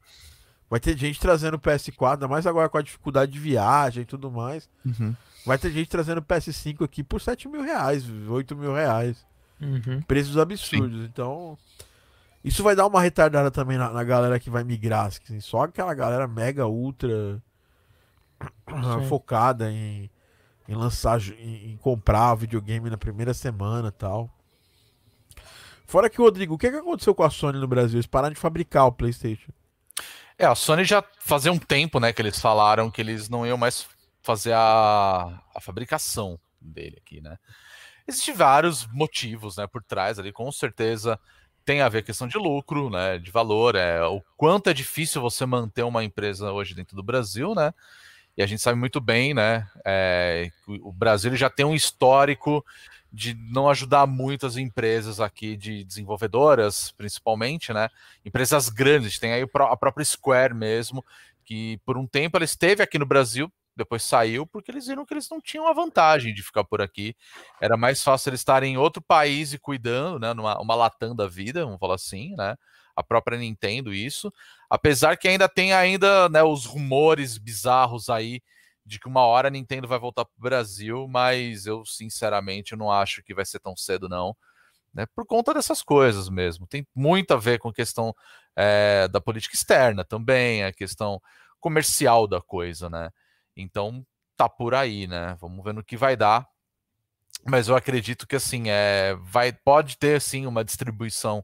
Vai 0.69 0.79
ter 0.79 0.97
gente 0.97 1.19
trazendo 1.19 1.55
o 1.55 1.59
PS4, 1.59 2.13
ainda 2.13 2.27
mais 2.27 2.45
agora 2.45 2.67
com 2.67 2.77
a 2.77 2.81
dificuldade 2.81 3.31
de 3.31 3.39
viagem 3.39 4.03
e 4.03 4.05
tudo 4.05 4.29
mais. 4.29 4.69
Uhum. 4.85 5.15
Vai 5.45 5.57
ter 5.57 5.71
gente 5.71 5.87
trazendo 5.87 6.21
PS5 6.21 6.83
aqui 6.83 7.03
por 7.03 7.21
7 7.21 7.47
mil 7.47 7.61
reais, 7.61 8.03
8 8.29 8.55
mil 8.55 8.73
reais. 8.73 9.25
Uhum. 9.61 10.01
Preços 10.01 10.37
absurdos. 10.37 11.05
Então, 11.05 11.57
isso 12.43 12.61
vai 12.61 12.75
dar 12.75 12.85
uma 12.85 13.01
retardada 13.01 13.49
também 13.49 13.77
na, 13.77 13.89
na 13.91 14.03
galera 14.03 14.39
que 14.39 14.49
vai 14.49 14.65
migrar. 14.65 15.05
Assim, 15.05 15.39
só 15.39 15.63
aquela 15.63 15.93
galera 15.93 16.27
mega, 16.27 16.67
ultra 16.67 17.41
Sim. 18.69 19.07
focada 19.07 19.71
em, 19.71 20.09
em 20.67 20.75
lançar, 20.75 21.19
em, 21.39 21.71
em 21.71 21.77
comprar 21.77 22.35
videogame 22.35 22.89
na 22.89 22.97
primeira 22.97 23.33
semana 23.33 23.87
e 23.87 23.91
tal. 23.91 24.29
Fora 25.87 26.09
que, 26.09 26.17
Rodrigo, 26.17 26.55
o 26.55 26.57
que, 26.57 26.69
que 26.69 26.75
aconteceu 26.75 27.15
com 27.15 27.23
a 27.23 27.29
Sony 27.29 27.57
no 27.59 27.67
Brasil? 27.67 27.95
Eles 27.95 28.05
pararam 28.05 28.33
de 28.33 28.39
fabricar 28.39 28.85
o 28.87 28.91
PlayStation. 28.91 29.53
É, 30.37 30.45
a 30.45 30.53
Sony 30.53 30.83
já 30.83 31.01
fazia 31.21 31.51
um 31.51 31.57
tempo, 31.57 31.97
né, 31.97 32.11
que 32.11 32.21
eles 32.21 32.39
falaram 32.39 32.91
que 32.91 32.99
eles 32.99 33.29
não 33.29 33.47
iam 33.47 33.57
mais 33.57 33.87
fazer 34.21 34.51
a, 34.53 35.41
a 35.55 35.61
fabricação 35.61 36.37
dele 36.59 36.97
aqui, 37.03 37.21
né? 37.21 37.37
Existem 38.05 38.35
vários 38.35 38.85
motivos, 38.87 39.55
né, 39.55 39.65
por 39.65 39.81
trás 39.81 40.19
ali, 40.19 40.33
com 40.33 40.51
certeza 40.51 41.17
tem 41.63 41.81
a 41.81 41.89
ver 41.89 41.99
a 41.99 42.03
questão 42.03 42.27
de 42.27 42.37
lucro, 42.37 42.89
né, 42.89 43.17
de 43.17 43.31
valor, 43.31 43.75
é 43.75 44.01
o 44.05 44.21
quanto 44.35 44.69
é 44.69 44.73
difícil 44.73 45.21
você 45.21 45.45
manter 45.45 45.83
uma 45.83 46.03
empresa 46.03 46.51
hoje 46.51 46.75
dentro 46.75 46.95
do 46.95 47.03
Brasil, 47.03 47.55
né? 47.55 47.73
E 48.37 48.43
a 48.43 48.45
gente 48.45 48.61
sabe 48.61 48.77
muito 48.77 49.01
bem, 49.01 49.33
né, 49.33 49.67
é, 49.85 50.51
o 50.67 50.91
Brasil 50.91 51.33
já 51.35 51.49
tem 51.49 51.65
um 51.65 51.73
histórico 51.73 52.63
de 53.11 53.33
não 53.33 53.69
ajudar 53.69 54.05
muitas 54.05 54.57
empresas 54.57 55.19
aqui 55.19 55.55
de 55.55 55.83
desenvolvedoras, 55.83 56.91
principalmente, 56.91 57.73
né? 57.73 57.89
Empresas 58.25 58.69
grandes, 58.69 59.17
tem 59.17 59.33
aí 59.33 59.43
a 59.43 59.77
própria 59.77 60.05
Square 60.05 60.53
mesmo, 60.53 61.05
que 61.45 61.79
por 61.85 61.97
um 61.97 62.05
tempo 62.05 62.37
ela 62.37 62.43
esteve 62.45 62.83
aqui 62.83 62.99
no 62.99 63.05
Brasil, 63.05 63.51
depois 63.77 64.03
saiu 64.03 64.45
porque 64.45 64.71
eles 64.71 64.87
viram 64.87 65.05
que 65.05 65.13
eles 65.13 65.29
não 65.29 65.39
tinham 65.39 65.67
a 65.67 65.73
vantagem 65.73 66.33
de 66.33 66.41
ficar 66.41 66.63
por 66.63 66.81
aqui. 66.81 67.15
Era 67.61 67.77
mais 67.77 68.03
fácil 68.03 68.31
eles 68.31 68.41
estarem 68.41 68.73
em 68.73 68.77
outro 68.77 69.01
país 69.01 69.53
e 69.53 69.59
cuidando, 69.59 70.19
né? 70.19 70.33
Numa 70.33 70.59
uma 70.59 70.75
Latam 70.75 71.15
da 71.15 71.27
vida, 71.27 71.63
vamos 71.63 71.79
falar 71.79 71.95
assim, 71.95 72.35
né? 72.35 72.55
A 72.95 73.03
própria 73.03 73.37
Nintendo, 73.37 73.93
isso. 73.93 74.33
Apesar 74.67 75.15
que 75.15 75.27
ainda 75.27 75.47
tem 75.47 75.71
ainda 75.71 76.27
né, 76.29 76.41
os 76.41 76.65
rumores 76.65 77.37
bizarros 77.37 78.09
aí 78.09 78.41
de 78.87 78.99
que 78.99 79.07
uma 79.07 79.21
hora 79.21 79.49
a 79.49 79.51
Nintendo 79.51 79.87
vai 79.87 79.99
voltar 79.99 80.23
para 80.25 80.37
o 80.37 80.41
Brasil, 80.41 81.07
mas 81.07 81.65
eu 81.65 81.85
sinceramente 81.85 82.75
não 82.75 82.91
acho 82.91 83.21
que 83.21 83.33
vai 83.33 83.45
ser 83.45 83.59
tão 83.59 83.75
cedo, 83.75 84.07
não. 84.07 84.35
Né, 84.93 85.05
por 85.13 85.27
conta 85.27 85.53
dessas 85.53 85.83
coisas 85.83 86.29
mesmo. 86.29 86.65
Tem 86.65 86.87
muito 86.95 87.31
a 87.33 87.37
ver 87.37 87.59
com 87.59 87.69
a 87.69 87.73
questão 87.73 88.15
é, 88.55 89.07
da 89.09 89.21
política 89.21 89.55
externa 89.55 90.03
também, 90.03 90.63
a 90.63 90.73
questão 90.73 91.21
comercial 91.59 92.25
da 92.27 92.41
coisa, 92.41 92.89
né? 92.89 93.11
Então 93.55 94.05
tá 94.35 94.47
por 94.47 94.73
aí, 94.73 95.05
né? 95.05 95.37
Vamos 95.39 95.63
ver 95.63 95.73
no 95.73 95.83
que 95.83 95.97
vai 95.97 96.15
dar. 96.15 96.47
Mas 97.45 97.67
eu 97.67 97.75
acredito 97.75 98.25
que 98.25 98.35
assim 98.35 98.69
é, 98.69 99.15
vai, 99.21 99.51
pode 99.51 99.97
ter 99.97 100.19
sim 100.21 100.45
uma 100.45 100.63
distribuição 100.63 101.43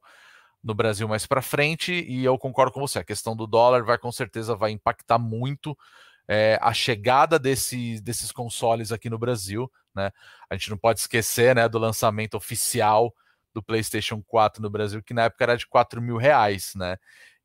no 0.64 0.74
Brasil 0.74 1.08
mais 1.08 1.26
para 1.26 1.42
frente 1.42 1.92
e 1.94 2.24
eu 2.24 2.38
concordo 2.38 2.72
com 2.72 2.80
você. 2.80 3.00
A 3.00 3.04
questão 3.04 3.36
do 3.36 3.46
dólar 3.46 3.84
vai 3.84 3.98
com 3.98 4.12
certeza 4.12 4.56
vai 4.56 4.72
impactar 4.72 5.20
muito 5.20 5.78
é, 6.28 6.58
a 6.62 6.74
chegada 6.74 7.38
desse, 7.38 8.00
desses 8.02 8.32
consoles 8.32 8.92
aqui 8.92 9.10
no 9.10 9.20
Brasil. 9.20 9.72
Né? 9.96 10.12
A 10.50 10.56
gente 10.56 10.70
não 10.70 10.78
pode 10.78 11.00
esquecer 11.00 11.56
né, 11.56 11.68
do 11.68 11.78
lançamento 11.78 12.36
oficial 12.36 13.14
do 13.54 13.62
PlayStation 13.62 14.22
4 14.22 14.62
no 14.62 14.70
Brasil, 14.70 15.04
que 15.04 15.14
na 15.14 15.24
época 15.24 15.44
era 15.44 15.58
de 15.58 15.68
4 15.68 16.02
mil 16.02 16.18
reais, 16.18 16.74
né? 16.76 16.98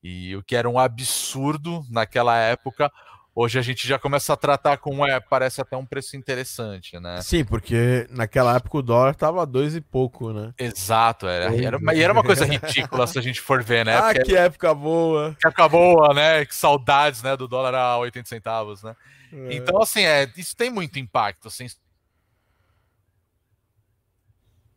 E 0.02 0.34
o 0.36 0.42
que 0.42 0.56
era 0.56 0.68
um 0.68 0.78
absurdo 0.78 1.84
naquela 1.90 2.36
época, 2.38 2.90
hoje 3.38 3.56
a 3.56 3.62
gente 3.62 3.86
já 3.86 3.98
começa 3.98 4.32
a 4.32 4.36
tratar 4.36 4.78
com, 4.78 5.06
é, 5.06 5.20
parece 5.20 5.60
até 5.60 5.76
um 5.76 5.86
preço 5.86 6.16
interessante, 6.16 6.98
né? 6.98 7.22
Sim, 7.22 7.44
porque 7.44 8.06
naquela 8.10 8.56
época 8.56 8.78
o 8.78 8.82
dólar 8.82 9.14
tava 9.14 9.46
dois 9.46 9.76
e 9.76 9.80
pouco, 9.80 10.32
né? 10.32 10.52
Exato, 10.58 11.28
era, 11.28 11.54
era, 11.54 11.78
e 11.94 12.02
era 12.02 12.12
uma 12.12 12.24
coisa 12.24 12.44
ridícula 12.44 13.06
se 13.06 13.16
a 13.16 13.22
gente 13.22 13.40
for 13.40 13.62
ver, 13.62 13.84
né? 13.84 13.98
Ah, 14.08 14.14
que 14.14 14.34
época 14.34 14.72
boa! 14.74 15.36
Que 15.38 15.46
época 15.46 15.68
boa, 15.68 16.14
né? 16.14 16.44
Que 16.44 16.54
saudades, 16.54 17.22
né, 17.22 17.36
do 17.36 17.46
dólar 17.46 17.74
a 17.74 17.98
80 17.98 18.28
centavos, 18.28 18.82
né? 18.82 18.96
É. 19.32 19.54
Então, 19.54 19.82
assim, 19.82 20.02
é, 20.02 20.30
isso 20.36 20.56
tem 20.56 20.70
muito 20.70 20.98
impacto, 20.98 21.48
assim, 21.48 21.66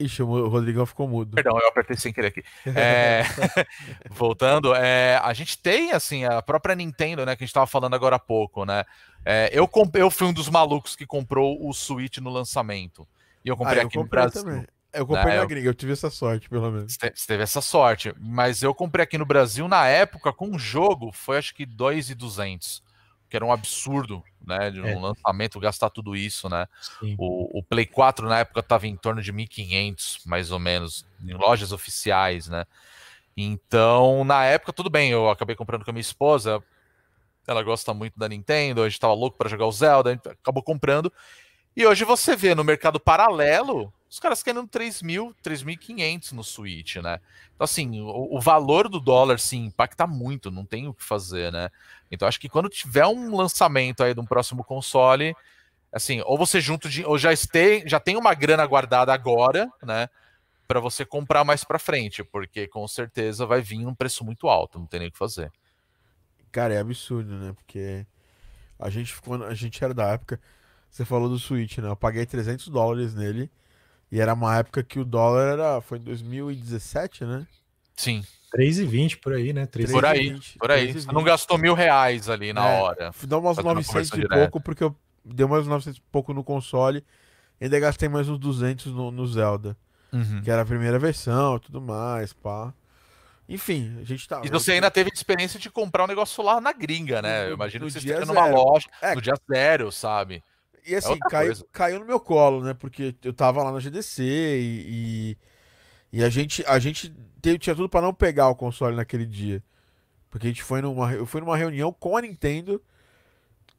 Ixi, 0.01 0.23
o 0.23 0.47
Rodrigão 0.47 0.85
ficou 0.85 1.07
mudo. 1.07 1.35
Perdão, 1.35 1.57
eu 1.59 1.67
apertei 1.67 1.95
sem 1.95 2.11
querer 2.13 2.27
aqui. 2.27 2.43
É... 2.65 3.23
Voltando, 4.09 4.73
é... 4.75 5.19
a 5.23 5.33
gente 5.33 5.57
tem, 5.57 5.91
assim, 5.91 6.25
a 6.25 6.41
própria 6.41 6.75
Nintendo, 6.75 7.25
né, 7.25 7.35
que 7.35 7.43
a 7.43 7.45
gente 7.45 7.53
tava 7.53 7.67
falando 7.67 7.93
agora 7.93 8.15
há 8.15 8.19
pouco, 8.19 8.65
né? 8.65 8.83
É... 9.25 9.49
Eu, 9.51 9.67
comp... 9.67 9.95
eu 9.95 10.09
fui 10.09 10.27
um 10.27 10.33
dos 10.33 10.49
malucos 10.49 10.95
que 10.95 11.05
comprou 11.05 11.67
o 11.67 11.73
Switch 11.73 12.17
no 12.17 12.29
lançamento. 12.29 13.07
E 13.43 13.49
eu 13.49 13.57
comprei 13.57 13.79
ah, 13.79 13.83
eu 13.83 13.87
aqui 13.87 13.97
comprei 13.97 14.23
no 14.23 14.29
Brasil. 14.29 14.43
Também. 14.43 14.67
Eu 14.93 15.07
comprei 15.07 15.33
né? 15.33 15.39
na 15.39 15.45
gringa, 15.45 15.69
eu 15.69 15.73
tive 15.73 15.93
essa 15.93 16.09
sorte, 16.09 16.49
pelo 16.49 16.69
menos. 16.69 16.93
Você 16.93 17.27
teve 17.27 17.43
essa 17.43 17.61
sorte, 17.61 18.13
mas 18.19 18.61
eu 18.61 18.73
comprei 18.75 19.03
aqui 19.03 19.17
no 19.17 19.25
Brasil 19.25 19.67
na 19.67 19.87
época 19.87 20.33
com 20.33 20.47
um 20.47 20.59
jogo, 20.59 21.11
foi 21.13 21.37
acho 21.37 21.55
que 21.55 21.65
2,200 21.65 22.83
que 23.31 23.37
era 23.37 23.45
um 23.45 23.51
absurdo, 23.53 24.21
né? 24.45 24.69
De 24.69 24.81
um 24.81 24.85
é. 24.85 24.99
lançamento 24.99 25.57
gastar 25.57 25.89
tudo 25.89 26.17
isso, 26.17 26.49
né? 26.49 26.67
O, 27.17 27.59
o, 27.59 27.63
Play 27.63 27.85
4 27.85 28.27
na 28.27 28.39
época 28.39 28.59
estava 28.59 28.85
em 28.85 28.97
torno 28.97 29.21
de 29.21 29.31
1.500, 29.31 30.19
mais 30.25 30.51
ou 30.51 30.59
menos, 30.59 31.05
em 31.23 31.33
lojas 31.33 31.71
oficiais, 31.71 32.49
né? 32.49 32.65
Então, 33.35 34.25
na 34.25 34.43
época, 34.43 34.73
tudo 34.73 34.89
bem, 34.89 35.11
eu 35.11 35.29
acabei 35.29 35.55
comprando 35.55 35.85
com 35.85 35.91
a 35.91 35.93
minha 35.93 36.01
esposa, 36.01 36.61
ela 37.47 37.63
gosta 37.63 37.93
muito 37.93 38.19
da 38.19 38.27
Nintendo, 38.27 38.81
a 38.81 38.89
gente 38.89 38.95
estava 38.95 39.13
louco 39.13 39.37
para 39.37 39.49
jogar 39.49 39.65
o 39.65 39.71
Zelda, 39.71 40.09
a 40.09 40.13
gente 40.13 40.27
acabou 40.27 40.61
comprando. 40.61 41.11
E 41.73 41.85
hoje 41.85 42.03
você 42.03 42.35
vê 42.35 42.53
no 42.53 42.65
mercado 42.65 42.99
paralelo 42.99 43.93
os 44.11 44.19
caras 44.19 44.43
querendo 44.43 44.67
3 44.67 45.01
mil, 45.01 45.33
3.500 45.41 46.33
no 46.33 46.43
Switch, 46.43 46.97
né? 46.97 47.21
Então, 47.55 47.63
assim, 47.63 48.01
o, 48.01 48.35
o, 48.35 48.41
valor 48.41 48.89
do 48.89 48.99
dólar, 48.99 49.39
sim, 49.39 49.67
impacta 49.67 50.05
muito, 50.05 50.51
não 50.51 50.65
tem 50.65 50.85
o 50.85 50.93
que 50.93 51.01
fazer, 51.01 51.49
né? 51.49 51.69
Então, 52.11 52.27
acho 52.27 52.37
que 52.37 52.49
quando 52.49 52.67
tiver 52.67 53.07
um 53.07 53.33
lançamento 53.33 54.03
aí 54.03 54.13
de 54.13 54.19
um 54.19 54.25
próximo 54.25 54.65
console, 54.65 55.33
assim, 55.93 56.21
ou 56.25 56.37
você 56.37 56.59
junto 56.59 56.89
de, 56.89 57.05
ou 57.05 57.17
já, 57.17 57.31
este, 57.31 57.87
já 57.87 58.01
tem 58.01 58.17
uma 58.17 58.33
grana 58.33 58.65
guardada 58.65 59.13
agora, 59.13 59.71
né? 59.81 60.09
Para 60.67 60.81
você 60.81 61.05
comprar 61.05 61.45
mais 61.45 61.63
para 61.63 61.79
frente, 61.79 62.21
porque 62.21 62.67
com 62.67 62.85
certeza 62.89 63.45
vai 63.45 63.61
vir 63.61 63.87
um 63.87 63.95
preço 63.95 64.25
muito 64.25 64.49
alto, 64.49 64.77
não 64.77 64.87
tem 64.87 64.99
nem 64.99 65.09
o 65.09 65.11
que 65.13 65.17
fazer. 65.17 65.49
Cara, 66.51 66.73
é 66.73 66.79
absurdo, 66.79 67.33
né? 67.37 67.53
Porque 67.53 68.05
a 68.77 68.89
gente, 68.89 69.21
quando 69.21 69.45
a 69.45 69.53
gente 69.53 69.81
era 69.81 69.93
da 69.93 70.09
época, 70.09 70.37
você 70.89 71.05
falou 71.05 71.29
do 71.29 71.39
Switch, 71.39 71.77
né? 71.77 71.87
Eu 71.87 71.95
paguei 71.95 72.25
300 72.25 72.67
dólares 72.67 73.15
nele 73.15 73.49
e 74.11 74.19
era 74.19 74.33
uma 74.33 74.57
época 74.57 74.83
que 74.83 74.99
o 74.99 75.05
dólar 75.05 75.53
era. 75.53 75.81
Foi 75.81 75.97
em 75.97 76.01
2017, 76.01 77.23
né? 77.23 77.47
Sim. 77.95 78.23
3,20 78.53 79.19
por 79.21 79.33
aí, 79.33 79.53
né? 79.53 79.65
3, 79.65 79.91
por 79.91 80.05
aí, 80.05 80.29
20, 80.33 80.57
por 80.57 80.71
aí. 80.71 80.91
Você 80.91 81.11
não 81.11 81.23
gastou 81.23 81.57
mil 81.57 81.73
reais 81.73 82.27
ali 82.27 82.51
na 82.51 82.67
é, 82.67 82.81
hora. 82.81 83.11
Deu 83.23 83.39
umas 83.39 83.57
900 83.57 84.11
e 84.11 84.27
pouco, 84.27 84.59
porque 84.59 84.83
eu 84.83 84.93
dei 85.23 85.45
umas 85.45 85.65
900 85.65 85.97
e 85.97 86.01
pouco 86.11 86.33
no 86.33 86.43
console. 86.43 87.05
E 87.59 87.65
ainda 87.65 87.79
gastei 87.79 88.09
mais 88.09 88.27
uns 88.27 88.39
200 88.39 88.87
no, 88.87 89.11
no 89.11 89.25
Zelda. 89.25 89.77
Uhum. 90.11 90.41
Que 90.43 90.51
era 90.51 90.63
a 90.63 90.65
primeira 90.65 90.99
versão 90.99 91.55
e 91.55 91.59
tudo 91.61 91.79
mais, 91.79 92.33
pá. 92.33 92.73
Enfim, 93.47 93.97
a 94.01 94.03
gente 94.03 94.27
tá. 94.27 94.41
E 94.43 94.49
você 94.49 94.73
ainda 94.73 94.91
teve 94.91 95.09
a 95.09 95.13
experiência 95.13 95.59
de 95.59 95.69
comprar 95.69 96.03
um 96.03 96.07
negócio 96.07 96.43
lá 96.43 96.59
na 96.59 96.73
gringa, 96.73 97.21
né? 97.21 97.47
Eu 97.47 97.53
imagino 97.53 97.85
que 97.85 97.91
você 97.91 97.99
esteja 97.99 98.25
numa 98.25 98.47
loja, 98.47 98.87
é, 99.01 99.15
no 99.15 99.21
dia 99.21 99.33
zero, 99.49 99.91
sabe? 99.91 100.43
E 100.85 100.95
assim, 100.95 101.13
é 101.13 101.29
caiu, 101.29 101.53
caiu 101.71 101.99
no 101.99 102.05
meu 102.05 102.19
colo, 102.19 102.63
né? 102.63 102.73
Porque 102.73 103.15
eu 103.23 103.33
tava 103.33 103.63
lá 103.63 103.71
na 103.71 103.79
GDC 103.79 104.23
e, 104.23 105.37
e, 106.13 106.17
e 106.19 106.23
a 106.23 106.29
gente, 106.29 106.63
a 106.65 106.79
gente 106.79 107.13
teve, 107.41 107.59
tinha 107.59 107.75
tudo 107.75 107.89
para 107.89 108.01
não 108.01 108.13
pegar 108.13 108.49
o 108.49 108.55
console 108.55 108.95
naquele 108.95 109.25
dia. 109.25 109.63
Porque 110.29 110.47
a 110.47 110.49
gente 110.49 110.63
foi 110.63 110.81
numa, 110.81 111.13
eu 111.13 111.25
fui 111.25 111.41
numa 111.41 111.57
reunião 111.57 111.91
com 111.91 112.15
a 112.17 112.21
Nintendo 112.21 112.81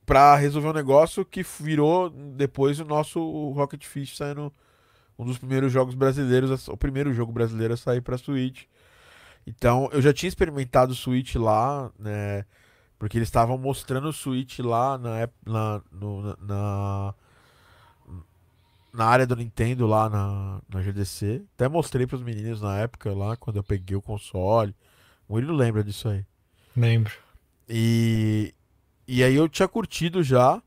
para 0.04 0.36
resolver 0.36 0.68
um 0.68 0.72
negócio 0.72 1.24
que 1.24 1.42
virou 1.60 2.10
depois 2.10 2.78
o 2.78 2.84
nosso 2.84 3.50
Rocket 3.50 3.84
Fish 3.84 4.16
saindo 4.16 4.52
um 5.18 5.24
dos 5.24 5.38
primeiros 5.38 5.72
jogos 5.72 5.94
brasileiros, 5.94 6.68
o 6.68 6.76
primeiro 6.76 7.12
jogo 7.14 7.32
brasileiro 7.32 7.74
a 7.74 7.76
sair 7.76 8.00
para 8.00 8.18
Switch. 8.18 8.64
Então, 9.46 9.88
eu 9.92 10.00
já 10.00 10.12
tinha 10.12 10.28
experimentado 10.28 10.92
o 10.92 10.96
Switch 10.96 11.34
lá, 11.36 11.90
né? 11.98 12.44
Porque 13.02 13.18
eles 13.18 13.26
estavam 13.26 13.58
mostrando 13.58 14.10
o 14.10 14.12
Switch 14.12 14.60
lá 14.60 14.96
na, 14.96 15.28
na, 15.44 15.82
no, 15.90 16.36
na, 16.40 17.14
na 18.92 19.04
área 19.06 19.26
do 19.26 19.34
Nintendo, 19.34 19.88
lá 19.88 20.08
na, 20.08 20.60
na 20.68 20.80
GDC. 20.80 21.42
Até 21.56 21.68
mostrei 21.68 22.06
para 22.06 22.14
os 22.14 22.22
meninos 22.22 22.62
na 22.62 22.78
época, 22.78 23.12
lá, 23.12 23.36
quando 23.36 23.56
eu 23.56 23.64
peguei 23.64 23.96
o 23.96 24.00
console. 24.00 24.72
O 25.28 25.32
Murilo 25.32 25.52
lembra 25.52 25.82
disso 25.82 26.08
aí. 26.10 26.24
Lembro. 26.76 27.12
E, 27.68 28.54
e 29.08 29.24
aí 29.24 29.34
eu 29.34 29.48
tinha 29.48 29.66
curtido 29.66 30.22
já. 30.22 30.62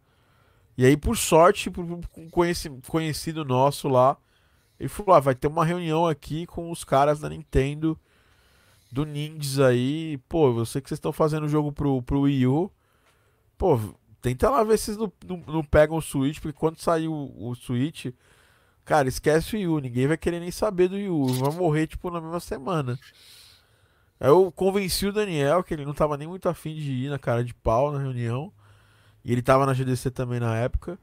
E 0.78 0.86
aí, 0.86 0.98
por 0.98 1.16
sorte, 1.16 1.72
por 1.72 1.86
um 1.86 2.02
conhecido 2.86 3.46
nosso 3.46 3.88
lá, 3.88 4.18
ele 4.78 4.90
falou: 4.90 5.16
ah, 5.16 5.22
vai 5.22 5.36
ter 5.36 5.48
uma 5.48 5.64
reunião 5.64 6.06
aqui 6.06 6.46
com 6.46 6.70
os 6.70 6.84
caras 6.84 7.22
da 7.22 7.30
Nintendo 7.30 7.98
do 8.92 9.06
Ninjas 9.06 9.60
aí, 9.60 10.18
pô, 10.30 10.60
eu 10.60 10.66
sei 10.66 10.82
que 10.82 10.90
vocês 10.90 10.98
estão 10.98 11.12
fazendo 11.12 11.46
o 11.46 11.50
jogo 11.50 11.72
pro, 11.72 12.02
pro 12.02 12.22
Wii 12.22 12.48
U. 12.48 12.72
Pô, 13.58 13.80
tenta 14.22 14.50
lá 14.50 14.64
ver 14.64 14.78
se 14.78 14.86
vocês 14.86 14.98
não, 14.98 15.12
não, 15.28 15.44
não 15.48 15.64
pegam 15.64 15.98
o 15.98 16.02
Switch, 16.02 16.40
porque 16.40 16.58
quando 16.58 16.80
sair 16.80 17.08
o, 17.08 17.34
o 17.38 17.56
Switch, 17.56 18.08
cara, 18.84 19.08
esquece 19.08 19.56
o 19.56 19.60
Wii 19.60 19.68
U, 19.68 19.80
ninguém 19.80 20.08
vai 20.08 20.18
querer 20.18 20.40
nem 20.40 20.52
saber 20.52 20.88
do 20.88 20.96
Wii 20.96 21.10
U, 21.10 21.28
vai 21.28 21.54
morrer, 21.54 21.88
tipo, 21.88 22.10
na 22.10 22.22
mesma 22.22 22.40
semana. 22.40 23.00
Aí 24.20 24.30
eu 24.30 24.52
convenci 24.52 25.06
o 25.08 25.14
Daniel 25.14 25.64
que 25.64 25.74
ele 25.74 25.86
não 25.86 25.94
tava 25.94 26.18
nem 26.18 26.28
muito 26.28 26.48
afim 26.48 26.74
de 26.76 26.92
ir 26.92 27.10
na 27.10 27.20
cara 27.20 27.44
de 27.44 27.54
pau 27.54 27.92
na 27.92 28.00
reunião. 28.00 28.52
E 29.24 29.32
ele 29.32 29.42
tava 29.42 29.66
na 29.66 29.74
GDC 29.74 30.12
também 30.12 30.40
na 30.40 30.56
época. 30.56 30.98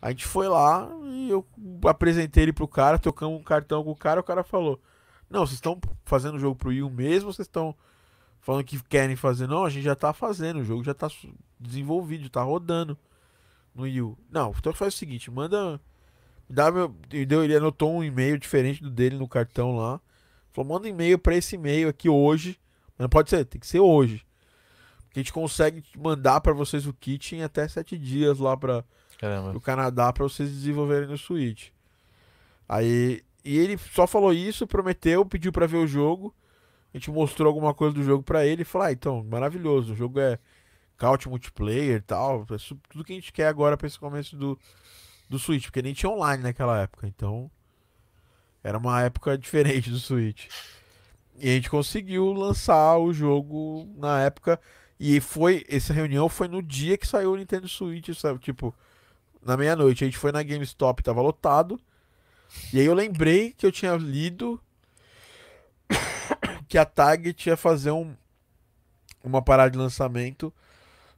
A 0.00 0.10
gente 0.10 0.24
foi 0.24 0.48
lá 0.48 0.88
e 1.02 1.28
eu 1.28 1.44
apresentei 1.86 2.44
ele 2.44 2.52
pro 2.52 2.68
cara, 2.68 2.98
tocamos 2.98 3.38
um 3.38 3.42
cartão 3.42 3.82
com 3.82 3.90
o 3.90 3.96
cara, 3.96 4.20
o 4.20 4.24
cara 4.24 4.44
falou: 4.44 4.80
não, 5.30 5.40
vocês 5.46 5.56
estão 5.56 5.78
fazendo 6.04 6.36
o 6.36 6.38
jogo 6.38 6.56
pro 6.56 6.70
Wii 6.70 6.82
U 6.82 6.90
mesmo 6.90 7.32
vocês 7.32 7.46
estão 7.46 7.74
falando 8.40 8.64
que 8.64 8.82
querem 8.84 9.16
fazer. 9.16 9.46
Não, 9.46 9.64
a 9.64 9.70
gente 9.70 9.84
já 9.84 9.94
tá 9.94 10.12
fazendo, 10.12 10.60
o 10.60 10.64
jogo 10.64 10.82
já 10.84 10.94
tá 10.94 11.08
desenvolvido, 11.60 12.30
tá 12.30 12.42
rodando 12.42 12.96
no 13.74 13.86
Yu. 13.86 14.16
Não, 14.30 14.54
então 14.56 14.72
faz 14.72 14.94
o 14.94 14.96
seguinte, 14.96 15.30
manda. 15.30 15.80
Dá 16.48 16.70
meu, 16.72 16.94
ele 17.12 17.26
deu- 17.26 17.44
ele 17.44 17.54
anotou 17.56 17.92
um 17.94 18.02
e-mail 18.02 18.38
diferente 18.38 18.82
do 18.82 18.90
dele 18.90 19.16
no 19.18 19.28
cartão 19.28 19.76
lá. 19.76 20.00
Falou, 20.50 20.72
manda 20.72 20.86
um 20.86 20.90
e-mail 20.90 21.18
pra 21.18 21.36
esse 21.36 21.56
e-mail 21.56 21.88
aqui 21.88 22.08
hoje. 22.08 22.58
Mas 22.96 23.04
não 23.04 23.08
pode 23.08 23.28
ser, 23.28 23.44
tem 23.44 23.60
que 23.60 23.66
ser 23.66 23.80
hoje. 23.80 24.24
Porque 25.04 25.20
a 25.20 25.22
gente 25.22 25.32
consegue 25.32 25.84
mandar 25.96 26.40
pra 26.40 26.52
vocês 26.54 26.86
o 26.86 26.92
kit 26.94 27.36
em 27.36 27.42
até 27.42 27.68
sete 27.68 27.98
dias 27.98 28.38
lá 28.38 28.56
Caramba. 29.18 29.50
pro 29.50 29.60
Canadá 29.60 30.10
pra 30.12 30.24
vocês 30.24 30.50
desenvolverem 30.50 31.08
no 31.08 31.18
Switch. 31.18 31.68
Aí, 32.68 33.22
e 33.44 33.58
ele 33.58 33.78
só 33.78 34.06
falou 34.06 34.32
isso, 34.32 34.66
prometeu, 34.66 35.24
pediu 35.24 35.52
pra 35.52 35.66
ver 35.66 35.78
o 35.78 35.86
jogo. 35.86 36.34
A 36.92 36.98
gente 36.98 37.10
mostrou 37.10 37.48
alguma 37.48 37.74
coisa 37.74 37.94
do 37.94 38.02
jogo 38.02 38.22
pra 38.22 38.46
ele 38.46 38.62
e 38.62 38.64
falou: 38.64 38.86
"Ah, 38.88 38.92
então, 38.92 39.24
maravilhoso, 39.24 39.92
o 39.92 39.96
jogo 39.96 40.20
é 40.20 40.38
couch 40.98 41.28
multiplayer 41.28 41.98
e 41.98 42.00
tal, 42.00 42.42
é 42.50 42.56
tudo 42.88 43.04
que 43.04 43.12
a 43.12 43.14
gente 43.14 43.32
quer 43.32 43.46
agora 43.48 43.76
pra 43.76 43.86
esse 43.86 43.98
começo 43.98 44.36
do 44.36 44.58
do 45.28 45.38
Switch, 45.38 45.64
porque 45.64 45.82
nem 45.82 45.92
tinha 45.92 46.10
online 46.10 46.42
naquela 46.42 46.80
época, 46.80 47.06
então 47.06 47.50
era 48.64 48.78
uma 48.78 49.02
época 49.02 49.36
diferente 49.38 49.90
do 49.90 49.98
Switch. 49.98 50.48
E 51.36 51.48
a 51.50 51.52
gente 51.52 51.70
conseguiu 51.70 52.32
lançar 52.32 52.98
o 52.98 53.12
jogo 53.12 53.88
na 53.96 54.22
época 54.22 54.60
e 54.98 55.20
foi 55.20 55.64
essa 55.68 55.92
reunião 55.92 56.28
foi 56.28 56.48
no 56.48 56.62
dia 56.62 56.98
que 56.98 57.06
saiu 57.06 57.32
o 57.32 57.36
Nintendo 57.36 57.68
Switch, 57.68 58.08
sabe? 58.14 58.40
Tipo, 58.40 58.74
na 59.42 59.56
meia-noite. 59.56 60.04
A 60.04 60.06
gente 60.06 60.18
foi 60.18 60.32
na 60.32 60.42
GameStop, 60.42 61.02
tava 61.02 61.22
lotado. 61.22 61.80
E 62.72 62.80
aí 62.80 62.86
eu 62.86 62.94
lembrei 62.94 63.52
que 63.52 63.66
eu 63.66 63.72
tinha 63.72 63.94
lido 63.96 64.60
que 66.68 66.78
a 66.78 66.84
Target 66.84 67.48
ia 67.48 67.56
fazer 67.56 67.90
um, 67.90 68.14
uma 69.22 69.42
parada 69.42 69.70
de 69.70 69.78
lançamento 69.78 70.52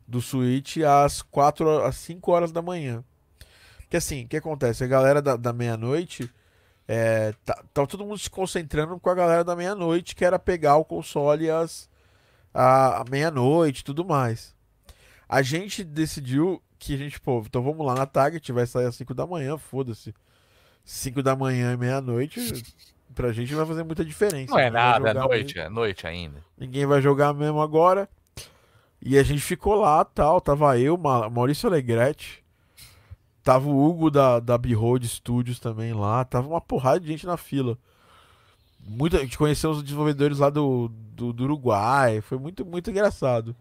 do 0.07 0.20
Switch 0.20 0.78
às 0.78 1.23
4 1.23 1.85
às 1.85 1.97
5 1.97 2.32
horas 2.32 2.52
da 2.52 2.61
manhã. 2.61 3.05
Que 3.89 3.97
assim, 3.97 4.24
o 4.24 4.28
que 4.28 4.36
acontece? 4.36 4.85
A 4.85 4.86
galera 4.86 5.20
da, 5.20 5.36
da 5.36 5.52
meia-noite 5.52 6.31
é, 6.86 7.32
tá, 7.44 7.62
tava 7.73 7.86
todo 7.86 8.05
mundo 8.05 8.19
se 8.19 8.28
concentrando 8.28 8.98
com 8.98 9.11
a 9.11 9.15
galera 9.15 9.44
da 9.44 9.55
meia-noite, 9.55 10.15
que 10.15 10.24
era 10.24 10.39
pegar 10.39 10.77
o 10.77 10.85
console 10.85 11.48
às 11.48 11.89
à, 12.52 13.01
à 13.01 13.05
meia-noite 13.09 13.85
tudo 13.85 14.05
mais. 14.05 14.55
A 15.28 15.43
gente 15.43 15.85
decidiu 15.85 16.61
que 16.78 16.94
a 16.94 16.97
gente, 16.97 17.20
pô, 17.20 17.43
então 17.47 17.62
vamos 17.62 17.86
lá 17.86 17.94
na 17.94 18.07
Target, 18.07 18.51
vai 18.52 18.66
sair 18.66 18.86
às 18.86 18.97
5 18.97 19.15
da 19.15 19.27
manhã, 19.27 19.57
foda-se. 19.57 20.12
5 20.85 21.23
da 21.23 21.36
manhã 21.36 21.73
e 21.73 21.77
meia-noite, 21.77 22.40
pra 23.15 23.32
gente 23.32 23.51
não 23.52 23.59
vai 23.59 23.66
fazer 23.66 23.82
muita 23.85 24.05
diferença. 24.05 24.51
Não 24.52 24.59
é 24.59 24.65
Ninguém 24.65 24.73
nada, 24.82 25.11
é 25.11 25.15
noite, 25.15 25.59
é 25.59 25.69
noite 25.69 26.07
ainda. 26.07 26.43
Ninguém 26.59 26.86
vai 26.86 27.01
jogar 27.01 27.32
mesmo 27.35 27.61
agora. 27.61 28.09
E 29.02 29.16
a 29.16 29.23
gente 29.23 29.40
ficou 29.40 29.74
lá, 29.77 30.05
tal. 30.05 30.40
Tava 30.40 30.78
eu, 30.78 30.97
Ma- 30.98 31.31
Maurício 31.31 31.69
Alegretti. 31.69 32.44
Tava 33.43 33.69
o 33.69 33.85
Hugo 33.89 34.11
da, 34.11 34.39
da 34.39 34.59
Behold 34.59 35.05
Studios 35.07 35.59
também 35.59 35.94
lá. 35.94 36.24
Tava 36.24 36.48
uma 36.48 36.61
porrada 36.61 37.01
de 37.01 37.07
gente 37.07 37.27
na 37.27 37.36
fila. 37.39 37.78
Muita, 38.86 39.19
a 39.19 39.20
gente 39.20 39.39
conheceu 39.39 39.70
os 39.70 39.82
desenvolvedores 39.82 40.39
lá 40.39 40.51
do, 40.51 40.90
do, 41.15 41.32
do 41.32 41.44
Uruguai. 41.44 42.20
Foi 42.20 42.39
muito, 42.39 42.65
muito 42.66 42.90
engraçado. 42.90 43.57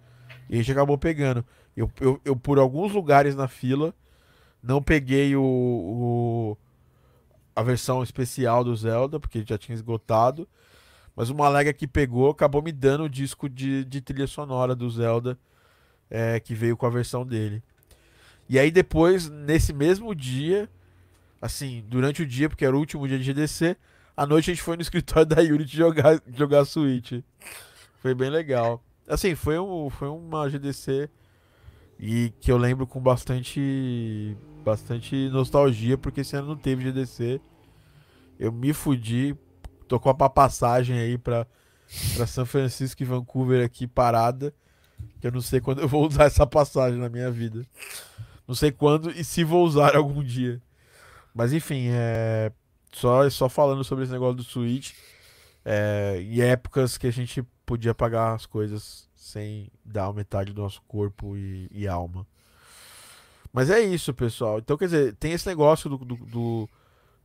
E 0.49 0.55
a 0.55 0.57
gente 0.57 0.71
acabou 0.71 0.97
pegando. 0.97 1.45
Eu, 1.77 1.89
eu, 2.01 2.19
eu, 2.25 2.35
por 2.35 2.59
alguns 2.59 2.91
lugares 2.91 3.35
na 3.35 3.47
fila, 3.47 3.93
não 4.61 4.81
peguei 4.81 5.35
o, 5.37 5.41
o- 5.41 6.57
a 7.59 7.63
versão 7.63 8.01
especial 8.01 8.63
do 8.63 8.73
Zelda, 8.73 9.19
porque 9.19 9.43
já 9.45 9.57
tinha 9.57 9.75
esgotado. 9.75 10.47
Mas 11.13 11.29
uma 11.29 11.49
lega 11.49 11.73
que 11.73 11.85
pegou 11.85 12.29
acabou 12.29 12.61
me 12.61 12.71
dando 12.71 13.03
o 13.03 13.09
disco 13.09 13.49
de, 13.49 13.83
de 13.83 13.99
trilha 13.99 14.27
sonora 14.27 14.73
do 14.73 14.89
Zelda, 14.89 15.37
é, 16.09 16.39
que 16.39 16.55
veio 16.55 16.77
com 16.77 16.85
a 16.85 16.89
versão 16.89 17.25
dele. 17.25 17.61
E 18.47 18.57
aí 18.57 18.71
depois, 18.71 19.29
nesse 19.29 19.73
mesmo 19.73 20.15
dia, 20.15 20.69
assim, 21.41 21.83
durante 21.85 22.21
o 22.21 22.25
dia, 22.25 22.47
porque 22.47 22.63
era 22.63 22.73
o 22.73 22.79
último 22.79 23.05
dia 23.05 23.19
de 23.19 23.25
GDC, 23.25 23.75
à 24.15 24.25
noite 24.25 24.49
a 24.49 24.53
gente 24.53 24.63
foi 24.63 24.77
no 24.77 24.81
escritório 24.81 25.25
da 25.25 25.41
Unity 25.41 25.75
jogar, 25.75 26.21
jogar 26.33 26.63
Switch. 26.63 27.21
Foi 28.01 28.15
bem 28.15 28.29
legal. 28.29 28.81
Assim, 29.05 29.35
foi, 29.35 29.59
um, 29.59 29.89
foi 29.89 30.07
uma 30.07 30.49
GDC 30.49 31.09
e 31.99 32.31
que 32.39 32.49
eu 32.49 32.57
lembro 32.57 32.87
com 32.87 33.01
bastante 33.01 34.37
bastante 34.63 35.29
nostalgia, 35.29 35.97
porque 35.97 36.21
esse 36.21 36.35
ano 36.35 36.49
não 36.49 36.57
teve 36.57 36.83
GDC. 36.83 37.41
Eu 38.39 38.51
me 38.51 38.73
fudi, 38.73 39.35
tô 39.87 39.99
com 39.99 40.09
a 40.09 40.29
passagem 40.29 40.97
aí 40.97 41.17
pra, 41.17 41.45
pra 42.15 42.27
São 42.27 42.45
Francisco 42.45 43.01
e 43.01 43.05
Vancouver 43.05 43.65
aqui 43.65 43.87
parada, 43.87 44.53
que 45.19 45.27
eu 45.27 45.31
não 45.31 45.41
sei 45.41 45.59
quando 45.59 45.81
eu 45.81 45.87
vou 45.87 46.07
usar 46.07 46.25
essa 46.25 46.45
passagem 46.47 46.99
na 46.99 47.09
minha 47.09 47.29
vida. 47.31 47.65
Não 48.47 48.55
sei 48.55 48.71
quando 48.71 49.11
e 49.11 49.23
se 49.23 49.43
vou 49.43 49.65
usar 49.65 49.95
algum 49.95 50.23
dia. 50.23 50.61
Mas 51.33 51.53
enfim, 51.53 51.87
é 51.91 52.51
só, 52.91 53.29
só 53.29 53.47
falando 53.47 53.83
sobre 53.83 54.03
esse 54.03 54.13
negócio 54.13 54.35
do 54.35 54.43
Switch. 54.43 54.93
É, 55.63 56.19
em 56.21 56.41
épocas 56.41 56.97
que 56.97 57.05
a 57.05 57.11
gente 57.11 57.43
podia 57.65 57.93
pagar 57.93 58.33
as 58.33 58.45
coisas 58.45 59.07
sem 59.13 59.69
dar 59.85 60.11
metade 60.13 60.53
do 60.53 60.61
nosso 60.61 60.81
corpo 60.87 61.37
e, 61.37 61.69
e 61.71 61.87
alma. 61.87 62.25
Mas 63.51 63.69
é 63.69 63.79
isso, 63.79 64.13
pessoal. 64.13 64.59
Então, 64.59 64.77
quer 64.77 64.85
dizer, 64.85 65.15
tem 65.15 65.31
esse 65.33 65.47
negócio 65.47 65.89
do, 65.89 65.97
do, 65.97 66.15
do, 66.15 66.69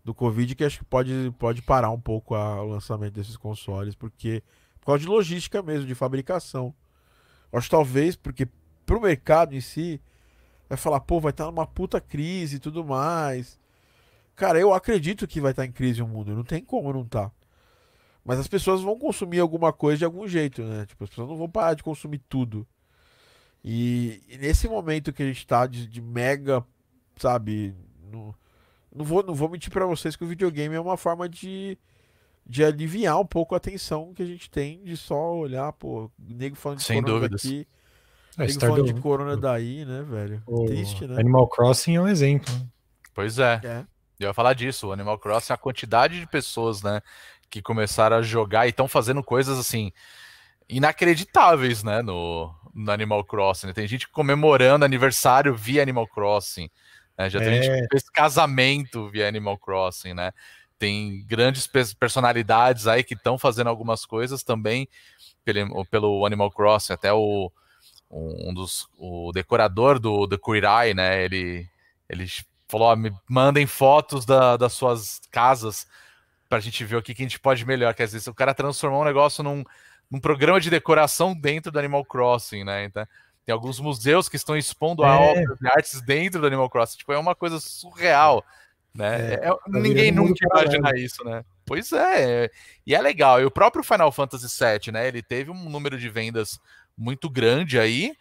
do 0.05 0.15
Covid 0.15 0.55
que 0.55 0.65
acho 0.65 0.79
que 0.79 0.85
pode, 0.85 1.35
pode 1.39 1.63
parar 1.63 1.91
um 1.91 2.01
pouco 2.01 2.35
a- 2.35 2.63
o 2.63 2.69
lançamento 2.69 3.15
desses 3.15 3.37
consoles, 3.37 3.95
porque 3.95 4.43
por 4.81 4.87
causa 4.87 5.01
de 5.01 5.07
logística 5.09 5.63
mesmo, 5.63 5.87
de 5.87 5.95
fabricação. 5.95 6.75
Acho 7.53 7.71
talvez 7.71 8.17
porque 8.17 8.49
pro 8.85 9.01
mercado 9.01 9.55
em 9.55 9.61
si 9.61 10.01
vai 10.69 10.77
falar, 10.79 11.01
pô, 11.01 11.21
vai 11.21 11.31
estar 11.31 11.47
numa 11.47 11.67
puta 11.67 12.01
crise 12.01 12.57
e 12.57 12.59
tudo 12.59 12.85
mais. 12.85 13.59
Cara, 14.37 14.59
eu 14.59 14.75
acredito 14.75 15.27
que 15.27 15.41
vai 15.41 15.53
estar 15.53 15.65
em 15.65 15.73
crise 15.73 16.03
o 16.03 16.09
mundo, 16.09 16.35
não 16.35 16.45
tem 16.45 16.63
como 16.65 16.93
não 16.93 17.05
tá. 17.05 17.31
Mas 18.25 18.39
as 18.39 18.49
pessoas 18.49 18.81
vão 18.83 18.99
consumir 18.99 19.41
alguma 19.41 19.73
coisa 19.73 19.99
de 19.99 20.05
algum 20.05 20.27
jeito, 20.27 20.63
né? 20.63 20.87
Tipo, 20.87 21.05
as 21.05 21.11
pessoas 21.11 21.29
não 21.29 21.37
vão 21.37 21.49
parar 21.49 21.75
de 21.75 21.83
consumir 21.83 22.19
tudo. 22.29 22.67
E, 23.65 24.21
e 24.29 24.37
nesse 24.37 24.69
momento 24.69 25.13
que 25.13 25.23
a 25.23 25.27
gente 25.27 25.47
tá 25.47 25.67
de, 25.67 25.87
de 25.87 26.03
mega, 26.03 26.63
sabe? 27.17 27.75
Não, 28.13 28.35
não, 28.95 29.05
vou, 29.05 29.23
não 29.23 29.35
vou 29.35 29.49
mentir 29.49 29.71
pra 29.73 29.87
vocês 29.87 30.15
que 30.17 30.25
o 30.25 30.29
videogame 30.29 30.75
é 30.75 30.81
uma 30.81 30.97
forma 30.99 31.27
de, 31.29 31.79
de 32.47 32.63
aliviar 32.63 33.19
um 33.19 33.25
pouco 33.27 33.55
a 33.55 33.61
tensão 33.61 34.13
que 34.13 34.23
a 34.23 34.27
gente 34.27 34.51
tem 34.51 34.83
de 34.85 34.97
só 34.97 35.35
olhar, 35.35 35.73
pô, 35.73 36.11
nego 36.19 36.57
falando 36.57 36.79
de 36.79 36.85
Sem 36.85 37.01
corona 37.03 37.21
dúvidas. 37.21 37.43
daqui, 37.43 37.67
É, 38.39 38.47
nego 38.47 38.61
falando 38.61 38.85
de 38.85 38.93
né? 38.95 39.01
corona 39.01 39.37
daí, 39.37 39.85
né, 39.87 40.03
velho? 40.03 40.43
O 40.47 40.67
Triste, 40.67 41.07
né? 41.07 41.19
Animal 41.19 41.49
Crossing 41.49 41.97
é 41.97 42.01
um 42.03 42.09
exemplo. 42.09 42.53
né? 42.53 42.67
Pois 43.15 43.39
é. 43.39 43.61
É. 43.65 43.87
Eu 44.21 44.29
ia 44.29 44.35
falar 44.35 44.53
disso, 44.53 44.89
o 44.89 44.93
Animal 44.93 45.19
Crossing, 45.19 45.53
a 45.55 45.57
quantidade 45.57 46.21
de 46.21 46.27
pessoas, 46.27 46.83
né, 46.83 47.01
que 47.51 47.63
começaram 47.63 48.17
a 48.17 48.23
jogar 48.23 48.67
e 48.67 48.71
estão 48.71 48.87
fazendo 48.87 49.23
coisas 49.25 49.59
assim 49.59 49.91
inacreditáveis, 50.69 51.83
né, 51.83 52.03
no, 52.03 52.55
no 52.75 52.91
Animal 52.91 53.25
Crossing. 53.25 53.73
Tem 53.73 53.87
gente 53.87 54.09
comemorando 54.09 54.85
aniversário 54.85 55.55
via 55.55 55.83
Animal 55.83 56.07
Crossing. 56.09 56.71
né, 57.19 57.29
Já 57.31 57.39
tem 57.41 57.49
É. 57.59 57.63
gente 57.63 57.83
que 57.83 57.89
fez 57.91 58.09
casamento 58.11 59.09
via 59.09 59.29
Animal 59.29 59.59
Crossing, 59.59 60.15
né? 60.15 60.33
Tem 60.79 61.25
grandes 61.27 61.67
pe- 61.67 61.95
personalidades 61.99 62.87
aí 62.87 63.05
que 63.05 63.15
estão 63.15 63.39
fazendo 63.39 63.69
algumas 63.69 64.05
coisas 64.05 64.43
também 64.43 64.89
pelo, 65.45 65.85
pelo 65.87 66.27
Animal 66.27 66.51
Crossing, 66.51 66.93
até 66.93 67.13
o 67.13 67.51
um 68.11 68.55
dos 68.55 68.87
o 68.99 69.33
decorador 69.33 69.99
do 69.99 70.29
The 70.29 70.37
Eye, 70.87 70.95
né? 70.95 71.25
Ele 71.25 71.69
ele 72.09 72.27
falou: 72.69 72.89
ó, 72.89 72.97
me 72.97 73.13
mandem 73.29 73.67
fotos 73.67 74.25
da- 74.25 74.57
das 74.57 74.73
suas 74.73 75.21
casas 75.31 75.87
pra 76.49 76.61
gente 76.61 76.85
ver 76.85 76.97
o 76.97 77.03
que, 77.03 77.15
que 77.15 77.23
a 77.23 77.25
gente 77.25 77.41
pode 77.41 77.65
melhorar. 77.65 77.95
Quer 77.95 78.07
dizer, 78.07 78.29
o 78.31 78.35
cara 78.35 78.55
transformou 78.55 79.01
um 79.03 79.05
negócio 79.05 79.43
num, 79.43 79.65
num 80.11 80.21
programa 80.21 80.61
de 80.61 80.71
decoração 80.71 81.35
dentro 81.35 81.71
do 81.73 81.79
Animal 81.79 82.05
Crossing, 82.05 82.65
né? 82.65 82.85
Então, 82.85 83.07
tem 83.45 83.53
alguns 83.53 83.79
museus 83.81 84.29
que 84.29 84.37
estão 84.37 84.57
expondo 84.57 85.05
a 85.05 85.15
É. 85.15 85.31
obras 85.31 85.59
de 85.59 85.67
artes 85.69 86.01
dentro 86.01 86.41
do 86.41 86.47
Animal 86.47 86.71
Crossing. 86.71 86.99
Tipo, 86.99 87.13
é 87.13 87.19
uma 87.19 87.35
coisa 87.35 87.61
surreal, 87.61 88.45
né? 88.95 89.35
É- 89.35 89.51
ninguém 89.67 89.95
virando 89.95 90.21
um 90.21 90.23
mundo 90.29 90.37
nunca 90.41 90.61
imaginar 90.63 90.97
isso, 90.97 91.23
né? 91.25 91.45
Pois 91.67 91.93
é, 91.93 92.45
é, 92.45 92.51
e 92.87 92.95
é 92.95 93.01
legal. 93.01 93.41
E 93.41 93.45
o 93.45 93.51
próprio 93.51 93.83
Final 93.85 94.13
Fantasy 94.13 94.47
VII, 94.47 94.93
né? 94.93 95.09
Ele 95.09 95.23
teve 95.23 95.51
um 95.51 95.69
número 95.69 95.99
de 95.99 96.09
vendas 96.09 96.59
muito 96.97 97.29
grande 97.29 97.79
aí 97.79 98.15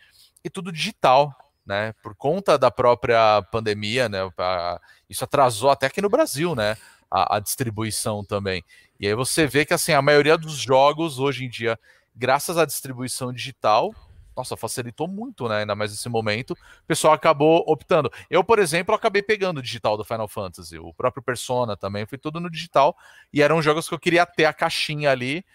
e 0.43 0.49
tudo 0.49 0.72
digital, 0.72 1.34
né? 1.65 1.93
Por 2.01 2.15
conta 2.15 2.57
da 2.57 2.72
própria 2.72 3.41
pandemia, 3.51 4.10
né? 4.10 4.19
a- 4.38 4.80
Isso 5.10 5.23
atrasou 5.23 5.69
até 5.69 5.85
aqui 5.85 6.01
no 6.01 6.10
Brasil, 6.10 6.55
né? 6.55 6.76
A, 7.11 7.35
a 7.35 7.39
distribuição 7.39 8.23
também. 8.26 8.64
E 8.99 9.07
aí 9.07 9.15
você 9.15 9.45
vê 9.47 9.65
que 9.65 9.73
assim 9.73 9.91
a 9.91 10.01
maioria 10.01 10.37
dos 10.37 10.55
jogos 10.55 11.19
hoje 11.19 11.45
em 11.45 11.49
dia, 11.49 11.79
graças 12.15 12.57
à 12.57 12.65
distribuição 12.65 13.33
digital, 13.33 13.93
nossa, 14.35 14.57
facilitou 14.57 15.07
muito, 15.07 15.47
né? 15.47 15.57
Ainda 15.59 15.75
mais 15.75 15.91
nesse 15.91 16.09
momento, 16.09 16.51
o 16.51 16.87
pessoal 16.87 17.13
acabou 17.13 17.63
optando. 17.67 18.11
Eu, 18.29 18.43
por 18.43 18.57
exemplo, 18.57 18.95
acabei 18.95 19.21
pegando 19.21 19.59
o 19.59 19.61
digital 19.61 19.95
do 19.95 20.03
Final 20.03 20.27
Fantasy, 20.27 20.79
o 20.79 20.93
próprio 20.93 21.21
Persona 21.21 21.77
também, 21.77 22.05
foi 22.05 22.17
tudo 22.17 22.39
no 22.39 22.49
digital, 22.49 22.95
e 23.31 23.41
eram 23.41 23.61
jogos 23.61 23.87
que 23.87 23.93
eu 23.93 23.99
queria 23.99 24.25
ter 24.25 24.45
a 24.45 24.53
caixinha 24.53 25.11
ali 25.11 25.45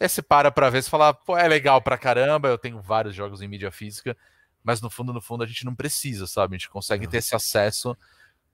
Aí 0.00 0.08
você 0.08 0.22
para 0.22 0.50
pra 0.50 0.70
ver 0.70 0.78
e 0.78 0.82
fala, 0.82 1.12
pô, 1.12 1.36
é 1.36 1.46
legal 1.46 1.82
pra 1.82 1.98
caramba, 1.98 2.48
eu 2.48 2.56
tenho 2.56 2.80
vários 2.80 3.14
jogos 3.14 3.42
em 3.42 3.48
mídia 3.48 3.70
física, 3.70 4.16
mas 4.64 4.80
no 4.80 4.88
fundo, 4.88 5.12
no 5.12 5.20
fundo, 5.20 5.44
a 5.44 5.46
gente 5.46 5.62
não 5.62 5.74
precisa, 5.74 6.26
sabe? 6.26 6.54
A 6.54 6.58
gente 6.58 6.70
consegue 6.70 7.06
ter 7.06 7.18
esse 7.18 7.36
acesso 7.36 7.94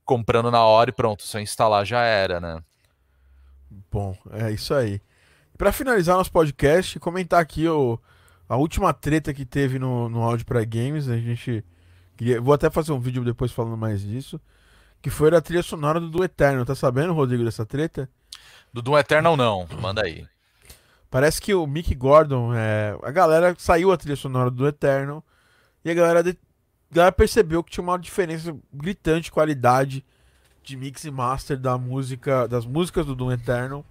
comprando 0.04 0.50
na 0.50 0.64
hora 0.64 0.90
e 0.90 0.92
pronto, 0.92 1.22
se 1.22 1.36
eu 1.36 1.40
instalar 1.40 1.86
já 1.86 2.02
era, 2.02 2.40
né? 2.40 2.60
Bom, 3.90 4.16
é 4.32 4.50
isso 4.50 4.74
aí. 4.74 5.00
Pra 5.56 5.72
finalizar 5.72 6.16
nosso 6.16 6.30
podcast, 6.32 6.98
comentar 7.00 7.40
aqui 7.40 7.66
o, 7.68 7.98
a 8.48 8.56
última 8.56 8.92
treta 8.92 9.32
que 9.32 9.44
teve 9.44 9.78
no, 9.78 10.08
no 10.08 10.22
Áudio 10.22 10.44
pra 10.46 10.64
Games. 10.64 11.08
A 11.08 11.16
gente. 11.16 11.64
Queria, 12.16 12.40
vou 12.40 12.54
até 12.54 12.70
fazer 12.70 12.92
um 12.92 13.00
vídeo 13.00 13.24
depois 13.24 13.52
falando 13.52 13.76
mais 13.76 14.02
disso. 14.02 14.40
Que 15.02 15.10
foi 15.10 15.34
a 15.34 15.40
trilha 15.40 15.62
sonora 15.62 16.00
do 16.00 16.08
Do 16.10 16.24
Eterno. 16.24 16.64
Tá 16.64 16.74
sabendo, 16.74 17.12
Rodrigo, 17.12 17.44
dessa 17.44 17.64
treta? 17.64 18.08
Do 18.72 18.82
Doom 18.82 18.98
Eternal 18.98 19.36
não, 19.36 19.66
manda 19.80 20.02
aí. 20.02 20.26
Parece 21.10 21.40
que 21.40 21.54
o 21.54 21.66
Mick 21.66 21.94
Gordon, 21.94 22.52
é, 22.54 22.96
a 23.02 23.10
galera 23.10 23.54
saiu 23.58 23.92
a 23.92 23.96
trilha 23.96 24.16
sonora 24.16 24.50
do 24.50 24.66
Eterno 24.66 25.22
e 25.84 25.90
a 25.90 25.94
galera, 25.94 26.22
de- 26.22 26.36
a 26.90 26.94
galera 26.94 27.12
percebeu 27.12 27.62
que 27.62 27.70
tinha 27.70 27.82
uma 27.84 27.98
diferença 27.98 28.54
gritante 28.72 29.26
de 29.26 29.32
qualidade 29.32 30.04
de 30.66 30.76
mix 30.76 31.04
e 31.04 31.10
master 31.10 31.56
da 31.56 31.78
música, 31.78 32.48
das 32.48 32.66
músicas 32.66 33.06
do 33.06 33.14
Doom 33.14 33.32
Eternal 33.32 33.84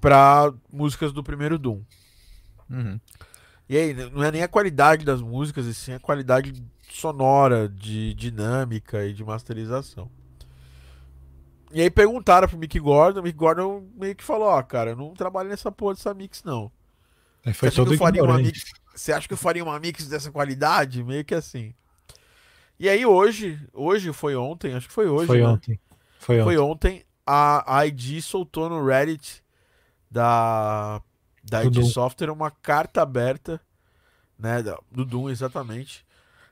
para 0.00 0.52
músicas 0.72 1.12
do 1.12 1.22
primeiro 1.22 1.58
Doom. 1.58 1.82
Uhum. 2.70 3.00
E 3.68 3.76
aí, 3.76 3.94
não 4.10 4.22
é 4.22 4.30
nem 4.30 4.42
a 4.42 4.48
qualidade 4.48 5.04
das 5.04 5.20
músicas, 5.20 5.66
e 5.66 5.74
sim 5.74 5.92
a 5.92 5.98
qualidade 5.98 6.62
sonora, 6.88 7.68
de 7.68 8.14
dinâmica 8.14 9.04
e 9.04 9.12
de 9.12 9.24
masterização. 9.24 10.08
E 11.72 11.80
aí 11.80 11.90
perguntaram 11.90 12.46
pro 12.46 12.58
Mick 12.58 12.78
Gordon, 12.78 13.20
o 13.20 13.22
Mick 13.22 13.36
Gordon 13.36 13.88
meio 13.94 14.14
que 14.14 14.22
falou, 14.22 14.48
ó, 14.48 14.62
cara, 14.62 14.90
eu 14.90 14.96
não 14.96 15.14
trabalho 15.14 15.48
nessa 15.48 15.72
porra 15.72 15.94
dessa 15.94 16.12
mix, 16.14 16.44
não. 16.44 16.70
Aí 17.44 17.52
foi 17.52 17.70
Você 17.70 17.80
acha, 17.80 17.82
que 17.82 17.84
todo 17.84 17.94
eu 17.94 17.98
faria 17.98 18.22
uma 18.22 18.38
mix, 18.38 18.72
você 18.94 19.12
acha 19.12 19.26
que 19.26 19.34
eu 19.34 19.38
faria 19.38 19.64
uma 19.64 19.80
mix 19.80 20.06
dessa 20.06 20.30
qualidade? 20.30 21.02
Meio 21.02 21.24
que 21.24 21.34
assim. 21.34 21.74
E 22.82 22.88
aí 22.88 23.06
hoje, 23.06 23.64
hoje 23.72 24.12
foi 24.12 24.34
ontem, 24.34 24.74
acho 24.74 24.88
que 24.88 24.92
foi 24.92 25.08
hoje, 25.08 25.28
Foi 25.28 25.40
né? 25.40 25.46
ontem. 25.46 25.80
Foi 26.18 26.40
ontem. 26.40 26.44
Foi 26.44 26.58
ontem, 26.58 27.04
a 27.24 27.78
a 27.78 27.86
ID 27.86 28.20
soltou 28.20 28.68
no 28.68 28.84
Reddit 28.84 29.40
da, 30.10 31.00
da 31.44 31.62
ID 31.62 31.74
Doom. 31.74 31.84
Software 31.84 32.32
uma 32.32 32.50
carta 32.50 33.00
aberta, 33.00 33.60
né, 34.36 34.64
do 34.90 35.04
Doom, 35.04 35.30
exatamente, 35.30 36.04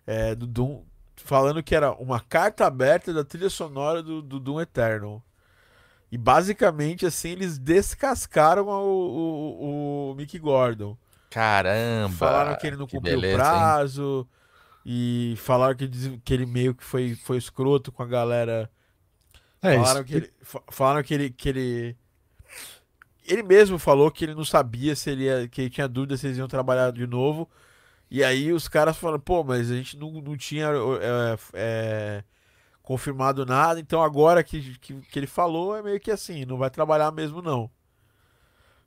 é, 0.07 0.36
do 0.36 0.47
Doom, 0.47 0.85
falando 1.16 1.65
que 1.65 1.74
era 1.74 1.90
uma 1.94 2.20
carta 2.20 2.65
aberta 2.65 3.12
da 3.12 3.24
trilha 3.24 3.51
sonora 3.51 4.01
do, 4.01 4.23
do 4.23 4.39
Doom 4.39 4.61
Eternal. 4.61 5.20
E 6.12 6.16
basicamente, 6.16 7.05
assim, 7.07 7.31
eles 7.31 7.59
descascaram 7.59 8.69
o, 8.69 8.78
o, 8.78 10.11
o 10.12 10.15
Mick 10.15 10.39
Gordon. 10.39 10.97
Caramba! 11.28 12.15
Falaram 12.15 12.57
que 12.57 12.69
ele 12.69 12.77
não 12.77 12.86
que 12.86 12.94
cumpriu 12.94 13.19
o 13.19 13.20
beleza, 13.20 13.43
hein? 13.43 14.28
E 14.85 15.35
falaram 15.39 15.77
que, 15.77 15.89
que 16.20 16.35
ele 16.35 16.47
meio 16.47 16.74
que 16.74 16.85
foi, 16.85 17.15
foi 17.16 17.36
escroto 17.39 17.93
com 17.93 18.02
a 18.02 18.07
galera 18.07 18.70
É, 19.62 19.77
falaram 19.77 20.05
isso. 20.05 20.05
que 20.05 20.16
ele, 20.16 20.32
fa- 20.43 20.62
falaram 20.70 21.02
que 21.02 21.15
ele, 21.15 21.31
que 21.31 21.48
ele. 21.48 21.98
Ele 23.27 23.43
mesmo 23.43 23.78
falou 23.78 24.11
que 24.11 24.24
ele 24.24 24.35
não 24.35 24.44
sabia 24.44 24.97
se 24.97 25.11
ele 25.11 25.24
ia, 25.24 25.48
que 25.48 25.61
ele 25.62 25.70
tinha 25.70 25.86
dúvida 25.89 26.16
se 26.16 26.27
eles 26.27 26.39
iam 26.39 26.48
trabalhar 26.48 26.90
de 26.93 27.07
novo. 27.07 27.48
E 28.11 28.24
aí 28.24 28.52
os 28.52 28.69
caras 28.69 28.97
falaram, 28.98 29.20
pô, 29.20 29.44
mas 29.44 29.70
a 29.70 29.77
gente 29.77 29.98
não, 29.98 30.11
não 30.12 30.36
tinha 30.36 30.69
é, 31.02 31.39
é, 31.55 32.24
confirmado 32.82 33.47
nada, 33.47 33.81
então 33.81 34.02
agora 34.02 34.44
que, 34.44 34.78
que, 34.81 34.94
que 35.02 35.19
ele 35.20 35.27
falou 35.28 35.77
é 35.77 35.82
meio 35.82 36.01
que 36.01 36.11
assim, 36.12 36.44
não 36.47 36.59
vai 36.59 36.70
trabalhar 36.70 37.12
mesmo 37.12 37.43
não. 37.43 37.70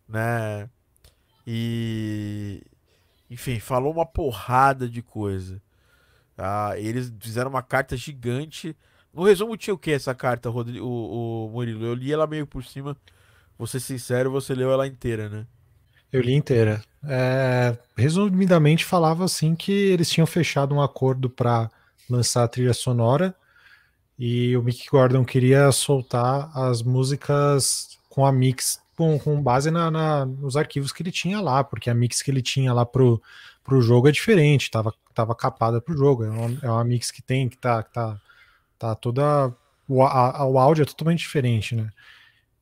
Né? 0.08 0.70
E. 1.48 2.64
Enfim, 3.32 3.60
falou 3.62 3.94
uma 3.94 4.08
porrada 4.08 4.90
de 4.90 5.04
coisa. 5.04 5.63
Ah, 6.38 6.74
eles 6.78 7.12
fizeram 7.20 7.50
uma 7.50 7.62
carta 7.62 7.96
gigante. 7.96 8.76
No 9.14 9.24
resumo 9.24 9.56
tinha 9.58 9.74
o 9.74 9.78
que 9.78 9.92
essa 9.92 10.14
carta, 10.16 10.50
Rodri- 10.50 10.82
o, 10.82 11.46
o 11.48 11.50
Murilo? 11.52 11.86
Eu 11.86 11.94
li 11.94 12.12
ela 12.12 12.26
meio 12.28 12.48
por 12.48 12.64
cima. 12.64 12.98
Vou 13.58 13.68
ser 13.68 13.80
sincero, 13.80 14.32
você 14.32 14.54
leu 14.56 14.72
ela 14.72 14.88
inteira, 14.88 15.30
né? 15.30 15.46
Eu 16.12 16.22
li 16.22 16.34
inteira. 16.34 16.84
É, 17.04 17.78
resumidamente, 17.98 18.86
falava 18.86 19.26
assim 19.26 19.56
que 19.56 19.72
eles 19.72 20.10
tinham 20.10 20.26
fechado 20.28 20.74
um 20.74 20.82
acordo 20.82 21.30
para 21.30 21.70
lançar 22.10 22.44
a 22.44 22.48
trilha 22.48 22.74
sonora 22.74 23.36
e 24.18 24.56
o 24.56 24.62
Mick 24.64 24.88
Gordon 24.90 25.26
queria 25.26 25.72
soltar 25.72 26.52
as 26.58 26.82
músicas 26.82 27.98
com 28.10 28.26
a 28.26 28.32
mix 28.32 28.80
com, 28.96 29.18
com 29.18 29.42
base 29.42 29.72
na, 29.72 29.90
na- 29.90 30.26
nos 30.26 30.56
arquivos 30.56 30.92
que 30.92 31.02
ele 31.02 31.12
tinha 31.12 31.42
lá, 31.42 31.64
porque 31.64 31.90
a 31.90 31.96
mix 31.96 32.22
que 32.22 32.30
ele 32.30 32.44
tinha 32.44 32.72
lá 32.74 32.86
pro, 32.86 33.20
pro 33.64 33.82
jogo 33.82 34.08
é 34.08 34.12
diferente, 34.12 34.70
tava, 34.72 34.94
tava 35.14 35.36
capada 35.36 35.82
pro 35.82 35.96
jogo. 35.98 36.24
É 36.24 36.30
uma, 36.30 36.60
é 36.62 36.70
uma 36.70 36.84
mix 36.84 37.12
que 37.12 37.22
tem, 37.22 37.48
que 37.50 37.58
tá, 37.58 37.84
que 37.84 37.94
tá, 37.94 38.20
tá 38.80 38.96
toda. 38.96 39.54
O, 39.88 40.04
a- 40.04 40.46
o 40.46 40.58
áudio 40.60 40.84
é 40.84 40.86
totalmente 40.86 41.20
diferente, 41.20 41.76
né? 41.76 41.90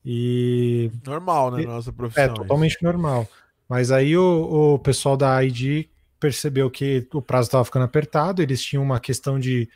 E 0.06 0.92
Normal, 1.06 1.52
né? 1.52 1.64
E- 1.64 1.66
nossa 1.66 1.92
profissão. 1.94 2.24
é 2.24 2.28
isso. 2.28 2.36
totalmente 2.36 2.78
normal. 2.82 3.28
Mas 3.70 3.92
aí 3.92 4.18
o, 4.18 4.74
o 4.74 4.80
pessoal 4.80 5.16
da 5.16 5.44
ID 5.44 5.88
percebeu 6.20 6.70
que 6.70 7.08
o 7.14 7.22
prazo 7.22 7.48
estava 7.48 7.64
ficando 7.66 7.86
apertado, 7.86 8.42
eles 8.42 8.62
tinham 8.64 8.84
uma 8.84 9.00
questão 9.00 9.40
de, 9.40 9.70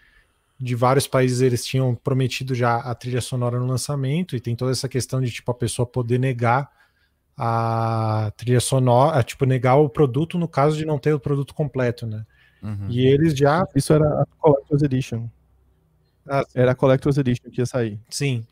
de 0.60 0.76
vários 0.76 1.08
países, 1.08 1.42
eles 1.42 1.66
tinham 1.66 1.96
prometido 1.96 2.54
já 2.54 2.78
a 2.78 2.94
trilha 2.94 3.22
sonora 3.22 3.60
no 3.60 3.66
lançamento, 3.66 4.36
e 4.36 4.40
tem 4.40 4.56
toda 4.56 4.72
essa 4.72 4.90
questão 4.90 5.22
de 5.22 5.32
tipo 5.32 5.50
a 5.52 5.56
pessoa 5.56 5.86
poder 5.86 6.20
negar 6.20 6.70
a 7.38 8.32
trilha 8.38 8.60
sonora, 8.60 9.24
tipo, 9.24 9.46
negar 9.46 9.76
o 9.76 9.90
produto 9.90 10.38
no 10.38 10.48
caso 10.48 10.78
de 10.78 10.86
não 10.86 11.00
ter 11.00 11.14
o 11.14 11.20
produto 11.20 11.54
completo, 11.54 12.06
né? 12.08 12.26
Uhum. 12.62 12.90
E 12.90 13.06
eles 13.08 13.36
já, 13.38 13.68
Isso 13.76 13.94
era 13.94 14.06
a 14.22 14.26
Collector's 14.40 14.84
Edition. 14.84 15.30
Ah, 16.28 16.46
Era 16.54 16.72
a 16.72 16.76
Collector's 16.76 17.18
Edition 17.18 17.50
que 17.52 17.62
ia 17.62 17.66
sair. 17.66 18.00
sim. 18.10 18.46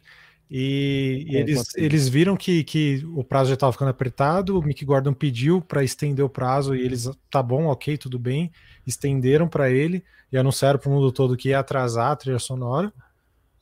E, 0.50 1.26
e 1.30 1.38
É, 1.38 1.40
eles, 1.40 1.74
eles 1.76 2.08
viram 2.08 2.38
que, 2.38 2.64
que 2.64 3.04
o 3.16 3.24
prazo 3.24 3.50
já 3.50 3.54
estava 3.56 3.72
ficando 3.72 3.90
apertado, 3.90 4.60
o 4.60 4.62
Mick 4.62 4.86
Gordon 4.86 5.14
pediu 5.14 5.62
para 5.62 5.84
estender 5.84 6.24
o 6.24 6.30
prazo 6.30 6.76
e 6.76 6.82
eles, 6.82 7.10
tá 7.32 7.42
bom, 7.42 7.66
ok, 7.68 7.98
tudo 7.98 8.20
bem, 8.20 8.52
estenderam 8.86 9.48
para 9.48 9.72
ele 9.72 10.04
e 10.32 10.38
anunciaram 10.38 10.78
para 10.80 10.90
o 10.90 10.94
mundo 10.94 11.12
todo 11.12 11.38
que 11.38 11.50
ia 11.50 11.60
atrasar 11.60 12.12
a 12.12 12.16
trilha 12.16 12.40
sonora, 12.40 12.94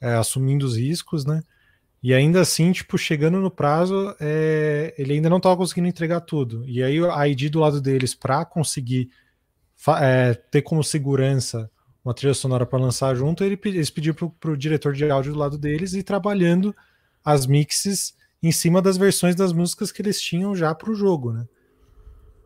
é, 0.01 0.13
assumindo 0.15 0.65
os 0.65 0.75
riscos, 0.75 1.25
né? 1.25 1.41
E 2.03 2.13
ainda 2.13 2.41
assim, 2.41 2.71
tipo, 2.71 2.97
chegando 2.97 3.39
no 3.39 3.51
prazo, 3.51 4.15
é, 4.19 4.93
ele 4.97 5.13
ainda 5.13 5.29
não 5.29 5.37
estava 5.37 5.55
conseguindo 5.55 5.87
entregar 5.87 6.21
tudo. 6.21 6.63
E 6.67 6.81
aí 6.81 6.97
a 7.05 7.27
ID 7.27 7.49
do 7.49 7.59
lado 7.59 7.79
deles, 7.79 8.15
para 8.15 8.43
conseguir 8.43 9.09
é, 9.99 10.33
ter 10.33 10.61
como 10.61 10.83
segurança 10.83 11.69
uma 12.03 12.13
trilha 12.13 12.33
sonora 12.33 12.65
para 12.65 12.79
lançar 12.79 13.15
junto, 13.15 13.43
ele, 13.43 13.59
eles 13.65 13.91
pediram 13.91 14.15
para 14.39 14.51
o 14.51 14.57
diretor 14.57 14.93
de 14.93 15.09
áudio 15.09 15.33
do 15.33 15.39
lado 15.39 15.57
deles 15.57 15.93
e 15.93 16.01
trabalhando 16.01 16.75
as 17.23 17.45
mixes 17.45 18.15
em 18.41 18.51
cima 18.51 18.81
das 18.81 18.97
versões 18.97 19.35
das 19.35 19.53
músicas 19.53 19.91
que 19.91 20.01
eles 20.01 20.19
tinham 20.19 20.55
já 20.55 20.73
para 20.73 20.89
o 20.89 20.95
jogo, 20.95 21.31
né? 21.31 21.47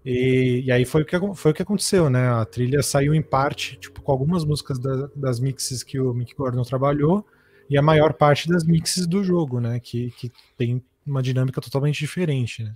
E, 0.03 0.61
e 0.65 0.71
aí 0.71 0.85
foi 0.85 1.01
o, 1.01 1.05
que, 1.05 1.17
foi 1.35 1.51
o 1.51 1.53
que 1.53 1.61
aconteceu, 1.63 2.09
né? 2.09 2.29
A 2.29 2.45
trilha 2.45 2.83
saiu 2.83 3.13
em 3.13 3.21
parte, 3.21 3.75
tipo, 3.77 4.01
com 4.01 4.11
algumas 4.11 4.43
músicas 4.45 4.77
da- 4.77 5.09
das 5.15 5.39
mixes 5.39 5.81
que 5.81 5.99
o 5.99 6.13
Mick 6.13 6.35
Gordon 6.35 6.61
trabalhou 6.63 7.25
e 7.69 7.77
a 7.77 7.81
maior 7.81 8.13
parte 8.13 8.47
das 8.47 8.63
mixes 8.63 9.07
do 9.07 9.23
jogo, 9.23 9.59
né? 9.59 9.79
Que, 9.79 10.11
que 10.11 10.31
tem 10.57 10.83
uma 11.05 11.21
dinâmica 11.21 11.61
totalmente 11.61 11.99
diferente, 11.99 12.63
né? 12.63 12.75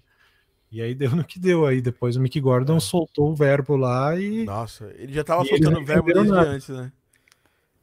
E 0.72 0.82
aí 0.82 0.94
deu 0.94 1.16
no 1.16 1.24
que 1.24 1.40
deu 1.40 1.66
aí. 1.66 1.82
Depois 1.82 2.16
o 2.16 2.22
Mick 2.22 2.40
Gordon 2.40 2.78
É. 2.78 2.80
soltou 2.80 3.32
o 3.32 3.36
verbo 3.36 3.76
lá 3.76 4.20
e 4.20 4.46
Nossa, 4.46 4.92
ele 4.98 5.14
já 5.14 5.24
tava 5.24 5.44
E 5.44 5.48
soltando 5.50 5.72
não 5.72 5.86
verbo 5.86 6.14
desde 6.14 6.32
nada. 6.32 6.50
antes, 6.50 6.70
né? 6.70 6.92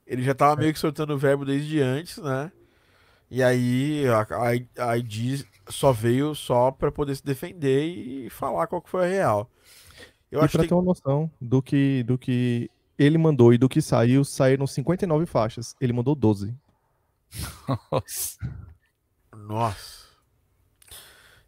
Ele 0.06 0.22
já 0.22 0.34
tava 0.34 0.56
meio 0.60 0.72
que 0.72 0.78
soltando 0.78 1.14
o 1.14 1.18
verbo 1.18 1.44
desde 1.44 1.80
antes, 1.80 2.18
né? 2.18 2.52
E 3.28 3.42
aí 3.42 4.04
a, 4.06 4.84
a, 4.90 4.96
ID 4.96 5.44
só 5.68 5.92
veio 5.92 6.32
só 6.32 6.70
pra 6.70 6.92
poder 6.92 7.16
se 7.16 7.24
defender 7.24 7.84
e 7.84 8.30
falar 8.30 8.68
qual 8.68 8.80
que 8.80 8.88
foi 8.88 9.04
a 9.04 9.08
real. 9.08 9.50
Eu 10.30 10.40
e 10.40 10.44
acho 10.44 10.52
pra 10.52 10.62
que 10.62 10.68
ter 10.68 10.74
uma 10.74 10.84
noção 10.84 11.28
do 11.40 11.60
que, 11.60 12.04
do 12.04 12.16
que 12.16 12.70
ele 12.96 13.18
mandou 13.18 13.52
e 13.52 13.58
do 13.58 13.68
que 13.68 13.82
saiu, 13.82 14.24
saíram 14.24 14.64
59 14.64 15.26
faixas. 15.26 15.74
Ele 15.80 15.92
mandou 15.92 16.14
12. 16.14 16.54
Nossa. 17.90 18.38
Nossa. 19.34 20.06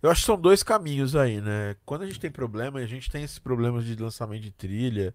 Eu 0.03 0.11
acho 0.11 0.21
que 0.21 0.27
são 0.27 0.41
dois 0.41 0.63
caminhos 0.63 1.17
aí, 1.17 1.41
né? 1.41 1.75
Quando 1.85 2.03
a 2.03 2.07
gente 2.07 2.21
tem 2.21 2.31
problema, 2.31 2.79
a 2.79 2.87
gente 2.87 3.11
tem 3.11 3.25
esses 3.25 3.39
problemas 3.39 3.85
de 3.85 3.97
lançamento 3.97 4.43
de 4.43 4.53
trilha. 4.53 5.15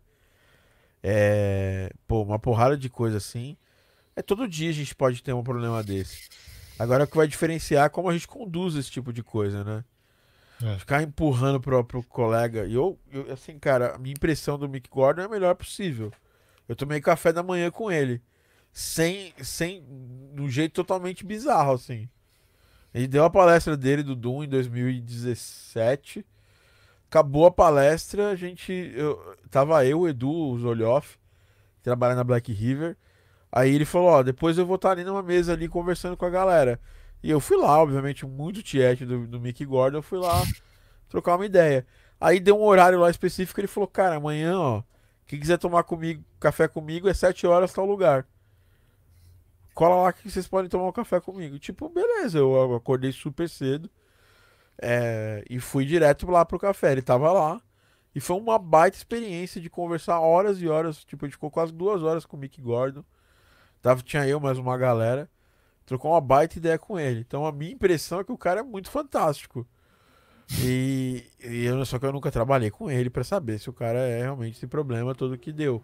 É. 1.02 1.92
Pô, 2.08 2.22
uma 2.24 2.40
porrada 2.40 2.78
de 2.78 2.90
coisa 2.90 3.18
assim. 3.18 3.58
É 4.16 4.22
todo 4.22 4.48
dia 4.48 4.70
a 4.70 4.74
gente 4.74 4.94
pode 4.94 5.24
ter 5.24 5.34
um 5.34 5.44
problema 5.44 5.82
desse. 5.82 6.30
Agora 6.78 7.06
o 7.06 7.08
que 7.08 7.16
vai 7.16 7.28
diferenciar 7.28 7.86
é 7.86 7.90
como 7.90 8.10
a 8.10 8.14
gente 8.14 8.28
conduz 8.28 8.76
esse 8.76 8.92
tipo 8.92 9.14
de 9.14 9.24
coisa, 9.24 9.64
né? 9.64 9.84
É. 10.62 10.78
Ficar 10.78 11.02
empurrando 11.02 11.60
pro, 11.60 11.84
pro 11.84 12.04
colega. 12.04 12.66
E 12.66 12.74
eu, 12.74 13.00
eu, 13.12 13.32
assim, 13.32 13.58
cara, 13.60 13.96
a 13.96 13.98
minha 13.98 14.14
impressão 14.14 14.58
do 14.58 14.70
Mick 14.70 14.90
Gordon 14.90 15.22
é 15.22 15.26
a 15.26 15.30
melhor 15.30 15.56
possível. 15.56 16.12
Eu 16.68 16.76
tomei 16.76 17.02
café 17.02 17.34
da 17.34 17.44
manhã 17.44 17.72
com 17.72 17.92
ele. 17.92 18.22
Sem. 18.74 19.34
sem. 19.42 19.86
de 20.34 20.42
um 20.42 20.50
jeito 20.50 20.74
totalmente 20.74 21.26
bizarro, 21.26 21.74
assim. 21.74 22.10
Ele 22.94 23.08
deu 23.08 23.24
a 23.24 23.30
palestra 23.30 23.78
dele 23.78 24.04
do 24.04 24.16
Doom 24.16 24.44
em 24.44 24.50
2017. 24.50 26.26
acabou 27.08 27.46
a 27.46 27.52
palestra, 27.52 28.32
a 28.32 28.36
gente. 28.36 28.92
Eu, 28.96 29.38
tava 29.50 29.86
eu, 29.86 30.02
o 30.02 30.10
Edu, 30.10 30.32
o 30.32 30.60
Zolioff, 30.60 31.18
que 31.78 31.84
trabalha 31.84 32.16
na 32.16 32.24
Black 32.24 32.52
River. 32.52 32.98
Aí 33.52 33.74
ele 33.74 33.86
falou, 33.86 34.10
ó, 34.10 34.24
depois 34.24 34.58
eu 34.58 34.66
vou 34.66 34.78
estar 34.78 34.92
ali 34.92 35.04
numa 35.04 35.22
mesa 35.22 35.54
ali 35.54 35.68
conversando 35.68 36.18
com 36.18 36.26
a 36.26 36.30
galera. 36.30 36.80
E 37.22 37.30
eu 37.30 37.40
fui 37.40 37.56
lá, 37.58 37.80
obviamente, 37.80 38.26
muito 38.26 38.64
tiete 38.64 39.06
do, 39.06 39.28
do 39.28 39.40
Mickey 39.40 39.66
Gordon, 39.66 40.00
eu 40.00 40.04
fui 40.04 40.20
lá 40.20 40.44
trocar 41.08 41.36
uma 41.36 41.46
ideia. 41.46 41.86
Aí 42.20 42.40
deu 42.40 42.60
um 42.60 42.64
horário 42.64 43.00
lá 43.00 43.10
específico, 43.10 43.60
ele 43.60 43.68
falou, 43.68 43.88
cara, 43.88 44.16
amanhã, 44.16 44.58
ó, 44.58 44.84
quem 45.28 45.40
quiser 45.40 45.58
tomar 45.58 45.84
comigo, 45.84 46.24
café 46.40 46.68
comigo, 46.68 47.08
é 47.08 47.14
7 47.14 47.46
horas 47.48 47.72
tal 47.72 47.86
lugar. 47.86 48.28
Cola 49.74 50.04
lá 50.04 50.14
que 50.14 50.30
vocês 50.30 50.48
podem 50.48 50.70
tomar 50.70 50.88
um 50.88 50.92
café 50.92 51.20
comigo. 51.20 51.58
Tipo, 51.60 51.90
beleza, 51.90 52.38
eu 52.38 52.76
acordei 52.76 53.12
super 53.12 53.50
cedo. 53.50 53.90
É, 54.82 55.44
e 55.50 55.60
fui 55.60 55.86
direto 55.86 56.30
lá 56.30 56.46
pro 56.46 56.60
café. 56.60 56.92
Ele 56.92 57.02
tava 57.02 57.32
lá. 57.32 57.62
E 58.16 58.20
foi 58.20 58.38
uma 58.38 58.60
baita 58.60 58.98
experiência 58.98 59.60
de 59.60 59.70
conversar 59.70 60.20
horas 60.20 60.62
e 60.62 60.68
horas. 60.68 61.04
Tipo, 61.04 61.26
a 61.26 61.28
gente 61.28 61.36
ficou 61.36 61.50
quase 61.50 61.72
duas 61.74 62.04
horas 62.04 62.26
com 62.26 62.38
o 62.38 62.40
Mick 62.40 62.62
Gordon. 62.62 63.04
Tava, 63.82 64.02
tinha 64.04 64.28
eu 64.28 64.40
mais 64.40 64.58
uma 64.58 64.78
galera. 64.78 65.30
Trocou 65.86 66.12
uma 66.12 66.22
baita 66.22 66.58
ideia 66.58 66.78
com 66.78 67.00
ele. 67.00 67.22
Então 67.22 67.46
a 67.46 67.52
minha 67.52 67.74
impressão 67.74 68.20
é 68.20 68.24
que 68.24 68.32
o 68.32 68.38
cara 68.38 68.60
é 68.62 68.64
muito 68.64 68.90
fantástico. 68.90 69.68
E, 70.62 71.26
e 71.44 71.66
eu, 71.66 71.84
só 71.86 71.98
que 71.98 72.06
eu 72.06 72.12
nunca 72.12 72.32
trabalhei 72.32 72.70
com 72.70 72.92
ele 72.92 73.10
para 73.10 73.24
saber 73.24 73.60
se 73.60 73.70
o 73.70 73.74
cara 73.74 74.00
é 74.00 74.22
realmente 74.22 74.58
esse 74.58 74.68
problema 74.68 75.16
todo 75.16 75.38
que 75.38 75.52
deu. 75.52 75.84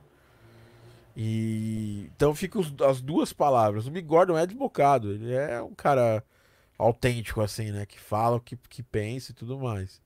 E 1.16 2.10
então 2.16 2.34
ficam 2.34 2.62
as 2.88 3.02
duas 3.02 3.34
palavras. 3.34 3.88
O 3.88 3.92
Mick 3.92 4.08
Gordon 4.08 4.38
é 4.38 4.46
desbocado. 4.46 5.12
Ele 5.12 5.34
é 5.34 5.62
um 5.62 5.74
cara 5.74 6.24
autêntico, 6.78 7.42
assim, 7.42 7.72
né? 7.72 7.86
Que 7.86 8.00
fala 8.00 8.38
o 8.38 8.42
que, 8.42 8.58
que 8.70 8.82
pensa 8.82 9.32
e 9.32 9.36
tudo 9.36 9.60
mais. 9.60 10.02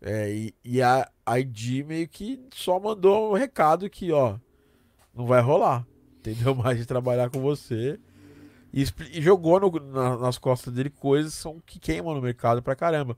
É, 0.00 0.30
e, 0.30 0.54
e 0.64 0.80
a 0.80 1.08
ID 1.38 1.84
meio 1.84 2.08
que 2.08 2.40
só 2.54 2.78
mandou 2.78 3.32
um 3.32 3.34
recado 3.34 3.90
que, 3.90 4.12
ó, 4.12 4.38
não 5.14 5.26
vai 5.26 5.40
rolar. 5.40 5.86
Entendeu? 6.18 6.54
Mais 6.56 6.78
de 6.78 6.86
trabalhar 6.86 7.30
com 7.30 7.40
você. 7.40 7.98
E, 8.72 8.84
e 9.12 9.22
jogou 9.22 9.58
no, 9.58 9.70
na, 9.70 10.16
nas 10.18 10.38
costas 10.38 10.72
dele 10.72 10.90
coisas 10.90 11.34
são, 11.34 11.60
que 11.64 11.78
queimam 11.78 12.14
no 12.14 12.22
mercado 12.22 12.62
pra 12.62 12.76
caramba. 12.76 13.16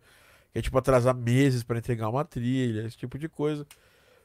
Que 0.52 0.58
é 0.58 0.62
tipo 0.62 0.78
atrasar 0.78 1.14
meses 1.14 1.62
para 1.62 1.78
entregar 1.78 2.08
uma 2.08 2.24
trilha, 2.24 2.86
esse 2.86 2.96
tipo 2.96 3.18
de 3.18 3.28
coisa. 3.28 3.66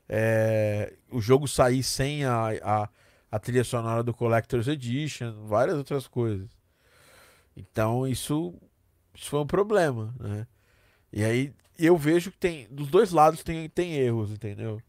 É, 0.07 0.93
o 1.11 1.19
jogo 1.19 1.47
sair 1.47 1.83
sem 1.83 2.25
a, 2.25 2.49
a, 2.63 2.89
a 3.31 3.39
trilha 3.39 3.63
sonora 3.63 4.03
do 4.03 4.13
Collector's 4.13 4.67
Edition, 4.67 5.45
várias 5.45 5.77
outras 5.77 6.07
coisas. 6.07 6.49
Então 7.55 8.07
isso, 8.07 8.53
isso 9.13 9.29
foi 9.29 9.39
um 9.39 9.47
problema, 9.47 10.13
né? 10.19 10.45
E 11.11 11.23
aí 11.23 11.53
eu 11.77 11.97
vejo 11.97 12.31
que 12.31 12.37
tem 12.37 12.67
dos 12.69 12.89
dois 12.89 13.11
lados 13.11 13.43
tem, 13.43 13.69
tem 13.69 13.93
erros, 13.95 14.31
entendeu? 14.31 14.81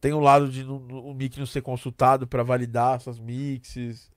Tem 0.00 0.12
o 0.12 0.20
lado 0.20 0.48
de 0.48 0.64
no, 0.64 0.76
o 0.76 1.14
mic 1.14 1.38
não 1.38 1.46
ser 1.46 1.62
consultado 1.62 2.26
para 2.26 2.42
validar 2.42 2.96
essas 2.96 3.18
mixes, 3.18 4.10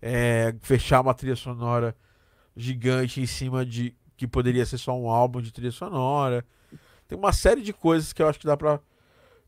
é, 0.00 0.54
fechar 0.60 1.00
uma 1.00 1.14
trilha 1.14 1.36
sonora 1.36 1.96
gigante 2.56 3.20
em 3.20 3.26
cima 3.26 3.64
de 3.64 3.94
que 4.16 4.26
poderia 4.26 4.64
ser 4.64 4.78
só 4.78 4.98
um 4.98 5.08
álbum 5.08 5.40
de 5.40 5.52
trilha 5.52 5.70
sonora. 5.72 6.44
Tem 7.06 7.16
uma 7.16 7.32
série 7.32 7.62
de 7.62 7.72
coisas 7.72 8.12
que 8.12 8.22
eu 8.22 8.28
acho 8.28 8.38
que 8.38 8.46
dá 8.46 8.56
para 8.56 8.80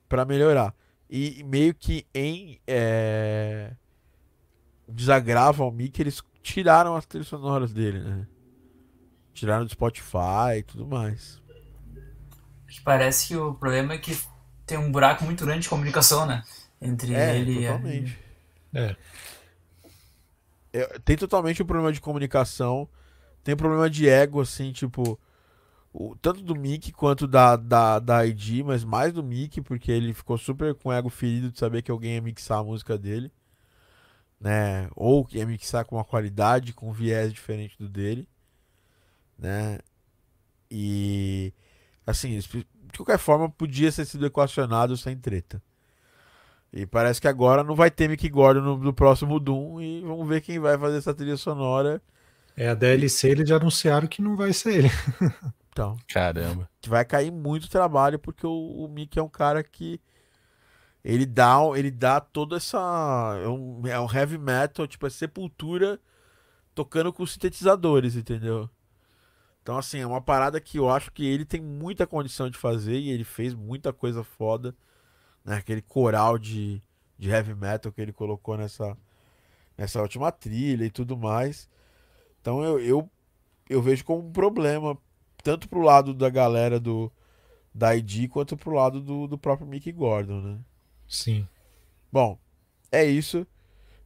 para 0.08 0.24
melhorar. 0.24 0.74
E 1.08 1.42
meio 1.44 1.74
que 1.74 2.06
em 2.14 2.60
é, 2.66 3.72
desagravo 4.88 5.62
ao 5.62 5.72
Mickey, 5.72 6.02
eles 6.02 6.22
tiraram 6.42 6.96
as 6.96 7.06
trilhas 7.06 7.28
sonoras 7.28 7.72
dele, 7.72 8.00
né? 8.00 8.26
Tiraram 9.32 9.64
do 9.64 9.70
Spotify 9.70 10.58
e 10.58 10.62
tudo 10.62 10.86
mais. 10.86 11.40
Parece 12.84 13.28
que 13.28 13.36
o 13.36 13.54
problema 13.54 13.94
é 13.94 13.98
que 13.98 14.18
tem 14.66 14.78
um 14.78 14.92
buraco 14.92 15.24
muito 15.24 15.44
grande 15.44 15.62
de 15.62 15.68
comunicação, 15.68 16.26
né? 16.26 16.42
Entre 16.80 17.14
é, 17.14 17.38
ele 17.38 17.66
totalmente. 17.66 18.18
e 18.72 18.78
a... 18.78 18.82
É. 18.82 18.96
é. 20.74 20.98
Tem 21.04 21.16
totalmente 21.16 21.62
um 21.62 21.66
problema 21.66 21.92
de 21.92 22.00
comunicação. 22.00 22.88
Tem 23.42 23.54
um 23.54 23.58
problema 23.58 23.88
de 23.88 24.08
ego, 24.08 24.40
assim, 24.40 24.72
tipo. 24.72 25.18
O, 26.00 26.14
tanto 26.16 26.42
do 26.42 26.54
Mickey 26.54 26.92
quanto 26.92 27.26
da, 27.26 27.56
da, 27.56 27.98
da 27.98 28.24
ID, 28.24 28.62
mas 28.64 28.84
mais 28.84 29.12
do 29.12 29.22
Mickey, 29.22 29.60
porque 29.60 29.90
ele 29.90 30.12
ficou 30.14 30.38
super 30.38 30.74
com 30.74 30.92
ego 30.92 31.08
ferido 31.08 31.50
de 31.50 31.58
saber 31.58 31.82
que 31.82 31.90
alguém 31.90 32.14
ia 32.14 32.20
mixar 32.22 32.58
a 32.58 32.64
música 32.64 32.96
dele 32.96 33.32
né? 34.40 34.88
Ou 34.94 35.24
que 35.24 35.38
ia 35.38 35.46
mixar 35.46 35.84
com 35.84 35.96
uma 35.96 36.04
qualidade, 36.04 36.72
com 36.72 36.88
um 36.90 36.92
viés 36.92 37.32
diferente 37.32 37.76
do 37.78 37.88
dele, 37.88 38.28
né? 39.38 39.78
E 40.70 41.52
assim, 42.06 42.38
de 42.38 42.66
qualquer 42.96 43.18
forma, 43.18 43.50
podia 43.50 43.92
ter 43.92 44.04
sido 44.04 44.26
equacionado 44.26 44.96
sem 44.96 45.16
treta. 45.16 45.62
E 46.72 46.86
parece 46.86 47.20
que 47.20 47.28
agora 47.28 47.64
não 47.64 47.74
vai 47.74 47.90
ter 47.90 48.08
Mick 48.08 48.28
Gordon 48.28 48.60
no, 48.60 48.76
no, 48.76 48.92
próximo 48.92 49.40
Doom 49.40 49.80
e 49.80 50.02
vamos 50.02 50.28
ver 50.28 50.42
quem 50.42 50.58
vai 50.58 50.76
fazer 50.76 50.98
essa 50.98 51.14
trilha 51.14 51.36
sonora. 51.36 52.00
É, 52.54 52.68
a 52.68 52.74
DLC 52.74 53.30
eles 53.30 53.48
já 53.48 53.56
anunciaram 53.56 54.06
que 54.06 54.20
não 54.20 54.36
vai 54.36 54.52
ser 54.52 54.84
ele. 54.84 54.90
Então. 55.78 55.96
Caramba. 56.08 56.68
Que 56.80 56.88
vai 56.88 57.04
cair 57.04 57.30
muito 57.30 57.70
trabalho 57.70 58.18
porque 58.18 58.44
o, 58.44 58.50
o 58.50 58.88
Mick 58.88 59.16
é 59.16 59.22
um 59.22 59.28
cara 59.28 59.62
que 59.62 60.00
ele 61.04 61.24
dá, 61.24 61.56
ele 61.76 61.92
dá 61.92 62.20
toda 62.20 62.56
essa. 62.56 62.78
É 63.44 63.48
um, 63.48 63.86
é 63.86 64.00
um 64.00 64.12
heavy 64.12 64.36
metal, 64.36 64.88
tipo, 64.88 65.06
é 65.06 65.10
sepultura 65.10 66.00
tocando 66.74 67.12
com 67.12 67.24
sintetizadores, 67.24 68.16
entendeu? 68.16 68.68
Então, 69.62 69.78
assim, 69.78 70.00
é 70.00 70.06
uma 70.06 70.20
parada 70.20 70.60
que 70.60 70.78
eu 70.78 70.90
acho 70.90 71.12
que 71.12 71.24
ele 71.24 71.44
tem 71.44 71.60
muita 71.60 72.06
condição 72.06 72.50
de 72.50 72.58
fazer 72.58 72.98
e 72.98 73.10
ele 73.10 73.24
fez 73.24 73.54
muita 73.54 73.92
coisa 73.92 74.24
foda. 74.24 74.74
Né? 75.44 75.56
Aquele 75.56 75.82
coral 75.82 76.38
de, 76.38 76.82
de 77.16 77.28
heavy 77.30 77.54
metal 77.54 77.92
que 77.92 78.00
ele 78.00 78.12
colocou 78.12 78.56
nessa, 78.56 78.96
nessa 79.76 80.00
última 80.02 80.32
trilha 80.32 80.84
e 80.84 80.90
tudo 80.90 81.16
mais. 81.16 81.68
Então 82.40 82.64
eu, 82.64 82.80
eu, 82.80 83.10
eu 83.68 83.82
vejo 83.82 84.04
como 84.04 84.26
um 84.26 84.32
problema, 84.32 84.96
tanto 85.42 85.68
pro 85.68 85.80
lado 85.80 86.12
da 86.14 86.28
galera 86.28 86.78
do 86.78 87.10
da 87.74 87.94
ID 87.94 88.28
quanto 88.28 88.56
pro 88.56 88.72
lado 88.72 89.00
do, 89.00 89.26
do 89.26 89.38
próprio 89.38 89.66
Mick 89.66 89.90
Gordon, 89.92 90.40
né? 90.40 90.58
Sim. 91.06 91.46
Bom, 92.10 92.38
é 92.90 93.04
isso. 93.04 93.46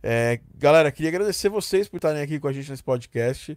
É, 0.03 0.41
galera, 0.57 0.91
queria 0.91 1.09
agradecer 1.09 1.49
vocês 1.49 1.89
por 1.89 1.97
estarem 1.97 2.21
aqui 2.21 2.39
com 2.39 2.49
a 2.49 2.53
gente 2.53 2.71
nesse 2.71 2.83
podcast. 2.83 3.57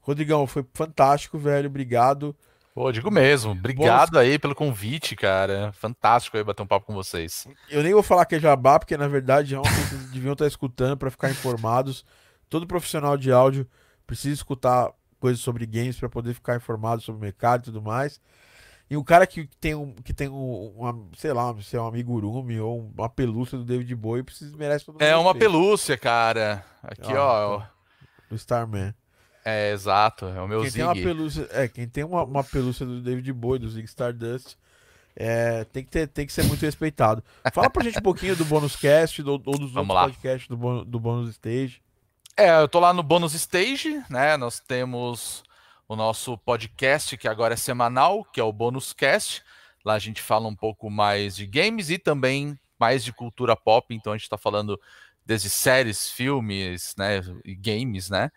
Rodrigão, 0.00 0.46
foi 0.46 0.64
fantástico, 0.74 1.38
velho. 1.38 1.68
Obrigado. 1.68 2.34
Pô, 2.74 2.90
digo 2.90 3.10
mesmo. 3.10 3.52
Obrigado 3.52 4.18
aí 4.18 4.38
pelo 4.38 4.54
convite, 4.54 5.14
cara. 5.14 5.72
Fantástico 5.74 6.36
aí 6.36 6.42
bater 6.42 6.62
um 6.62 6.66
papo 6.66 6.86
com 6.86 6.94
vocês. 6.94 7.46
Eu 7.70 7.82
nem 7.82 7.92
vou 7.92 8.02
falar 8.02 8.26
que 8.26 8.34
é 8.34 8.40
jabá, 8.40 8.80
porque 8.80 8.96
na 8.96 9.06
verdade 9.06 9.54
é 9.54 9.58
coisa 9.58 9.70
que 9.70 9.94
vocês 9.94 10.10
deviam 10.10 10.32
estar 10.32 10.46
escutando 10.46 10.96
para 10.96 11.10
ficar 11.10 11.30
informados. 11.30 12.04
Todo 12.50 12.66
profissional 12.66 13.16
de 13.16 13.30
áudio 13.30 13.66
precisa 14.06 14.34
escutar 14.34 14.90
coisas 15.24 15.40
sobre 15.40 15.64
games 15.64 15.98
para 15.98 16.10
poder 16.10 16.34
ficar 16.34 16.54
informado 16.54 17.00
sobre 17.00 17.18
o 17.18 17.22
mercado 17.22 17.62
e 17.62 17.64
tudo 17.64 17.80
mais. 17.80 18.20
E 18.90 18.96
o 18.98 19.02
cara 19.02 19.26
que 19.26 19.48
tem 19.58 19.74
um, 19.74 19.94
que 19.94 20.12
tem 20.12 20.28
um, 20.28 20.74
uma, 20.76 21.08
sei 21.16 21.32
lá, 21.32 21.56
se 21.62 21.74
é 21.74 21.80
um 21.80 21.86
amigurumi 21.86 22.60
ou 22.60 22.92
uma 22.94 23.08
pelúcia 23.08 23.56
do 23.56 23.64
David 23.64 23.94
Bowie, 23.94 24.22
precisa 24.22 24.54
merece 24.54 24.84
todo 24.84 25.00
É 25.00 25.16
uma 25.16 25.34
pelúcia, 25.34 25.96
cara. 25.96 26.62
Aqui, 26.82 27.10
ó. 27.14 27.56
ó 27.56 27.62
do 28.28 28.36
Starman. 28.36 28.94
É, 29.42 29.72
exato, 29.72 30.26
é 30.26 30.42
o 30.42 30.46
meu 30.46 30.60
quem 30.60 30.68
Zig. 30.68 30.84
Tem 30.84 30.84
uma 30.84 30.94
pelúcia, 30.94 31.48
é, 31.52 31.68
quem 31.68 31.88
tem 31.88 32.04
uma, 32.04 32.22
uma 32.22 32.44
pelúcia 32.44 32.84
do 32.84 33.00
David 33.00 33.32
Bowie, 33.32 33.60
do 33.60 33.70
Zig 33.70 33.86
Stardust, 33.86 34.56
é, 35.16 35.64
tem, 35.64 35.84
que 35.84 35.90
ter, 35.90 36.06
tem 36.06 36.26
que 36.26 36.32
ser 36.34 36.44
muito 36.44 36.60
respeitado. 36.60 37.24
Fala 37.50 37.70
pra 37.70 37.82
gente 37.82 37.98
um 37.98 38.02
pouquinho 38.02 38.36
do 38.36 38.44
Bônus 38.44 38.76
Cast 38.76 39.22
do, 39.22 39.32
ou 39.32 39.38
dos 39.38 39.72
Vamos 39.72 39.96
outros 39.96 40.16
podcasts 40.16 40.48
do, 40.48 40.84
do 40.84 41.00
Bônus 41.00 41.30
Stage. 41.30 41.82
É, 42.36 42.50
eu 42.60 42.66
tô 42.66 42.80
lá 42.80 42.92
no 42.92 43.04
Bônus 43.04 43.32
Stage, 43.32 44.02
né? 44.10 44.36
Nós 44.36 44.58
temos 44.58 45.44
o 45.86 45.94
nosso 45.94 46.36
podcast, 46.38 47.16
que 47.16 47.28
agora 47.28 47.54
é 47.54 47.56
semanal, 47.56 48.24
que 48.24 48.40
é 48.40 48.42
o 48.42 48.52
Bônus 48.52 48.92
Cast. 48.92 49.40
Lá 49.84 49.94
a 49.94 50.00
gente 50.00 50.20
fala 50.20 50.48
um 50.48 50.56
pouco 50.56 50.90
mais 50.90 51.36
de 51.36 51.46
games 51.46 51.90
e 51.90 51.98
também 51.98 52.58
mais 52.76 53.04
de 53.04 53.12
cultura 53.12 53.54
pop. 53.54 53.94
Então 53.94 54.12
a 54.12 54.16
gente 54.16 54.24
está 54.24 54.36
falando 54.36 54.80
desde 55.24 55.48
séries, 55.48 56.10
filmes, 56.10 56.96
né, 56.98 57.20
e 57.44 57.54
games, 57.54 58.10
né? 58.10 58.32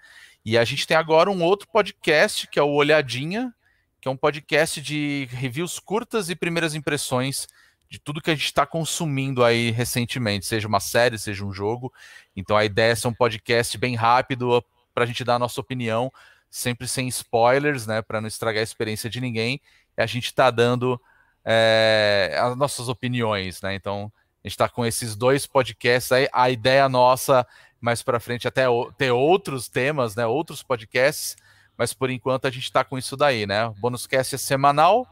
E 0.45 0.59
a 0.59 0.63
gente 0.63 0.85
tem 0.85 0.95
agora 0.95 1.31
um 1.31 1.41
outro 1.41 1.67
podcast 1.67 2.47
que 2.47 2.59
é 2.59 2.63
o 2.63 2.73
Olhadinha, 2.73 3.51
que 3.99 4.07
é 4.07 4.11
um 4.11 4.15
podcast 4.17 4.79
de 4.79 5.27
reviews 5.31 5.79
curtas 5.79 6.29
e 6.29 6.35
primeiras 6.35 6.75
impressões 6.75 7.47
de 7.89 7.99
tudo 7.99 8.21
que 8.21 8.31
a 8.31 8.35
gente 8.35 8.45
está 8.45 8.65
consumindo 8.65 9.43
aí 9.43 9.71
recentemente, 9.71 10.45
seja 10.45 10.67
uma 10.67 10.79
série, 10.79 11.17
seja 11.17 11.45
um 11.45 11.53
jogo. 11.53 11.91
Então 12.35 12.57
a 12.57 12.65
ideia 12.65 12.91
é 12.91 12.95
ser 12.95 13.07
um 13.07 13.13
podcast 13.13 13.77
bem 13.77 13.95
rápido 13.95 14.63
para 14.93 15.03
a 15.03 15.07
gente 15.07 15.23
dar 15.23 15.35
a 15.35 15.39
nossa 15.39 15.61
opinião 15.61 16.11
sempre 16.49 16.87
sem 16.87 17.07
spoilers, 17.07 17.85
né, 17.85 18.01
para 18.01 18.21
não 18.21 18.27
estragar 18.27 18.61
a 18.61 18.63
experiência 18.63 19.09
de 19.09 19.21
ninguém. 19.21 19.61
E 19.97 20.01
a 20.01 20.05
gente 20.05 20.25
está 20.25 20.49
dando 20.49 20.99
é, 21.45 22.37
as 22.39 22.55
nossas 22.57 22.89
opiniões, 22.89 23.61
né? 23.61 23.75
Então 23.75 24.11
a 24.43 24.47
gente 24.47 24.53
está 24.53 24.69
com 24.69 24.85
esses 24.85 25.15
dois 25.15 25.45
podcasts 25.45 26.11
aí. 26.11 26.27
A 26.33 26.49
ideia 26.49 26.87
nossa 26.89 27.45
mais 27.79 28.01
para 28.01 28.19
frente 28.19 28.47
até 28.47 28.65
ter 28.97 29.11
outros 29.11 29.67
temas, 29.69 30.15
né, 30.15 30.25
outros 30.25 30.63
podcasts, 30.63 31.35
mas 31.77 31.93
por 31.93 32.09
enquanto 32.09 32.47
a 32.47 32.49
gente 32.49 32.63
está 32.63 32.83
com 32.83 32.97
isso 32.97 33.15
daí, 33.15 33.45
né? 33.45 33.67
O 33.67 33.73
Bônus 33.73 34.07
Cast 34.07 34.35
é 34.35 34.37
semanal 34.37 35.07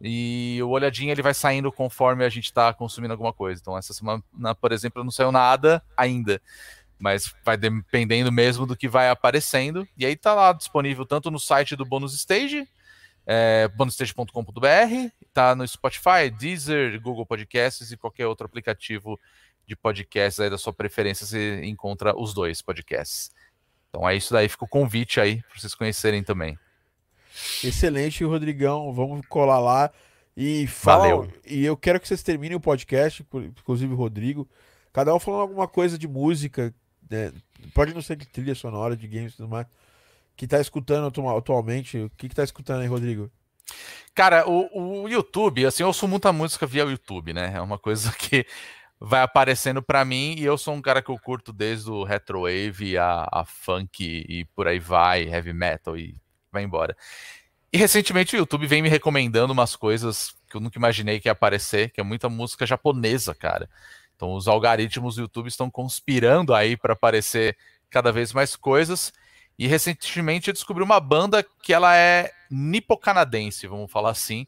E 0.00 0.58
o 0.62 0.68
olhadinho 0.68 1.10
ele 1.10 1.22
vai 1.22 1.34
saindo 1.34 1.72
conforme 1.72 2.24
a 2.24 2.28
gente 2.28 2.44
está 2.44 2.72
consumindo 2.72 3.12
alguma 3.12 3.32
coisa. 3.32 3.60
Então, 3.60 3.76
essa 3.76 3.92
semana, 3.92 4.22
por 4.60 4.72
exemplo, 4.72 5.02
não 5.02 5.10
saiu 5.10 5.32
nada 5.32 5.82
ainda. 5.96 6.40
Mas 6.98 7.32
vai 7.44 7.56
dependendo 7.56 8.30
mesmo 8.30 8.66
do 8.66 8.76
que 8.76 8.88
vai 8.88 9.08
aparecendo. 9.08 9.86
E 9.96 10.06
aí 10.06 10.16
tá 10.16 10.34
lá 10.34 10.52
disponível 10.52 11.04
tanto 11.04 11.30
no 11.30 11.38
site 11.38 11.76
do 11.76 11.84
Bonus 11.84 12.14
Stage, 12.14 12.68
é, 13.26 13.68
bonusstage.com.br, 13.68 15.10
tá 15.34 15.54
no 15.54 15.66
Spotify, 15.68 16.30
Deezer, 16.36 17.00
Google 17.00 17.26
Podcasts 17.26 17.92
e 17.92 17.96
qualquer 17.96 18.26
outro 18.26 18.46
aplicativo 18.46 19.20
de 19.66 19.76
podcasts 19.76 20.40
aí 20.40 20.48
da 20.48 20.56
sua 20.56 20.72
preferência, 20.72 21.26
você 21.26 21.62
encontra 21.62 22.18
os 22.18 22.32
dois 22.32 22.62
podcasts. 22.62 23.30
Então 23.90 24.08
é 24.08 24.16
isso 24.16 24.32
daí, 24.32 24.48
fica 24.48 24.64
o 24.64 24.68
convite 24.68 25.20
aí 25.20 25.42
para 25.42 25.60
vocês 25.60 25.74
conhecerem 25.74 26.22
também. 26.22 26.58
Excelente, 27.62 28.24
Rodrigão. 28.24 28.92
Vamos 28.92 29.26
colar 29.26 29.58
lá. 29.58 29.90
E 30.36 30.66
fala, 30.68 31.02
Valeu. 31.02 31.32
E 31.44 31.64
eu 31.64 31.76
quero 31.76 31.98
que 31.98 32.06
vocês 32.06 32.22
terminem 32.22 32.56
o 32.56 32.60
podcast, 32.60 33.26
inclusive 33.34 33.92
o 33.92 33.96
Rodrigo. 33.96 34.48
Cada 34.92 35.14
um 35.14 35.18
falando 35.18 35.40
alguma 35.40 35.66
coisa 35.66 35.98
de 35.98 36.06
música. 36.06 36.72
Né? 37.10 37.32
Pode 37.74 37.92
não 37.92 38.00
ser 38.00 38.16
de 38.16 38.26
trilha 38.26 38.54
sonora, 38.54 38.96
de 38.96 39.08
games 39.08 39.32
e 39.32 39.36
tudo 39.36 39.48
mais. 39.48 39.66
Que 40.36 40.46
tá 40.46 40.60
escutando 40.60 41.12
atualmente. 41.36 41.98
O 41.98 42.10
que, 42.10 42.28
que 42.28 42.34
tá 42.34 42.44
escutando 42.44 42.82
aí, 42.82 42.86
Rodrigo? 42.86 43.30
Cara, 44.14 44.48
o, 44.48 45.02
o 45.04 45.08
YouTube, 45.08 45.66
assim, 45.66 45.82
eu 45.82 45.88
ouço 45.88 46.06
muita 46.06 46.32
música 46.32 46.66
via 46.66 46.84
YouTube, 46.84 47.32
né? 47.32 47.52
É 47.54 47.60
uma 47.60 47.78
coisa 47.78 48.12
que 48.12 48.46
vai 49.00 49.22
aparecendo 49.22 49.82
para 49.82 50.04
mim 50.04 50.34
e 50.36 50.44
eu 50.44 50.58
sou 50.58 50.74
um 50.74 50.82
cara 50.82 51.02
que 51.02 51.10
eu 51.10 51.18
curto 51.18 51.52
desde 51.52 51.90
o 51.90 52.04
retrowave 52.04 52.98
a, 52.98 53.28
a 53.30 53.44
funk 53.44 54.24
e 54.28 54.44
por 54.56 54.66
aí 54.66 54.78
vai, 54.78 55.22
heavy 55.22 55.52
metal 55.52 55.96
e 55.96 56.16
vai 56.52 56.62
embora. 56.62 56.96
E 57.72 57.76
recentemente 57.76 58.34
o 58.34 58.38
YouTube 58.38 58.66
vem 58.66 58.80
me 58.80 58.88
recomendando 58.88 59.52
umas 59.52 59.76
coisas 59.76 60.34
que 60.48 60.56
eu 60.56 60.60
nunca 60.60 60.78
imaginei 60.78 61.20
que 61.20 61.28
ia 61.28 61.32
aparecer, 61.32 61.90
que 61.90 62.00
é 62.00 62.04
muita 62.04 62.28
música 62.28 62.64
japonesa, 62.64 63.34
cara. 63.34 63.68
Então 64.16 64.32
os 64.32 64.48
algoritmos 64.48 65.16
do 65.16 65.22
YouTube 65.22 65.48
estão 65.48 65.70
conspirando 65.70 66.54
aí 66.54 66.76
para 66.76 66.94
aparecer 66.94 67.56
cada 67.90 68.10
vez 68.10 68.32
mais 68.32 68.56
coisas. 68.56 69.12
E 69.58 69.66
recentemente 69.66 70.48
eu 70.48 70.54
descobri 70.54 70.82
uma 70.82 71.00
banda 71.00 71.44
que 71.62 71.72
ela 71.72 71.96
é 71.96 72.30
nipo-canadense, 72.50 73.66
vamos 73.66 73.90
falar 73.90 74.10
assim. 74.10 74.46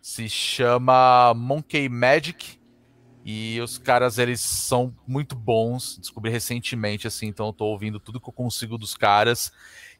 Se 0.00 0.28
chama 0.28 1.34
Monkey 1.34 1.88
Magic. 1.88 2.58
E 3.26 3.58
os 3.62 3.78
caras, 3.78 4.18
eles 4.18 4.40
são 4.40 4.94
muito 5.06 5.34
bons. 5.34 5.98
Descobri 5.98 6.30
recentemente, 6.30 7.06
assim, 7.06 7.26
então 7.26 7.46
eu 7.46 7.52
tô 7.54 7.64
ouvindo 7.64 7.98
tudo 7.98 8.20
que 8.20 8.28
eu 8.28 8.32
consigo 8.32 8.76
dos 8.76 8.94
caras. 8.94 9.50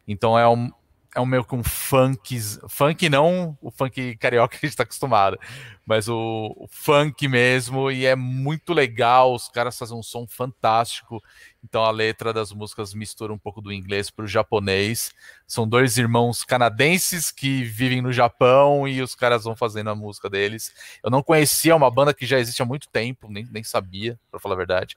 Então 0.06 0.38
é 0.38 0.46
um, 0.46 0.70
é 1.14 1.20
um 1.20 1.26
meio 1.26 1.44
que 1.44 1.54
um 1.54 1.62
funk, 1.62 2.38
funk 2.68 3.08
não 3.08 3.56
o 3.62 3.70
funk 3.70 4.16
carioca 4.16 4.58
que 4.58 4.66
a 4.66 4.68
gente 4.68 4.76
tá 4.76 4.82
acostumado, 4.82 5.38
mas 5.86 6.08
o, 6.08 6.54
o, 6.56 6.66
funk 6.68 7.28
mesmo, 7.28 7.90
e 7.90 8.04
é 8.04 8.16
muito 8.16 8.72
legal, 8.72 9.32
os 9.32 9.48
caras 9.48 9.78
fazem 9.78 9.96
um 9.96 10.02
som 10.02 10.26
fantástico, 10.26 11.22
então 11.62 11.84
a 11.84 11.90
letra 11.90 12.32
das 12.32 12.52
músicas 12.52 12.92
mistura 12.92 13.32
um 13.32 13.38
pouco 13.38 13.60
do 13.60 13.72
inglês 13.72 14.10
para 14.10 14.24
o 14.24 14.28
japonês, 14.28 15.12
são 15.46 15.68
dois 15.68 15.96
irmãos 15.96 16.42
canadenses 16.42 17.30
que 17.30 17.62
vivem 17.62 18.02
no 18.02 18.12
Japão 18.12 18.88
e 18.88 19.00
os 19.00 19.14
caras 19.14 19.44
vão 19.44 19.54
fazendo 19.54 19.90
a 19.90 19.94
música 19.94 20.28
deles, 20.28 20.72
eu 21.02 21.10
não 21.10 21.22
conhecia 21.22 21.76
uma 21.76 21.90
banda 21.90 22.12
que 22.12 22.26
já 22.26 22.38
existe 22.40 22.60
há 22.60 22.66
muito 22.66 22.88
tempo, 22.88 23.30
nem, 23.30 23.46
nem 23.52 23.62
sabia, 23.62 24.18
para 24.30 24.40
falar 24.40 24.56
a 24.56 24.58
verdade, 24.58 24.96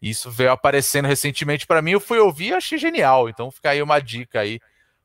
isso 0.00 0.30
veio 0.30 0.52
aparecendo 0.52 1.06
recentemente 1.06 1.66
para 1.66 1.82
mim, 1.82 1.90
eu 1.92 2.00
fui 2.00 2.18
ouvir 2.20 2.50
e 2.50 2.54
achei 2.54 2.78
genial, 2.78 3.28
então 3.28 3.50
fica 3.50 3.70
aí 3.70 3.82
uma 3.82 3.98
dica 3.98 4.40
aí, 4.40 4.60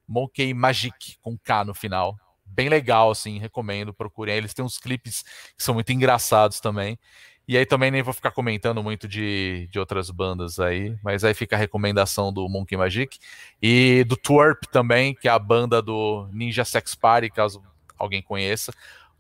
Monkey 0.07 0.53
Magic, 0.53 1.17
com 1.21 1.37
K 1.37 1.65
no 1.65 1.73
final. 1.73 2.17
Bem 2.45 2.69
legal, 2.69 3.11
assim, 3.11 3.39
recomendo, 3.39 3.93
procurem. 3.93 4.35
Eles 4.35 4.53
têm 4.53 4.63
uns 4.63 4.77
clipes 4.77 5.23
que 5.57 5.63
são 5.63 5.73
muito 5.73 5.91
engraçados 5.91 6.59
também. 6.59 6.97
E 7.45 7.57
aí 7.57 7.65
também 7.65 7.91
nem 7.91 8.01
vou 8.01 8.13
ficar 8.13 8.31
comentando 8.31 8.81
muito 8.81 9.05
de, 9.07 9.67
de 9.69 9.77
outras 9.77 10.09
bandas 10.09 10.59
aí, 10.59 10.95
mas 11.03 11.25
aí 11.25 11.33
fica 11.33 11.57
a 11.57 11.59
recomendação 11.59 12.31
do 12.31 12.47
Monkey 12.47 12.77
Magic. 12.77 13.17
E 13.61 14.05
do 14.07 14.15
Twerp 14.15 14.63
também, 14.71 15.13
que 15.13 15.27
é 15.27 15.31
a 15.31 15.39
banda 15.39 15.81
do 15.81 16.27
Ninja 16.31 16.63
Sex 16.63 16.95
Party, 16.95 17.29
caso 17.29 17.61
alguém 17.97 18.21
conheça. 18.21 18.71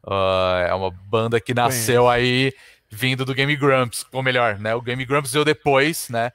Uh, 0.05 0.67
é 0.67 0.73
uma 0.73 0.89
banda 0.89 1.39
que 1.41 1.53
nasceu 1.53 2.07
aí 2.09 2.53
vindo 2.89 3.25
do 3.25 3.33
Game 3.33 3.55
Grumps, 3.55 4.05
ou 4.11 4.21
melhor, 4.21 4.57
né? 4.59 4.73
O 4.75 4.81
Game 4.81 5.03
Grumps 5.03 5.33
veio 5.33 5.43
depois, 5.43 6.07
né? 6.09 6.31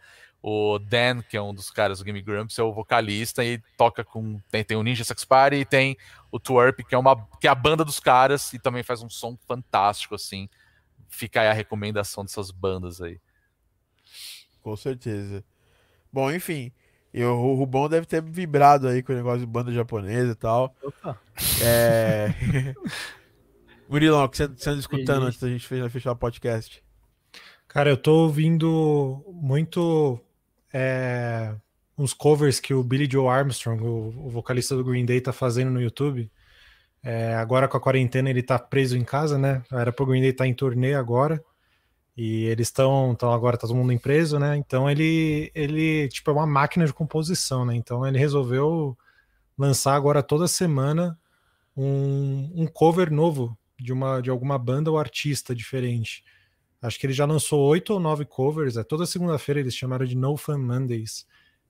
O 0.50 0.78
Dan, 0.78 1.20
que 1.20 1.36
é 1.36 1.42
um 1.42 1.52
dos 1.52 1.70
caras 1.70 1.98
do 1.98 2.04
Game 2.06 2.22
Grumps, 2.22 2.58
é 2.58 2.62
o 2.62 2.72
vocalista 2.72 3.44
e 3.44 3.58
toca 3.76 4.02
com. 4.02 4.40
Tem, 4.50 4.64
tem 4.64 4.78
o 4.78 4.82
Ninja 4.82 5.04
Sex 5.04 5.22
Party 5.22 5.56
e 5.56 5.64
tem 5.66 5.94
o 6.32 6.40
Twerp, 6.40 6.80
que 6.88 6.94
é, 6.94 6.98
uma, 6.98 7.28
que 7.38 7.46
é 7.46 7.50
a 7.50 7.54
banda 7.54 7.84
dos 7.84 8.00
caras 8.00 8.50
e 8.54 8.58
também 8.58 8.82
faz 8.82 9.02
um 9.02 9.10
som 9.10 9.36
fantástico, 9.46 10.14
assim. 10.14 10.48
Fica 11.06 11.42
aí 11.42 11.48
a 11.48 11.52
recomendação 11.52 12.24
dessas 12.24 12.50
bandas 12.50 13.02
aí. 13.02 13.20
Com 14.62 14.74
certeza. 14.74 15.44
Bom, 16.10 16.32
enfim. 16.32 16.72
Eu, 17.12 17.38
o 17.38 17.54
Rubão 17.54 17.86
deve 17.86 18.06
ter 18.06 18.22
vibrado 18.22 18.88
aí 18.88 19.02
com 19.02 19.12
o 19.12 19.16
negócio 19.16 19.40
de 19.40 19.46
banda 19.46 19.70
japonesa 19.70 20.32
e 20.32 20.34
tal. 20.34 20.74
Opa. 20.82 21.20
É. 21.62 22.32
Murilão, 23.86 24.24
o 24.24 24.28
que 24.30 24.38
você 24.38 24.70
anda 24.70 24.80
escutando 24.80 25.26
antes 25.26 25.38
da 25.38 25.48
gente 25.48 25.68
fechar 25.90 26.12
o 26.12 26.16
podcast? 26.16 26.82
Cara, 27.66 27.90
eu 27.90 27.98
tô 27.98 28.22
ouvindo 28.24 29.22
muito 29.30 30.18
é, 30.72 31.54
uns 31.96 32.12
covers 32.12 32.60
que 32.60 32.74
o 32.74 32.82
Billy 32.82 33.08
Joe 33.10 33.28
Armstrong, 33.28 33.82
o, 33.82 34.26
o, 34.26 34.30
vocalista 34.30 34.76
do 34.76 34.84
Green 34.84 35.04
Day, 35.04 35.20
tá 35.20 35.32
fazendo 35.32 35.70
no 35.70 35.80
YouTube. 35.80 36.30
É, 37.02 37.34
agora 37.34 37.68
com 37.68 37.76
a 37.76 37.80
quarentena 37.80 38.30
ele 38.30 38.42
tá 38.42 38.58
preso 38.58 38.96
em 38.96 39.04
casa, 39.04 39.38
né? 39.38 39.62
Era 39.70 39.92
pro 39.92 40.06
Green 40.06 40.20
Day 40.20 40.30
estar 40.30 40.44
tá 40.44 40.48
em 40.48 40.54
turnê 40.54 40.94
agora. 40.94 41.42
E 42.16 42.46
eles 42.46 42.66
estão, 42.68 43.12
então 43.12 43.32
agora 43.32 43.56
tá 43.56 43.66
todo 43.66 43.76
mundo 43.76 43.96
preso, 44.00 44.38
né? 44.38 44.56
Então 44.56 44.90
ele, 44.90 45.52
ele, 45.54 46.08
tipo, 46.08 46.30
é 46.30 46.34
uma 46.34 46.46
máquina 46.46 46.84
de 46.84 46.92
composição, 46.92 47.64
né? 47.64 47.74
Então 47.76 48.06
ele 48.06 48.18
resolveu 48.18 48.96
lançar 49.56 49.94
agora 49.94 50.22
toda 50.22 50.48
semana 50.48 51.18
um, 51.76 52.50
um 52.54 52.66
cover 52.66 53.12
novo 53.12 53.56
de 53.78 53.92
uma 53.92 54.20
de 54.20 54.30
alguma 54.30 54.58
banda 54.58 54.90
ou 54.90 54.98
artista 54.98 55.54
diferente. 55.54 56.24
Acho 56.80 56.98
que 56.98 57.06
ele 57.06 57.12
já 57.12 57.24
lançou 57.24 57.60
oito 57.68 57.92
ou 57.92 58.00
nove 58.00 58.24
covers. 58.24 58.76
É, 58.76 58.84
toda 58.84 59.06
segunda-feira 59.06 59.60
eles 59.60 59.74
chamaram 59.74 60.06
de 60.06 60.16
No 60.16 60.36
Fun 60.36 60.58
Mondays. 60.58 61.26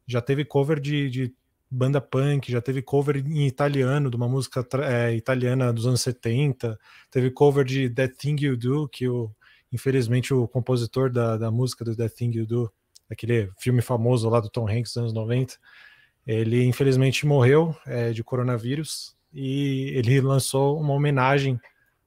Já 0.06 0.20
teve 0.20 0.44
cover 0.44 0.80
de, 0.80 1.09
de 1.10 1.35
banda 1.70 2.01
punk, 2.01 2.51
já 2.51 2.60
teve 2.60 2.82
cover 2.82 3.16
em 3.16 3.47
italiano, 3.47 4.10
de 4.10 4.16
uma 4.16 4.28
música 4.28 4.66
é, 4.85 5.14
italiana 5.14 5.72
dos 5.72 5.86
anos 5.86 6.01
70. 6.01 6.78
Teve 7.10 7.30
cover 7.30 7.64
de 7.64 7.90
That 7.90 8.14
Thing 8.16 8.36
You 8.40 8.56
Do, 8.56 8.89
que 8.89 9.09
o, 9.09 9.30
infelizmente 9.72 10.32
o 10.32 10.48
compositor 10.48 11.10
da, 11.10 11.36
da 11.36 11.51
música 11.51 11.85
do 11.85 11.97
That 11.97 12.14
Thing 12.14 12.32
You 12.35 12.47
Do, 12.47 12.72
aquele 13.10 13.51
filme 13.59 13.82
famoso 13.82 14.28
lá 14.28 14.40
do 14.40 14.51
Tom 14.51 14.68
Hanks 14.68 14.93
dos 14.93 14.97
anos 14.98 15.12
90, 15.12 15.56
ele 16.26 16.64
infelizmente 16.64 17.26
morreu 17.26 17.74
é, 17.86 18.12
de 18.12 18.22
coronavírus 18.22 19.16
e 19.32 19.93
ele 19.94 20.20
lançou 20.20 20.78
uma 20.78 20.93
homenagem 20.93 21.59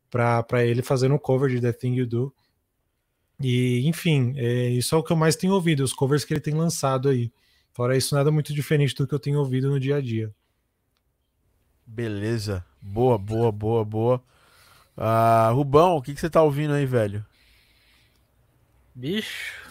para 0.09 0.65
ele 0.65 0.81
fazendo 0.81 1.15
um 1.15 1.19
cover 1.19 1.49
de 1.49 1.61
The 1.61 1.71
Thing 1.71 1.95
You 1.95 2.05
Do. 2.07 2.33
E, 3.43 3.87
enfim, 3.87 4.33
é, 4.37 4.69
isso 4.69 4.93
é 4.95 4.97
o 4.97 5.03
que 5.03 5.11
eu 5.11 5.17
mais 5.17 5.35
tenho 5.35 5.53
ouvido, 5.53 5.83
os 5.83 5.93
covers 5.93 6.23
que 6.23 6.33
ele 6.33 6.41
tem 6.41 6.53
lançado 6.53 7.09
aí. 7.09 7.31
Fora 7.73 7.95
isso, 7.95 8.15
nada 8.15 8.31
muito 8.31 8.53
diferente 8.53 8.93
do 8.95 9.07
que 9.07 9.13
eu 9.13 9.19
tenho 9.19 9.39
ouvido 9.39 9.69
no 9.69 9.79
dia 9.79 9.97
a 9.97 10.01
dia. 10.01 10.33
Beleza. 11.85 12.65
Boa, 12.81 13.17
boa, 13.17 13.51
boa, 13.51 13.85
boa. 13.85 14.23
Uh, 14.97 15.53
Rubão, 15.53 15.95
o 15.95 16.01
que, 16.01 16.13
que 16.13 16.19
você 16.19 16.29
tá 16.29 16.41
ouvindo 16.41 16.73
aí, 16.73 16.85
velho? 16.85 17.25
Bicho. 18.93 19.61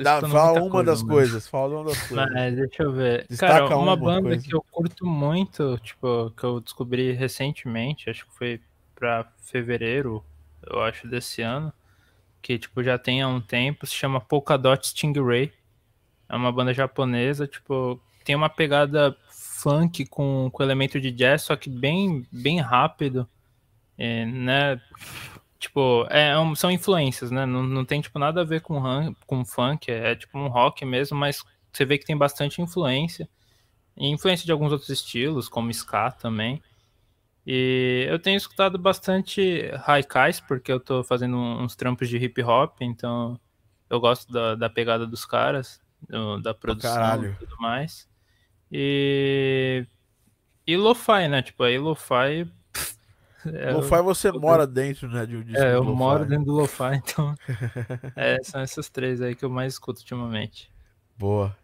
Dá, 0.00 0.20
fala 0.20 0.62
uma 0.62 0.70
coisa, 0.70 0.90
das 0.90 1.02
coisas. 1.02 1.48
Fala 1.48 1.80
uma 1.80 1.84
das 1.90 2.08
coisas. 2.08 2.32
Mas 2.32 2.56
deixa 2.56 2.82
eu 2.82 2.92
ver. 2.92 3.26
Destaca 3.28 3.52
Cara, 3.52 3.76
uma, 3.76 3.92
uma 3.92 3.96
banda 3.96 4.28
coisa. 4.28 4.42
que 4.42 4.54
eu 4.54 4.64
curto 4.70 5.04
muito, 5.04 5.78
tipo, 5.78 6.30
que 6.30 6.44
eu 6.44 6.60
descobri 6.60 7.12
recentemente, 7.12 8.08
acho 8.08 8.24
que 8.26 8.32
foi 8.34 8.60
pra 8.94 9.30
fevereiro, 9.42 10.24
eu 10.66 10.80
acho, 10.80 11.06
desse 11.06 11.42
ano 11.42 11.72
que 12.42 12.58
tipo 12.58 12.82
já 12.82 12.98
tem 12.98 13.22
há 13.22 13.28
um 13.28 13.40
tempo, 13.40 13.86
se 13.86 13.94
chama 13.94 14.20
Polkadot 14.20 14.86
Stingray. 14.86 15.52
É 16.28 16.36
uma 16.36 16.50
banda 16.50 16.74
japonesa, 16.74 17.46
tipo, 17.46 18.00
tem 18.24 18.34
uma 18.34 18.48
pegada 18.48 19.16
funk 19.30 20.06
com, 20.06 20.50
com 20.52 20.62
elemento 20.62 21.00
de 21.00 21.10
jazz, 21.10 21.42
só 21.42 21.56
que 21.56 21.70
bem 21.70 22.26
bem 22.32 22.60
rápido, 22.60 23.28
é, 23.96 24.24
né? 24.26 24.80
Tipo, 25.58 26.06
é, 26.10 26.30
é 26.30 26.54
são 26.56 26.70
influências, 26.70 27.30
né? 27.30 27.46
Não, 27.46 27.62
não 27.62 27.84
tem 27.84 28.00
tipo 28.00 28.18
nada 28.18 28.40
a 28.40 28.44
ver 28.44 28.60
com, 28.62 28.82
com 29.26 29.44
funk, 29.44 29.90
é, 29.90 30.12
é 30.12 30.16
tipo 30.16 30.38
um 30.38 30.48
rock 30.48 30.84
mesmo, 30.84 31.16
mas 31.16 31.44
você 31.72 31.84
vê 31.84 31.96
que 31.98 32.04
tem 32.04 32.16
bastante 32.16 32.60
influência. 32.60 33.28
E 33.96 34.08
influência 34.08 34.46
de 34.46 34.52
alguns 34.52 34.72
outros 34.72 34.90
estilos, 34.90 35.48
como 35.48 35.70
ska 35.70 36.10
também. 36.10 36.62
E 37.46 38.06
eu 38.08 38.18
tenho 38.18 38.36
escutado 38.36 38.78
bastante 38.78 39.70
haikais, 39.86 40.40
porque 40.40 40.70
eu 40.70 40.78
tô 40.78 41.02
fazendo 41.02 41.36
uns 41.36 41.74
trampos 41.74 42.08
de 42.08 42.16
hip 42.16 42.40
hop, 42.42 42.80
então 42.80 43.38
eu 43.90 44.00
gosto 44.00 44.32
da, 44.32 44.54
da 44.54 44.70
pegada 44.70 45.06
dos 45.06 45.24
caras, 45.24 45.80
do, 46.08 46.40
da 46.40 46.54
produção 46.54 47.24
e 47.26 47.34
tudo 47.36 47.56
mais. 47.58 48.08
E. 48.70 49.86
E 50.66 50.76
lo-fi, 50.76 51.26
né? 51.28 51.42
Tipo, 51.42 51.64
aí 51.64 51.76
lo-fi. 51.78 52.48
É, 53.44 53.72
Lo-fi 53.72 54.00
você 54.02 54.30
mora 54.30 54.66
dentro, 54.66 55.08
né? 55.08 55.26
De 55.26 55.42
disco 55.42 55.60
É, 55.60 55.74
eu 55.74 55.84
de 55.84 55.90
moro 55.90 56.24
dentro 56.24 56.44
do 56.44 56.52
Lo-Fi, 56.52 56.94
então. 57.02 57.34
é, 58.14 58.38
são 58.44 58.60
essas 58.60 58.88
três 58.88 59.20
aí 59.20 59.34
que 59.34 59.44
eu 59.44 59.50
mais 59.50 59.72
escuto 59.74 60.00
ultimamente. 60.00 60.70
Boa. 61.18 61.56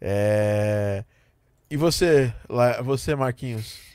É... 0.00 1.04
E 1.68 1.76
você, 1.76 2.32
lá- 2.48 2.80
você, 2.82 3.14
Marquinhos? 3.14 3.89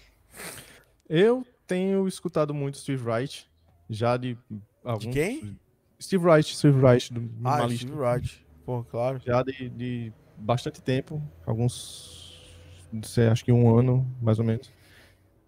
Eu 1.09 1.45
tenho 1.67 2.07
escutado 2.07 2.53
muito 2.53 2.77
Steve 2.77 3.03
Wright, 3.03 3.49
já 3.89 4.17
de 4.17 4.37
alguns... 4.83 5.05
De 5.05 5.09
quem? 5.11 5.59
Steve 6.01 6.25
Wright, 6.25 6.55
Steve 6.55 6.79
Wright, 6.79 7.13
do 7.13 7.29
Ah. 7.43 7.69
Steve 7.69 7.93
Wright. 7.93 8.45
Pô, 8.65 8.83
claro. 8.83 9.19
Já 9.25 9.43
de, 9.43 9.69
de 9.69 10.13
bastante 10.37 10.81
tempo, 10.81 11.21
alguns, 11.45 12.57
sei, 13.03 13.27
acho 13.27 13.45
que 13.45 13.51
um 13.51 13.77
ano, 13.77 14.05
mais 14.21 14.39
ou 14.39 14.45
menos. 14.45 14.71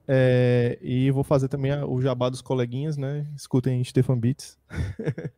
É, 0.07 0.77
e 0.81 1.11
vou 1.11 1.23
fazer 1.23 1.49
também 1.49 1.73
o 1.83 2.01
jabá 2.01 2.29
dos 2.29 2.41
coleguinhas, 2.41 2.95
né? 2.95 3.27
Escutem 3.35 3.83
Stefan 3.83 4.17
Beats. 4.17 4.57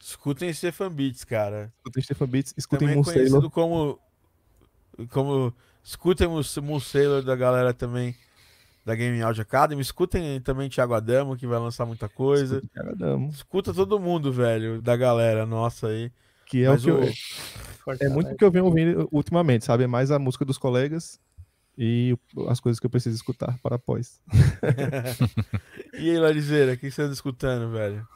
Escutem 0.00 0.52
Stefan 0.52 0.90
Beats, 0.90 1.24
cara. 1.24 1.72
Escutem 1.76 2.02
Stefan 2.02 2.26
Beats, 2.26 2.54
escutem 2.56 2.88
é 2.88 2.94
Moon 2.94 3.02
conhecido 3.04 3.30
Sailor. 3.30 3.50
como... 3.50 3.98
como... 5.10 5.54
Escutem 5.84 6.26
o 6.26 6.40
Moon 6.62 6.80
Sailor 6.80 7.22
da 7.22 7.36
galera 7.36 7.72
também 7.72 8.14
da 8.88 8.94
Game 8.94 9.20
Audio 9.20 9.42
Academy. 9.42 9.82
Escutem 9.82 10.40
também 10.40 10.70
Thiago 10.70 10.94
Adamo, 10.94 11.36
que 11.36 11.46
vai 11.46 11.58
lançar 11.58 11.84
muita 11.84 12.08
coisa. 12.08 12.56
Escutem 12.56 12.70
Thiago 12.72 12.90
Adamo, 12.90 13.28
Escuta 13.28 13.74
todo 13.74 14.00
mundo, 14.00 14.32
velho, 14.32 14.80
da 14.80 14.96
galera 14.96 15.44
nossa 15.44 15.88
aí. 15.88 16.10
Que 16.46 16.64
é 16.64 16.68
Mas 16.70 16.82
o 16.82 16.84
que 16.86 16.90
eu, 16.90 17.96
é 18.00 18.08
muito 18.08 18.32
o 18.32 18.36
que 18.36 18.44
eu 18.44 18.50
venho 18.50 18.64
ouvindo 18.64 19.06
ultimamente, 19.12 19.66
sabe? 19.66 19.84
É 19.84 19.86
mais 19.86 20.10
a 20.10 20.18
música 20.18 20.42
dos 20.46 20.56
colegas 20.56 21.20
e 21.76 22.16
as 22.48 22.58
coisas 22.60 22.80
que 22.80 22.86
eu 22.86 22.90
preciso 22.90 23.14
escutar 23.14 23.58
para 23.62 23.76
após. 23.76 24.20
E 25.94 26.10
aí, 26.10 26.18
Larizeira, 26.18 26.74
o 26.74 26.78
que 26.78 26.90
você 26.90 27.02
anda 27.02 27.12
escutando, 27.12 27.72
velho? 27.72 28.06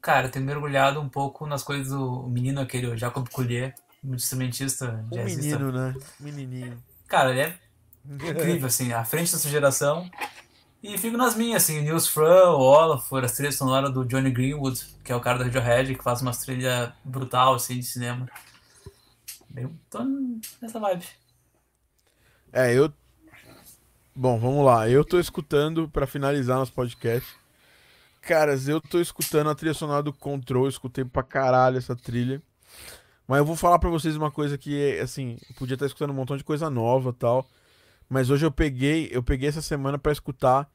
Cara, 0.00 0.28
eu 0.28 0.30
tenho 0.30 0.44
mergulhado 0.44 1.00
um 1.00 1.08
pouco 1.08 1.46
nas 1.46 1.64
coisas 1.64 1.88
do 1.88 2.28
menino 2.28 2.60
aquele, 2.60 2.86
o 2.86 2.96
Jacob 2.96 3.28
Collier, 3.28 3.74
um 4.04 4.14
instrumentista, 4.14 5.04
Um 5.10 5.16
jazzista. 5.16 5.58
menino, 5.58 5.72
né? 5.72 5.94
Menininho. 6.20 6.78
Cara, 7.08 7.30
ele 7.30 7.40
é 7.40 7.58
incrível, 8.04 8.66
assim, 8.66 8.92
à 8.92 9.04
frente 9.04 9.32
da 9.32 9.38
sua 9.38 9.50
geração. 9.50 10.10
E 10.82 10.98
fico 10.98 11.16
nas 11.16 11.36
minhas, 11.36 11.62
assim, 11.62 11.80
Nils 11.80 12.08
Fran, 12.08 12.50
Olafur, 12.50 13.24
as 13.24 13.32
trilhas 13.32 13.54
sonoras 13.54 13.92
do 13.92 14.04
Johnny 14.04 14.30
Greenwood, 14.30 14.84
que 15.04 15.12
é 15.12 15.16
o 15.16 15.20
cara 15.20 15.38
da 15.38 15.44
Radiohead, 15.44 15.94
que 15.94 16.02
faz 16.02 16.20
umas 16.20 16.38
trilhas 16.38 16.92
brutal, 17.04 17.54
assim, 17.54 17.78
de 17.78 17.84
cinema. 17.84 18.28
Eu 19.54 19.70
tô 19.88 20.00
nessa 20.60 20.80
vibe. 20.80 21.04
É, 22.52 22.74
eu. 22.74 22.92
Bom, 24.14 24.38
vamos 24.38 24.64
lá. 24.64 24.88
Eu 24.88 25.04
tô 25.04 25.20
escutando, 25.20 25.88
pra 25.88 26.06
finalizar 26.06 26.58
nosso 26.58 26.72
podcast. 26.72 27.28
Caras, 28.20 28.68
eu 28.68 28.80
tô 28.80 29.00
escutando 29.00 29.50
a 29.50 29.54
trilha 29.54 29.74
sonora 29.74 30.02
do 30.02 30.12
Control. 30.12 30.68
Escutei 30.68 31.04
pra 31.04 31.22
caralho 31.22 31.78
essa 31.78 31.94
trilha. 31.94 32.42
Mas 33.26 33.38
eu 33.38 33.44
vou 33.44 33.56
falar 33.56 33.78
pra 33.78 33.88
vocês 33.88 34.16
uma 34.16 34.30
coisa 34.30 34.58
que, 34.58 34.98
assim, 34.98 35.38
podia 35.58 35.74
estar 35.74 35.86
escutando 35.86 36.10
um 36.10 36.14
montão 36.14 36.36
de 36.36 36.44
coisa 36.44 36.68
nova 36.68 37.12
tal. 37.12 37.46
Mas 38.12 38.28
hoje 38.28 38.44
eu 38.44 38.52
peguei, 38.52 39.08
eu 39.10 39.22
peguei 39.22 39.48
essa 39.48 39.62
semana 39.62 39.98
pra 39.98 40.12
escutar 40.12 40.70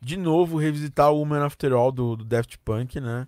de 0.00 0.16
novo, 0.16 0.56
revisitar 0.56 1.10
o 1.10 1.18
Woman 1.18 1.44
After 1.44 1.72
All 1.72 1.90
do, 1.90 2.14
do 2.14 2.24
Daft 2.24 2.56
Punk, 2.58 3.00
né? 3.00 3.26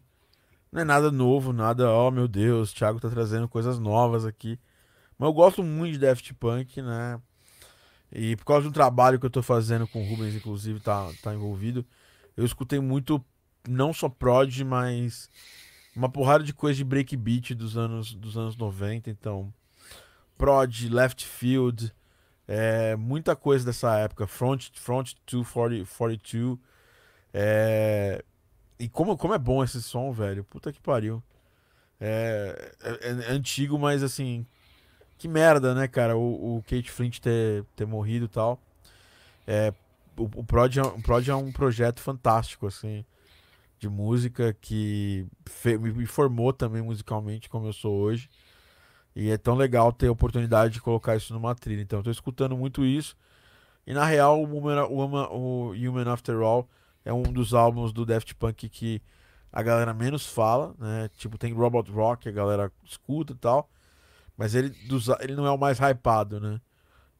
Não 0.71 0.83
é 0.83 0.85
nada 0.85 1.11
novo, 1.11 1.53
nada, 1.53 1.93
oh 1.93 2.13
meu 2.13 2.29
Deus, 2.29 2.71
o 2.71 2.75
Thiago 2.77 3.01
tá 3.01 3.11
trazendo 3.11 3.49
coisas 3.49 3.77
novas 3.81 4.25
aqui. 4.25 4.57
Mas 5.19 5.27
eu 5.27 5.33
gosto 5.33 5.65
muito 5.65 5.95
de 5.95 5.99
Daft 5.99 6.33
Punk, 6.35 6.81
né? 6.81 7.21
E 8.13 8.37
por 8.37 8.45
causa 8.45 8.69
do 8.69 8.73
trabalho 8.73 9.19
que 9.19 9.27
eu 9.27 9.31
tô 9.31 9.43
fazendo 9.43 9.85
com 9.89 10.01
o 10.01 10.09
Rubens, 10.09 10.37
inclusive, 10.37 10.79
tá, 10.79 11.11
tá 11.21 11.35
envolvido, 11.35 11.85
eu 12.37 12.45
escutei 12.45 12.79
muito, 12.79 13.21
não 13.69 13.93
só 13.93 14.09
prod, 14.09 14.63
mas 14.63 15.29
uma 15.97 16.09
porrada 16.09 16.45
de 16.45 16.55
coisa 16.55 16.77
de 16.77 16.85
breakbeat 16.85 17.57
dos 17.57 17.77
anos, 17.77 18.15
dos 18.15 18.39
anos 18.39 18.57
90, 18.57 19.11
então 19.11 19.53
prod, 20.39 20.89
left 20.89 21.27
field, 21.27 21.93
é, 22.51 22.97
muita 22.97 23.37
coisa 23.37 23.65
dessa 23.65 23.97
época, 23.99 24.27
front, 24.27 24.71
front 24.75 25.13
240, 25.25 25.87
42, 25.97 26.59
é, 27.33 28.25
e 28.79 28.89
como, 28.89 29.17
como 29.17 29.35
é 29.35 29.39
bom 29.39 29.63
esse 29.63 29.81
som, 29.81 30.13
velho, 30.13 30.43
puta 30.45 30.73
que 30.73 30.81
pariu. 30.81 31.23
É, 32.01 32.73
é- 32.83 33.11
é 33.31 33.33
antigo, 33.33 33.79
mas 33.79 34.03
assim, 34.03 34.45
que 35.19 35.29
merda, 35.29 35.75
né, 35.75 35.89
cara, 35.89 36.17
o, 36.17 36.59
o 36.59 36.63
Kate 36.65 36.91
Flint 36.91 37.21
ter, 37.21 37.65
ter 37.77 37.87
morrido 37.87 38.27
e 38.27 38.29
tal. 38.29 38.61
É, 39.47 39.73
o, 40.17 40.25
o, 40.25 40.45
Prod 40.45 40.77
é, 40.79 40.83
o 40.83 41.03
Prod 41.03 41.29
é 41.29 41.35
um 41.35 41.53
projeto 41.53 42.01
fantástico, 42.01 42.67
assim, 42.67 43.05
de 43.79 43.89
música 43.89 44.57
que 44.61 45.27
me 45.81 46.07
formou 46.07 46.53
também 46.53 46.83
musicalmente 46.83 47.49
como 47.49 47.67
eu 47.67 47.73
sou 47.73 47.95
hoje. 47.97 48.29
E 49.15 49.31
é 49.31 49.37
tão 49.39 49.55
legal 49.57 49.93
ter 49.93 50.07
a 50.09 50.13
oportunidade 50.13 50.75
de 50.75 50.81
colocar 50.81 51.17
isso 51.17 51.33
numa 51.35 51.55
trilha. 51.55 51.83
Então 51.83 52.03
tô 52.03 52.11
escutando 52.11 52.57
muito 52.57 52.85
isso. 52.85 53.17
E 53.87 53.93
na 53.95 54.05
real, 54.05 54.43
o 54.43 54.45
Human- 54.45 55.29
o 55.31 55.71
Human 55.73 56.09
After 56.13 56.37
All 56.41 56.69
é 57.05 57.13
um 57.13 57.23
dos 57.23 57.55
álbuns 57.55 57.93
do 57.93 58.07
Daft 58.07 58.35
Punk 58.35 58.69
que 58.69 59.03
a 59.53 59.63
galera 59.63 59.93
menos 59.95 60.27
fala, 60.27 60.75
né? 60.79 61.11
Tipo, 61.17 61.39
tem 61.39 61.53
Robot 61.53 61.91
Rock, 61.91 62.29
a 62.29 62.33
galera 62.33 62.73
escuta 62.85 63.33
e 63.33 63.37
tal. 63.37 63.69
Mas 64.37 64.55
ele, 64.55 64.71
dos, 64.89 65.09
ele 65.21 65.35
não 65.35 65.47
é 65.47 65.51
o 65.51 65.59
mais 65.59 65.79
hypado, 65.81 66.41
né? 66.41 66.61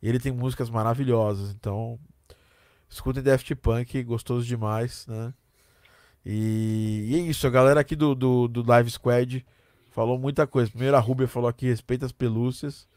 E 0.03 0.09
ele 0.09 0.21
tem 0.21 0.33
músicas 0.33 0.71
maravilhosas. 0.71 1.51
Então, 1.53 1.99
escutem 2.89 3.23
Daft 3.23 3.55
Punk, 3.57 4.03
gostoso 4.05 4.47
demais, 4.47 5.07
né? 5.07 5.35
E, 6.25 7.07
e 7.11 7.15
é 7.17 7.19
isso, 7.21 7.47
a 7.47 7.51
galera 7.51 7.81
aqui 7.81 7.97
do, 7.97 8.15
do, 8.15 8.49
do 8.49 8.63
Live 8.67 8.91
Squad 8.91 9.45
falou 9.91 10.19
muita 10.19 10.47
coisa. 10.47 10.71
Primeiro 10.71 10.97
a 10.97 11.01
Rubia 11.01 11.29
falou 11.29 11.49
aqui, 11.49 11.67
respeita 11.67 12.07
as 12.07 12.13
pelúcias. 12.13 12.89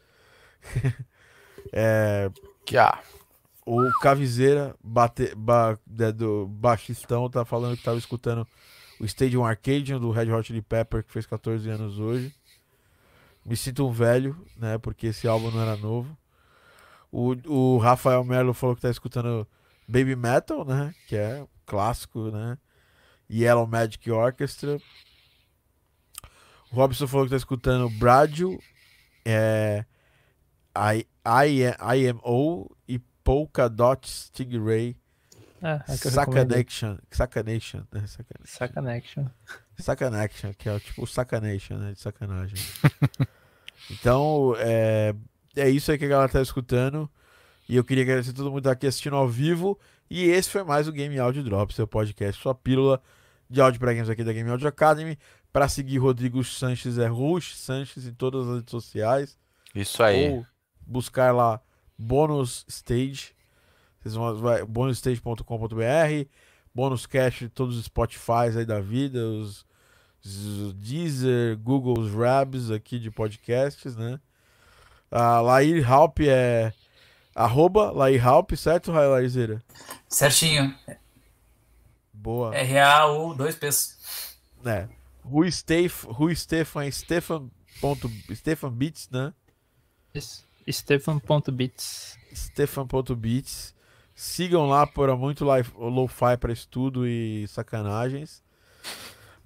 é, 1.72 2.30
Que 2.64 2.76
ah, 2.76 2.98
o 3.66 3.90
Cavizeira, 4.00 4.74
bate, 4.82 5.34
ba, 5.34 5.78
é, 5.98 6.12
do 6.12 6.46
baixistão, 6.46 7.30
tá 7.30 7.44
falando 7.44 7.76
que 7.76 7.82
tava 7.82 7.98
escutando 7.98 8.46
o 9.00 9.04
Stadium 9.04 9.44
Arcadian 9.44 9.98
do 9.98 10.10
Red 10.10 10.30
Hot 10.30 10.46
Chili 10.46 10.60
Pepper, 10.62 11.02
que 11.02 11.12
fez 11.12 11.26
14 11.26 11.68
anos 11.70 11.98
hoje. 11.98 12.34
Me 13.44 13.56
sinto 13.56 13.86
um 13.86 13.92
velho, 13.92 14.36
né? 14.56 14.78
Porque 14.78 15.08
esse 15.08 15.26
álbum 15.26 15.50
não 15.50 15.60
era 15.60 15.76
novo. 15.76 16.16
O, 17.10 17.34
o 17.46 17.78
Rafael 17.78 18.24
Merlo 18.24 18.54
falou 18.54 18.74
que 18.74 18.82
tá 18.82 18.90
escutando 18.90 19.46
Baby 19.86 20.16
Metal, 20.16 20.64
né? 20.64 20.94
Que 21.06 21.16
é 21.16 21.46
clássico, 21.66 22.30
né? 22.30 22.58
Yellow 23.30 23.66
Magic 23.66 24.10
Orchestra. 24.10 24.78
O 26.74 26.76
Robson 26.76 27.06
falou 27.06 27.26
que 27.26 27.30
tá 27.30 27.36
escutando 27.36 27.88
Bradio, 27.88 28.58
é, 29.24 29.84
I, 30.76 31.06
I, 31.24 32.08
IMO 32.08 32.68
e 32.88 32.98
Polka 33.22 33.68
Dot 33.68 34.10
Stingray 34.10 34.96
É, 35.62 35.80
é. 35.86 35.96
Sacanation. 35.96 36.98
Sacanation, 37.12 37.82
né? 37.92 38.04
Sacanection. 38.44 39.26
Sacanation, 39.78 40.52
que 40.58 40.68
é 40.68 40.72
o 40.72 40.80
tipo 40.80 41.06
sacanation, 41.06 41.76
né? 41.76 41.92
De 41.92 42.00
sacanagem. 42.00 42.58
então, 43.88 44.56
é, 44.58 45.14
é 45.54 45.70
isso 45.70 45.92
aí 45.92 45.96
que 45.96 46.06
a 46.06 46.08
galera 46.08 46.28
tá 46.28 46.42
escutando. 46.42 47.08
E 47.68 47.76
eu 47.76 47.84
queria 47.84 48.02
agradecer 48.02 48.30
a 48.30 48.34
todo 48.34 48.50
mundo 48.50 48.62
que 48.62 48.64
tá 48.64 48.72
aqui 48.72 48.88
assistindo 48.88 49.14
ao 49.14 49.28
vivo. 49.28 49.78
E 50.10 50.24
esse 50.24 50.50
foi 50.50 50.64
mais 50.64 50.88
o 50.88 50.92
Game 50.92 51.16
Audio 51.20 51.44
Drop, 51.44 51.72
seu 51.72 51.86
podcast, 51.86 52.42
sua 52.42 52.52
pílula 52.52 53.00
de 53.48 53.60
áudio 53.60 53.78
para 53.78 53.92
games 53.92 54.10
aqui 54.10 54.24
da 54.24 54.32
Game 54.32 54.50
Audio 54.50 54.66
Academy. 54.66 55.16
Para 55.54 55.68
seguir 55.68 55.98
Rodrigo 55.98 56.42
Sanches 56.42 56.98
é 56.98 57.06
Rush 57.06 57.56
Sanches 57.56 58.08
em 58.08 58.12
todas 58.12 58.48
as 58.48 58.56
redes 58.56 58.72
sociais. 58.72 59.38
isso 59.72 60.02
aí. 60.02 60.30
Ou 60.30 60.44
buscar 60.84 61.32
lá 61.32 61.60
Bônus 61.96 62.64
Stage. 62.66 63.36
Vocês 64.00 64.16
vão 64.16 64.36
vai, 64.36 64.64
bonusstage.com.br, 64.64 66.28
Bônus 66.74 67.06
Cash, 67.06 67.48
todos 67.54 67.78
os 67.78 67.84
Spotify 67.84 68.50
aí 68.58 68.66
da 68.66 68.80
vida, 68.80 69.20
os, 69.20 69.64
os 70.24 70.74
Deezer, 70.74 71.56
Google, 71.58 72.00
os 72.00 72.12
Rabs 72.12 72.72
aqui 72.72 72.98
de 72.98 73.12
podcasts, 73.12 73.94
né? 73.94 74.18
A 75.08 75.40
Lair 75.40 75.88
Halp 75.88 76.18
é 76.22 76.72
arroba 77.32 77.92
Lair 77.92 78.26
Halp, 78.26 78.54
certo, 78.56 78.90
Lairzeira? 78.90 79.62
Certinho. 80.08 80.76
Boa. 82.12 82.52
R-A-U, 82.56 83.34
dois 83.36 83.54
P's. 83.54 84.36
É. 84.66 84.88
Rui 85.24 85.50
Stef, 85.50 86.04
Rui 86.06 86.34
Stefan, 86.36 86.90
Stefan, 86.90 87.50
ponto, 87.80 88.10
Stefan 88.32 88.70
Beats, 88.70 89.08
né? 89.10 89.32
Isso. 90.14 90.46
Stefan.bits. 90.70 92.18
Stefan.beats. 92.34 93.74
Sigam 94.14 94.66
lá 94.66 94.86
por 94.86 95.14
muito 95.16 95.44
lo-fi 95.44 96.36
para 96.38 96.52
estudo 96.52 97.06
e 97.06 97.46
sacanagens. 97.48 98.42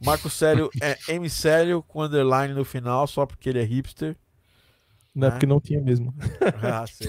Marco 0.04 0.28
Célio 0.28 0.70
é 0.82 0.96
M 1.08 1.28
Célio 1.30 1.82
com 1.82 2.02
underline 2.02 2.52
no 2.54 2.64
final, 2.64 3.06
só 3.06 3.24
porque 3.24 3.48
ele 3.48 3.60
é 3.60 3.64
hipster. 3.64 4.16
Não 5.14 5.26
é 5.26 5.28
É. 5.28 5.30
porque 5.32 5.46
não 5.46 5.60
tinha 5.60 5.80
mesmo. 5.80 6.14
Ah, 6.62 6.86
sei. 6.86 7.08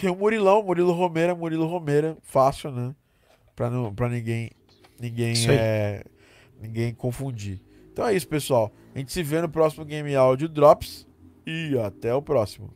tem 0.00 0.10
o 0.10 0.14
Murilão, 0.14 0.62
Murilo 0.62 0.92
Romeira, 0.92 1.34
Murilo 1.34 1.66
Romeira, 1.66 2.16
fácil, 2.22 2.70
né? 2.70 2.94
Pra, 3.56 3.70
não, 3.70 3.94
pra 3.94 4.08
ninguém, 4.08 4.50
ninguém, 5.00 5.34
é, 5.48 6.04
ninguém 6.60 6.94
confundir. 6.94 7.60
Então 7.92 8.06
é 8.06 8.14
isso, 8.14 8.26
pessoal. 8.26 8.72
A 8.94 8.98
gente 8.98 9.12
se 9.12 9.22
vê 9.22 9.40
no 9.40 9.48
próximo 9.48 9.84
Game 9.84 10.14
Audio 10.14 10.48
Drops 10.48 11.06
e 11.46 11.78
até 11.78 12.14
o 12.14 12.22
próximo. 12.22 12.70